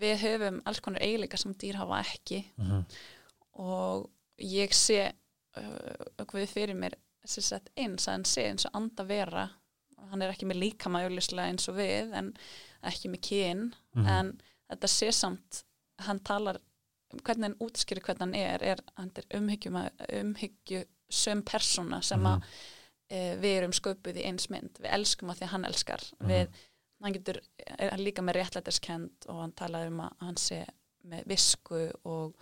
við 0.00 0.16
höfum 0.24 0.60
alls 0.64 0.80
konar 0.80 1.02
eiginleika 1.04 1.36
sem 1.38 1.54
dýr 1.54 1.76
hafa 1.80 2.00
ekki 2.04 2.44
Mm. 2.58 2.84
Og 3.58 4.10
ég 4.38 4.72
sé 4.76 5.12
uh, 5.56 6.24
við 6.32 6.48
fyrir 6.48 6.74
mér 6.78 6.94
sagt, 7.26 7.70
eins 7.76 8.06
að 8.08 8.12
hann 8.12 8.24
sé 8.24 8.46
eins 8.48 8.64
og 8.66 8.74
anda 8.74 9.04
vera 9.04 9.48
hann 10.10 10.22
er 10.22 10.30
ekki 10.32 10.46
með 10.48 10.60
líkama 10.62 11.02
eins 11.50 11.68
og 11.68 11.76
við 11.76 12.14
en 12.16 12.32
ekki 12.88 13.10
með 13.12 13.20
kyn 13.28 13.66
Mhm. 13.94 14.06
en 14.06 14.40
þetta 14.70 14.88
sé 14.88 15.10
samt 15.12 15.64
hann 15.98 16.20
talar, 16.20 16.56
hvernig 17.22 17.42
hann 17.50 17.58
útskýrir 17.60 18.00
hvernig 18.06 18.20
hann 18.20 18.34
er, 18.34 18.62
er 18.62 18.78
hann 18.96 19.10
er 19.16 19.24
umhyggju 19.36 20.84
söm 21.10 21.42
persóna 21.42 22.02
sem 22.02 22.20
að 22.22 22.38
Mhm. 22.40 22.44
e, 23.10 23.36
við 23.36 23.56
erum 23.58 23.72
sköpuð 23.72 24.16
í 24.16 24.24
eins 24.24 24.48
mynd, 24.50 24.78
við 24.80 24.92
elskum 24.94 25.28
að 25.30 25.36
því 25.40 25.42
að 25.42 25.52
hann 25.54 25.64
elskar 25.64 26.00
Mhm. 26.20 26.28
við, 26.30 26.48
hann 27.02 27.12
getur 27.12 27.40
er 27.78 27.96
líka 27.98 28.22
með 28.22 28.34
réttlætiskend 28.38 29.26
og 29.28 29.40
hann 29.40 29.52
talaði 29.52 29.86
um 29.88 30.00
að 30.00 30.12
hann 30.20 30.36
sé 30.36 30.66
með 31.04 31.26
visku 31.26 31.92
og 32.04 32.34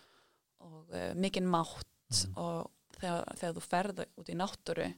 uh, 0.93 1.15
mikinn 1.15 1.47
mátt 1.51 1.85
Mhm. 2.11 2.37
og 2.41 2.71
þegar, 3.01 3.25
þegar 3.37 3.55
þú 3.55 3.63
ferðu 3.69 4.05
út 4.17 4.29
í 4.33 4.35
náttúru 4.39 4.95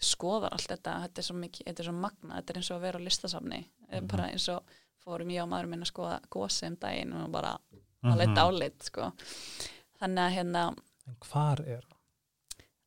skoðar 0.00 0.52
allt 0.52 0.68
þetta, 0.68 0.94
þetta 1.04 1.18
er 1.20 1.26
svo 1.28 1.36
mikið 1.36 1.66
þetta 1.68 1.80
er 1.80 1.84
svo 1.90 1.92
magna, 1.94 2.34
þetta 2.40 2.50
er 2.50 2.56
eins 2.60 2.70
og 2.70 2.76
að 2.78 2.80
vera 2.86 2.98
á 2.98 3.04
listasafni 3.04 3.60
Mhm. 3.92 4.06
bara 4.08 4.28
eins 4.30 4.48
og 4.48 4.62
fórum 5.04 5.28
ég 5.30 5.42
og 5.42 5.48
maður 5.50 5.68
minn 5.68 5.82
að 5.84 5.92
skoða 5.92 6.20
gósi 6.30 6.66
um 6.66 6.76
daginn 6.76 7.12
og 7.12 7.30
bara 7.32 7.58
Mhm. 8.02 8.12
alveg 8.12 8.34
dálit 8.36 8.82
sko. 8.82 9.12
þannig 10.00 10.18
að 10.24 10.34
hérna 10.34 10.76
en 11.06 11.16
hvar 11.20 11.60
er 11.60 11.82
hann? 11.82 11.98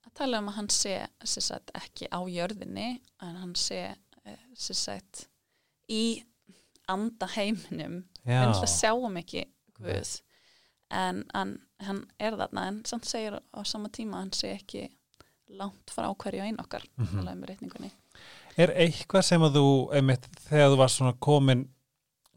að 0.08 0.14
tala 0.16 0.38
um 0.39 0.47
að 0.49 0.53
hann 0.55 0.68
sé 0.68 1.08
sagt, 1.24 1.72
ekki 1.76 2.08
á 2.10 2.20
jörðinni 2.26 2.99
en 3.22 3.36
hann 3.36 3.53
sé 3.53 3.95
eh, 4.26 4.38
sagt, 4.55 5.28
í 5.89 6.24
anda 6.89 7.28
heiminum 7.28 8.03
við 8.26 8.41
náttúrulega 8.41 8.82
sjáum 8.82 9.18
ekki 9.18 9.45
Guð 9.80 10.22
en 10.89 11.26
hann, 11.34 11.62
hann 11.86 12.03
er 12.19 12.38
þarna 12.39 12.67
en 12.71 12.82
samt 12.89 13.05
segir 13.05 13.38
á 13.39 13.59
sama 13.65 13.89
tíma 13.93 14.17
að 14.17 14.23
hann 14.25 14.34
sé 14.34 14.51
ekki 14.55 14.88
langt 15.57 15.93
frá 15.93 16.09
hverju 16.11 16.43
einn 16.43 16.59
okkar 16.59 16.84
Mhm. 16.97 17.23
mm. 17.23 17.43
reikningunni 17.47 17.91
Er 18.57 18.71
eitthvað 18.73 19.21
sem 19.21 19.41
að 19.41 19.59
þú, 19.59 19.65
einmitt, 19.93 20.23
þegar 20.49 20.71
þú 20.71 20.78
var 20.78 20.89
svona 20.89 21.13
komin, 21.21 21.67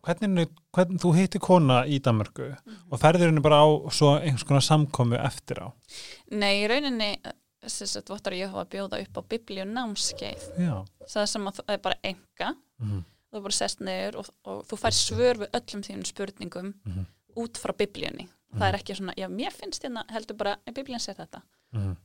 hvernig, 0.05 0.51
hvernig 0.76 1.01
þú 1.01 1.12
hitti 1.16 1.38
kona 1.41 1.86
í 1.88 1.97
Danmörku 1.99 2.51
og 2.91 3.01
ferður 3.01 3.30
henni 3.30 3.41
bara 3.41 3.62
á 3.64 3.68
svo 3.88 4.18
einhvers 4.18 4.45
konar 4.45 4.61
samkomu 4.61 5.16
eftir 5.16 5.62
á? 5.64 5.72
Nei, 6.30 6.61
í 6.61 6.68
rauninni 6.68 7.16
sem 7.66 7.88
sagt, 7.88 8.12
vottar 8.12 8.36
ég 8.36 8.53
hafa 8.53 8.66
að 8.66 8.74
bjóða 8.74 9.01
upp 9.01 9.16
á 9.16 9.22
biblíu 9.32 9.64
námskeið 9.64 10.45
Já. 10.61 10.84
það 11.09 11.26
sem 11.32 11.49
að 11.49 11.57
það 11.62 11.74
er 11.74 11.82
bara 11.88 11.99
enga 12.03 12.55
Mm 12.80 13.05
þú 13.30 13.43
bara 13.45 13.55
sest 13.55 13.82
niður 13.84 14.20
og, 14.20 14.30
og 14.51 14.62
þú 14.68 14.78
fær 14.80 14.97
svör 14.97 15.41
við 15.45 15.57
öllum 15.59 15.82
þínum 15.86 16.09
spurningum 16.09 16.70
-hmm. 16.74 17.05
út 17.38 17.59
frá 17.62 17.72
biblíunni 17.76 18.28
það 18.59 18.69
er 18.69 18.79
ekki 18.81 18.97
svona, 18.99 19.15
já 19.19 19.29
mér 19.31 19.55
finnst 19.55 19.85
hérna 19.87 20.05
heldur 20.11 20.39
bara, 20.41 20.57
er 20.67 20.75
biblíun 20.77 21.03
sér 21.03 21.19
þetta. 21.21 21.43
Mm 21.77 21.97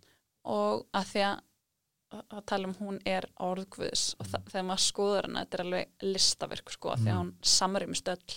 og 0.46 0.86
að 0.96 1.12
því 1.12 1.28
að 1.28 1.43
að 2.16 2.43
tala 2.48 2.70
um 2.70 2.76
hún 2.78 2.98
er 3.10 3.26
orðgvöðs 3.43 4.04
og 4.22 4.28
það, 4.30 4.43
þegar 4.52 4.66
maður 4.70 4.84
skoður 4.86 5.26
hana, 5.28 5.41
þetta 5.41 5.58
er 5.58 5.64
alveg 5.66 6.06
listaverk 6.06 6.72
sko, 6.72 6.93
mm. 6.93 7.02
því 7.02 7.12
að 7.12 7.18
hún 7.18 7.32
samrýmist 7.52 8.12
öll. 8.14 8.36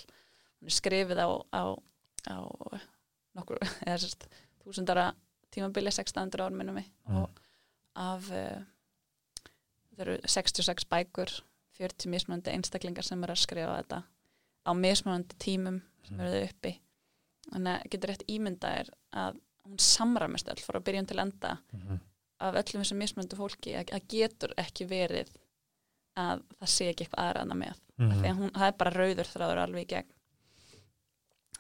Hún 0.59 0.71
er 0.71 0.75
skrifið 0.75 1.21
á, 1.23 1.29
á, 1.55 1.65
á 2.33 2.39
nokkur, 3.39 3.61
eða 3.87 4.01
sérst 4.03 4.27
þúsundara 4.65 5.05
tímabili 5.55 5.93
1600 5.93 6.43
ár 6.49 6.57
minnum 6.57 6.81
við. 6.81 6.89
Mm. 7.07 7.21
og 7.23 7.45
af 7.99 8.27
uh, 8.33 8.67
það 9.93 10.05
eru 10.07 10.19
66 10.35 10.89
bækur 10.91 11.37
40 11.79 12.11
mismunandi 12.17 12.57
einstaklingar 12.57 13.07
sem 13.07 13.23
eru 13.23 13.37
að 13.37 13.45
skrifa 13.45 13.79
þetta 13.79 14.03
á 14.67 14.71
mismunandi 14.75 15.39
tímum 15.39 15.81
sem 16.09 16.19
eru 16.19 16.35
þau 16.35 16.51
uppi 16.51 16.75
þannig 17.53 17.75
að 17.75 17.91
getur 17.93 18.13
rétt 18.13 18.25
ímyndaðir 18.29 18.93
að 19.25 19.41
hún 19.69 19.83
samræmist 19.83 20.49
öll 20.53 20.63
frá 20.65 20.81
byrjun 20.81 21.09
til 21.09 21.19
enda 21.19 21.59
-hmm. 21.73 22.01
af 22.39 22.55
öllum 22.63 22.83
þessum 22.83 22.99
mismunandi 23.03 23.37
fólki 23.37 23.75
að, 23.77 23.93
að 23.93 24.09
getur 24.09 24.55
ekki 24.57 24.87
verið 24.89 25.33
að 26.19 26.43
það 26.59 26.69
sé 26.69 26.89
ekki 26.89 27.05
eitthvað 27.05 27.25
aðraðna 27.25 27.55
með. 27.55 27.81
Mm 27.99 28.11
því 28.11 28.29
að 28.29 28.39
hún, 28.39 28.51
það 28.55 28.67
er 28.67 28.77
bara 28.79 28.91
rauður 28.91 29.31
þráður 29.33 29.63
alveg 29.63 29.83
í 29.83 29.91
gegn. 29.95 30.13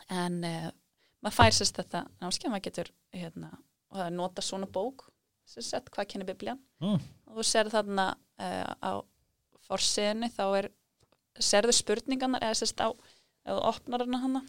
En 0.08 0.44
uh, 0.44 0.70
maður 1.20 1.36
fær 1.36 1.52
sérst 1.52 1.76
þetta 1.76 2.06
námskeið, 2.20 2.50
maður 2.50 2.64
getur 2.64 2.90
hérna, 3.12 3.50
nota 4.10 4.42
svona 4.42 4.66
bók 4.66 5.08
sérst 5.48 5.90
hvað 5.90 6.08
kynni 6.12 6.26
biblían? 6.28 6.60
Mm. 6.82 7.00
og 7.26 7.38
þú 7.38 7.44
serð 7.46 7.74
þarna 7.76 8.10
uh, 8.40 8.72
á 8.84 8.92
forsiðinni 9.68 10.30
þá 10.32 10.44
er 10.58 10.70
serðu 11.38 11.74
spurningarnar 11.76 12.44
eða 12.44 12.58
sérst 12.60 12.80
á 12.80 12.88
þú 13.48 13.58
opnar 13.70 14.04
hana 14.04 14.42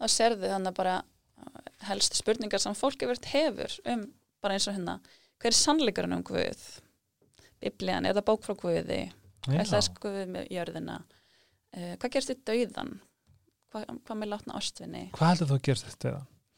þá 0.00 0.06
serðu 0.08 0.50
hana 0.52 0.72
bara 0.76 0.98
uh, 1.00 1.60
helst 1.90 2.16
spurningar 2.18 2.62
sem 2.62 2.76
fólk 2.78 3.04
hefur 3.04 3.20
hefur 3.32 3.76
um 3.92 4.06
bara 4.40 4.56
eins 4.56 4.68
og 4.70 4.76
hérna 4.78 4.98
hver 5.40 5.52
er 5.52 5.56
sannleikurinn 5.56 6.16
um 6.16 6.24
Guð? 6.26 6.64
Biblían, 7.60 8.06
er 8.08 8.16
það 8.16 8.26
bók 8.28 8.44
frá 8.46 8.56
Guði? 8.56 9.02
Er 9.52 9.68
það 9.68 9.92
Guð 10.00 10.20
með 10.34 10.50
jörðina? 10.52 10.98
Uh, 11.76 11.94
hvað 12.00 12.16
gerst 12.16 12.34
í 12.34 12.38
dauðan 12.48 12.96
hvað, 13.70 13.86
hvað 14.06 14.20
með 14.20 14.32
látna 14.32 14.56
ástvinni 14.58 15.04
Hvað 15.14 15.32
heldur 15.34 15.52
þú 15.52 15.58
að 15.58 15.66
gerst 15.68 15.88
þetta? 15.88 16.14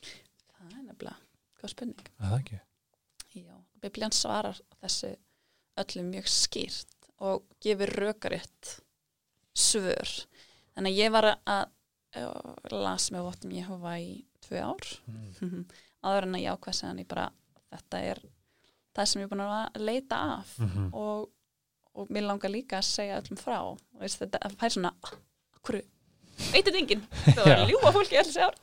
það 0.07 0.79
er 0.79 0.87
nefnilega, 0.87 1.19
hvað 1.61 1.75
spurning. 1.75 2.09
Það 2.23 2.39
ekki. 2.39 2.59
Já, 3.33 3.55
biblían 3.83 4.15
svarar 4.17 4.59
þessu 4.83 5.13
öllu 5.83 6.05
mjög 6.09 6.31
skýrt 6.31 7.09
og 7.23 7.45
gefur 7.63 7.93
rökaritt 7.97 8.73
svör. 9.57 10.11
Þannig 10.75 10.95
að 10.95 11.01
ég 11.01 11.13
var 11.15 11.29
að 11.33 11.71
las 12.73 13.09
með 13.15 13.27
vottum 13.29 13.55
Jehova 13.57 13.97
í 14.01 14.23
tvö 14.45 14.63
ár. 14.65 14.89
Mm. 15.09 15.65
áður 16.07 16.29
en 16.29 16.39
að 16.39 16.45
ég 16.45 16.57
ákvæða 16.57 16.79
segðan 16.79 17.03
ég 17.03 17.09
bara 17.13 17.29
þetta 17.73 18.03
er 18.11 18.21
það 18.93 19.09
sem 19.09 19.23
ég 19.23 19.27
er 19.27 19.33
búin 19.33 19.45
að 19.47 19.81
leita 19.81 20.21
af 20.37 20.59
Mm 20.61 20.91
og, 20.93 21.31
og 21.97 22.13
mér 22.13 22.25
langar 22.25 22.53
líka 22.53 22.79
að 22.81 22.89
segja 22.89 23.19
öllum 23.21 23.41
frá. 23.41 23.59
Og 23.65 23.81
veist, 24.01 24.21
þetta 24.21 24.53
fær 24.61 24.73
svona 24.73 24.93
hverju, 25.63 25.83
veit 26.53 26.65
þetta 26.65 26.79
enginn 26.81 27.05
það 27.27 27.45
var 27.49 27.67
ljúa 27.69 27.93
fólki 27.93 28.21
alls 28.21 28.37
ár. 28.37 28.57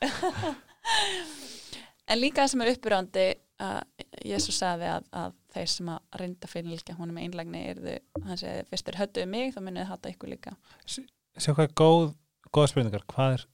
En 2.10 2.18
líka 2.18 2.42
það 2.42 2.50
sem 2.50 2.62
er 2.64 2.68
uppurandi 2.72 3.24
að 3.60 4.06
Jésu 4.26 4.54
sagði 4.54 4.88
að, 4.90 5.04
að 5.14 5.34
þeir 5.54 5.68
sem 5.70 5.90
að 5.92 6.16
reynda 6.22 6.48
fylgja 6.50 6.96
honum 6.98 7.14
með 7.14 7.26
einlægni 7.28 7.60
er 7.70 7.82
þau, 7.84 8.24
hann 8.24 8.40
segi 8.40 8.64
fyrst 8.70 8.88
þeir 8.88 8.98
höttuðu 8.98 9.30
mig 9.30 9.52
þá 9.54 9.60
munið 9.66 9.86
hata 9.90 10.10
ykkur 10.10 10.32
líka. 10.32 10.54
Sjá 10.90 11.52
hvað 11.52 11.68
er 11.68 11.76
góð, 11.78 12.08
góða 12.54 12.70
spurningar. 12.72 13.04
Hvað, 13.10 13.36
er, 13.38 13.44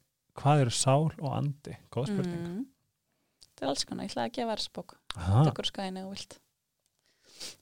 hvað 0.40 0.60
eru 0.64 0.70
sál 0.74 1.06
og 1.20 1.30
andi? 1.36 1.76
Góð 1.92 2.06
spurning. 2.12 2.46
mm. 2.48 2.64
þetta 3.46 3.64
er 3.66 3.70
alls 3.72 3.84
konar, 3.88 4.04
ég 4.04 4.10
ætlaði 4.12 4.30
að 4.30 4.34
gefa 4.38 4.56
þess 4.60 4.72
bók 4.76 4.96
Aha. 5.16 5.44
tökur 5.48 5.68
skæðinu 5.70 6.02
og 6.06 6.12
vilt 6.16 6.38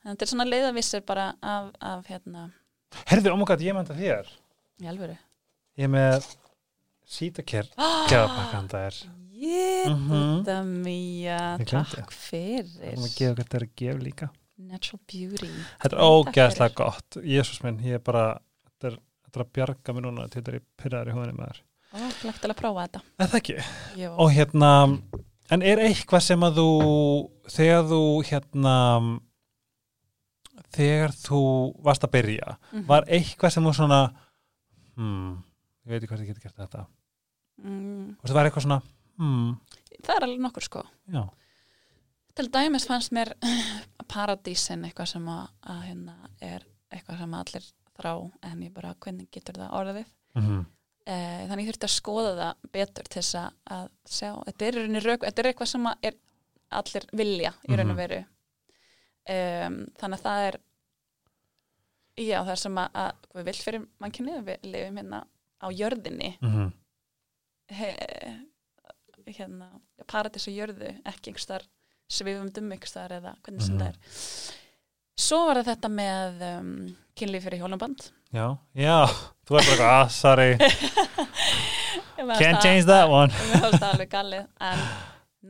þetta 0.05 0.23
er 0.27 0.31
svona 0.31 0.47
leiðavissir 0.49 1.03
bara 1.07 1.29
af, 1.43 1.71
af 1.81 2.07
hérna, 2.11 2.49
Herðu, 3.11 3.33
ómuggat, 3.35 3.63
ég 3.65 3.75
mænta 3.75 3.95
þér. 3.99 4.29
í 4.83 4.87
alvöru 4.91 5.17
Ég 5.79 5.89
er 5.89 5.91
með 5.91 6.27
sítaker 7.11 7.67
geðapakkan 8.11 8.69
það 8.71 8.85
er. 8.89 8.99
Ég, 9.45 9.89
Mhm. 9.91 10.45
þetta 10.45 10.59
mýja 10.65 11.39
takk 11.67 12.13
fyrir 12.15 12.69
Það 12.71 12.93
er 12.93 13.01
að 13.03 13.17
gefa 13.19 13.35
þetta 13.43 13.59
er 13.59 13.65
að 13.67 13.73
gefa 13.83 14.05
líka. 14.05 14.29
Natural 14.65 15.01
Beauty 15.11 15.49
Þetta 15.83 15.91
er 15.91 16.71
fyrir. 16.71 16.75
gott. 16.79 17.19
Jésús 17.35 17.59
minn, 17.65 17.81
ég 17.83 17.99
er 17.99 18.05
bara, 18.07 18.39
þetta 18.69 18.93
er, 18.93 18.99
er 19.41 19.45
að 19.47 19.53
bjarga 19.59 19.95
mér 19.97 20.07
núna 20.09 20.27
til 20.31 20.41
þetta 20.43 20.55
er 20.57 20.65
pyrraður 20.83 21.11
í 21.11 21.15
húðinni 21.19 21.37
með 21.39 21.47
þér. 21.53 21.61
Ó, 21.95 21.99
lagt 22.27 22.41
til 22.43 22.51
að 22.51 22.59
prófa 22.59 22.85
þetta 22.89 23.01
Er 23.23 23.29
það 23.31 23.39
ekki? 23.41 23.57
Jó. 24.03 24.11
Og 24.19 24.33
hérna, 24.35 24.71
En 25.53 25.63
er 25.63 25.79
eitthvað 25.85 26.23
sem 26.25 26.41
að 26.47 26.57
þú 26.59 26.69
þegar 27.53 27.83
þú 27.91 28.01
hérna 28.31 28.75
þegar 30.75 31.13
þú 31.15 31.41
varst 31.85 32.05
að 32.07 32.13
byrja 32.17 32.57
Mhm. 32.73 32.87
var 32.89 33.05
eitthvað 33.07 33.53
sem 33.53 33.65
þú 33.65 33.73
svona 33.77 34.01
hmm, 34.97 35.43
ég 35.85 35.91
veit 35.93 36.03
ekki 36.03 36.11
hvað 36.11 36.21
ég 36.25 36.31
geti 36.33 36.41
gert 36.47 36.57
þetta 36.59 36.87
mm, 37.63 38.17
og 38.23 38.25
það 38.29 38.35
var 38.39 38.49
eitthvað 38.49 38.67
svona 38.67 38.81
hmm, 39.19 39.55
það 40.03 40.17
er 40.17 40.27
alveg 40.27 40.41
nokkur 40.47 40.63
sko 40.67 40.83
já, 41.15 41.23
til 42.35 42.49
dæmis 42.51 42.87
fannst 42.91 43.13
mér 43.15 43.35
paradísin 44.13 44.85
eitthvað 44.89 45.13
sem 45.15 45.29
að, 45.29 45.47
að 45.63 45.83
hérna 45.89 46.17
er 46.41 46.65
eitthvað 46.91 47.19
sem 47.23 47.35
allir 47.35 47.69
þrá 47.99 48.31
en 48.43 48.63
ég 48.63 48.73
bara 48.75 48.95
hvernig 49.01 49.31
getur 49.31 49.55
það 49.61 49.77
orðið 49.81 50.07
mm 50.35 50.65
Eh, 51.07 51.41
þannig 51.51 51.67
ég 51.67 51.75
þurfti 51.75 51.85
að 51.85 51.93
skoða 51.99 52.31
það 52.39 52.69
betur 52.73 53.05
til 53.13 53.21
þess 53.21 53.35
að, 53.37 53.89
sjá, 54.09 54.31
þetta 54.47 54.67
er, 54.71 54.77
rök, 55.05 55.21
þetta 55.27 55.43
er 55.43 55.49
eitthvað 55.51 55.69
sem 55.69 55.87
er 55.93 56.15
allir 56.73 57.05
vilja 57.13 57.51
í 57.69 57.77
raun 57.77 57.91
og 57.91 57.97
Mhm. 57.97 57.99
veru. 57.99 58.21
Um, 59.29 59.77
þannig 60.01 60.17
að 60.19 60.25
það 60.25 60.47
er 60.47 60.57
já 62.25 62.39
það 62.45 62.51
er 62.55 62.63
sem 62.63 62.75
að, 62.81 62.89
að 62.95 63.13
við 63.35 63.45
vill 63.45 63.55
fyrir 63.67 63.85
mannkynni 64.01 64.39
við 64.49 64.65
lifum 64.65 64.97
hérna 65.03 65.21
á 65.61 65.67
jörðinni. 65.77 66.39
Mm 66.41 66.73
he, 67.69 67.93
hérna 69.27 69.69
paradís 70.07 70.49
á 70.49 70.53
jörðu, 70.53 70.91
ekki 71.05 71.31
einhverstaðar 71.33 71.69
svifum 72.09 72.51
dum 72.53 72.73
einhverstaðar 72.73 73.19
eða 73.21 73.37
hvernig 73.45 73.63
sem 73.63 73.77
Mhm. 73.77 73.81
það 73.81 73.89
er 73.89 73.99
svo 75.19 75.41
var 75.49 75.63
þetta 75.67 75.89
með 75.93 76.45
um, 76.51 76.71
kynlíf 77.17 77.45
fyrir 77.47 77.63
hjólamband 77.63 78.07
já, 78.35 78.47
já 78.75 78.97
þú 79.47 79.59
er 79.61 79.69
bara 79.73 79.91
ah, 80.01 80.09
sorry. 80.11 80.55
Can't 82.39 82.63
change 82.63 82.87
that 82.87 83.09
one. 83.11 83.29
Mér 83.51 83.61
finnst 83.67 83.83
það 83.83 83.91
alveg 83.91 84.09
galið. 84.13 84.47
En 84.65 84.81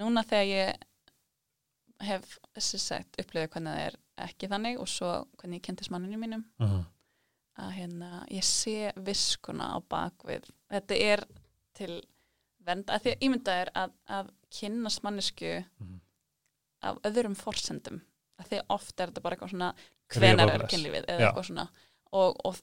núna 0.00 0.24
þegar 0.26 0.48
ég 0.48 0.80
hef 2.08 2.24
þessi 2.56 2.80
sagt 2.82 3.20
upplifið 3.22 3.52
hvernig 3.52 3.76
það 3.76 3.84
er 3.84 3.98
ekki 4.26 4.48
þannig 4.50 4.80
og 4.82 4.88
svo 4.90 5.12
hvernig 5.38 5.60
ég 5.60 5.66
kentist 5.68 5.92
manninu 5.94 6.18
mínum 6.20 6.42
mm 6.62 6.82
að 7.54 7.68
hérna 7.76 8.08
ég 8.34 8.42
sé 8.42 8.88
viskuna 9.06 9.68
á 9.70 9.78
bakvið 9.86 10.48
þetta 10.74 10.96
er 10.98 11.20
til 11.78 12.00
vend 12.66 12.88
að 12.90 13.04
því 13.04 13.12
að 13.12 13.20
ímynda 13.28 13.54
er 13.62 13.68
að, 13.78 13.92
að 14.10 14.32
kynnast 14.58 15.04
mannesku 15.06 15.52
Mhm. 15.78 16.00
af 16.82 16.98
öðrum 17.06 17.36
forsendum 17.38 18.00
að 18.40 18.48
því 18.50 18.60
oft 18.68 19.00
er 19.00 19.10
þetta 19.10 19.22
bara 19.22 19.36
eitthvað 19.36 19.50
svona 19.54 19.74
hvenar 20.14 20.52
er 20.54 20.64
kynlífið 20.70 21.04
eða 21.08 21.18
eitthvað 21.28 21.46
svona. 21.50 21.66
Og, 22.14 22.36
og 22.46 22.54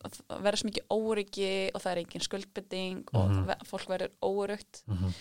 verður 0.42 0.58
svo 0.62 0.70
mikið 0.70 0.86
óryggi 0.96 1.72
og 1.76 1.82
það 1.84 1.92
er 1.92 1.98
engin 2.06 2.22
skuldbytting 2.28 3.02
og 3.14 3.30
Mhm. 3.30 3.66
fólk 3.68 3.88
verður 3.92 4.12
órugt 4.24 4.84
-hmm. 4.88 5.14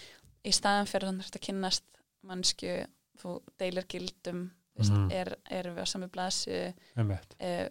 í 0.44 0.52
staðan 0.54 0.86
fyrir 0.86 1.08
þannig 1.08 1.30
að 1.34 1.40
kynnast 1.46 1.84
mannsku, 2.22 2.86
þú 3.18 3.40
deilir 3.58 3.86
gildum 3.88 4.36
mm 4.44 4.50
Mhm. 4.80 5.10
er, 5.12 5.36
er 5.50 5.64
við 5.74 5.82
á 5.82 5.86
sami 5.86 6.06
blasu 6.06 6.72
einmitt. 6.96 7.34
eh, 7.40 7.68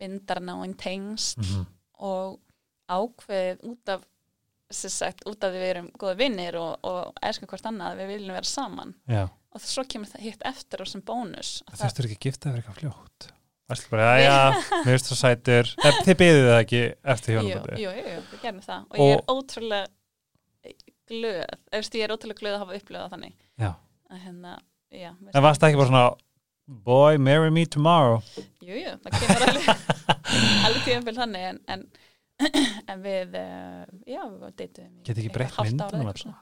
myndar 0.00 0.40
náinn 0.40 0.74
tengst 0.76 1.38
mm 1.38 1.66
og 2.02 2.40
ákveðið 2.90 3.60
út 3.62 3.88
af 3.88 4.02
sem 4.70 4.90
sagt, 4.90 5.22
út 5.28 5.44
af 5.44 5.52
því 5.52 5.58
við 5.60 5.70
erum 5.70 5.90
góða 5.92 6.16
vinnir 6.16 6.54
og, 6.56 6.78
og 6.82 7.12
elskum 7.22 7.46
hvort 7.46 7.62
annað, 7.68 7.96
við 8.00 8.06
viljum 8.08 8.34
vera 8.34 8.42
saman. 8.48 8.94
Já, 9.08 9.28
og 9.52 9.62
svo 9.64 9.84
kemur 9.88 10.08
það 10.10 10.24
hitt 10.26 10.42
eftir 10.48 10.82
og 10.84 10.88
sem 10.90 11.02
bónus. 11.04 11.50
Að 11.68 11.76
það 11.78 11.82
þurftur 11.86 12.08
ekki 12.08 12.18
að 12.18 12.26
gifta 12.28 12.50
yfir 12.52 12.60
eitthvað 12.62 12.78
fljótt? 12.80 13.28
Æsli 13.72 13.90
bara, 13.92 14.08
já, 14.20 14.24
já, 14.26 14.62
mér 14.84 14.90
finnst 14.96 15.10
það 15.12 15.20
sætur. 15.22 15.70
Þið, 15.82 15.98
þið 16.08 16.18
byggðu 16.22 16.42
það 16.48 16.58
ekki 16.62 16.82
eftir 17.14 17.32
jú, 17.34 17.38
hjónabandi 17.42 17.82
jú, 17.82 17.92
jú, 17.96 18.04
jú, 18.12 18.22
við 18.32 18.42
gerum 18.46 18.64
það. 18.66 18.82
Og, 18.82 18.98
Og- 18.98 19.08
ég 19.08 19.14
er 19.16 19.36
ótrúlega 19.36 19.86
glöð, 21.12 21.56
eftir 21.80 22.00
ég 22.02 22.06
er 22.08 22.14
ótrúlega 22.16 22.40
glöð 22.42 22.56
að 22.56 22.62
hafa 22.64 22.76
upplifað 22.80 23.14
þannig. 23.16 23.34
Já. 23.62 23.70
að 24.12 24.20
hérna, 24.26 24.52
já 24.92 25.08
En 25.32 25.42
varst 25.46 25.62
það 25.62 25.70
ekki 25.72 25.80
bara 25.82 25.90
svona 25.92 26.04
Boy, 26.86 27.16
marry 27.18 27.50
me 27.50 27.64
tomorrow. 27.66 28.20
Jú, 28.62 28.76
jú, 28.78 28.92
það 29.02 29.16
kemur 29.18 29.44
alveg 29.48 29.66
alveg 30.68 30.84
tíðanbíl 30.86 31.14
þannig 31.16 31.46
en, 31.48 31.58
en, 31.74 31.82
en 32.92 33.02
við 33.04 33.36
uh, 33.38 33.84
já, 34.08 34.22
við 34.30 34.56
deytum 34.60 34.90
Get 35.06 35.18
ekki 35.22 35.32
breytt 35.34 35.58
myndunum 35.62 36.10
alltaf 36.10 36.34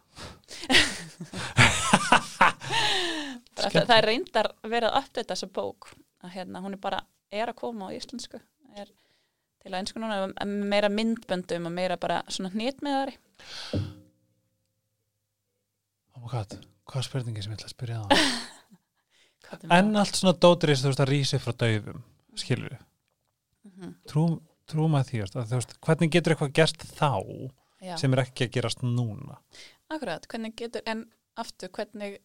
það, 3.61 3.85
það 3.87 3.97
er 3.99 4.07
reyndar 4.09 4.49
verið 4.65 4.89
að 4.91 4.99
uppdata 5.03 5.35
þessa 5.35 5.49
bók 5.57 5.91
að 6.25 6.35
hérna, 6.37 6.63
hún 6.65 6.77
er 6.77 6.83
bara, 6.83 7.01
er 7.33 7.51
að 7.53 7.59
koma 7.61 7.89
á 7.89 7.95
íslensku. 7.97 8.41
Er 8.77 8.89
til 9.61 9.73
að 9.73 9.79
einsku 9.81 10.01
núna 10.01 10.29
meira 10.47 10.91
myndböndum 10.93 11.69
og 11.69 11.75
meira 11.75 11.97
bara 12.01 12.21
svona 12.33 12.53
hnitmiðari. 12.55 13.17
Oh 16.17 16.21
my 16.23 16.29
god, 16.33 16.57
hvað 16.91 17.07
spurningi 17.09 17.45
sem 17.45 17.55
ég 17.55 17.61
ætla 17.61 17.71
að 17.71 17.77
spyrja 17.77 18.03
það 18.05 18.15
En 19.79 19.97
allt 19.99 20.15
svona 20.15 20.37
dótrið 20.39 20.79
þú 20.85 20.91
veist 20.93 21.03
að 21.03 21.11
rísi 21.11 21.41
frá 21.43 21.53
dauðum 21.65 22.05
skilur 22.39 22.71
við, 22.77 22.87
Mhm, 23.61 23.91
trú, 24.09 24.23
trú 24.29 24.50
maður 24.93 25.09
því 25.11 25.23
að, 25.25 25.37
þú 25.51 25.61
veist, 25.61 25.77
hvernig 25.87 26.13
getur 26.15 26.35
eitthvað 26.35 26.53
gerst 26.61 26.85
þá 26.97 27.13
já, 27.81 27.95
sem 28.01 28.15
er 28.15 28.23
ekki 28.25 28.47
að 28.49 28.53
gerast 28.57 28.85
núna? 28.87 29.39
Akkurat, 29.91 30.27
hvernig 30.31 30.57
getur 30.59 30.85
en 30.91 31.05
aftur, 31.41 31.73
hvernig 31.75 32.19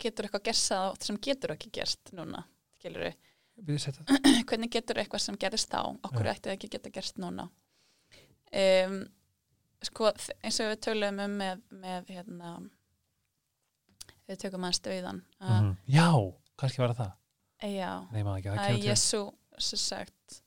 getur 0.00 0.28
eitthvað 0.28 0.46
gerst 0.50 0.72
það 0.72 0.98
sem 1.08 1.20
getur 1.28 1.54
ekki 1.54 1.72
gerst 1.74 2.14
núna, 2.16 2.44
skilur 2.78 3.08
við 3.08 3.20
hvernig 4.48 4.72
getur 4.74 4.98
eitthvað 4.98 5.22
sem 5.22 5.36
gerist 5.38 5.70
þá 5.70 5.82
okkur 6.02 6.30
ætti 6.32 6.50
ekki 6.50 6.72
geta 6.72 6.90
gerst 6.94 7.20
núna? 7.22 7.48
Um, 8.54 9.04
sko 9.84 10.10
eins 10.10 10.60
og 10.62 10.72
við 10.72 10.80
töluðum 10.86 11.20
um 11.24 11.36
með, 11.38 11.62
með 11.70 12.10
hérna 12.14 12.54
við 14.28 14.40
tökum 14.44 14.64
aðeins 14.66 14.82
döiðan 14.84 15.20
mm 15.40 15.74
Já, 15.86 16.08
kannski 16.60 16.82
var 16.82 16.94
það 16.98 17.12
já, 17.62 17.92
að 18.58 18.84
Jésu 18.84 19.22
sagt 19.58 20.43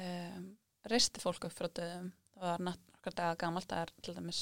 um, 0.00 0.46
reisti 0.90 1.22
fólk 1.22 1.46
upp 1.48 1.54
frá 1.54 1.68
döðum. 1.68 2.10
Það 2.34 2.46
var 2.48 2.64
nokkar 2.68 3.16
daga 3.16 3.38
gamalt 3.40 3.68
það 3.70 3.84
er 3.84 3.92
til 4.04 4.14
dæmis 4.16 4.40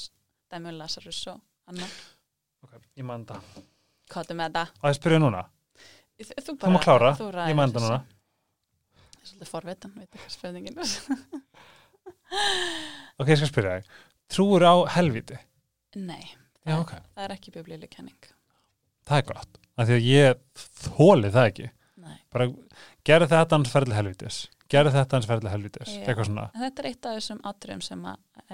dæmur 0.51 0.75
Lazarus 0.77 1.21
og 1.31 1.41
annar 1.69 1.93
okay, 2.65 2.81
Ég 2.97 3.07
man 3.07 3.25
það 3.29 3.45
hvað 4.13 4.33
er 4.33 4.39
með 4.39 4.49
þetta? 4.49 4.65
Og 4.81 4.89
ég 4.89 4.99
spyrja 4.99 5.21
núna, 5.23 5.45
Þú, 6.23 6.55
þú 6.61 6.71
má 6.73 6.79
klára, 6.83 7.13
ég 7.49 7.57
man 7.57 7.71
það 7.73 7.87
núna. 7.87 8.01
Ég 8.93 9.23
er 9.23 9.29
svolítið 9.31 9.49
forvitan, 9.49 9.95
veit 9.97 10.19
ekki 10.19 10.35
spurningin. 10.37 10.83
Er. 10.83 10.93
Ok, 13.21 13.29
ég 13.29 13.37
skal 13.37 13.49
spyrja 13.49 13.73
þig. 13.77 13.97
Trúur 14.33 14.63
á 14.65 14.73
helviti? 14.95 15.37
Nei, 16.01 16.23
Já, 16.65 16.79
ok, 16.79 16.95
það 17.13 17.25
er 17.27 17.33
ekki 17.35 17.53
biblíli 17.53 17.89
kenning 17.91 18.33
það 19.07 19.19
er 19.19 19.29
gott. 19.29 19.61
Af 19.73 19.89
Því 19.89 19.95
að 19.95 20.07
ég 20.07 20.41
þóli 20.83 21.31
það 21.33 21.49
ekki. 21.51 21.69
Nei. 22.03 22.17
Bara 22.33 22.49
gerði 23.07 23.29
þetta 23.31 23.57
hans 23.57 23.73
ferðli 23.73 23.97
helvitis 23.97 24.39
Gerði 24.73 24.93
þetta 24.95 25.17
hans 25.19 25.27
ferðli 25.29 25.51
helvitis. 25.53 25.91
Eitthvað 26.01 26.29
svona. 26.29 26.45
En 26.53 26.63
þetta 26.65 26.83
er 26.83 26.89
eitt 26.89 27.05
af 27.09 27.17
þessum 27.19 27.41
atriðum 27.49 27.83
sem 27.85 28.05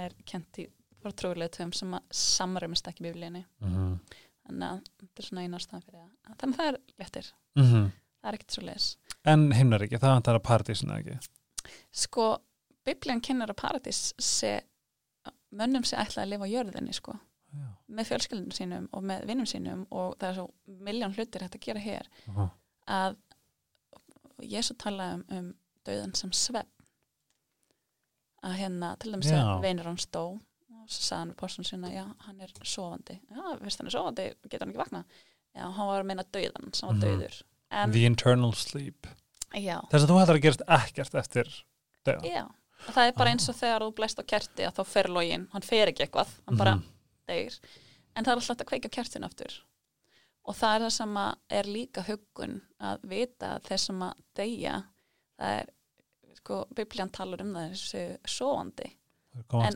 er 0.04 0.16
kent 0.30 0.60
í 0.60 0.66
trúleitum 1.16 1.72
sem 1.74 1.96
samrömmist 2.12 2.90
ekki 2.91 3.06
biblíunni. 3.08 3.46
Mm 3.64 3.76
-hmm. 3.76 4.18
þannig 4.50 4.68
að 4.70 4.80
þetta 5.00 5.24
er 5.24 5.28
svona 5.30 5.41
eina 5.46 5.58
ástæðan 5.58 5.84
fyrir 5.86 6.00
það. 6.02 6.36
Þannig 6.41 6.56
að 6.56 6.60
það 6.60 6.68
er 6.68 6.80
léttir, 7.00 7.32
Mhm. 7.56 7.91
það 8.22 8.30
er 8.30 8.38
ekkert 8.38 8.52
svo 8.52 8.64
leis 8.66 8.98
En 9.26 9.52
himnar 9.52 9.82
ekki, 9.84 10.00
það 10.00 10.14
vantar 10.16 10.36
að 10.36 10.44
paradísina 10.44 11.00
ekki. 11.00 11.18
Sko, 11.91 12.38
biblían 12.86 13.22
kynnar 13.22 13.50
að 13.50 13.56
paradís 13.62 14.14
sé, 14.18 14.62
mönnum 15.52 15.84
sé 15.84 15.98
ætla 15.98 16.24
að 16.24 16.30
lifa 16.30 16.46
á 16.48 16.54
jörðinni 16.54 16.94
sko, 16.94 17.14
Já. 17.54 17.68
með 17.90 18.06
fjölskyldunum 18.10 18.52
sínum 18.56 18.88
og 18.94 19.04
með 19.04 19.26
vinnum 19.26 19.46
sínum 19.46 19.86
og 19.91 20.18
það 20.18 20.30
er 20.30 20.34
svo 20.36 20.50
miljón 20.68 21.14
hlutir 21.16 21.41
hægt 21.41 21.56
að 21.56 21.66
gera 21.68 21.80
hér. 21.80 22.08
Uh 22.28 22.50
að 22.90 23.16
Jésu 24.41 24.74
talaði 24.80 25.14
um, 25.14 25.26
um 25.38 25.54
döðan 25.88 26.15
sem 26.15 26.31
svepp 26.31 26.68
að 28.45 28.56
hérna 28.61 28.93
til 28.99 29.11
dæmis 29.14 29.31
að 29.35 29.61
veinur 29.65 29.89
hans 29.89 30.06
dó 30.14 30.23
og 30.39 30.85
svo 30.89 31.01
sagði 31.03 31.19
hann 31.19 31.31
við 31.34 31.38
postum 31.41 31.65
sinna, 31.68 31.89
já, 31.91 32.06
hann 32.26 32.39
er 32.41 32.51
sofandi. 32.64 33.19
Já, 33.30 33.41
veist 33.61 33.81
hann 33.81 33.89
er 33.89 33.93
sofandi, 33.93 34.27
getur 34.47 34.64
hann 34.65 34.72
ekki 34.73 34.81
vakna? 34.81 35.01
Já, 35.56 35.65
hann 35.76 35.88
var 35.89 36.01
að 36.03 36.07
meina 36.11 36.23
döðan, 36.23 36.69
sem 36.73 36.88
var 36.88 36.95
Mhm. 36.95 37.01
döður 37.03 37.41
en, 37.72 37.91
The 37.91 38.06
internal 38.06 38.53
sleep. 38.53 39.07
Já, 39.53 39.81
Þess 39.91 40.03
að 40.06 40.10
þú 40.10 40.19
heldur 40.19 40.35
að 40.38 40.41
gerast 40.41 40.61
ekkert 40.68 41.15
eftir 41.15 41.64
döða 42.06 42.23
já 42.23 42.47
það 42.88 43.07
er 43.07 43.11
bara 43.11 43.30
Ah. 43.30 43.34
eins 43.34 43.49
og 43.49 43.56
þegar 43.56 43.81
þú 43.81 43.93
blæst 43.95 44.19
á 44.19 44.23
kerti 44.23 44.64
að 44.64 44.73
þá 44.76 44.85
fer 44.85 45.03
login, 45.10 45.47
hann 45.51 45.61
fer 45.61 45.88
ekki 45.88 46.06
eitthvað 46.07 46.27
hann 46.47 46.57
bara 46.57 46.76
Mhm. 46.76 46.84
deyr. 47.27 47.60
En 48.15 48.23
það 48.23 48.31
er 48.31 48.35
alltaf 48.38 48.57
að 48.57 48.65
kveika 48.65 48.89
kertin 48.91 49.23
aftur. 49.23 49.61
Og 50.45 50.56
það 50.56 50.76
er 50.76 50.85
það 50.85 50.91
sem 50.91 51.18
er 51.49 51.64
líka 51.64 52.03
hugun 52.06 52.61
að 52.80 52.99
vita 53.03 53.60
að 53.60 53.77
sem 53.80 53.99
að 53.99 54.14
deyja 54.35 54.84
það 55.40 55.60
er 55.60 55.70
sko, 56.40 56.60
biblían 56.76 57.11
talar 57.16 57.41
um 57.45 57.53
það 57.56 57.72
þessu 57.76 58.03
Koma 59.48 59.68
En- 59.70 59.76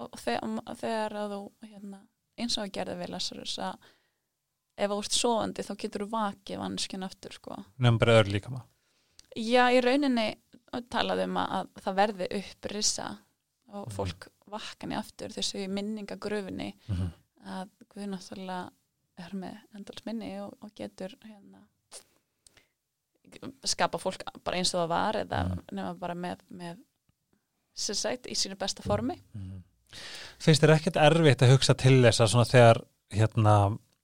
og 0.00 0.16
þegar, 0.20 1.14
að 1.20 1.32
þú 1.34 1.40
hérna, 1.70 1.98
eins 2.40 2.56
og 2.58 2.64
að 2.66 2.72
gerði 2.78 2.94
við 3.02 3.10
Lazarus 3.12 3.54
að 3.60 3.88
ef 4.80 4.90
þú 4.90 4.98
ert 5.02 5.16
sofandi 5.16 5.64
þá 5.66 5.72
getur 5.82 6.04
þú 6.06 6.10
vakið 6.14 6.60
vannskjön 6.62 7.04
aftur 7.04 7.34
sko. 7.36 7.56
Nefnum 7.78 7.98
bara 8.00 8.14
öðru 8.20 8.32
líka 8.32 8.52
maður 8.54 8.68
já, 9.36 9.64
í 9.76 9.80
rauninni 9.84 10.28
talaði 10.90 11.26
um 11.28 11.36
að, 11.42 11.52
að 11.76 11.82
það 11.84 11.98
verði 12.00 12.28
upprissa 12.40 13.08
og 13.76 13.90
fólk 13.94 14.28
vakni 14.50 14.96
aftur 14.98 15.30
þessu 15.36 15.66
minningagröfinni 15.70 16.72
Mhm. 16.88 17.10
að 17.46 17.68
Guð 17.90 18.06
náttúrulega 18.12 18.70
er 19.18 19.32
með 19.36 19.56
endals 19.74 20.04
minni 20.06 20.32
og, 20.40 20.56
og 20.62 20.72
getur 20.74 21.14
hérna 21.26 21.60
skapa 23.64 23.98
fólk 23.98 24.22
bara 24.44 24.56
eins 24.60 24.72
og 24.74 24.82
það 24.84 24.88
var 24.92 25.18
eða 25.24 25.40
Mm. 25.50 25.62
nema 25.72 25.94
bara 25.98 26.14
með, 26.14 26.38
með 26.50 26.76
sem 27.74 27.94
sagt, 27.94 28.26
í 28.26 28.34
sínu 28.36 28.56
besta 28.58 28.82
formi. 28.82 29.16
Finnst 30.40 30.62
þér 30.62 30.74
ekkert 30.76 30.96
erfitt 30.96 31.42
að 31.42 31.52
hugsa 31.54 31.74
til 31.74 32.02
þess 32.02 32.20
að 32.20 32.28
svona 32.32 32.48
þegar 32.50 32.80
hérna, 33.10 33.54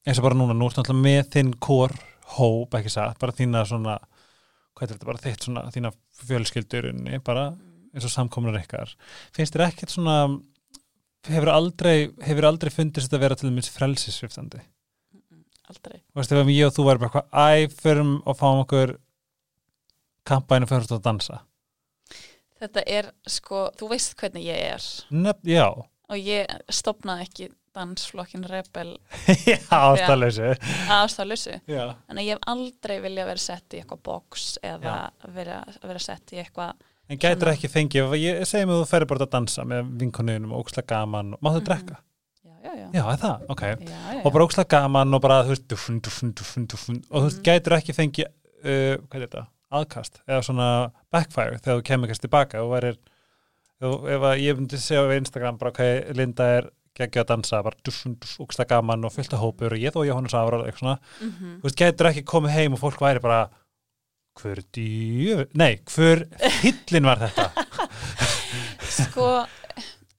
eins 0.06 0.18
og 0.18 0.24
bara 0.26 0.34
núna, 0.38 0.54
nú 0.56 1.00
með 1.00 1.30
þinn 1.30 1.54
kór 1.60 1.92
hóp, 2.36 2.74
ekki 2.74 2.90
satt, 2.90 3.18
bara 3.18 3.32
þína 3.32 3.64
svona 3.66 3.98
hvað 4.76 4.82
er 4.82 4.94
þetta, 4.96 5.06
bara 5.06 5.22
þitt 5.22 5.46
svona 5.46 5.62
þína 5.72 5.92
fjölskyldurinni, 6.26 7.20
bara 7.24 7.46
eins 7.94 8.04
og 8.04 8.10
samkomnar 8.12 8.58
ykkar, 8.60 8.92
finnst 9.32 9.54
þér 9.54 9.68
ekkert 9.70 9.94
svona 9.94 10.16
hefur 11.26 11.48
aldrei 11.50 12.10
hefur 12.22 12.46
aldrei 12.50 12.70
fundist 12.70 13.08
þetta 13.08 13.16
að 13.18 13.24
vera 13.24 13.38
til 13.38 13.50
dæmis 13.50 13.70
frelsisviftandi 13.74 14.60
Mm, 15.16 15.42
aldrei. 15.70 15.96
Þú 16.12 16.20
veist, 16.20 16.32
ef 16.32 16.50
ég 16.52 16.66
og 16.66 16.74
þú 16.76 16.84
væri 16.86 17.00
bara 17.02 17.10
eitthvað 17.10 17.30
æ, 17.32 17.68
förum 17.80 18.12
og 18.26 18.36
fáum 18.38 18.60
okkur 18.64 18.92
kampænu 20.26 20.66
fyrir 20.70 20.88
að 20.96 21.02
dansa. 21.06 21.40
Þetta 22.60 22.82
er 22.88 23.10
sko, 23.28 23.66
þú 23.76 23.90
veist 23.92 24.14
hvernig 24.16 24.46
ég 24.48 24.62
er. 24.72 24.84
Nefn, 25.12 25.50
já, 25.50 25.66
og 26.08 26.16
ég 26.16 26.46
stopnaði 26.72 27.26
ekki 27.26 27.48
dansflokkin 27.76 28.46
Rebel. 28.48 28.94
Já, 31.68 31.82
en 32.08 32.20
ég 32.22 32.30
hef 32.32 32.46
aldrei 32.48 32.96
vilja 33.04 33.26
verið 33.28 33.42
sett 33.44 33.74
í 33.76 33.82
eitthvað 33.82 34.00
box 34.08 34.46
eða 34.64 34.94
vera, 35.34 35.58
vera 35.84 36.00
sett 36.00 36.32
í 36.32 36.40
eitthvað 36.40 36.72
en 37.12 37.20
gætur 37.22 37.52
ekki 37.52 37.68
fengið, 37.70 38.14
ég 38.18 38.40
segi 38.48 38.64
mig 38.66 38.74
að 38.74 38.80
þú 38.82 38.86
ferði 38.90 39.06
bara 39.12 39.26
að 39.28 39.34
dansa 39.36 39.62
með 39.68 39.90
vinkonunum 40.00 40.54
og 40.56 40.64
ókslega 40.64 40.88
gaman, 40.94 41.34
máttu 41.38 41.60
Mhm. 41.60 41.66
drekka? 41.68 41.98
já, 42.64 42.72
já, 42.80 42.88
já, 42.96 43.02
það, 43.20 43.44
ok. 43.52 43.60
Já, 43.62 43.76
já, 44.16 44.22
og 44.24 44.32
bara 44.32 44.44
ókslega 44.48 44.68
gaman 44.72 45.14
og 45.14 45.20
bara, 45.22 45.36
þú 45.44 45.52
veist, 45.52 45.68
dufn, 45.70 46.00
dufn, 46.02 46.32
dufn, 46.34 46.66
dufn 46.66 46.96
og 47.10 47.20
þú 47.22 47.26
veist, 47.28 47.38
Mhm. 47.38 47.44
gætur 47.46 47.76
ekki 47.76 47.94
fengið 47.94 48.26
uh, 48.26 48.96
hvað 49.06 49.20
er 49.20 49.26
þetta, 49.28 49.46
aðkast 49.80 50.20
eða 50.26 50.42
svona 50.46 50.68
backfire 51.12 51.58
þegar 51.60 51.78
þú 51.80 51.84
kemur 51.90 52.10
kannski 52.10 52.26
tilbaka 52.28 52.62
og 52.64 52.72
værir, 52.74 52.96
ef, 53.82 54.26
ég 54.42 54.58
myndi 54.58 54.80
segja 54.80 55.04
á 55.04 55.16
Instagram 55.18 55.58
bara, 55.60 55.70
ok, 55.74 56.14
Linda 56.16 56.48
er 56.58 56.70
geggja 56.96 57.22
að 57.26 57.28
dansa, 57.34 57.58
bara 57.62 57.76
dufn, 57.84 58.14
ókslega 58.40 58.70
gaman 58.78 59.04
og 59.04 59.12
fullt 59.12 59.34
af 59.36 59.42
hópur 59.42 59.74
og 59.76 59.82
ég 59.82 59.92
þó 59.92 60.00
Jóhannes 60.08 60.32
Ára 60.38 60.62
eitthvað 60.64 60.78
svona, 60.80 60.98
Mhm. 61.20 61.58
þú 61.60 61.66
veist, 61.68 61.76
gætur 61.82 62.08
ekki 62.10 62.24
komið 62.24 62.54
heim 62.56 62.72
og 62.72 62.80
fólk 62.80 63.00
væri 63.04 63.20
bara 63.20 63.42
hver 64.40 64.62
djú, 64.72 65.46
nei, 65.54 65.76
hver 65.92 66.24
hillin 66.62 67.04
var 67.08 67.18
þetta 67.24 67.50
sko 68.96 69.28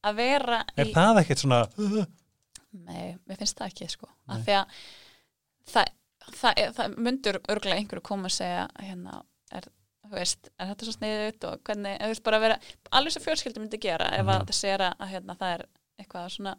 að 0.07 0.15
vera 0.17 0.61
er 0.77 0.89
í 0.89 0.93
það 0.93 1.19
ekkert 1.23 1.41
svona 1.43 1.59
nei, 2.85 3.15
mér 3.27 3.39
finnst 3.41 3.57
það 3.59 3.71
ekki 3.71 3.89
sko 3.91 4.07
Nei. 4.09 4.35
af 4.37 4.45
því 4.45 4.55
að 4.57 4.65
það, 5.73 5.91
það, 6.37 6.53
er, 6.63 6.71
það 6.77 6.97
myndur 7.07 7.39
örgulega 7.49 7.81
einhverju 7.81 8.05
koma 8.09 8.29
að 8.29 8.35
segja 8.37 8.67
hérna, 8.83 9.17
er, 9.21 9.25
veist, 10.11 10.49
er 10.59 10.67
þetta 10.67 10.85
svo 10.85 10.93
sniðut 10.97 11.43
og 11.51 11.63
hvernig, 11.63 11.97
þú 12.01 12.07
veist, 12.07 12.23
bara 12.23 12.39
vera 12.39 12.59
alveg 12.91 13.11
sem 13.11 13.21
fjölskyldi 13.23 13.59
myndi 13.59 13.79
gera 13.79 14.05
ef 14.13 14.25
Mhm. 14.25 14.29
að 14.29 14.45
það 14.47 14.53
segja 14.53 14.93
að 14.99 15.07
hérna, 15.09 15.35
það 15.37 15.53
er 15.59 15.65
eitthvað 15.99 16.29
svona 16.29 16.55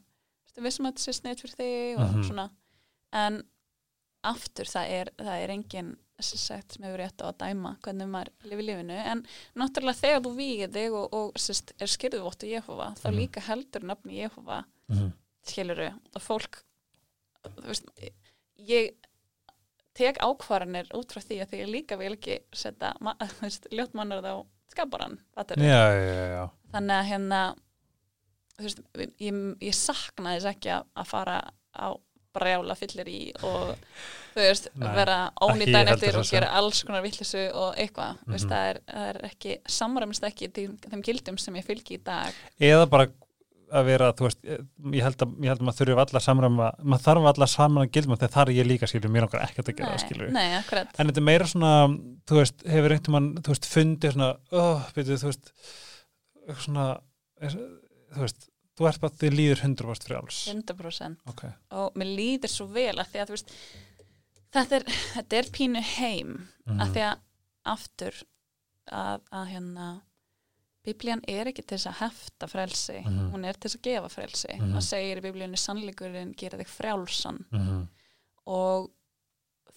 þú 0.54 0.62
veist 0.62 0.80
að 0.80 0.86
þetta 0.86 0.98
sé 0.98 1.12
sniðut 1.12 1.40
fyrir 1.40 1.56
þig 1.56 1.98
og 1.98 2.14
Mhm. 2.14 2.24
svona 2.28 2.50
en 3.12 3.42
aftur 4.24 4.64
það 4.66 4.90
er, 4.90 5.10
það 5.18 5.44
er 5.44 5.48
engin 5.50 5.96
sem 6.20 6.38
sagt 6.38 6.72
sem 6.72 6.82
hefur 6.84 6.98
rétt 6.98 7.22
á 7.22 7.30
að 7.30 7.38
dæma 7.38 7.76
hvernig 7.80 8.08
maður 8.10 8.28
lifi 8.50 8.62
lífinu 8.66 8.90
en 8.90 9.26
náttúrulega 9.54 10.00
þegar 10.02 10.20
þú 10.24 10.32
vígir 10.36 10.68
þig 10.74 10.92
og, 10.92 11.14
og 11.14 11.34
sérst, 11.34 11.70
er 11.80 11.86
skyrðuvottu 11.86 12.48
Jehova 12.50 12.94
þá 12.98 13.10
Mhm. 13.10 13.16
líka 13.16 13.40
heldur 13.40 13.82
nafni 13.86 14.18
Jehova 14.18 14.64
Mhm. 14.90 15.12
skiluru 15.46 15.92
og 16.16 16.20
fólk 16.22 16.62
þú 17.44 17.66
veist, 17.66 17.84
ég 18.58 18.94
tek 19.98 20.20
ákvarðanir 20.24 20.90
út 20.98 21.12
frá 21.14 21.20
því 21.24 21.40
að 21.44 21.50
því 21.52 21.60
ég 21.64 21.72
líka 21.74 21.98
vil 22.00 22.12
ekki 22.14 22.38
setja 22.54 22.94
ma- 23.04 23.16
þú 23.36 23.44
veist, 23.46 23.68
ljótmannar 23.74 24.22
á 24.24 24.36
skaparan 24.72 25.18
já, 25.96 26.28
já, 26.36 26.44
þannig 26.74 26.96
að 27.00 27.08
hérna 27.12 27.40
veist, 28.58 28.82
ég, 29.22 29.40
ég 29.68 29.74
sakna 29.78 30.36
þess 30.36 30.50
ekki 30.52 30.72
að, 30.74 30.86
að 30.98 31.10
fara 31.12 31.38
á 31.78 31.88
brjála 32.38 32.74
fyllir 32.78 33.08
í 33.10 33.20
og 33.42 33.70
þú 34.34 34.42
veist, 34.44 34.68
Nei, 34.78 34.88
vera 34.94 35.14
heldur 35.88 35.94
eftir 35.96 36.18
og 36.20 36.26
gera 36.28 36.50
alls 36.60 36.82
konar 36.86 37.02
villisu 37.02 37.40
og 37.56 37.78
eitthvað, 37.80 38.18
mm 38.20 38.34
Mhm. 38.44 38.52
það, 38.52 38.68
það 38.92 39.06
er 39.08 39.18
ekki 39.30 39.54
samræmist 39.78 40.26
ekki 40.28 40.50
þeim 40.54 41.02
gildum 41.08 41.38
sem 41.40 41.56
ég 41.58 41.64
fylgi 41.66 41.96
í 41.96 42.02
dag. 42.04 42.34
Eða 42.60 42.84
bara 42.92 43.08
að 43.72 43.84
vera, 43.88 44.12
þú 44.16 44.24
veist, 44.28 44.38
ég 44.44 45.02
held 45.04 45.22
að, 45.24 45.32
ég 45.44 45.48
held 45.52 45.60
að 45.60 45.66
maður 45.68 45.78
þurfi 45.80 45.96
allar 46.04 46.24
samræma, 46.24 46.68
maður 46.82 47.04
þarf 47.08 47.26
allar 47.32 47.50
samræma 47.52 47.90
gildum 47.92 48.16
þegar 48.16 48.32
þar 48.36 48.48
er 48.52 48.58
ég 48.58 48.66
líka 48.68 48.86
skilur, 48.90 49.10
mér 49.12 49.26
okkar 49.28 49.44
ekkert 49.44 49.68
að 49.72 49.76
gera 49.80 49.90
það 49.96 50.04
skilur. 50.06 50.30
nei, 50.32 50.46
akkurat 50.58 50.88
En 50.98 51.06
þetta 51.10 51.20
er 51.22 51.26
meira 51.28 51.46
svona, 51.50 51.72
þú 52.28 52.38
veist, 52.40 52.64
hefur 52.66 52.94
einhvern 52.96 53.16
mann, 53.16 53.28
þú 53.42 53.54
veist, 53.54 53.68
fundið 53.72 54.14
svona, 54.16 54.30
oh, 54.52 54.86
byrju, 54.96 55.18
þú 55.22 55.30
veist, 55.32 55.52
svona, 56.64 56.86
þú 57.42 58.22
veist, 58.24 58.48
þú 58.78 58.88
ert 58.88 59.00
bara, 59.02 59.16
þið 59.20 59.36
líður 59.38 59.62
100% 59.66 60.08
frjáls. 60.08 60.40
100% 60.52 61.16
Ok. 61.32 61.44
og 61.74 61.94
mér 61.98 62.12
líður 62.14 62.52
svo 62.52 62.66
vel 62.72 62.94
að 62.96 63.08
því 63.12 63.22
að 63.24 63.30
þú 63.32 63.36
veist 63.36 63.54
þetta 64.54 64.76
er, 64.78 64.84
þetta 65.18 65.38
er 65.42 65.50
pínu 65.58 65.82
heim 65.98 66.34
Mhm. 66.68 66.80
að 66.84 66.92
því 66.94 67.02
að 67.08 67.18
aftur 67.68 68.14
að, 68.92 69.20
að 69.32 69.46
hérna 69.52 69.86
Biblían 70.88 71.20
er 71.28 71.50
ekki 71.52 71.62
til 71.66 71.76
þess 71.78 71.90
að 71.92 71.98
hefta 72.02 72.48
frelsi, 72.50 72.98
Mhm. 73.04 73.30
hún 73.32 73.44
er 73.44 73.52
til 73.54 73.68
þess 73.68 73.78
að 73.80 73.86
gefa 73.88 74.08
frelsi 74.14 74.52
Mhm. 74.58 74.72
það 74.74 74.86
segir 74.88 75.20
í 75.20 75.24
Biblíunni 75.28 75.58
sannleikurinn 75.60 76.34
gera 76.36 76.58
þig 76.58 76.72
frjálsan 76.78 77.44
Mm 77.52 77.88
og 78.48 78.90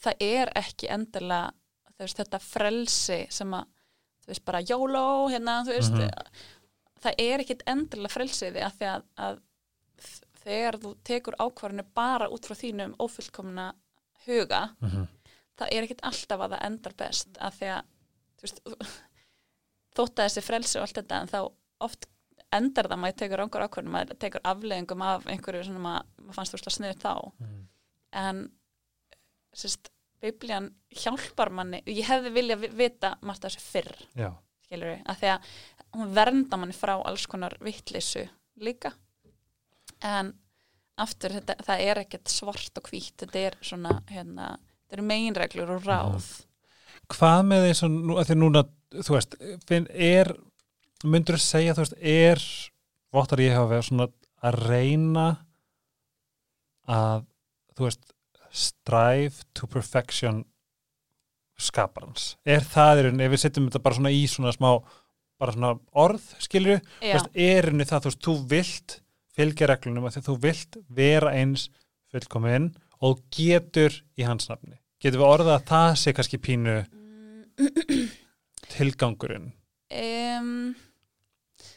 það 0.02 0.14
er 0.24 0.50
ekki 0.56 0.88
endilega 0.90 1.52
veist, 2.00 2.18
þetta 2.18 2.40
frelsi 2.40 3.28
sem 3.30 3.52
að 3.52 3.66
þú 4.24 4.28
veist 4.32 4.46
bara 4.46 4.62
YOLO 4.62 5.28
hérna, 5.30 5.64
þú 5.68 5.74
veist, 5.76 5.92
Mhm. 5.92 6.10
það 7.02 7.16
er 7.20 7.40
ekkit 7.44 7.64
endilega 7.68 8.14
frelsiði 8.16 8.62
að 8.64 8.74
því 8.80 8.88
að, 8.96 9.04
að 9.18 9.42
þegar 10.46 10.78
þú 10.82 10.96
tekur 11.04 11.36
ákvarðinu 11.40 11.86
bara 11.94 12.30
út 12.30 12.46
frá 12.46 12.56
þínum 12.56 12.96
ófullkomna 12.98 13.74
huga, 14.26 14.76
-hmm. 14.82 15.08
það 15.58 15.68
er 15.72 15.84
ekkit 15.84 16.02
alltaf 16.04 16.40
að 16.40 16.50
það 16.52 16.66
endar 16.66 16.94
best 16.98 17.34
að 17.40 17.54
því 17.60 17.68
að 17.76 17.84
þú 18.38 18.42
veist, 18.42 18.62
þótt 19.96 20.20
að 20.20 20.28
þessi 20.30 20.44
frelsi 20.46 20.78
og 20.80 20.86
allt 20.88 21.00
þetta 21.02 21.22
en 21.22 21.32
þá 21.32 21.40
oft 21.88 22.08
endar 22.52 22.88
það 22.92 23.00
maður 23.00 23.18
tekur 23.22 23.42
ángur 23.46 23.64
ákvarðinu, 23.66 23.92
maður 23.96 24.18
tekur 24.20 24.42
afleðingum 24.52 25.02
af 25.08 25.26
einhverju 25.32 25.64
sem 25.68 25.78
maður, 25.82 26.08
maður 26.22 26.38
fannst 26.40 26.56
úrslega 26.58 26.76
sniður 26.76 27.00
þá. 27.02 27.14
Mhm. 27.40 27.62
en 28.14 28.42
sérst, 29.56 29.90
biblían 30.22 30.68
hjálpar 30.92 31.50
manni, 31.50 31.80
ég 31.88 32.04
hefði 32.06 32.32
vilja 32.36 32.56
vi- 32.60 32.68
vita 32.76 33.16
margt 33.22 33.46
af 33.46 33.52
þessu 33.54 33.62
fyrr, 33.72 33.96
skilur 34.66 34.92
við 34.96 35.04
að 35.06 35.18
því 35.22 35.30
að 35.32 35.48
hún 35.96 36.14
verndar 36.14 36.60
manni 36.60 36.74
frá 36.74 36.94
alls 37.06 37.26
konar 37.28 37.56
vittleysu 37.60 38.28
líka. 38.60 38.92
En 40.02 40.34
aftur 40.98 41.30
þetta, 41.40 41.56
það 41.66 41.80
er 41.88 41.96
ekkert 42.04 42.28
svart 42.28 42.78
og 42.78 42.84
hvítt 42.92 43.18
þetta 43.18 43.36
er 43.48 43.58
svona, 43.62 44.02
hérna 44.12 44.58
þetta 44.60 44.98
eru 44.98 45.04
meginreglur 45.08 45.70
og 45.78 45.84
ráð 45.88 46.46
Hvað 47.12 47.42
með 47.50 47.68
eins 47.70 47.84
og, 47.86 47.92
nú, 47.94 48.18
því 48.26 48.38
núna, 48.40 48.64
þú 48.98 49.16
veist, 49.18 49.36
finn, 49.68 49.88
er, 49.92 50.32
myndur 51.04 51.38
þú 51.40 51.44
segja, 51.44 51.76
þú 51.76 51.86
veist, 51.86 51.98
er, 52.00 52.46
vottar 53.12 53.44
ég 53.44 53.58
hafa 53.58 53.72
verið 53.74 53.90
svona 53.90 54.08
að 54.42 54.62
reyna 54.70 55.28
að, 56.90 57.28
þú 57.78 57.88
veist, 57.88 58.08
strive 58.52 59.46
to 59.58 59.68
perfection 59.72 60.42
skaparans. 61.62 62.34
Er 62.44 62.66
það 62.66 63.06
rauninni, 63.06 63.28
ef 63.28 63.36
við 63.36 63.44
setjum 63.46 63.70
þetta 63.70 63.84
bara 63.86 64.00
svona 64.00 64.16
í 64.16 64.26
svona 64.30 64.56
smá, 64.56 64.72
bara 65.42 65.56
svona 65.56 65.76
orð, 66.04 66.26
skilju, 66.42 66.80
þú 67.00 67.14
veist, 67.16 67.32
er 67.48 67.70
henni 67.70 67.88
það, 67.88 68.06
þú 68.06 68.12
veist, 68.12 68.24
þú 68.26 68.36
vilt 68.52 68.98
fylgja 69.38 69.70
reglunum 69.72 70.08
að 70.08 70.18
því 70.18 70.24
þú 70.28 70.38
vilt 70.44 70.80
vera 70.92 71.34
eins 71.38 71.68
fullkominn 72.12 72.72
og 73.02 73.22
getur 73.34 73.96
í 74.20 74.26
hans 74.28 74.50
nafni. 74.52 74.78
Getur 75.02 75.24
við 75.24 75.30
orðað 75.30 75.56
að 75.56 75.70
það 75.72 75.94
sé 76.02 76.14
kannski 76.18 76.40
pínu 76.42 76.76
tilgangurinn? 78.76 79.52
um, 79.92 80.52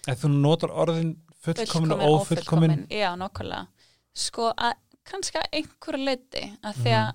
Ef 0.09 0.21
þú 0.23 0.31
notar 0.33 0.73
orðin 0.73 1.15
fullkominn 1.45 1.93
og 1.97 2.03
ófullkominn, 2.09 2.87
já, 2.93 3.11
nokkulega 3.21 3.67
sko 4.17 4.51
að 4.55 4.79
kannski 5.05 5.37
að 5.41 5.59
einhverju 5.59 6.05
leiti 6.07 6.45
að 6.65 6.79
því 6.85 6.93
að 6.97 7.09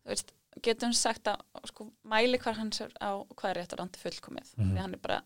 þú 0.00 0.10
veist, 0.10 0.32
getum 0.64 0.94
sagt 0.96 1.28
að 1.30 1.42
sko, 1.70 1.86
mæli 2.08 2.38
hvar 2.42 2.56
hans 2.58 2.80
er 2.82 2.90
á 2.98 3.10
hvað 3.36 3.50
er 3.52 3.58
rétt 3.60 3.74
að 3.76 3.80
randi 3.82 4.00
fullkomið 4.02 4.48
Mhm. 4.56 4.72
því 4.72 4.80
hann 4.82 4.94
er 4.96 5.02
bara 5.04 5.20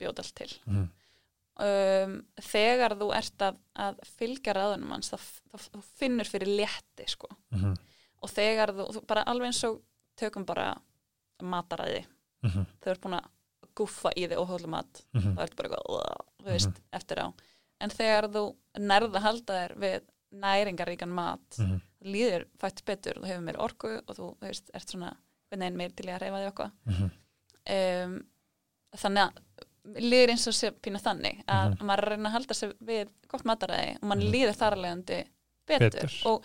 bjóð 0.00 0.22
allt 0.22 0.34
til 0.38 0.52
Mhm. 0.66 0.86
um, 1.58 2.14
þegar 2.40 2.94
þú 3.00 3.10
ert 3.18 3.38
að, 3.48 3.58
að 3.76 3.98
fylgja 4.16 4.54
ráðunum 4.54 4.92
hans 4.94 5.10
þá, 5.10 5.18
þá, 5.18 5.56
þá 5.74 5.78
finnur 5.98 6.24
fyrir 6.30 6.52
létti 6.62 7.08
sko. 7.08 7.28
Mhm. 7.50 7.74
og 8.22 8.30
þegar 8.30 8.72
þú, 8.74 8.88
þú 8.96 9.06
bara 9.06 9.24
alveg 9.26 9.46
eins 9.52 9.64
og 9.68 9.82
tökum 10.16 10.44
bara 10.46 10.76
mataræði 11.42 12.04
Mhm. 12.42 12.66
þau 12.80 12.90
eru 12.90 13.00
búin 13.00 13.18
að 13.20 13.28
guffa 13.74 14.10
í 14.16 14.26
þig 14.28 14.38
óhóðlega 14.38 14.68
mat 14.68 15.02
Mhm. 15.14 15.36
þá 15.36 15.40
ertu 15.42 15.56
bara 15.56 15.68
eitthvað, 15.68 16.16
þú 16.42 16.44
veist, 16.52 16.80
eftir 16.92 17.16
á 17.18 17.26
en 17.80 17.90
þegar 17.90 18.24
þú 18.30 18.56
nærða 18.78 19.20
halda 19.20 19.54
þér 19.68 19.76
við 19.78 20.00
næringaríkan 20.34 21.08
mat 21.08 21.58
Mhm. 21.58 21.80
líður 22.04 22.44
fætt 22.58 22.84
betur 22.84 23.14
þú 23.14 23.24
hefur 23.26 23.42
meir 23.42 23.56
orku 23.58 24.02
og 24.06 24.16
þú, 24.16 24.36
veist, 24.40 24.70
ert 24.74 24.86
svona 24.88 25.16
hvernig 25.50 25.72
meir 25.74 25.90
til 25.90 26.06
að 26.06 26.20
reyfa 26.20 26.38
því 26.38 26.52
okkur 26.52 26.70
Mhm. 26.86 27.10
um, 27.66 28.26
þannig 28.96 29.22
að 29.28 29.32
líður 30.02 30.30
eins 30.30 30.46
og 30.46 30.52
sé 30.54 30.70
pínu 30.70 31.00
þannig 31.00 31.44
að 31.46 31.70
Mhm. 31.78 31.86
maður 31.86 32.04
að 32.04 32.08
reyna 32.12 32.28
að 32.28 32.32
halda 32.32 32.54
sig 32.54 32.72
við 32.84 33.08
gott 33.28 33.44
mataræði 33.44 33.96
og 34.02 34.08
Mhm. 34.08 34.30
líður 34.32 34.56
þar 34.56 34.72
alvegandi 34.76 35.24
betur, 35.66 35.90
Betur. 35.90 36.26
og 36.26 36.44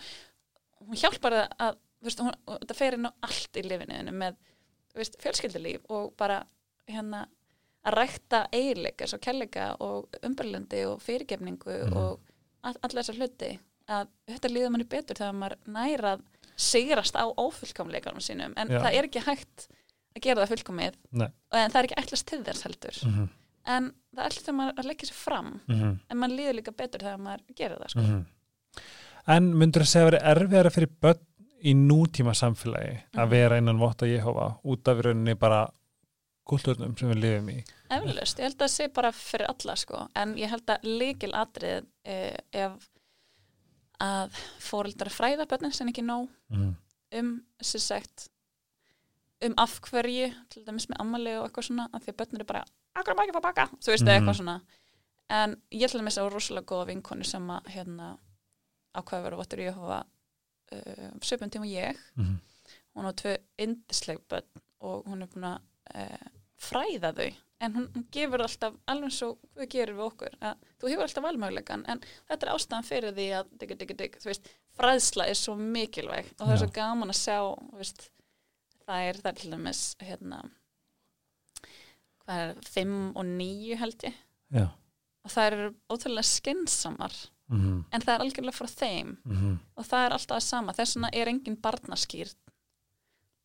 hún 0.86 0.96
hjálpar 0.96 1.32
það 1.32 1.48
að 1.58 1.74
þú 1.74 2.04
veist, 2.04 2.18
hún, 2.20 2.34
þetta 2.46 2.74
fer 2.74 2.94
inn 2.94 3.06
á 3.06 3.12
allt 3.22 3.52
í 3.52 3.62
lifinu 3.62 4.10
með 4.12 4.36
veist, 4.94 5.16
fjölskyldulíf 5.22 5.80
og 5.90 6.12
bara 6.16 6.44
hérna 6.88 7.26
að 7.84 7.94
rækta 7.98 8.46
eiginleika, 8.52 9.06
svo 9.06 9.18
kærleika 9.18 9.76
og 9.80 10.08
umbyrlandi 10.24 10.84
og 10.88 11.00
fyrirgefningu 11.04 11.74
Mhm. 11.84 11.96
og 11.96 12.20
all, 12.62 12.76
allir 12.82 13.02
þessar 13.02 13.18
hluti 13.18 13.58
að 13.88 14.06
þetta 14.28 14.48
líður 14.50 14.70
manni 14.70 14.84
betur 14.88 15.14
þegar 15.18 15.34
maður 15.34 15.56
nærað 15.68 16.20
sigrast 16.56 17.14
á 17.16 17.24
ófullkomleikanum 17.36 18.20
sínum 18.24 18.52
en 18.56 18.68
Já. 18.68 18.80
það 18.80 18.94
er 18.94 19.04
ekki 19.08 19.20
hægt 19.26 19.68
að 20.16 20.22
gera 20.22 20.46
það 20.46 20.52
fullkomið 20.54 20.94
Nei. 21.12 21.28
en 21.52 21.70
það 21.70 21.76
er 21.82 21.84
ekki 21.88 22.02
ætlast 22.02 22.26
til 22.26 22.42
þess 22.44 22.62
heldur 22.62 23.04
Mhm. 23.04 23.28
en 23.66 23.90
það 24.14 24.24
er 24.24 24.30
alltaf 24.30 24.54
maður 24.54 24.74
að 24.78 24.86
leggja 24.86 25.08
sér 25.10 25.18
fram 25.24 25.60
Mhm. 25.68 26.00
en 26.10 26.16
mann 26.18 26.30
líður 26.30 26.54
líka 26.62 26.72
betur 26.76 27.00
þegar 27.00 27.18
maður 27.18 27.40
gerir 27.56 27.78
það 27.78 27.88
sko. 27.90 28.00
Mhm. 28.00 28.26
En 29.26 29.54
myndur 29.54 29.82
þú 29.82 29.86
segja 29.88 30.06
að 30.06 30.10
vera 30.10 30.34
erfiðara 30.34 30.70
fyrir 30.72 30.90
börn 31.00 31.20
í 31.64 31.72
nútíma 31.74 32.34
samfélagi 32.34 32.98
að 33.14 33.24
Mhm. 33.24 33.30
vera 33.30 33.56
innan 33.58 33.78
votta 33.78 34.06
Jehova 34.06 34.58
út 34.64 34.88
af 34.88 34.98
rauninni 35.04 35.34
bara 35.34 35.68
kulturnum 36.46 36.96
sem 36.98 37.08
við 37.10 37.20
lifum 37.22 37.48
í 37.48 37.64
eflaust, 37.90 38.38
ég 38.38 38.42
held 38.44 38.56
að 38.58 38.64
það 38.66 38.74
sé 38.74 38.88
bara 38.92 39.10
fyrir 39.12 39.46
alla 39.48 39.74
sko. 39.76 40.08
en 40.14 40.34
ég 40.36 40.48
held 40.50 40.66
að 40.66 40.82
líkil 40.84 41.32
atrið 41.32 41.86
eh, 42.04 42.36
ef 42.52 42.90
að 44.02 44.30
fóreldrar 44.60 45.08
fræða 45.14 45.46
börnin 45.48 45.72
sem 45.72 45.88
ekki 45.88 46.02
nóg 46.04 46.28
Mhm. 46.50 46.76
um 47.12 47.44
sem 47.62 47.80
sagt 47.80 48.28
um 49.42 49.54
af 49.58 49.80
hverju, 49.80 50.32
til 50.50 50.64
dæmis 50.64 50.86
með 50.88 50.96
ammali 51.00 51.36
og 51.38 51.48
eitthvað 51.50 51.64
svona, 51.68 51.88
af 51.94 52.02
því 52.04 52.12
að 52.12 52.16
börnir 52.16 52.40
er 52.40 52.44
bara 52.44 52.64
akkur 52.96 53.14
ekki 53.14 53.32
fá 53.34 53.42
baka, 53.42 53.66
þú 53.80 53.92
veist, 53.92 54.02
Mhm. 54.04 54.08
eða 54.08 54.20
eitthvað 54.20 54.36
svona 54.40 54.60
en 55.30 55.56
ég 55.72 55.90
til 55.90 56.00
dæmis 56.00 56.18
á 56.18 56.28
rosalega 56.30 56.64
góða 56.66 56.86
vinkonu 56.86 57.24
sem 57.24 57.46
að 57.48 57.62
hérna 57.66 58.18
ákveða 58.94 59.22
vera 59.22 59.36
votur 59.36 59.58
í 59.58 59.68
að 59.68 59.74
hafa 59.74 60.04
uh, 60.80 61.08
söpum 61.22 61.52
tíma 61.52 61.68
ég. 61.70 62.00
Mhm. 62.18 62.40
hún 62.94 63.08
á 63.10 63.12
tvö 63.18 63.32
indisleg 63.58 64.20
börn 64.30 64.62
og 64.86 65.08
hún 65.10 65.24
er 65.24 65.30
búin 65.32 65.48
að 65.48 65.62
uh, 65.98 66.28
fræða 66.62 67.10
þau. 67.16 67.30
En 67.64 67.74
hún, 67.74 67.86
hún 67.94 68.04
gefur 68.12 68.42
alltaf 68.44 68.74
alveg 68.90 69.12
svo 69.14 69.30
hvað 69.54 69.70
gerir 69.72 69.96
við 69.96 70.04
okkur 70.04 70.34
að 70.40 70.66
þú 70.78 70.90
hefur 70.90 71.06
alltaf 71.06 71.24
valmögulegan 71.24 71.84
en 71.90 72.02
þetta 72.28 72.46
er 72.46 72.52
ástæðan 72.52 72.86
fyrir 72.88 73.14
því 73.16 73.26
að 73.38 73.52
digg, 73.60 73.74
digg, 73.94 74.18
þú 74.20 74.30
veist, 74.30 74.50
fræðsla 74.76 75.28
er 75.30 75.38
svo 75.38 75.54
mikilvæg 75.58 76.32
og 76.34 76.42
það 76.42 76.54
er 76.54 76.62
svo 76.62 76.70
gaman 76.76 77.14
að 77.14 77.20
sjá 77.20 77.38
veist, 77.78 78.08
það 78.84 79.08
er 79.08 79.20
það 79.24 79.40
til 79.40 79.52
dæmis 79.54 79.82
hérna 80.02 80.40
hvað 82.24 82.42
er 82.44 82.64
fimm 82.74 82.98
og 83.14 83.28
níu 83.28 83.78
held 83.80 84.08
ég. 84.08 84.18
Já. 84.54 84.66
Og 85.24 85.32
það 85.32 85.48
eru 85.50 85.70
ótrúlega 85.92 86.28
skinsamar 86.28 87.16
Mhm. 87.48 87.84
en 87.92 88.00
það 88.00 88.14
er 88.14 88.20
algjörlega 88.24 88.56
frá 88.56 88.68
þeim 88.72 89.16
Mhm. 89.24 89.58
og 89.76 89.84
það 89.84 90.06
er 90.06 90.12
alltaf 90.12 90.36
það 90.38 90.42
sama, 90.42 90.72
þess 90.72 90.94
vegna 90.96 91.10
er 91.12 91.26
engin 91.28 91.56
barnaskýrt 91.60 92.36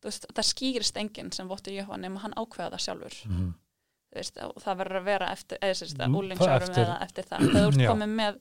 veist, 0.02 0.26
það 0.32 0.46
skýrist 0.48 0.96
enginn 0.96 1.32
sem 1.32 1.48
vottur 1.48 1.72
Jóhann 1.76 2.00
nema 2.00 2.20
hann 2.20 2.32
ákveða 2.36 2.72
það 2.72 2.84
sjálfur 2.86 3.26
Mhm. 3.28 3.54
Þú 4.10 4.16
veist, 4.18 4.34
það 4.34 4.76
verður 4.80 4.96
að 5.00 5.04
vera 5.04 5.26
eftir 5.30 5.58
eða 5.62 5.74
sérst 5.78 5.98
Mm, 5.98 6.12
eða 6.82 7.02
eftir 7.04 7.24
það 7.24 7.38
þegar 7.38 7.62
þú 7.62 7.68
ert 7.68 7.80
Já. 7.80 7.90
komið 7.92 8.14
með 8.16 8.38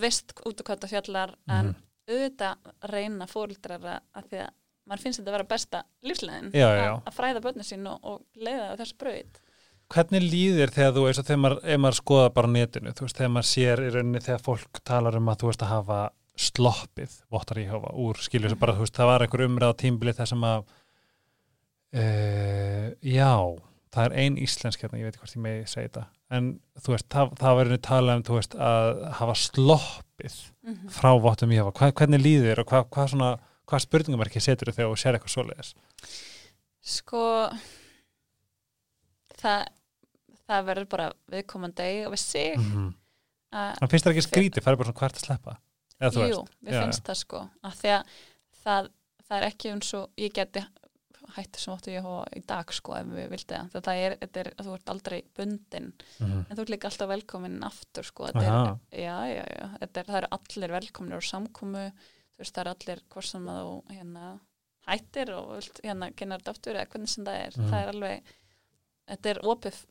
veist 0.00 0.32
út 0.44 0.60
og 0.60 0.66
hvað 0.66 0.78
það 0.80 0.90
fjallar 0.90 1.34
en 1.48 1.66
Mhm. 1.66 1.74
auðvitað 2.08 2.56
reyna 2.92 3.26
fóreldrar 3.26 3.80
að 4.14 4.24
því 4.28 4.38
að 4.44 4.50
mann 4.86 4.98
finnst 4.98 5.20
þetta 5.20 5.28
að 5.28 5.32
vera 5.32 5.44
besta 5.44 5.82
lífslegin 6.02 6.50
að 7.04 7.14
fræða 7.14 7.40
börnin 7.40 7.64
sín 7.64 7.86
og, 7.86 8.00
og 8.04 8.22
leiða 8.36 8.76
það 8.76 8.78
þessu 8.80 8.96
brauð 8.98 9.26
Hvernig 9.88 10.24
líðir 10.26 10.72
þegar 10.74 10.94
þú 10.96 11.04
veist 11.06 11.22
að 11.22 11.30
þegar 11.30 11.40
maður, 11.42 11.78
maður 11.80 11.96
skoða 11.96 12.32
bara 12.36 12.50
netinu, 12.52 12.90
þú 12.96 13.06
veist, 13.06 13.16
þegar 13.16 13.30
maður 13.34 13.48
sér 13.48 13.80
í 13.80 13.92
rauninni 13.94 14.20
þegar 14.24 14.42
fólk 14.44 14.80
talar 14.84 15.16
um 15.16 15.30
að 15.32 15.38
þú 15.40 15.48
veist 15.48 15.64
að 15.64 15.72
hafa 15.72 16.00
sloppið 16.38 17.14
vottar 17.34 17.60
í 17.62 17.64
hafa 17.70 17.94
úr, 17.98 18.20
skilur 18.22 18.52
þessu 18.52 18.60
bara, 18.60 18.74
þú 18.76 18.84
veist, 18.84 18.98
það 18.98 19.10
var 19.10 19.24
einhver 19.24 19.44
umræð 19.46 19.72
á 19.72 19.80
tímbili 19.80 20.14
þar 20.14 20.30
sem 20.30 20.44
að 20.46 20.68
e, 21.96 22.04
já, 23.16 23.32
það 23.96 24.04
er 24.04 24.16
ein 24.22 24.38
íslensk 24.44 24.84
hérna, 24.84 25.00
ég 25.00 25.08
veit 25.08 25.16
ekki 25.16 25.24
hvort 25.24 25.38
ég 25.38 25.44
megi 25.46 25.64
segja 25.72 25.88
þetta, 25.88 26.04
en 26.38 26.52
þú 26.84 26.94
veist, 26.94 27.08
það, 27.16 27.32
það 27.40 27.56
var 27.56 27.64
einhverju 27.64 27.82
talað 27.88 28.20
um, 28.20 28.26
þú 28.28 28.38
veist, 28.38 28.58
að 28.68 29.02
hafa 29.22 29.38
sloppið 29.46 30.38
mm 30.68 30.86
frá 30.92 31.10
vottum 31.22 31.52
í 31.54 31.58
hafa, 31.58 31.72
Hva, 31.78 31.90
hvernig 32.02 32.20
líðir 32.20 32.60
og 32.60 32.68
hvað, 32.68 32.86
hvað 32.92 33.10
svona, 33.14 33.32
hvað 33.68 33.84
spurningamarki 33.84 34.40
setur 34.42 34.72
þegar 34.74 34.92
þú 34.92 35.00
sér 35.00 35.16
eitthvað 35.16 35.34
svoleiðis? 35.34 35.74
sko 36.88 37.20
það 39.38 39.66
það 40.48 40.64
verður 40.70 40.88
bara 40.94 41.12
viðkomandi 41.32 41.88
og 42.06 42.12
við 42.12 42.22
sig. 42.22 42.56
Mm 42.58 42.72
-hmm. 42.72 42.94
að 43.52 43.78
Það 43.78 43.90
finnst 43.90 44.04
það 44.06 44.12
ekki 44.12 44.26
skrítið, 44.28 44.62
það 44.64 44.72
er 44.72 44.76
bara 44.76 44.88
svona 44.90 45.00
hvert 45.00 45.16
að 45.16 45.26
sleppa, 45.26 45.56
Jú, 46.00 46.44
við 46.62 46.72
Já, 46.74 46.80
finnst 46.82 47.04
það 47.04 47.14
sko. 47.16 47.38
Að 47.64 47.72
því 47.80 47.88
að 47.98 48.02
það, 48.64 48.88
það 49.28 49.36
er 49.38 49.46
ekki 49.48 49.70
eins 49.72 49.94
og 49.94 50.10
ég 50.16 50.32
geti 50.32 50.64
hætti 51.36 51.58
sem 51.60 51.74
áttu 51.74 51.90
ég 51.92 52.04
að 52.06 52.36
í 52.38 52.42
dag 52.46 52.70
sko 52.72 52.94
ef 52.96 53.06
við 53.06 53.28
vildi 53.28 53.54
það. 53.54 53.82
Það 53.82 53.96
er, 54.04 54.12
er, 54.22 54.52
þú 54.62 54.74
ert 54.74 54.88
aldrei 54.88 55.22
bundin 55.36 55.92
Mhm. 56.20 56.46
en 56.50 56.56
þú 56.56 56.60
ert 56.60 56.70
líka 56.70 56.88
alltaf 56.88 57.08
velkomin 57.08 57.62
aftur 57.64 58.04
sko. 58.04 58.24
Er, 58.26 58.32
já, 58.32 58.78
já, 58.92 59.44
já, 59.44 59.68
er, 59.80 59.88
það 59.92 60.16
eru 60.16 60.28
allir 60.30 60.70
velkominir 60.70 61.18
á 61.18 61.22
samkomu. 61.22 61.92
Þú 61.92 62.38
veist, 62.38 62.54
það 62.54 62.60
eru 62.60 62.70
allir 62.70 63.00
hvort 63.10 63.24
sem 63.24 63.44
þú 63.46 63.82
hérna 63.90 64.40
hættir 64.88 65.30
og 65.34 65.50
vilt 65.56 65.80
hérna 65.84 66.10
kynna 66.16 66.38
þetta 66.38 66.50
aftur 66.50 66.74
eða 66.76 66.86
hvernig 66.88 67.08
sem 67.08 67.24
það 67.24 67.36
er, 67.46 67.52
Mhm. 67.58 67.70
það 67.70 67.82
er 67.82 67.88
alveg 67.92 68.22
þetta 69.08 69.30
er 69.30 69.38
opið 69.42 69.84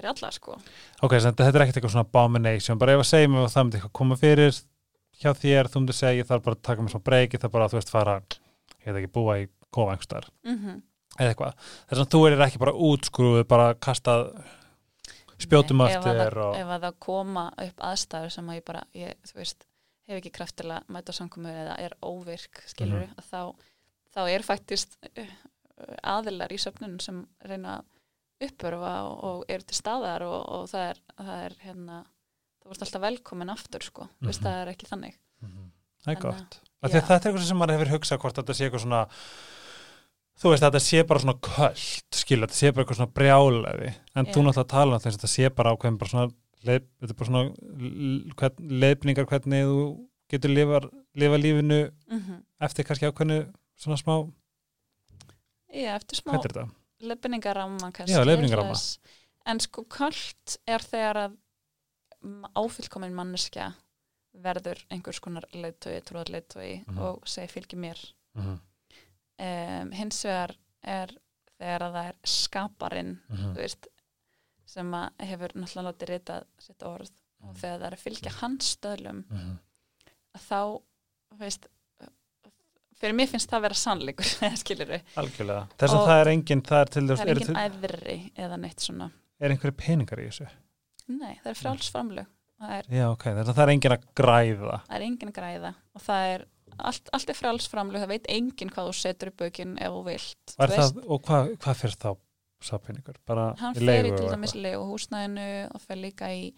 fyrir 0.00 0.10
alla 0.14 0.32
sko 0.34 0.56
Ok, 1.04 1.14
þetta 1.20 1.46
er 1.50 1.62
ekkert 1.66 1.78
eitthvað 1.80 1.94
svona 1.94 2.08
abomination, 2.08 2.80
bara 2.80 2.96
ef 2.98 3.04
að 3.04 3.10
segja 3.12 3.30
mig 3.30 3.44
og 3.44 3.50
það 3.54 3.64
myndi 3.68 3.80
eitthvað 3.80 3.96
koma 4.00 4.18
fyrir 4.20 4.60
hjá 5.20 5.32
þér, 5.36 5.68
þú 5.70 5.80
myndi 5.84 5.96
segja 6.00 6.18
ég 6.24 6.28
þarf 6.32 6.44
bara 6.48 6.56
að 6.56 6.62
taka 6.70 6.82
mig 6.86 6.90
svona 6.94 7.06
breyki, 7.10 7.38
það 7.42 7.52
bara 7.54 7.66
að 7.68 7.74
þú 7.74 7.78
veist 7.80 7.90
fara, 7.92 8.14
ég 8.80 8.86
veit 8.94 9.00
ekki, 9.04 9.12
búa 9.18 9.34
í 9.42 9.48
kofa 9.70 9.92
einhverstaðar, 9.94 10.30
mm 10.48 10.78
eða 11.20 11.32
eitthvað. 11.34 11.56
Þess 11.90 12.00
að 12.00 12.06
þú 12.14 12.18
er 12.30 12.42
ekki 12.46 12.58
bara 12.62 12.72
útskrúið, 12.86 13.40
bara 13.50 13.64
kastað 13.82 14.20
spjótum 15.42 15.82
aftur 15.84 16.16
það- 16.16 16.38
og... 16.44 16.54
ef 16.56 16.70
að 16.76 16.84
það 16.86 16.94
koma 17.06 17.42
upp 17.66 17.82
aðstæður 17.90 18.32
sem 18.32 18.48
að 18.52 18.58
ég 18.60 18.64
bara, 18.70 18.82
ég, 18.96 19.14
þú 19.28 19.36
veist 19.40 19.66
hef 20.08 20.16
ekki 20.20 20.32
kraft 20.38 20.56
til 20.60 20.70
að 20.74 20.88
mæta 20.96 21.12
samkomu 21.16 21.50
eða 21.52 21.76
er 21.82 21.94
óvirk, 22.02 22.62
skilur 22.70 23.04
Mhm. 23.04 23.26
þá, 23.30 23.40
þá 24.14 24.20
er 24.30 24.42
faktist 24.46 24.96
uh, 25.18 25.34
aðilar 26.02 26.52
í 26.52 26.58
söfnunum 26.62 27.00
sem 27.00 27.20
reyna 27.44 27.78
að 27.80 27.84
uppörfa 28.40 28.94
og, 29.04 29.24
og 29.24 29.44
eru 29.48 29.62
til 29.68 29.76
staðar 29.76 30.22
og, 30.26 30.40
og 30.48 30.68
það 30.70 30.86
er, 30.90 31.00
það 31.20 31.44
er 31.44 31.54
hérna, 31.66 31.98
þú 32.62 32.72
veist 32.72 32.82
alltaf 32.86 33.02
velkomin 33.04 33.50
aftur 33.52 33.82
sko, 33.84 34.08
mm 34.20 34.28
Mhm. 34.30 34.40
það 34.44 34.58
er 34.62 34.72
ekki 34.74 34.86
þannig 34.90 35.14
Mhm. 35.42 35.70
Það 36.04 36.12
er 36.12 36.16
að- 36.16 36.22
gott. 36.22 36.60
Að 36.82 36.90
Já. 36.90 37.00
Þetta 37.00 37.14
er 37.14 37.20
eitthvað 37.30 37.46
sem 37.48 37.58
maður 37.58 37.76
hefur 37.78 37.92
hugsað 37.98 38.18
hvort 38.20 38.36
þetta 38.36 38.54
sé 38.56 38.64
eitthvað 38.70 38.80
svona 38.86 39.02
þú 40.40 40.50
veist, 40.50 40.62
þetta 40.64 40.80
sé 40.80 41.02
bara 41.06 41.20
svona 41.20 41.40
köld 41.40 42.12
skilur, 42.16 42.46
þetta 42.48 42.56
sé 42.60 42.72
bara 42.72 42.84
eitthvað 42.84 42.96
svona 43.00 43.12
brjálæði 43.18 43.94
en 44.16 44.26
þú 44.26 44.38
Já. 44.40 44.44
náttúrulega 44.46 44.68
tala 44.68 44.94
um 44.94 45.00
þess 45.00 45.16
að 45.16 45.18
þetta 45.20 45.34
sé 45.34 45.50
bara 45.54 45.72
ákveðin 45.76 45.98
bara 45.98 46.10
svona, 46.10 46.32
leif, 46.64 46.82
þetta 47.00 47.10
er 47.10 47.18
bara 47.20 47.30
svona 47.30 47.50
leifningar 48.80 49.26
hvernig 49.26 49.64
þú 49.68 50.06
getur 50.30 50.54
lifa, 50.54 50.80
lifa 51.16 51.36
lífinu 51.36 51.80
mm 52.08 52.42
eftir 52.60 52.84
kannski 52.84 53.08
ákveðinu 53.12 53.52
svona 53.76 53.96
smá, 54.00 54.32
Já, 55.72 55.94
eftir 55.96 56.16
smá 56.20 56.32
leifinningaramma 57.00 57.92
kannski 57.92 58.14
Já, 58.16 58.24
leiðbeiningaramma. 58.24 58.74
þess. 58.74 58.98
en 59.46 59.60
sko 59.60 59.84
kallt 59.84 60.58
er 60.66 60.78
þegar 60.84 61.16
að 61.16 61.36
áfyllkomin 62.60 63.14
manneskja 63.16 63.70
verður 64.40 64.82
einhvers 64.92 65.20
konar 65.24 65.46
leiðtögi, 65.52 66.02
trúðar 66.06 66.30
leiðtögi 66.34 66.84
Mhm. 66.86 66.98
og 66.98 67.22
segi 67.26 67.48
fylgi 67.48 67.76
mér 67.76 67.98
Mm 68.36 68.58
um, 69.40 69.90
hins 69.96 70.22
vegar 70.24 70.52
er 70.84 71.08
þegar 71.58 71.80
að 71.86 71.94
það 71.94 72.08
er 72.10 72.16
skaparinn 72.24 73.18
-hmm. 73.30 73.54
þú 73.54 73.56
veist, 73.56 73.86
sem 74.66 74.90
að 74.92 75.10
hefur 75.18 75.48
náttúrulega 75.54 75.88
látið 75.92 76.08
ritað 76.08 76.44
sitt 76.58 76.82
orð 76.82 77.10
og 77.42 77.56
þegar 77.56 77.78
það 77.80 77.86
er 77.86 77.96
að 77.96 78.04
fylgja 78.04 78.30
hans 78.40 78.76
stöðlum 78.76 79.24
Mhm. 79.30 79.58
þá, 80.36 80.80
þú 81.32 81.38
veist 81.38 81.66
fyrir 83.00 83.16
mér 83.16 83.30
finnst 83.32 83.50
það 83.50 83.58
að 83.60 83.66
vera 83.68 83.80
sannleikur 83.80 84.30
skilur 84.62 84.92
við. 84.92 85.16
Þess 85.16 85.94
að 85.94 86.04
það 86.04 86.18
er 86.18 86.32
engin, 86.34 86.62
það 86.68 86.84
er 86.84 86.94
til 86.94 87.06
það 87.08 87.24
er 87.24 87.32
engin 87.34 87.50
til, 87.50 87.58
æðri 87.64 88.20
eða 88.36 88.60
neitt 88.60 88.84
svona 88.84 89.10
er 89.40 89.54
einhverju 89.54 89.76
peningar 89.78 90.20
í 90.20 90.28
þessu? 90.28 90.46
Nei, 91.10 91.34
það 91.40 91.50
er 91.52 91.58
frjálsframlög. 91.58 92.32
Það 92.60 92.72
er, 92.76 92.88
Já, 92.92 93.04
ok, 93.08 93.26
þess 93.38 93.50
að 93.50 93.54
það 93.56 93.62
er 93.64 93.72
engin 93.74 93.94
að 93.94 94.08
græða. 94.20 94.80
það 94.86 94.96
er 94.96 95.04
engin 95.06 95.36
græða 95.36 95.70
og 95.96 96.02
það 96.04 96.32
er, 96.32 96.42
allt, 96.90 97.12
allt 97.16 97.32
er 97.32 97.38
frjálsframlög, 97.38 98.02
það 98.02 98.12
veit 98.12 98.28
engin 98.36 98.72
hvað 98.74 98.90
þú 98.90 98.96
setur 98.98 99.30
upp 99.32 99.44
aukinn 99.46 99.78
ef 99.80 99.94
þú 99.94 100.02
vilt. 100.10 100.54
Það, 100.58 101.00
og 101.06 101.22
hvað, 101.24 101.54
hvað 101.64 101.80
fyrir 101.80 101.96
þá 102.04 102.10
sá 102.68 102.74
peningur? 102.84 103.20
Bara 103.24 103.46
hann 103.62 103.80
í 103.80 103.88
í 103.88 104.12
til 104.12 104.28
dæmis 104.28 104.54
leigu 104.58 104.84
húsnæðinu 104.90 105.48
og 105.72 105.84
fer 105.86 106.00
líka 106.02 106.28
í, 106.36 106.50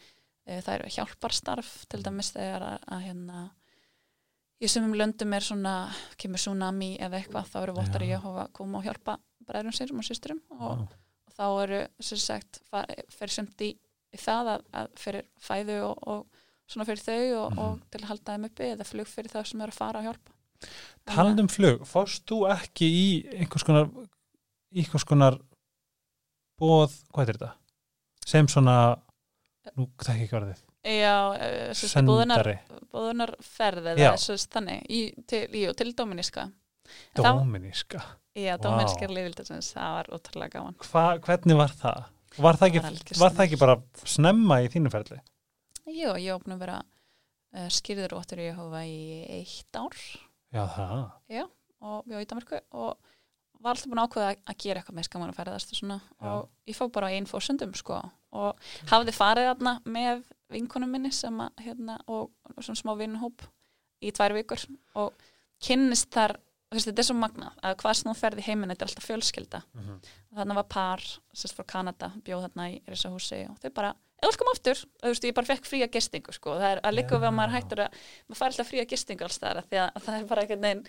e, 0.43 0.59
það 0.59 0.75
eru 0.75 0.93
hjálparstarf 0.97 1.73
til 1.93 2.03
dæmis 2.03 2.33
þegar 2.35 2.67
að, 2.73 2.89
að 2.97 3.05
hérna, 3.07 3.45
í 4.63 4.69
sumum 4.71 4.95
löndum 4.99 5.33
er 5.37 5.45
svona 5.47 5.75
kemur 6.21 6.39
tsunami 6.43 6.93
eða 7.03 7.19
eitthvað 7.21 7.49
þá 7.51 7.57
eru 7.65 7.75
Já. 8.07 8.13
Jehova 8.15 8.45
að 8.47 8.53
koma 8.59 8.79
og 8.81 8.85
hjálpa 8.87 9.17
bræðurum 9.49 9.75
sérum 9.75 9.99
og 10.03 10.07
systurum 10.07 10.41
og, 10.59 10.85
og 11.27 11.33
þá 11.37 11.45
eru 11.65 11.81
sem 12.01 12.19
sagt 12.23 12.61
fer 13.11 13.33
sumt 13.35 13.65
í, 13.67 13.73
í 14.15 14.21
það 14.23 14.53
að, 14.57 14.65
að 14.83 14.93
fyrir 15.03 15.27
fæðu 15.43 15.79
og, 15.89 16.07
og 16.07 16.27
svona 16.71 16.87
fyrir 16.89 17.03
þau 17.03 17.19
og, 17.43 17.49
Mhm. 17.53 17.59
og 17.65 17.81
til 17.91 18.01
að 18.05 18.09
halda 18.13 18.33
þeim 18.37 18.47
uppi 18.49 18.69
eða 18.73 18.87
flug 18.89 19.09
fyrir 19.11 19.33
það 19.35 19.47
sem 19.51 19.61
eru 19.67 19.75
að 19.75 19.81
fara 19.83 20.01
að 20.03 20.09
hjálpa 20.11 20.39
Talandi 21.11 21.43
um 21.43 21.49
flug, 21.51 21.81
fórst 21.91 22.23
þú 22.31 22.37
ekki 22.55 22.87
í 22.87 23.07
einhvers 23.43 23.65
konar 23.67 23.89
í 24.73 24.85
einhvers 24.85 25.05
konar 25.05 25.41
bóð, 26.63 26.95
hvað 27.13 27.29
er 27.29 27.33
þetta? 27.35 27.51
Sem 28.31 28.47
svona 28.47 28.77
nú 29.77 29.89
þekki 29.99 30.29
ekki 30.29 30.39
orðið 30.39 30.61
Já, 30.63 30.72
eh, 31.39 31.69
sem 31.79 31.93
sagt, 31.93 32.09
búðunar, 32.09 32.43
Sendari, 32.43 32.83
búðunar 32.93 33.35
ferði 33.47 33.95
Já. 33.95 34.09
eða 34.13 34.39
þannig. 34.57 34.83
Í, 34.91 35.03
til, 35.31 35.45
í, 35.51 35.63
til 35.79 35.93
Dominíska. 35.99 36.49
Dóminíska 37.17 38.03
Já, 38.33 38.57
Vá. 38.57 38.63
Dominískar 38.65 39.13
liðvildasins, 39.13 39.69
það 39.77 39.95
var 39.99 40.11
ótrúlega 40.17 40.57
gaman. 40.57 40.77
Hva, 40.89 41.05
Hvernig 41.27 41.59
var 41.59 41.75
það? 41.77 42.05
Var 42.33 42.57
það, 42.57 42.77
Það 42.81 42.97
ekki, 42.97 43.19
var 43.21 43.35
það 43.37 43.45
ekki 43.45 43.61
bara 43.61 43.77
snemma 44.09 44.59
í 44.65 44.69
þínu 44.73 44.93
ferli? 44.93 45.19
Jú, 45.93 46.15
ég 46.17 46.33
opnum 46.33 46.61
vera 46.63 46.79
uh, 46.81 47.67
skýrður 47.69 48.17
óttur 48.17 48.41
í 48.41 48.47
Jehova 48.49 48.85
í 48.89 49.01
eitt 49.41 49.77
ár. 49.77 49.99
Já, 50.53 50.63
það. 50.73 51.51
Og 51.83 52.07
við 52.09 52.17
á 52.17 52.25
Ídamerku 52.25 52.61
og 52.79 53.13
var 53.63 53.75
alltaf 53.75 53.91
búin 53.91 54.01
að 54.01 54.09
ákveða 54.09 54.31
að 54.33 54.59
gera 54.65 54.81
eitthvað 54.81 54.97
með 54.97 55.09
skaman 55.09 55.33
að 55.33 55.39
ferðast 55.39 55.75
og 55.77 56.01
og 56.25 56.49
ég 56.71 56.79
fór 56.79 56.91
bara 56.95 57.13
einn 57.13 57.29
fórsöndum 57.29 57.75
sko. 57.79 58.01
Og 58.33 58.71
hafði 58.91 59.15
farið 59.15 59.51
þarna 59.51 59.75
með 59.85 60.23
vinkonum 60.55 60.93
minni 60.93 61.13
sem 61.15 61.43
að 61.43 61.65
hérna 61.67 61.99
og 62.07 62.31
svona 62.61 62.79
smá 62.79 62.95
vinnhóp 62.99 63.45
í 64.03 64.13
tvær 64.15 64.35
vikur 64.37 64.63
og 64.99 65.13
kynnist 65.63 66.11
þar 66.15 66.37
veist, 66.73 66.89
þetta 66.89 67.03
er 67.03 67.09
svo 67.09 67.17
magnað 67.19 67.59
að 67.63 67.77
hvað 67.83 67.99
sem 67.99 68.11
þú 68.11 68.15
ferði 68.19 68.47
heiminn 68.47 68.73
þetta 68.73 68.85
er 68.85 68.91
alltaf 68.91 69.09
fjölskylda. 69.11 69.61
Mhm. 69.77 69.99
og 70.33 70.39
þannig 70.41 70.59
var 70.59 70.69
par 70.73 71.05
sérst 71.37 71.59
frá 71.59 71.67
Kanada 71.69 72.13
bjóð 72.25 72.47
þarna 72.49 72.69
í 72.73 72.81
þessa 72.89 73.13
húsi 73.13 73.41
og 73.51 73.59
þau 73.61 73.71
bara, 73.77 73.95
eða 74.23 74.39
kom 74.41 74.53
aftur 74.53 74.79
og 74.81 75.03
þú 75.03 75.13
veist, 75.13 75.25
ég 75.29 75.35
bara 75.35 75.51
fekk 75.53 75.69
fría 75.69 75.89
gestingu 75.93 76.33
sko, 76.33 76.57
það 76.57 76.71
er 76.73 76.81
að 76.83 76.97
líka 76.97 77.19
við 77.19 77.29
að 77.29 77.37
maður 77.37 77.57
hættur 77.57 77.85
að 77.85 77.99
maður 78.29 78.41
fær 78.41 78.51
alltaf 78.53 78.71
fría 78.73 78.85
gestingu 78.89 79.27
alls 79.27 79.39
þar 79.43 79.63
því 79.69 79.83
að 79.83 80.03
það 80.07 80.19
er 80.19 80.29
bara 80.33 80.43
einhvern 80.47 80.67
veginn 80.67 80.85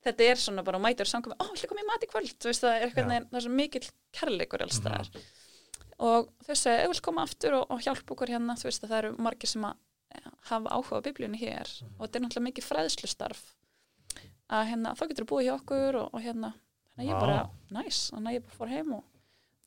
þetta 0.00 0.24
er 0.24 0.40
svona 0.40 0.64
bara 0.64 0.80
og 0.80 0.84
mætur 0.84 1.08
samkomi, 1.08 1.36
ó, 1.38 1.44
viltu 1.52 1.68
koma 1.70 1.84
í 1.84 1.88
mat 1.88 2.04
í 2.04 2.08
kvöld? 2.10 2.34
Þú 2.40 2.50
veist, 2.50 2.64
það 2.64 2.76
er 2.76 2.86
einhvern 2.86 3.06
Já. 3.06 3.12
veginn, 3.12 3.28
það 3.30 3.40
er 3.40 3.46
svo 3.46 3.54
mikill 3.60 3.88
kærleikur 4.16 4.64
alls 4.64 4.80
þar 4.80 5.10
og 6.00 6.30
þau 6.46 6.56
segja, 6.56 6.82
þú 6.86 6.92
vilt 6.94 7.04
koma 7.06 7.24
aftur 7.28 7.56
og, 7.60 7.64
og 7.70 7.84
hjálpa 7.84 8.14
okkur 8.16 8.32
hérna, 8.34 8.56
þú 8.58 8.68
veist 8.70 8.84
að 8.84 8.92
það 8.92 9.00
eru 9.02 9.12
margir 9.26 9.52
sem 9.52 9.66
að 9.68 9.78
eh, 10.16 10.28
hafa 10.50 10.74
áhuga 10.76 11.00
á 11.00 11.06
biblíunni 11.06 11.40
hér. 11.40 11.70
Mhm. 11.84 11.94
og 11.98 12.02
þetta 12.06 12.18
er 12.20 12.24
náttúrulega 12.26 12.48
mikið 12.48 12.68
fræðslustarf. 12.70 13.42
Að 14.50 14.66
hérna, 14.72 14.94
þá 14.98 15.04
getur 15.06 15.26
þú 15.26 15.30
búið 15.30 15.46
hjá 15.46 15.54
okkur 15.60 15.98
og, 16.00 16.14
og 16.16 16.24
hérna, 16.24 16.54
þannig 16.96 17.04
að 17.04 17.10
ég 17.12 17.24
bara 17.24 17.40
næs, 17.76 17.98
þannig 18.10 18.30
að 18.32 18.38
ég 18.38 18.46
bara 18.46 18.58
fór 18.58 18.72
heim 18.74 18.94
og 18.96 19.04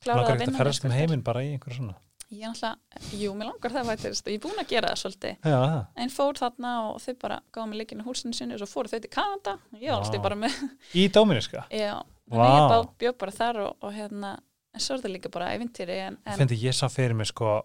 kláraði 0.04 0.24
að 0.24 0.24
ekki 0.24 0.34
að 0.34 0.42
vinna 0.44 0.60
ferðast 0.60 0.84
um 0.84 0.92
með 0.92 1.00
heiminn 1.00 1.24
bara 1.24 1.44
í 1.44 1.52
einhverju 1.54 1.78
svona? 1.78 1.94
Ég 2.34 2.42
er 2.42 2.50
náttúrulega, 2.50 3.20
jú, 3.20 3.32
mér 3.38 3.48
langar 3.50 3.74
það 3.74 3.90
vætist 3.92 4.26
og 4.26 4.32
ég 4.32 4.38
er 4.38 4.42
búin 4.44 4.60
að 4.60 4.70
gera 4.72 4.90
það 4.90 5.00
svolítið. 5.00 5.34
Já, 5.44 5.58
það 5.60 6.00
en 6.04 6.12
fór 6.14 6.38
þarna 6.40 6.72
og 6.88 6.96
þau 7.04 7.14
bara 7.20 7.36
gáði 7.54 7.68
mig 7.70 7.80
líkinu 7.80 8.06
húsinu 8.06 8.34
sinni 8.36 8.56
og 8.56 8.62
svo 8.62 8.68
fóru 8.70 8.90
þau 8.90 9.00
til 9.04 9.10
Kanada. 9.12 9.54
Og 9.72 9.84
ég 9.84 9.92
var 9.92 10.00
alltaf 10.02 10.24
bara 10.24 10.38
með 10.40 10.56
Í 11.00 11.04
Dóminíska? 11.14 11.66
Já, 11.70 11.92
þannig 12.32 12.56
ég 12.56 12.88
bjóð 13.04 13.16
bara 13.20 13.36
þar 13.38 13.60
og, 13.66 13.76
og 13.84 13.94
hérna, 13.94 14.32
en 14.74 14.82
svo 14.82 14.96
er 14.96 15.04
það 15.04 15.14
líka 15.14 15.30
bara 15.32 15.52
en 15.54 16.18
Fyndi 16.38 16.58
ég 16.62 16.74
sá 16.76 16.88
fyrir 16.92 17.14
mig 17.16 17.30
sko 17.30 17.60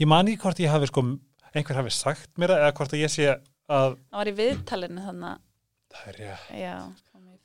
Ég 0.00 0.08
man 0.08 0.28
ekki 0.30 0.40
hvort 0.46 0.60
ég 0.62 0.72
hafi 0.72 0.88
sko 0.88 1.04
einhver 1.54 1.76
hafi 1.80 1.92
sagt 1.92 2.30
mér 2.40 2.56
eða 2.56 2.72
hvort 2.78 2.94
að 2.96 3.02
ég 3.04 3.12
sé 3.12 3.28
að 3.30 3.40
það 3.68 4.18
var 4.18 4.30
í 4.30 4.36
viðtalinu 4.38 5.06
þannig 5.06 5.46
Það 5.90 6.10
er 6.10 6.18
að, 6.30 6.42
já, 6.54 6.74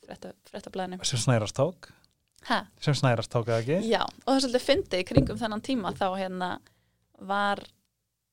frétta, 0.05 0.31
fréttablaðinu. 0.51 0.99
Sem 1.09 1.21
snærast 1.21 1.57
tók. 1.57 1.87
Ha, 2.45 2.59
sem 2.83 2.93
snærast 2.93 3.31
tók 3.33 3.49
eða 3.49 3.63
ekki? 3.63 3.79
Já, 3.89 4.03
og 4.05 4.27
það 4.27 4.35
er 4.35 4.43
svolítið 4.43 4.65
fyndið 4.67 5.01
í 5.01 5.07
kringum 5.09 5.39
þennan 5.39 5.63
tíma 5.65 5.93
þá 5.97 6.05
hérna 6.13 6.49
var 7.25 7.63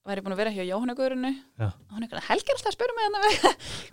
var 0.03 0.19
ég 0.19 0.25
búin 0.27 0.35
að 0.35 0.41
vera 0.43 0.53
hjá 0.53 0.65
Jóhanna 0.67 0.97
Guðrunu 0.99 1.31
Já. 1.31 1.69
og 1.71 1.95
hún 1.95 2.03
er 2.03 2.09
eitthvað, 2.09 2.25
Helgi 2.27 2.51
er 2.51 2.57
alltaf 2.59 2.71
að 2.73 2.75
spyrja 2.75 2.95
mig 2.97 3.05
hérna 3.07 3.21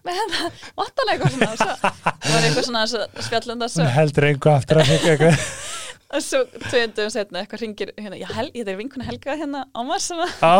með, 0.07 0.15
hérna, 0.17 0.47
vattanleik 0.79 1.23
og 1.23 1.33
svona 1.35 1.49
og 1.49 1.59
svo 1.61 2.31
var 2.33 2.47
eitthvað 2.47 2.65
svona 2.65 2.85
svo 2.89 3.03
spjallunda 3.27 3.67
svo 3.69 3.85
Hún 3.85 3.93
heldur 3.93 4.27
einhver 4.31 4.55
aftur 4.57 4.81
að 4.81 4.89
fikka 4.89 5.13
eitthvað 5.13 5.43
og 6.09 6.23
svo 6.25 6.39
tveitum 6.69 7.09
setna 7.13 7.43
eitthvað 7.43 7.61
ringir 7.65 7.91
hérna, 7.97 8.17
já, 8.17 8.27
hel, 8.37 8.47
ég 8.57 8.67
er 8.71 8.79
vinkuna 8.79 9.05
Helga 9.05 9.35
hérna 9.37 9.65
á 9.69 9.79
maður 9.85 10.23
Á, 10.41 10.55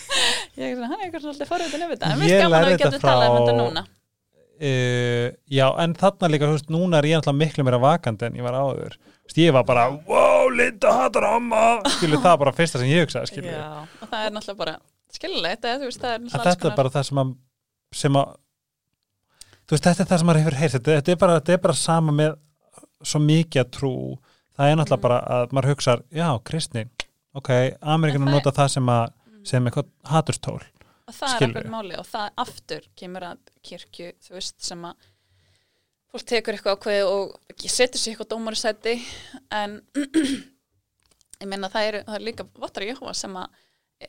ég 0.58 0.64
er 0.64 0.74
svona, 0.74 0.88
hann 0.90 0.98
er 0.98 1.04
eitthvað 1.06 1.24
svolítið 1.26 1.50
forvitin 1.52 1.84
um 1.86 1.92
þetta. 1.94 2.10
En 2.14 2.24
Ég 2.26 2.40
skaman 2.40 2.58
að 2.58 2.70
við 2.72 2.80
getum 2.82 2.96
þetta 2.96 3.06
talað 3.06 3.28
um 3.28 3.36
frá- 3.36 3.44
þetta 3.44 3.56
núna. 3.60 3.84
uh, 4.58 5.26
Já, 5.58 5.66
en 5.84 5.94
þarna 6.02 6.30
líka, 6.32 6.48
þú 6.50 6.56
veist, 6.58 6.72
núna 6.74 6.98
er 7.02 7.08
ég 7.12 7.20
náttúrulega 7.20 7.42
miklu 7.44 7.66
meira 7.68 7.80
vakandi 7.82 8.26
en 8.28 8.38
ég 8.40 8.46
var 8.48 8.58
áður. 8.58 8.98
Þú 8.98 9.28
veist, 9.30 9.40
Ég 9.44 9.52
var 9.54 9.64
bara, 9.68 9.86
wow, 10.08 10.48
Linda 10.50 10.92
hattar 11.02 11.26
amma. 11.28 11.64
Skilu 11.98 12.18
það 12.24 12.38
bara 12.42 12.54
fyrsta 12.56 12.80
sem 12.80 12.88
ég 12.90 13.04
hugsaði, 13.06 13.30
skilu 13.30 13.52
já, 13.52 13.66
og 14.02 14.08
það 14.08 14.24
er 14.24 14.34
náttúrulega 14.34 14.62
bara 14.64 14.76
skilulegt, 15.14 15.64
er 15.64 15.84
þetta 15.88 16.54
er 16.72 16.76
bara 16.76 16.92
það 16.92 17.06
sem 17.10 17.20
að 17.22 17.34
sem 17.96 18.16
að 18.20 18.34
veist, 19.68 19.84
þetta 19.84 20.02
er 20.04 20.08
það 20.10 20.20
sem 20.22 20.28
maður 20.28 20.42
hefur 20.42 20.56
heyrt 20.62 20.74
þetta, 20.78 20.96
þetta, 20.98 21.14
er 21.14 21.32
þetta 21.36 21.54
er 21.54 21.62
bara 21.64 21.76
sama 21.76 22.14
með 22.16 22.34
svo 23.04 23.20
mikið 23.22 23.62
að 23.62 23.70
trú 23.76 23.92
það 24.58 24.72
er 24.72 24.80
náttúrulega 24.80 24.98
Mm. 24.98 25.04
bara 25.06 25.18
að 25.38 25.52
maður 25.56 25.70
hugsar 25.72 26.02
já, 26.12 26.28
kristni, 26.44 26.82
ok, 27.38 27.50
Amerikanar 27.94 28.32
nota 28.34 28.50
það 28.56 28.68
sem 28.74 28.90
að 28.94 29.12
sem 29.48 29.68
eitthvað 29.70 29.92
haturstól 30.10 30.58
og 31.08 31.14
það 31.14 31.28
er 31.28 31.36
Skilurðu? 31.36 31.60
eitthvað 31.62 31.76
máli 31.76 31.98
og 31.98 32.06
það 32.10 32.42
aftur 32.44 32.88
kemur 32.98 33.22
að 33.30 33.38
kirkju, 33.64 34.10
þú 34.26 34.34
veist, 34.34 34.56
sem 34.66 34.82
að 34.84 35.06
fólk 36.12 36.24
tekur 36.28 36.56
eitthvað 36.56 36.76
ákveði 36.76 37.06
og 37.08 37.62
setur 37.68 38.00
sér 38.02 38.12
eitthvað 38.16 38.30
dómarisæti 38.34 38.94
en 39.52 39.78
ég 41.42 41.48
meina 41.48 41.70
það 41.72 41.88
eru, 41.92 42.02
það 42.08 42.18
er 42.18 42.26
líka 42.26 42.46
vottar 42.58 42.84
í 42.86 42.90
Jehova 42.90 43.14
sem 43.16 43.36
að 43.38 43.58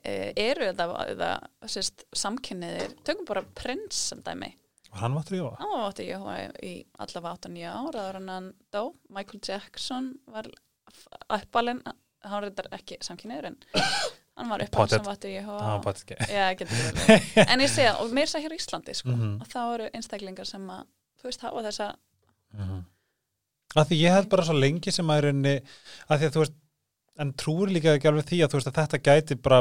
e, 0.04 0.14
eru 0.50 0.68
eða, 0.72 0.88
eða 1.14 1.30
sérst, 1.70 2.06
samkynniðir, 2.16 2.96
tökum 3.08 3.28
bara 3.30 3.44
prins 3.58 4.00
sem 4.12 4.22
dæmi, 4.26 4.50
og 4.90 4.98
hann 5.04 5.14
vartur 5.18 5.38
í 5.38 5.42
óa 5.46 5.56
hann 5.60 5.72
var 5.76 5.84
vottar 5.88 6.06
í 6.66 6.74
allavega 7.00 7.36
8-9 7.38 7.66
ára 7.72 8.06
ára 8.10 8.22
en 8.24 8.30
hann 8.34 8.48
dó, 8.74 8.84
Michael 9.10 9.42
Jackson 9.46 10.12
var 10.34 10.48
uppalinn, 11.30 11.82
hann 12.26 12.44
reyndar 12.44 12.70
ekki 12.76 12.98
samkynniður 13.06 13.52
en 13.52 13.58
hann 14.40 14.50
var 14.50 14.64
uppalinn 14.66 14.90
sem 14.96 15.06
getur 16.62 16.80
verið. 16.80 17.28
En 17.54 17.60
ég 17.66 17.70
segja, 17.74 17.96
og 18.02 18.14
mér 18.16 18.30
á 18.56 18.58
Íslandi, 18.58 18.96
sko, 18.98 19.12
Mhm. 19.14 19.36
og 19.44 19.48
þá 19.52 19.60
eru 19.76 19.90
einstaklingar 19.94 20.48
sem 20.48 20.66
að, 20.74 20.86
þú 21.22 21.30
veist, 21.30 21.42
hafa 21.46 21.64
þessa, 21.68 21.90
að 23.78 23.90
því 23.92 23.98
ég 24.02 24.16
held 24.16 24.30
bara 24.32 24.46
svo 24.48 24.56
lengi 24.58 24.92
sem 24.96 25.06
að 25.14 25.18
er 25.22 25.28
inni 25.34 25.56
að 26.10 26.16
því 26.24 26.26
að 26.30 26.34
þú 26.36 26.42
veist 26.44 26.56
en 27.20 27.34
trúir 27.38 27.74
líka 27.76 27.94
ekki 27.98 28.08
alveg 28.10 28.26
því 28.30 28.40
að 28.46 28.50
þú 28.54 28.60
veist 28.60 28.70
að 28.72 28.78
þetta 28.80 29.00
gæti 29.10 29.36
bara 29.44 29.60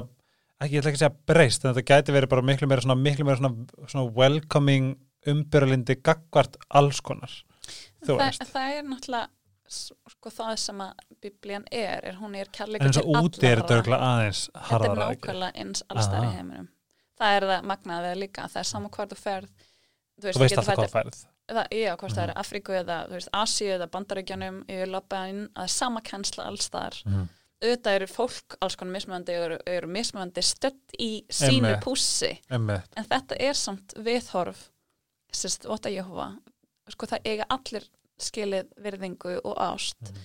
ekki, 0.63 0.73
ég 0.75 0.81
ætla 0.81 0.93
ekki 0.93 0.99
að 0.99 1.03
segja 1.03 1.17
breyst 1.29 1.65
en 1.67 1.75
þetta 1.75 1.89
gæti 1.91 2.15
verið 2.17 2.33
bara 2.33 2.47
miklu 2.49 2.69
meira 2.71 2.85
svona, 2.87 2.97
miklu 3.03 3.27
meira 3.29 3.41
svona, 3.43 3.67
svona 3.91 4.07
welcoming 4.17 4.89
umbyrlindi 5.33 5.99
gagvart 6.03 6.57
alls 6.71 7.01
konar 7.01 7.33
það, 8.05 8.19
veist 8.23 8.45
það 8.53 8.75
er 8.79 8.83
náttúrulega, 8.89 9.29
sko, 9.69 10.31
það 10.33 10.53
sem 10.63 10.79
að 10.81 10.93
biblían 11.25 11.65
er, 11.71 12.05
er 12.09 12.15
hún 12.21 12.35
er 12.39 12.49
og 13.05 13.29
úti 13.29 13.47
er 13.51 13.63
þetta 13.63 13.79
er 13.79 13.89
nákvæmlega 13.89 15.53
eins 15.61 15.83
Aha. 16.25 16.37
heiminum. 16.37 16.69
Það 17.19 17.35
er 17.37 17.47
það 17.51 17.67
magnaðið 17.73 18.15
líka, 18.23 18.47
það 18.49 18.63
er 18.63 18.69
saman 18.71 18.91
hvað 18.95 19.11
þú 19.13 19.19
ferð, 19.25 19.49
þú 20.23 20.33
þú 20.39 20.43
veist 20.45 20.59
alltaf 20.63 20.79
hvað 20.79 20.95
færð 20.95 21.19
það, 21.49 21.67
já, 21.73 21.91
hvort 21.97 22.13
það 22.15 22.23
Mhm. 22.23 22.31
er 22.31 22.35
Afríku 22.45 22.73
eða, 22.79 22.97
veist, 23.11 23.29
Asíu 23.33 23.69
eða 23.75 23.91
Bandaríkjanum 23.91 24.63
yfir 24.69 24.87
labbaðinn, 24.95 25.43
að 25.49 25.61
það 25.61 25.69
er 25.69 25.75
sama 25.75 26.01
kennsla 26.01 26.45
allstar. 26.47 27.03
Mhm. 27.07 27.29
Auðvitað 27.59 27.95
eru 27.99 28.07
fólk 28.07 28.55
alls 28.63 28.77
konar 28.77 28.93
mismöndi 28.95 29.31
eru, 29.35 29.59
eru 29.67 29.89
mismöndi 29.89 30.43
stödd 30.47 30.79
í 31.01 31.25
sínu 31.29 31.81
pússi. 31.83 32.39
En 32.97 33.05
þetta 33.05 33.37
er 33.41 33.53
samt 33.55 33.95
viðhorf 33.97 34.69
sérst, 35.33 35.67
Óta 35.67 35.91
Jehova 35.93 36.37
sko 36.89 37.07
það 37.07 37.27
eiga 37.29 37.45
allir 37.51 37.85
skilið 38.19 38.71
virðingu 38.83 39.41
og 39.45 39.57
ást 39.61 40.01
Mhm. 40.01 40.17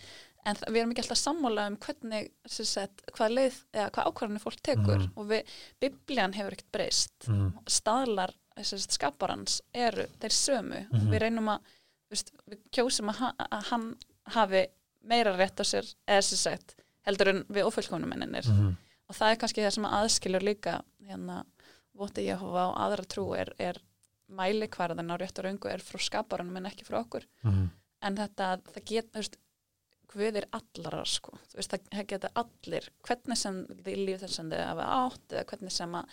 en 0.45 0.55
það, 0.55 0.69
við 0.73 0.77
erum 0.81 0.91
ekki 0.91 1.01
alltaf 1.03 1.17
sammála 1.17 1.67
um 1.67 1.77
hvernig 1.77 2.31
sérst, 2.47 3.03
hvað 3.13 3.33
leið, 3.37 3.57
eða 3.73 3.91
hvað 3.91 4.07
ákvarðanir 4.11 4.41
fólk 4.43 4.61
tekur 4.61 4.97
Mhm. 4.99 5.11
og 5.17 5.27
við, 5.27 5.43
biblían 5.81 6.33
hefur 6.33 6.51
ekkert 6.51 6.71
breyst 6.71 7.27
Mhm. 7.27 7.53
staðlar 7.67 8.31
sérst, 8.57 8.91
skaparans 8.91 9.61
eru 9.73 10.05
þeir 10.19 10.31
sömu 10.31 10.89
Mhm. 10.91 11.09
við 11.11 11.19
reynum 11.21 11.45
að 11.49 11.59
veist, 12.09 12.31
við 12.49 12.59
kjósum 12.71 13.09
að, 13.09 13.15
ha 13.15 13.33
að 13.51 13.63
hann 13.65 13.97
hafi 14.27 14.67
meira 15.03 15.35
rétt 15.37 15.59
á 15.59 15.63
sér 15.63 15.95
eða 16.07 16.21
sérst, 16.23 16.75
heldur 17.05 17.27
en 17.29 17.43
við 17.45 17.65
ofullkomnum 17.65 18.09
menninir 18.09 18.45
Mhm. 18.47 18.77
og 19.09 19.15
það 19.15 19.31
er 19.31 19.35
kannski 19.35 19.61
það 19.61 19.73
sem 19.73 19.85
aðskilur 19.85 20.41
líka 20.41 20.81
hérna, 21.05 21.45
voti 21.95 22.25
Jehova 22.25 22.69
og 22.71 22.77
aðra 22.77 23.05
trú 23.05 23.35
er, 23.37 23.53
er 23.59 23.75
mælikvarðan 24.29 25.11
á 25.11 25.15
rétt 25.19 25.39
og 25.39 25.45
raungu 25.45 25.69
er 25.69 25.83
frá 25.83 25.99
skaparanum 26.01 26.57
en 26.57 26.65
ekki 26.71 26.85
frá 26.87 26.99
okkur 27.03 27.25
Mhm. 27.43 27.69
en 28.01 28.15
þetta, 28.15 28.61
það 28.73 28.85
get, 28.85 29.11
þú 29.11 29.23
veist 29.23 29.37
Guð 30.13 30.35
er 30.37 30.45
allara 30.53 31.05
sko, 31.09 31.31
veist, 31.55 31.71
það 31.89 32.05
geta 32.07 32.29
allir, 32.37 32.85
hvernig 33.01 33.37
sem 33.37 33.65
þið 33.65 33.95
líf 34.05 34.19
þess 34.21 34.35
sem 34.35 34.49
þið 34.51 34.59
hafa 34.67 34.83
átt 34.85 35.33
eða 35.33 35.45
hvernig 35.49 35.71
sem 35.71 35.95
að 35.97 36.05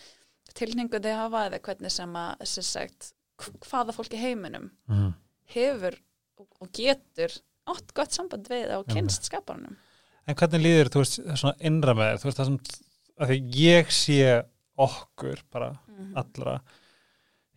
tilningu 0.57 0.99
þið 0.99 1.15
hafa 1.19 1.41
eða 1.49 1.59
hvernig 1.61 1.91
sem 1.91 2.15
að, 2.17 2.31
þessi 2.39 2.63
sagt, 2.65 3.11
hvaða 3.37 3.93
fólk 3.93 4.13
í 4.17 4.17
heiminum 4.23 4.71
mm. 4.89 5.13
hefur 5.53 5.99
og, 6.39 6.47
getur 6.73 7.35
átt 7.69 7.93
gott 7.93 8.11
samband 8.11 8.49
við 8.49 8.73
og 8.79 8.87
kynst 8.89 9.29
skaparanum 9.29 9.77
En 10.25 10.35
hvernig 10.35 10.61
líður, 10.61 10.89
þú 10.89 10.99
veist, 11.03 11.21
svona 11.37 11.55
innra 11.59 11.93
með 11.93 12.09
þér, 12.15 12.19
þú 12.21 12.25
veist, 12.31 12.37
það 12.41 12.49
sem, 12.49 12.59
að 13.21 13.27
því 13.29 13.39
ég 13.61 13.91
sé 13.91 14.19
okkur 14.81 15.43
bara 15.51 15.71
Mhm. 15.91 16.15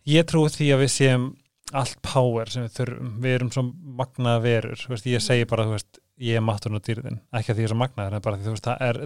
Ég 0.09 0.25
trúi 0.29 0.49
því 0.53 0.69
að 0.75 0.81
við 0.85 0.91
séum 0.95 1.27
allt 1.75 1.97
power 2.05 2.49
sem 2.53 2.65
við 2.67 2.75
þurfum, 2.77 3.13
við 3.23 3.35
erum 3.39 3.51
svo 3.55 3.63
magnaða 3.99 4.41
verur, 4.45 4.83
veist, 4.91 5.07
ég 5.09 5.23
segi 5.23 5.47
bara, 5.49 5.65
veist, 5.71 5.99
ég 6.21 6.37
er 6.39 6.43
maturinn 6.45 6.77
og 6.79 6.83
dýrðin, 6.85 7.17
ekki 7.35 7.51
að 7.51 7.57
því 7.57 7.63
ég 7.65 7.69
er 7.69 7.73
svo 7.73 7.79
magnaður, 7.81 8.17
en 8.19 8.25
bara 8.27 8.39
því, 8.39 8.51
veist, 8.53 8.67
það 8.69 8.83
er, 8.85 8.99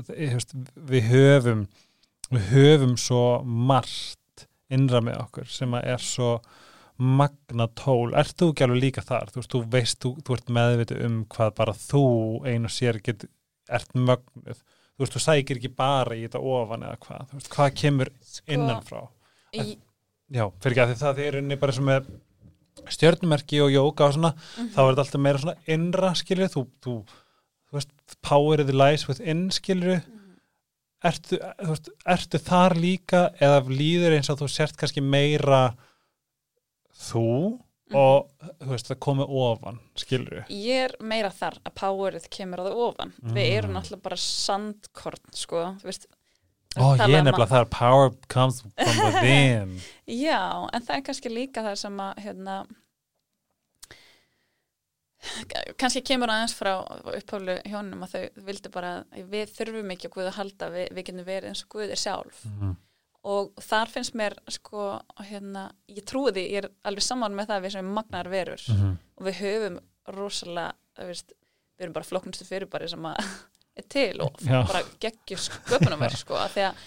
við 0.92 1.08
höfum, 1.14 1.62
við 2.36 2.50
höfum 2.54 2.98
svo 3.00 3.22
margt 3.46 4.44
innra 4.70 5.00
með 5.02 5.22
okkur 5.24 5.48
sem 5.50 5.74
að 5.80 5.88
er 5.96 6.04
svo 6.04 6.34
magna 7.00 7.70
tól, 7.80 8.12
ert 8.20 8.36
þú 8.38 8.50
ekki 8.52 8.66
alveg 8.68 8.82
líka 8.84 9.06
þar, 9.08 9.32
þú 9.32 9.40
veist, 9.40 9.54
þú 9.56 9.62
veist, 9.72 10.00
þú, 10.04 10.12
þú 10.28 10.36
ert 10.36 10.52
meðvitið 10.60 11.04
um 11.08 11.20
hvað 11.32 11.54
bara 11.62 11.76
þú 11.80 12.04
einu 12.44 12.72
sér 12.76 13.00
get, 13.06 13.24
ert 13.72 13.96
mögnuð, 13.96 14.60
þú 14.60 15.06
veist, 15.06 15.16
þú 15.16 15.22
sækir 15.24 15.62
ekki 15.62 15.72
bara 15.80 16.18
í 16.20 16.26
þetta 16.28 16.44
ofan 16.44 16.84
eða 16.90 17.00
hvað, 17.08 17.24
þú 17.32 17.40
veist, 17.40 17.52
hvað 17.56 17.72
kemur 17.80 18.12
Sko, 18.20 18.44
innanfrá? 18.58 19.06
í, 19.56 19.78
já, 20.32 20.46
fyrir 20.62 20.76
ekki 20.76 20.84
að 20.86 20.92
því 20.94 21.00
það 21.04 21.20
er 21.28 21.38
inni 21.42 21.56
bara 21.60 21.72
sem 21.76 21.86
með 21.90 22.06
stjörnumerki 22.90 23.60
og 23.64 23.72
jóka 23.74 24.08
og 24.08 24.14
svona, 24.16 24.34
Mhm. 24.58 24.70
þá 24.74 24.80
er 24.80 24.94
þetta 24.94 25.04
alltaf 25.06 25.22
meira 25.22 25.38
svona 25.44 25.58
innra 25.68 26.12
skilju, 26.16 26.48
þú, 26.54 26.68
þú, 26.82 26.94
þú 27.70 27.74
veist, 27.74 27.92
power 28.22 28.64
the 28.64 28.74
lies 28.74 29.08
within 29.08 29.50
skilju 29.50 29.98
Mhm. 30.00 30.38
ertu, 31.04 31.38
þú 31.60 31.68
veist, 31.74 31.90
ertu 32.06 32.40
þar 32.40 32.76
líka 32.76 33.34
eða 33.40 33.64
líður 33.68 34.16
eins 34.18 34.30
og 34.30 34.40
þú 34.40 34.48
sért 34.50 34.78
kannski 34.78 35.02
meira 35.02 35.76
þú 37.00 37.60
Mhm. 37.90 37.96
og 37.96 38.30
þú 38.62 38.68
veist, 38.70 38.88
það 38.92 39.00
komi 39.00 39.26
ofan 39.28 39.80
skilju 39.98 40.46
ég 40.50 40.86
er 40.86 40.92
meira 41.02 41.30
þar 41.32 41.58
að 41.66 41.74
powerið 41.74 42.30
kemur 42.30 42.60
að 42.60 42.68
það 42.70 42.82
ofan 42.88 43.14
við 43.24 43.34
Mm. 43.34 43.58
erum 43.58 43.72
náttúrulega 43.74 44.02
bara 44.04 44.16
sandkorn 44.16 45.34
sko, 45.34 45.76
þú 45.82 45.84
veist 45.84 46.06
Ó, 46.78 46.96
tala 46.98 47.08
ég 47.10 47.24
nefnilega 47.26 47.46
að- 47.48 47.54
það 47.56 47.62
er 47.66 47.70
power 47.74 48.12
comes 48.30 48.62
from 48.62 49.00
within 49.06 49.72
Já, 50.08 50.70
en 50.74 50.82
það 50.86 50.96
er 51.00 51.02
kannski 51.08 51.30
líka 51.34 51.64
það 51.66 51.76
sem 51.82 51.98
að 52.06 52.20
hérna 52.26 52.60
kannski 55.82 56.02
kemur 56.08 56.32
aðeins 56.32 56.54
frá 56.56 56.78
upphólu 57.18 57.58
hjónum 57.68 58.06
að 58.06 58.14
þau 58.14 58.44
vildu 58.48 58.70
bara 58.72 58.92
við 59.34 59.50
þurfum 59.58 59.90
ekki 59.96 60.08
að 60.08 60.14
Guð 60.16 60.30
að 60.30 60.38
halda 60.38 60.70
við, 60.76 60.86
við 60.96 61.08
getum 61.10 61.26
verið 61.28 61.50
eins 61.52 61.64
og 61.66 61.74
Guð 61.74 61.90
er 61.96 62.00
sjálf 62.00 62.46
Mhm. 62.46 62.76
og 63.34 63.50
þar 63.60 63.92
finnst 63.92 64.16
mér 64.16 64.38
sko 64.48 64.86
hérna, 65.28 65.66
ég 65.92 66.06
trúi 66.08 66.32
því, 66.32 66.46
ég 66.54 66.64
er 66.64 66.70
alveg 66.88 67.04
saman 67.04 67.36
með 67.36 67.50
það 67.50 67.58
að 67.60 67.66
við 67.68 67.72
sem 67.76 67.94
magnar 67.98 68.30
verur 68.32 68.64
Mhm. 68.70 68.98
og 69.18 69.26
við 69.28 69.42
höfum 69.44 69.80
rosalega 70.08 70.74
við 71.00 71.24
erum 71.80 71.94
bara 71.94 72.06
flokknustu 72.06 72.46
fyrirbæri 72.48 72.90
sem 72.90 73.04
að 73.04 73.18
er 73.82 73.88
til 73.96 74.22
og 74.26 74.38
bara 74.44 74.82
geggjur 75.04 75.42
sköpunumverk 75.46 76.18
sko, 76.22 76.36
að 76.40 76.54
því 76.58 76.66
að 76.70 76.84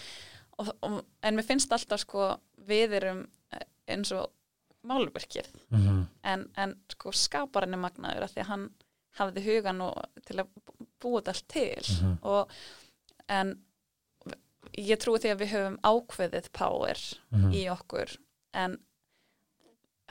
og, 0.59 0.69
og, 0.85 0.99
en 1.23 1.35
mér 1.39 1.47
finnst 1.47 1.71
alltaf 1.73 1.99
sko 2.05 2.27
við 2.69 2.93
erum 3.01 3.23
eins 3.89 4.11
og 4.15 4.29
málverkið 4.87 5.47
Mhm. 5.71 5.99
en, 6.23 6.47
en 6.57 6.75
sko 6.91 7.11
skaparinn 7.15 7.73
er 7.73 7.81
magnaður 7.83 8.25
að 8.27 8.33
því 8.35 8.41
að 8.43 8.49
hann 8.51 8.65
hafði 9.19 9.43
hugan 9.45 9.81
og, 9.85 9.99
til 10.25 10.39
að 10.41 10.47
búa 11.01 11.21
þetta 11.21 11.33
allt 11.35 11.47
til 11.47 11.83
Mhm. 12.01 12.17
og 12.23 12.49
en 13.29 13.53
ég 14.77 14.97
trúi 14.97 15.19
því 15.21 15.31
að 15.33 15.41
við 15.43 15.51
höfum 15.53 15.77
ákveðið 15.83 16.51
power 16.53 16.97
Mhm. 17.31 17.51
í 17.53 17.63
okkur 17.71 18.17
en 18.53 18.77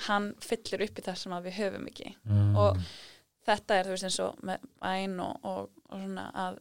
hann 0.09 0.33
fyllir 0.43 0.83
upp 0.89 0.99
í 0.99 1.05
það 1.07 1.17
sem 1.21 1.33
við 1.45 1.57
höfum 1.61 1.87
ekki 1.91 2.15
Mhm. 2.27 2.57
og 2.57 2.77
þetta 3.47 3.75
er 3.81 3.85
þú 3.85 3.95
veist 3.95 4.05
eins 4.09 4.21
og 4.21 4.37
með 4.43 4.59
bæn 4.83 5.21
og, 5.21 5.37
og, 5.45 5.71
og 5.91 5.99
svona 6.01 6.33
að 6.35 6.59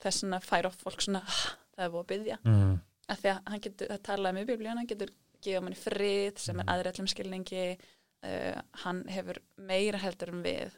þess 0.00 0.24
að 0.24 0.44
færa 0.46 0.70
fólk 0.70 1.00
svona 1.04 1.22
"Ah, 1.26 1.56
það 1.76 1.84
er 1.84 1.90
búið 1.90 2.04
að 2.04 2.10
byggja 2.12 2.38
Mhm. 2.44 2.80
að 3.08 3.16
því 3.20 3.28
að 3.30 3.40
hann 3.46 3.60
getur, 3.60 3.86
það 3.88 4.02
talaði 4.02 4.34
með 4.38 4.46
biblíun 4.46 4.76
hann 4.78 4.86
getur 4.86 5.10
gefa 5.42 5.60
manni 5.62 5.76
frið 5.76 6.38
sem 6.38 6.60
er 6.60 6.64
Mhm. 6.64 6.72
aðrætlum 6.74 7.08
skilningi 7.08 7.78
uh, 8.22 8.60
hann 8.84 9.04
hefur 9.08 9.38
meira 9.58 9.98
heldur 9.98 10.28
en 10.28 10.42
við 10.42 10.70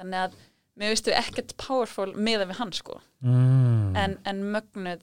þannig 0.00 0.14
að 0.30 0.32
mér 0.78 0.88
veistu 0.94 1.12
ekkert 1.12 1.56
powerful 1.58 2.14
meða 2.14 2.46
við 2.48 2.56
hann 2.56 2.72
sko 2.72 3.00
Mhm. 3.22 3.96
en, 3.96 4.18
en 4.24 4.42
mögnuð 4.52 5.00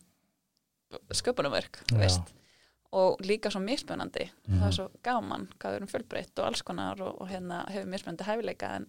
sköpunumverk 1.14 1.84
og 2.94 3.20
líka 3.22 3.52
svo 3.52 3.60
mismunandi 3.62 4.32
það 4.48 4.58
Mhm. 4.58 4.68
er 4.68 4.72
svo 4.72 4.90
gaman, 5.04 5.48
hvað 5.60 5.72
við 5.72 5.76
erum 5.76 5.88
fjölbreytt 5.88 6.40
og 6.40 6.46
alls 6.46 6.62
konar 6.64 7.00
og, 7.02 7.22
og 7.22 7.28
hérna 7.30 7.66
hefur 7.70 7.86
mismunandi 7.86 8.24
hæfileika 8.24 8.76
en 8.76 8.88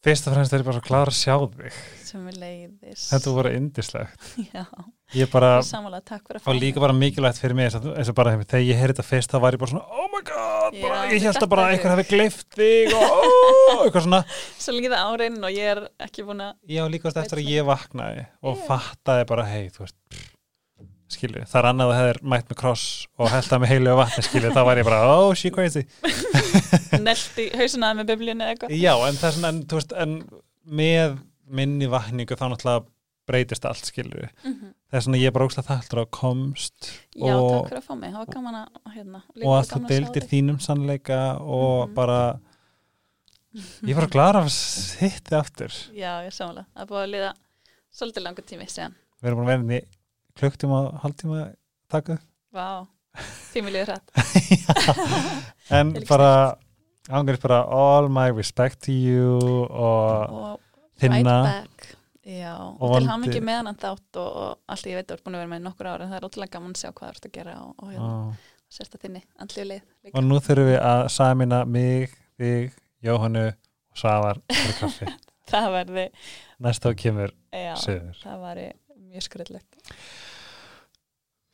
Fyrst 0.00 0.28
og 0.30 0.32
fremst 0.32 0.54
er 0.56 0.62
ég 0.62 0.64
bara 0.64 0.78
svo 0.78 0.84
klar 0.86 1.10
að 1.10 1.16
sjá 1.18 1.34
þig. 1.58 1.74
Sem 2.08 2.22
við 2.24 2.38
leiðis 2.40 3.02
Þetta 3.10 3.32
voru 3.36 3.50
indislegt 3.52 4.30
já, 4.56 4.62
Ég 5.14 5.28
bara, 5.30 5.50
samanlega 5.66 6.06
takk 6.08 6.24
fyrir 6.24 6.40
að 6.40 6.48
og 6.48 6.56
líka 6.62 6.82
bara 6.82 6.94
mikilvægt 6.96 7.40
fyrir 7.42 7.56
mig 7.58 7.68
eins 7.68 7.76
og, 7.76 8.14
bara 8.16 8.32
þegar 8.40 8.64
ég 8.64 8.80
heyrði 8.80 8.94
þetta 8.96 9.06
fyrst 9.10 9.34
þá 9.34 9.38
var 9.44 9.56
ég 9.56 9.62
bara 9.62 9.72
svona 9.74 10.00
oh 10.00 10.08
my 10.08 10.22
god, 10.30 10.78
Já, 10.78 10.82
bara, 10.86 11.02
ég 11.12 11.26
held 11.26 11.42
að 11.44 11.52
bara 11.52 11.66
er- 11.68 11.76
einhver 11.76 11.94
hafi 11.94 12.06
gleift 12.14 12.48
þig 12.56 12.96
og 12.96 13.14
oh, 13.20 13.84
eitthvað 13.84 14.06
svona. 14.06 14.22
Svo 14.64 14.76
líða 14.78 15.04
árein 15.10 15.38
og 15.44 15.54
ég 15.54 15.70
er 15.74 15.82
ekki 16.08 16.24
búin 16.26 16.44
að 16.48 16.56
Já, 16.78 16.82
líka 16.90 17.12
eftir 17.12 17.42
að 17.42 17.52
ég 17.52 17.68
vaknaði 17.68 18.26
og 18.40 18.56
Já. 18.56 18.66
fattaði 18.70 19.28
bara, 19.34 19.48
hei, 19.52 19.68
þú 19.74 19.84
veist 19.84 19.98
skilju, 21.16 21.42
það 21.50 21.58
er 21.60 21.68
annað 21.70 21.90
að 21.92 21.98
það 22.00 22.10
er 22.12 22.20
mætt 22.34 22.48
með 22.52 22.58
kross 22.60 22.84
og 23.18 23.30
held 23.32 23.50
að 23.56 23.60
með 23.64 23.72
heilu 23.74 23.90
og 23.94 23.98
vatni 24.00 24.22
skilju, 24.26 24.52
þá 24.54 24.60
var 24.68 24.80
ég 24.80 24.88
bara, 24.88 25.00
oh, 25.16 25.32
she 25.34 25.50
crazy. 25.54 25.82
Nelt 27.06 27.40
í 27.42 27.48
hausuna 27.58 27.92
með 27.98 28.12
biblíunni 28.12 28.44
eða 28.46 28.54
eitthvað. 28.54 28.74
Já, 28.78 28.94
en 29.08 29.18
það 29.20 29.28
er 29.30 29.36
svona, 29.38 29.52
en, 29.54 29.60
þú 29.70 29.80
veist, 29.80 29.94
en 30.04 30.16
með 30.80 31.18
minni 31.60 31.88
vakningu 31.90 32.36
þá 32.38 32.46
náttúrulega 32.52 32.86
breytist 33.30 33.66
allt 33.68 33.86
skilju 33.86 34.26
Mhm. 34.42 34.70
það 34.90 34.98
er 34.98 35.02
svona, 35.06 35.18
ég 35.20 35.26
er 35.30 35.34
bara 35.36 35.46
ógst 35.46 35.58
að 35.60 35.66
það 35.68 35.98
að 36.02 36.08
komst 36.10 36.88
Já, 37.14 37.34
og, 37.36 37.50
takk 37.52 37.68
fyrir 37.70 37.80
að 37.82 37.86
fá 37.86 37.94
mig, 38.00 38.10
það 38.14 38.22
var 38.24 38.30
gaman 38.34 38.56
að 38.60 38.94
hérna, 38.96 39.20
og 39.44 39.52
að 39.58 39.68
þú 39.70 39.80
deildir 39.90 40.26
þínum 40.32 40.58
sannleika 40.62 41.20
og 41.40 41.88
Mhm. 41.88 41.94
bara 41.94 42.20
ég 43.90 43.94
var 43.98 44.06
glæður 44.10 44.40
að 44.44 44.50
hitti 45.02 45.34
aftur. 45.38 45.72
Já, 45.94 46.22
ég 46.26 46.34
samanlega, 46.34 46.66
það 46.74 46.82
er 46.84 46.90
búið 46.90 47.02
að 47.04 47.12
liða 47.14 47.30
svolítið 48.00 48.22
langur 48.26 48.46
tími 48.46 48.66
síðan. 48.70 48.94
Við 49.20 49.26
erum 49.30 49.40
búin 49.40 49.46
að 49.46 49.50
vera 49.50 49.62
inn 49.64 49.74
í 49.74 49.80
klukktíma 50.40 50.80
og 50.88 50.98
hálftíma 51.04 51.44
taka? 51.92 52.18
Vá, 52.54 52.86
tími 53.52 53.72
liður 53.74 53.94
hrætt 53.94 54.12
en 55.78 55.94
bara 56.08 56.32
ángrið 57.10 57.40
bara 57.44 57.62
all 57.66 58.10
my 58.12 58.28
respect 58.34 58.82
to 58.86 58.94
you 58.94 59.64
og 59.70 60.58
þinna 61.00 61.38
right 61.46 61.96
Já, 62.30 62.52
og, 62.54 62.82
Og 62.84 62.98
til 62.98 63.08
hann 63.08 63.22
ekki 63.26 63.40
meðan 63.42 63.76
þátt 63.80 64.18
og, 64.20 64.26
og 64.28 64.70
allt 64.70 64.88
ég 64.90 64.98
veit 64.98 65.06
að 65.08 65.14
þú 65.14 65.16
ert 65.16 65.24
búin 65.24 65.36
að 65.36 65.40
vera 65.40 65.50
með 65.50 65.62
nokkur 65.64 65.88
ára 65.88 66.04
en 66.04 66.10
það 66.12 66.18
er 66.18 66.26
ótrúlega 66.28 66.52
gaman 66.52 66.74
að 66.74 66.82
sjá 66.82 66.90
hvað 66.90 67.00
þú 67.00 67.14
ert 67.14 67.26
að 67.26 67.32
gera 67.36 67.54
og, 67.62 67.70
og 67.80 67.92
hérna, 67.94 68.10
og, 68.10 68.50
sérst 68.76 68.94
að 68.94 69.06
þinni 69.06 69.22
andlíu 69.40 69.64
leið 69.70 70.12
og 70.12 70.26
nú 70.26 70.40
þurfum 70.44 70.68
við 70.68 70.78
að 70.90 71.04
samina 71.16 71.60
mig, 71.64 72.14
þig, 72.38 72.76
Jóhannu 73.08 73.46
og 73.48 74.02
Svavar 74.02 74.42
fyrir 74.52 74.76
kaffi. 74.78 75.10
Það 75.50 75.70
verði, 75.74 76.04
næsta 76.62 76.92
á 76.92 76.98
kemur 77.02 77.32
já, 77.50 77.72
söður 77.82 78.20
það 78.20 78.44
væri 78.44 78.66
mjög 79.08 79.26
skröldlegt 79.26 79.96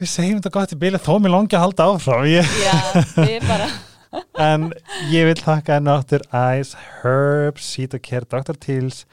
við 0.03 0.11
segjum 0.13 0.41
þetta 0.41 0.53
gott 0.57 0.75
í 0.75 0.79
bíli 0.81 0.99
þó 1.01 1.13
mér 1.23 1.33
langi 1.33 1.57
að 1.57 1.63
halda 1.67 1.87
áfram. 1.93 2.27
Ég, 2.29 2.51
Já, 2.61 2.77
við 3.17 3.47
bara 3.49 3.69
en 4.47 4.69
ég 5.13 5.27
vil 5.29 5.39
þakka 5.41 5.79
enn 5.81 5.91
áttur 5.93 6.23
Ice, 6.57 6.77
Herbs, 7.03 7.71
Care, 8.05 8.29
Dr. 8.29 8.57
Teals 8.61 9.05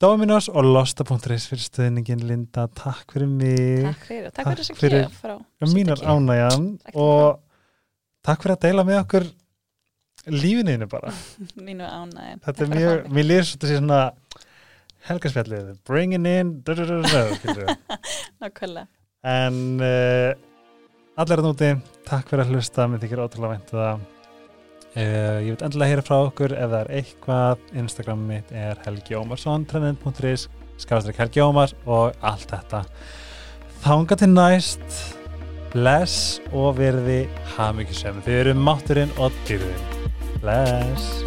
Dominos 0.00 0.48
og 0.48 0.64
Losta.is 0.64 1.44
fyrir 1.50 1.60
stöðningin 1.60 2.22
Linda, 2.24 2.64
takk 2.72 3.12
fyrir 3.12 3.28
mig. 3.28 3.82
Takk 3.84 4.06
fyrir, 4.08 4.30
takk 4.32 4.38
Takk 4.38 4.48
fyrir 4.48 4.62
þessi 4.64 4.76
fyrir- 4.80 5.02
gjöf 5.04 5.18
frá 5.20 5.34
og 5.36 5.74
mínar 5.74 6.00
ánægjan 6.08 6.68
og 6.96 7.42
takk 8.24 8.44
fyrir 8.46 8.56
að 8.56 8.64
deila 8.64 8.86
með 8.88 9.02
okkur 9.02 9.26
lífininu 10.40 10.88
bara. 10.88 11.12
Mínu 11.68 11.84
ánægin 11.84 12.40
þetta 12.46 12.64
er 12.64 12.72
mjög, 12.72 13.10
mér 13.12 13.28
lýr 13.28 13.44
svo 13.50 13.60
sé 13.68 13.76
svona 13.76 14.00
helgarspjallið, 15.10 15.68
in 16.32 16.56
du, 16.64 16.72
du, 16.74 16.84
du, 16.88 17.68
Nákvæmlega, 18.40 18.88
en 19.26 19.58
uh, 19.84 20.32
allir 21.20 21.42
að 21.42 21.46
núti, 21.48 21.70
takk 22.08 22.30
fyrir 22.30 22.46
að 22.46 22.54
hlusta. 22.54 22.88
Mér 22.88 23.02
þykir 23.04 23.22
ótrúlega 23.24 23.54
vænt 23.54 23.74
um 23.74 23.80
það. 23.82 24.08
Uh, 24.90 25.38
ég 25.44 25.52
veit 25.54 25.64
endilega 25.68 25.92
heyra 25.92 26.06
frá 26.06 26.16
okkur 26.24 26.56
ef 26.56 26.72
það 26.72 26.80
er 26.80 26.92
eitthvað, 26.98 27.64
Instagram 27.84 28.26
mitt 28.32 28.50
er 28.50 28.80
Helgi 28.86 29.18
Ómarsson, 29.20 29.68
trendin.is 29.70 30.48
skafastrik 30.80 31.20
Helgi 31.20 31.44
Ómars 31.44 31.76
og 31.86 32.16
allt 32.26 32.50
þetta. 32.50 32.82
Þanga 33.84 34.20
til 34.20 34.30
næst. 34.34 35.00
Bless 35.70 36.40
og 36.50 36.80
verði 36.80 37.20
hafmyggisum, 37.54 38.18
þið 38.26 38.40
eru 38.40 38.54
mátturinn 38.58 39.12
og 39.22 39.30
dyrðin 39.46 40.00
bless 40.40 41.22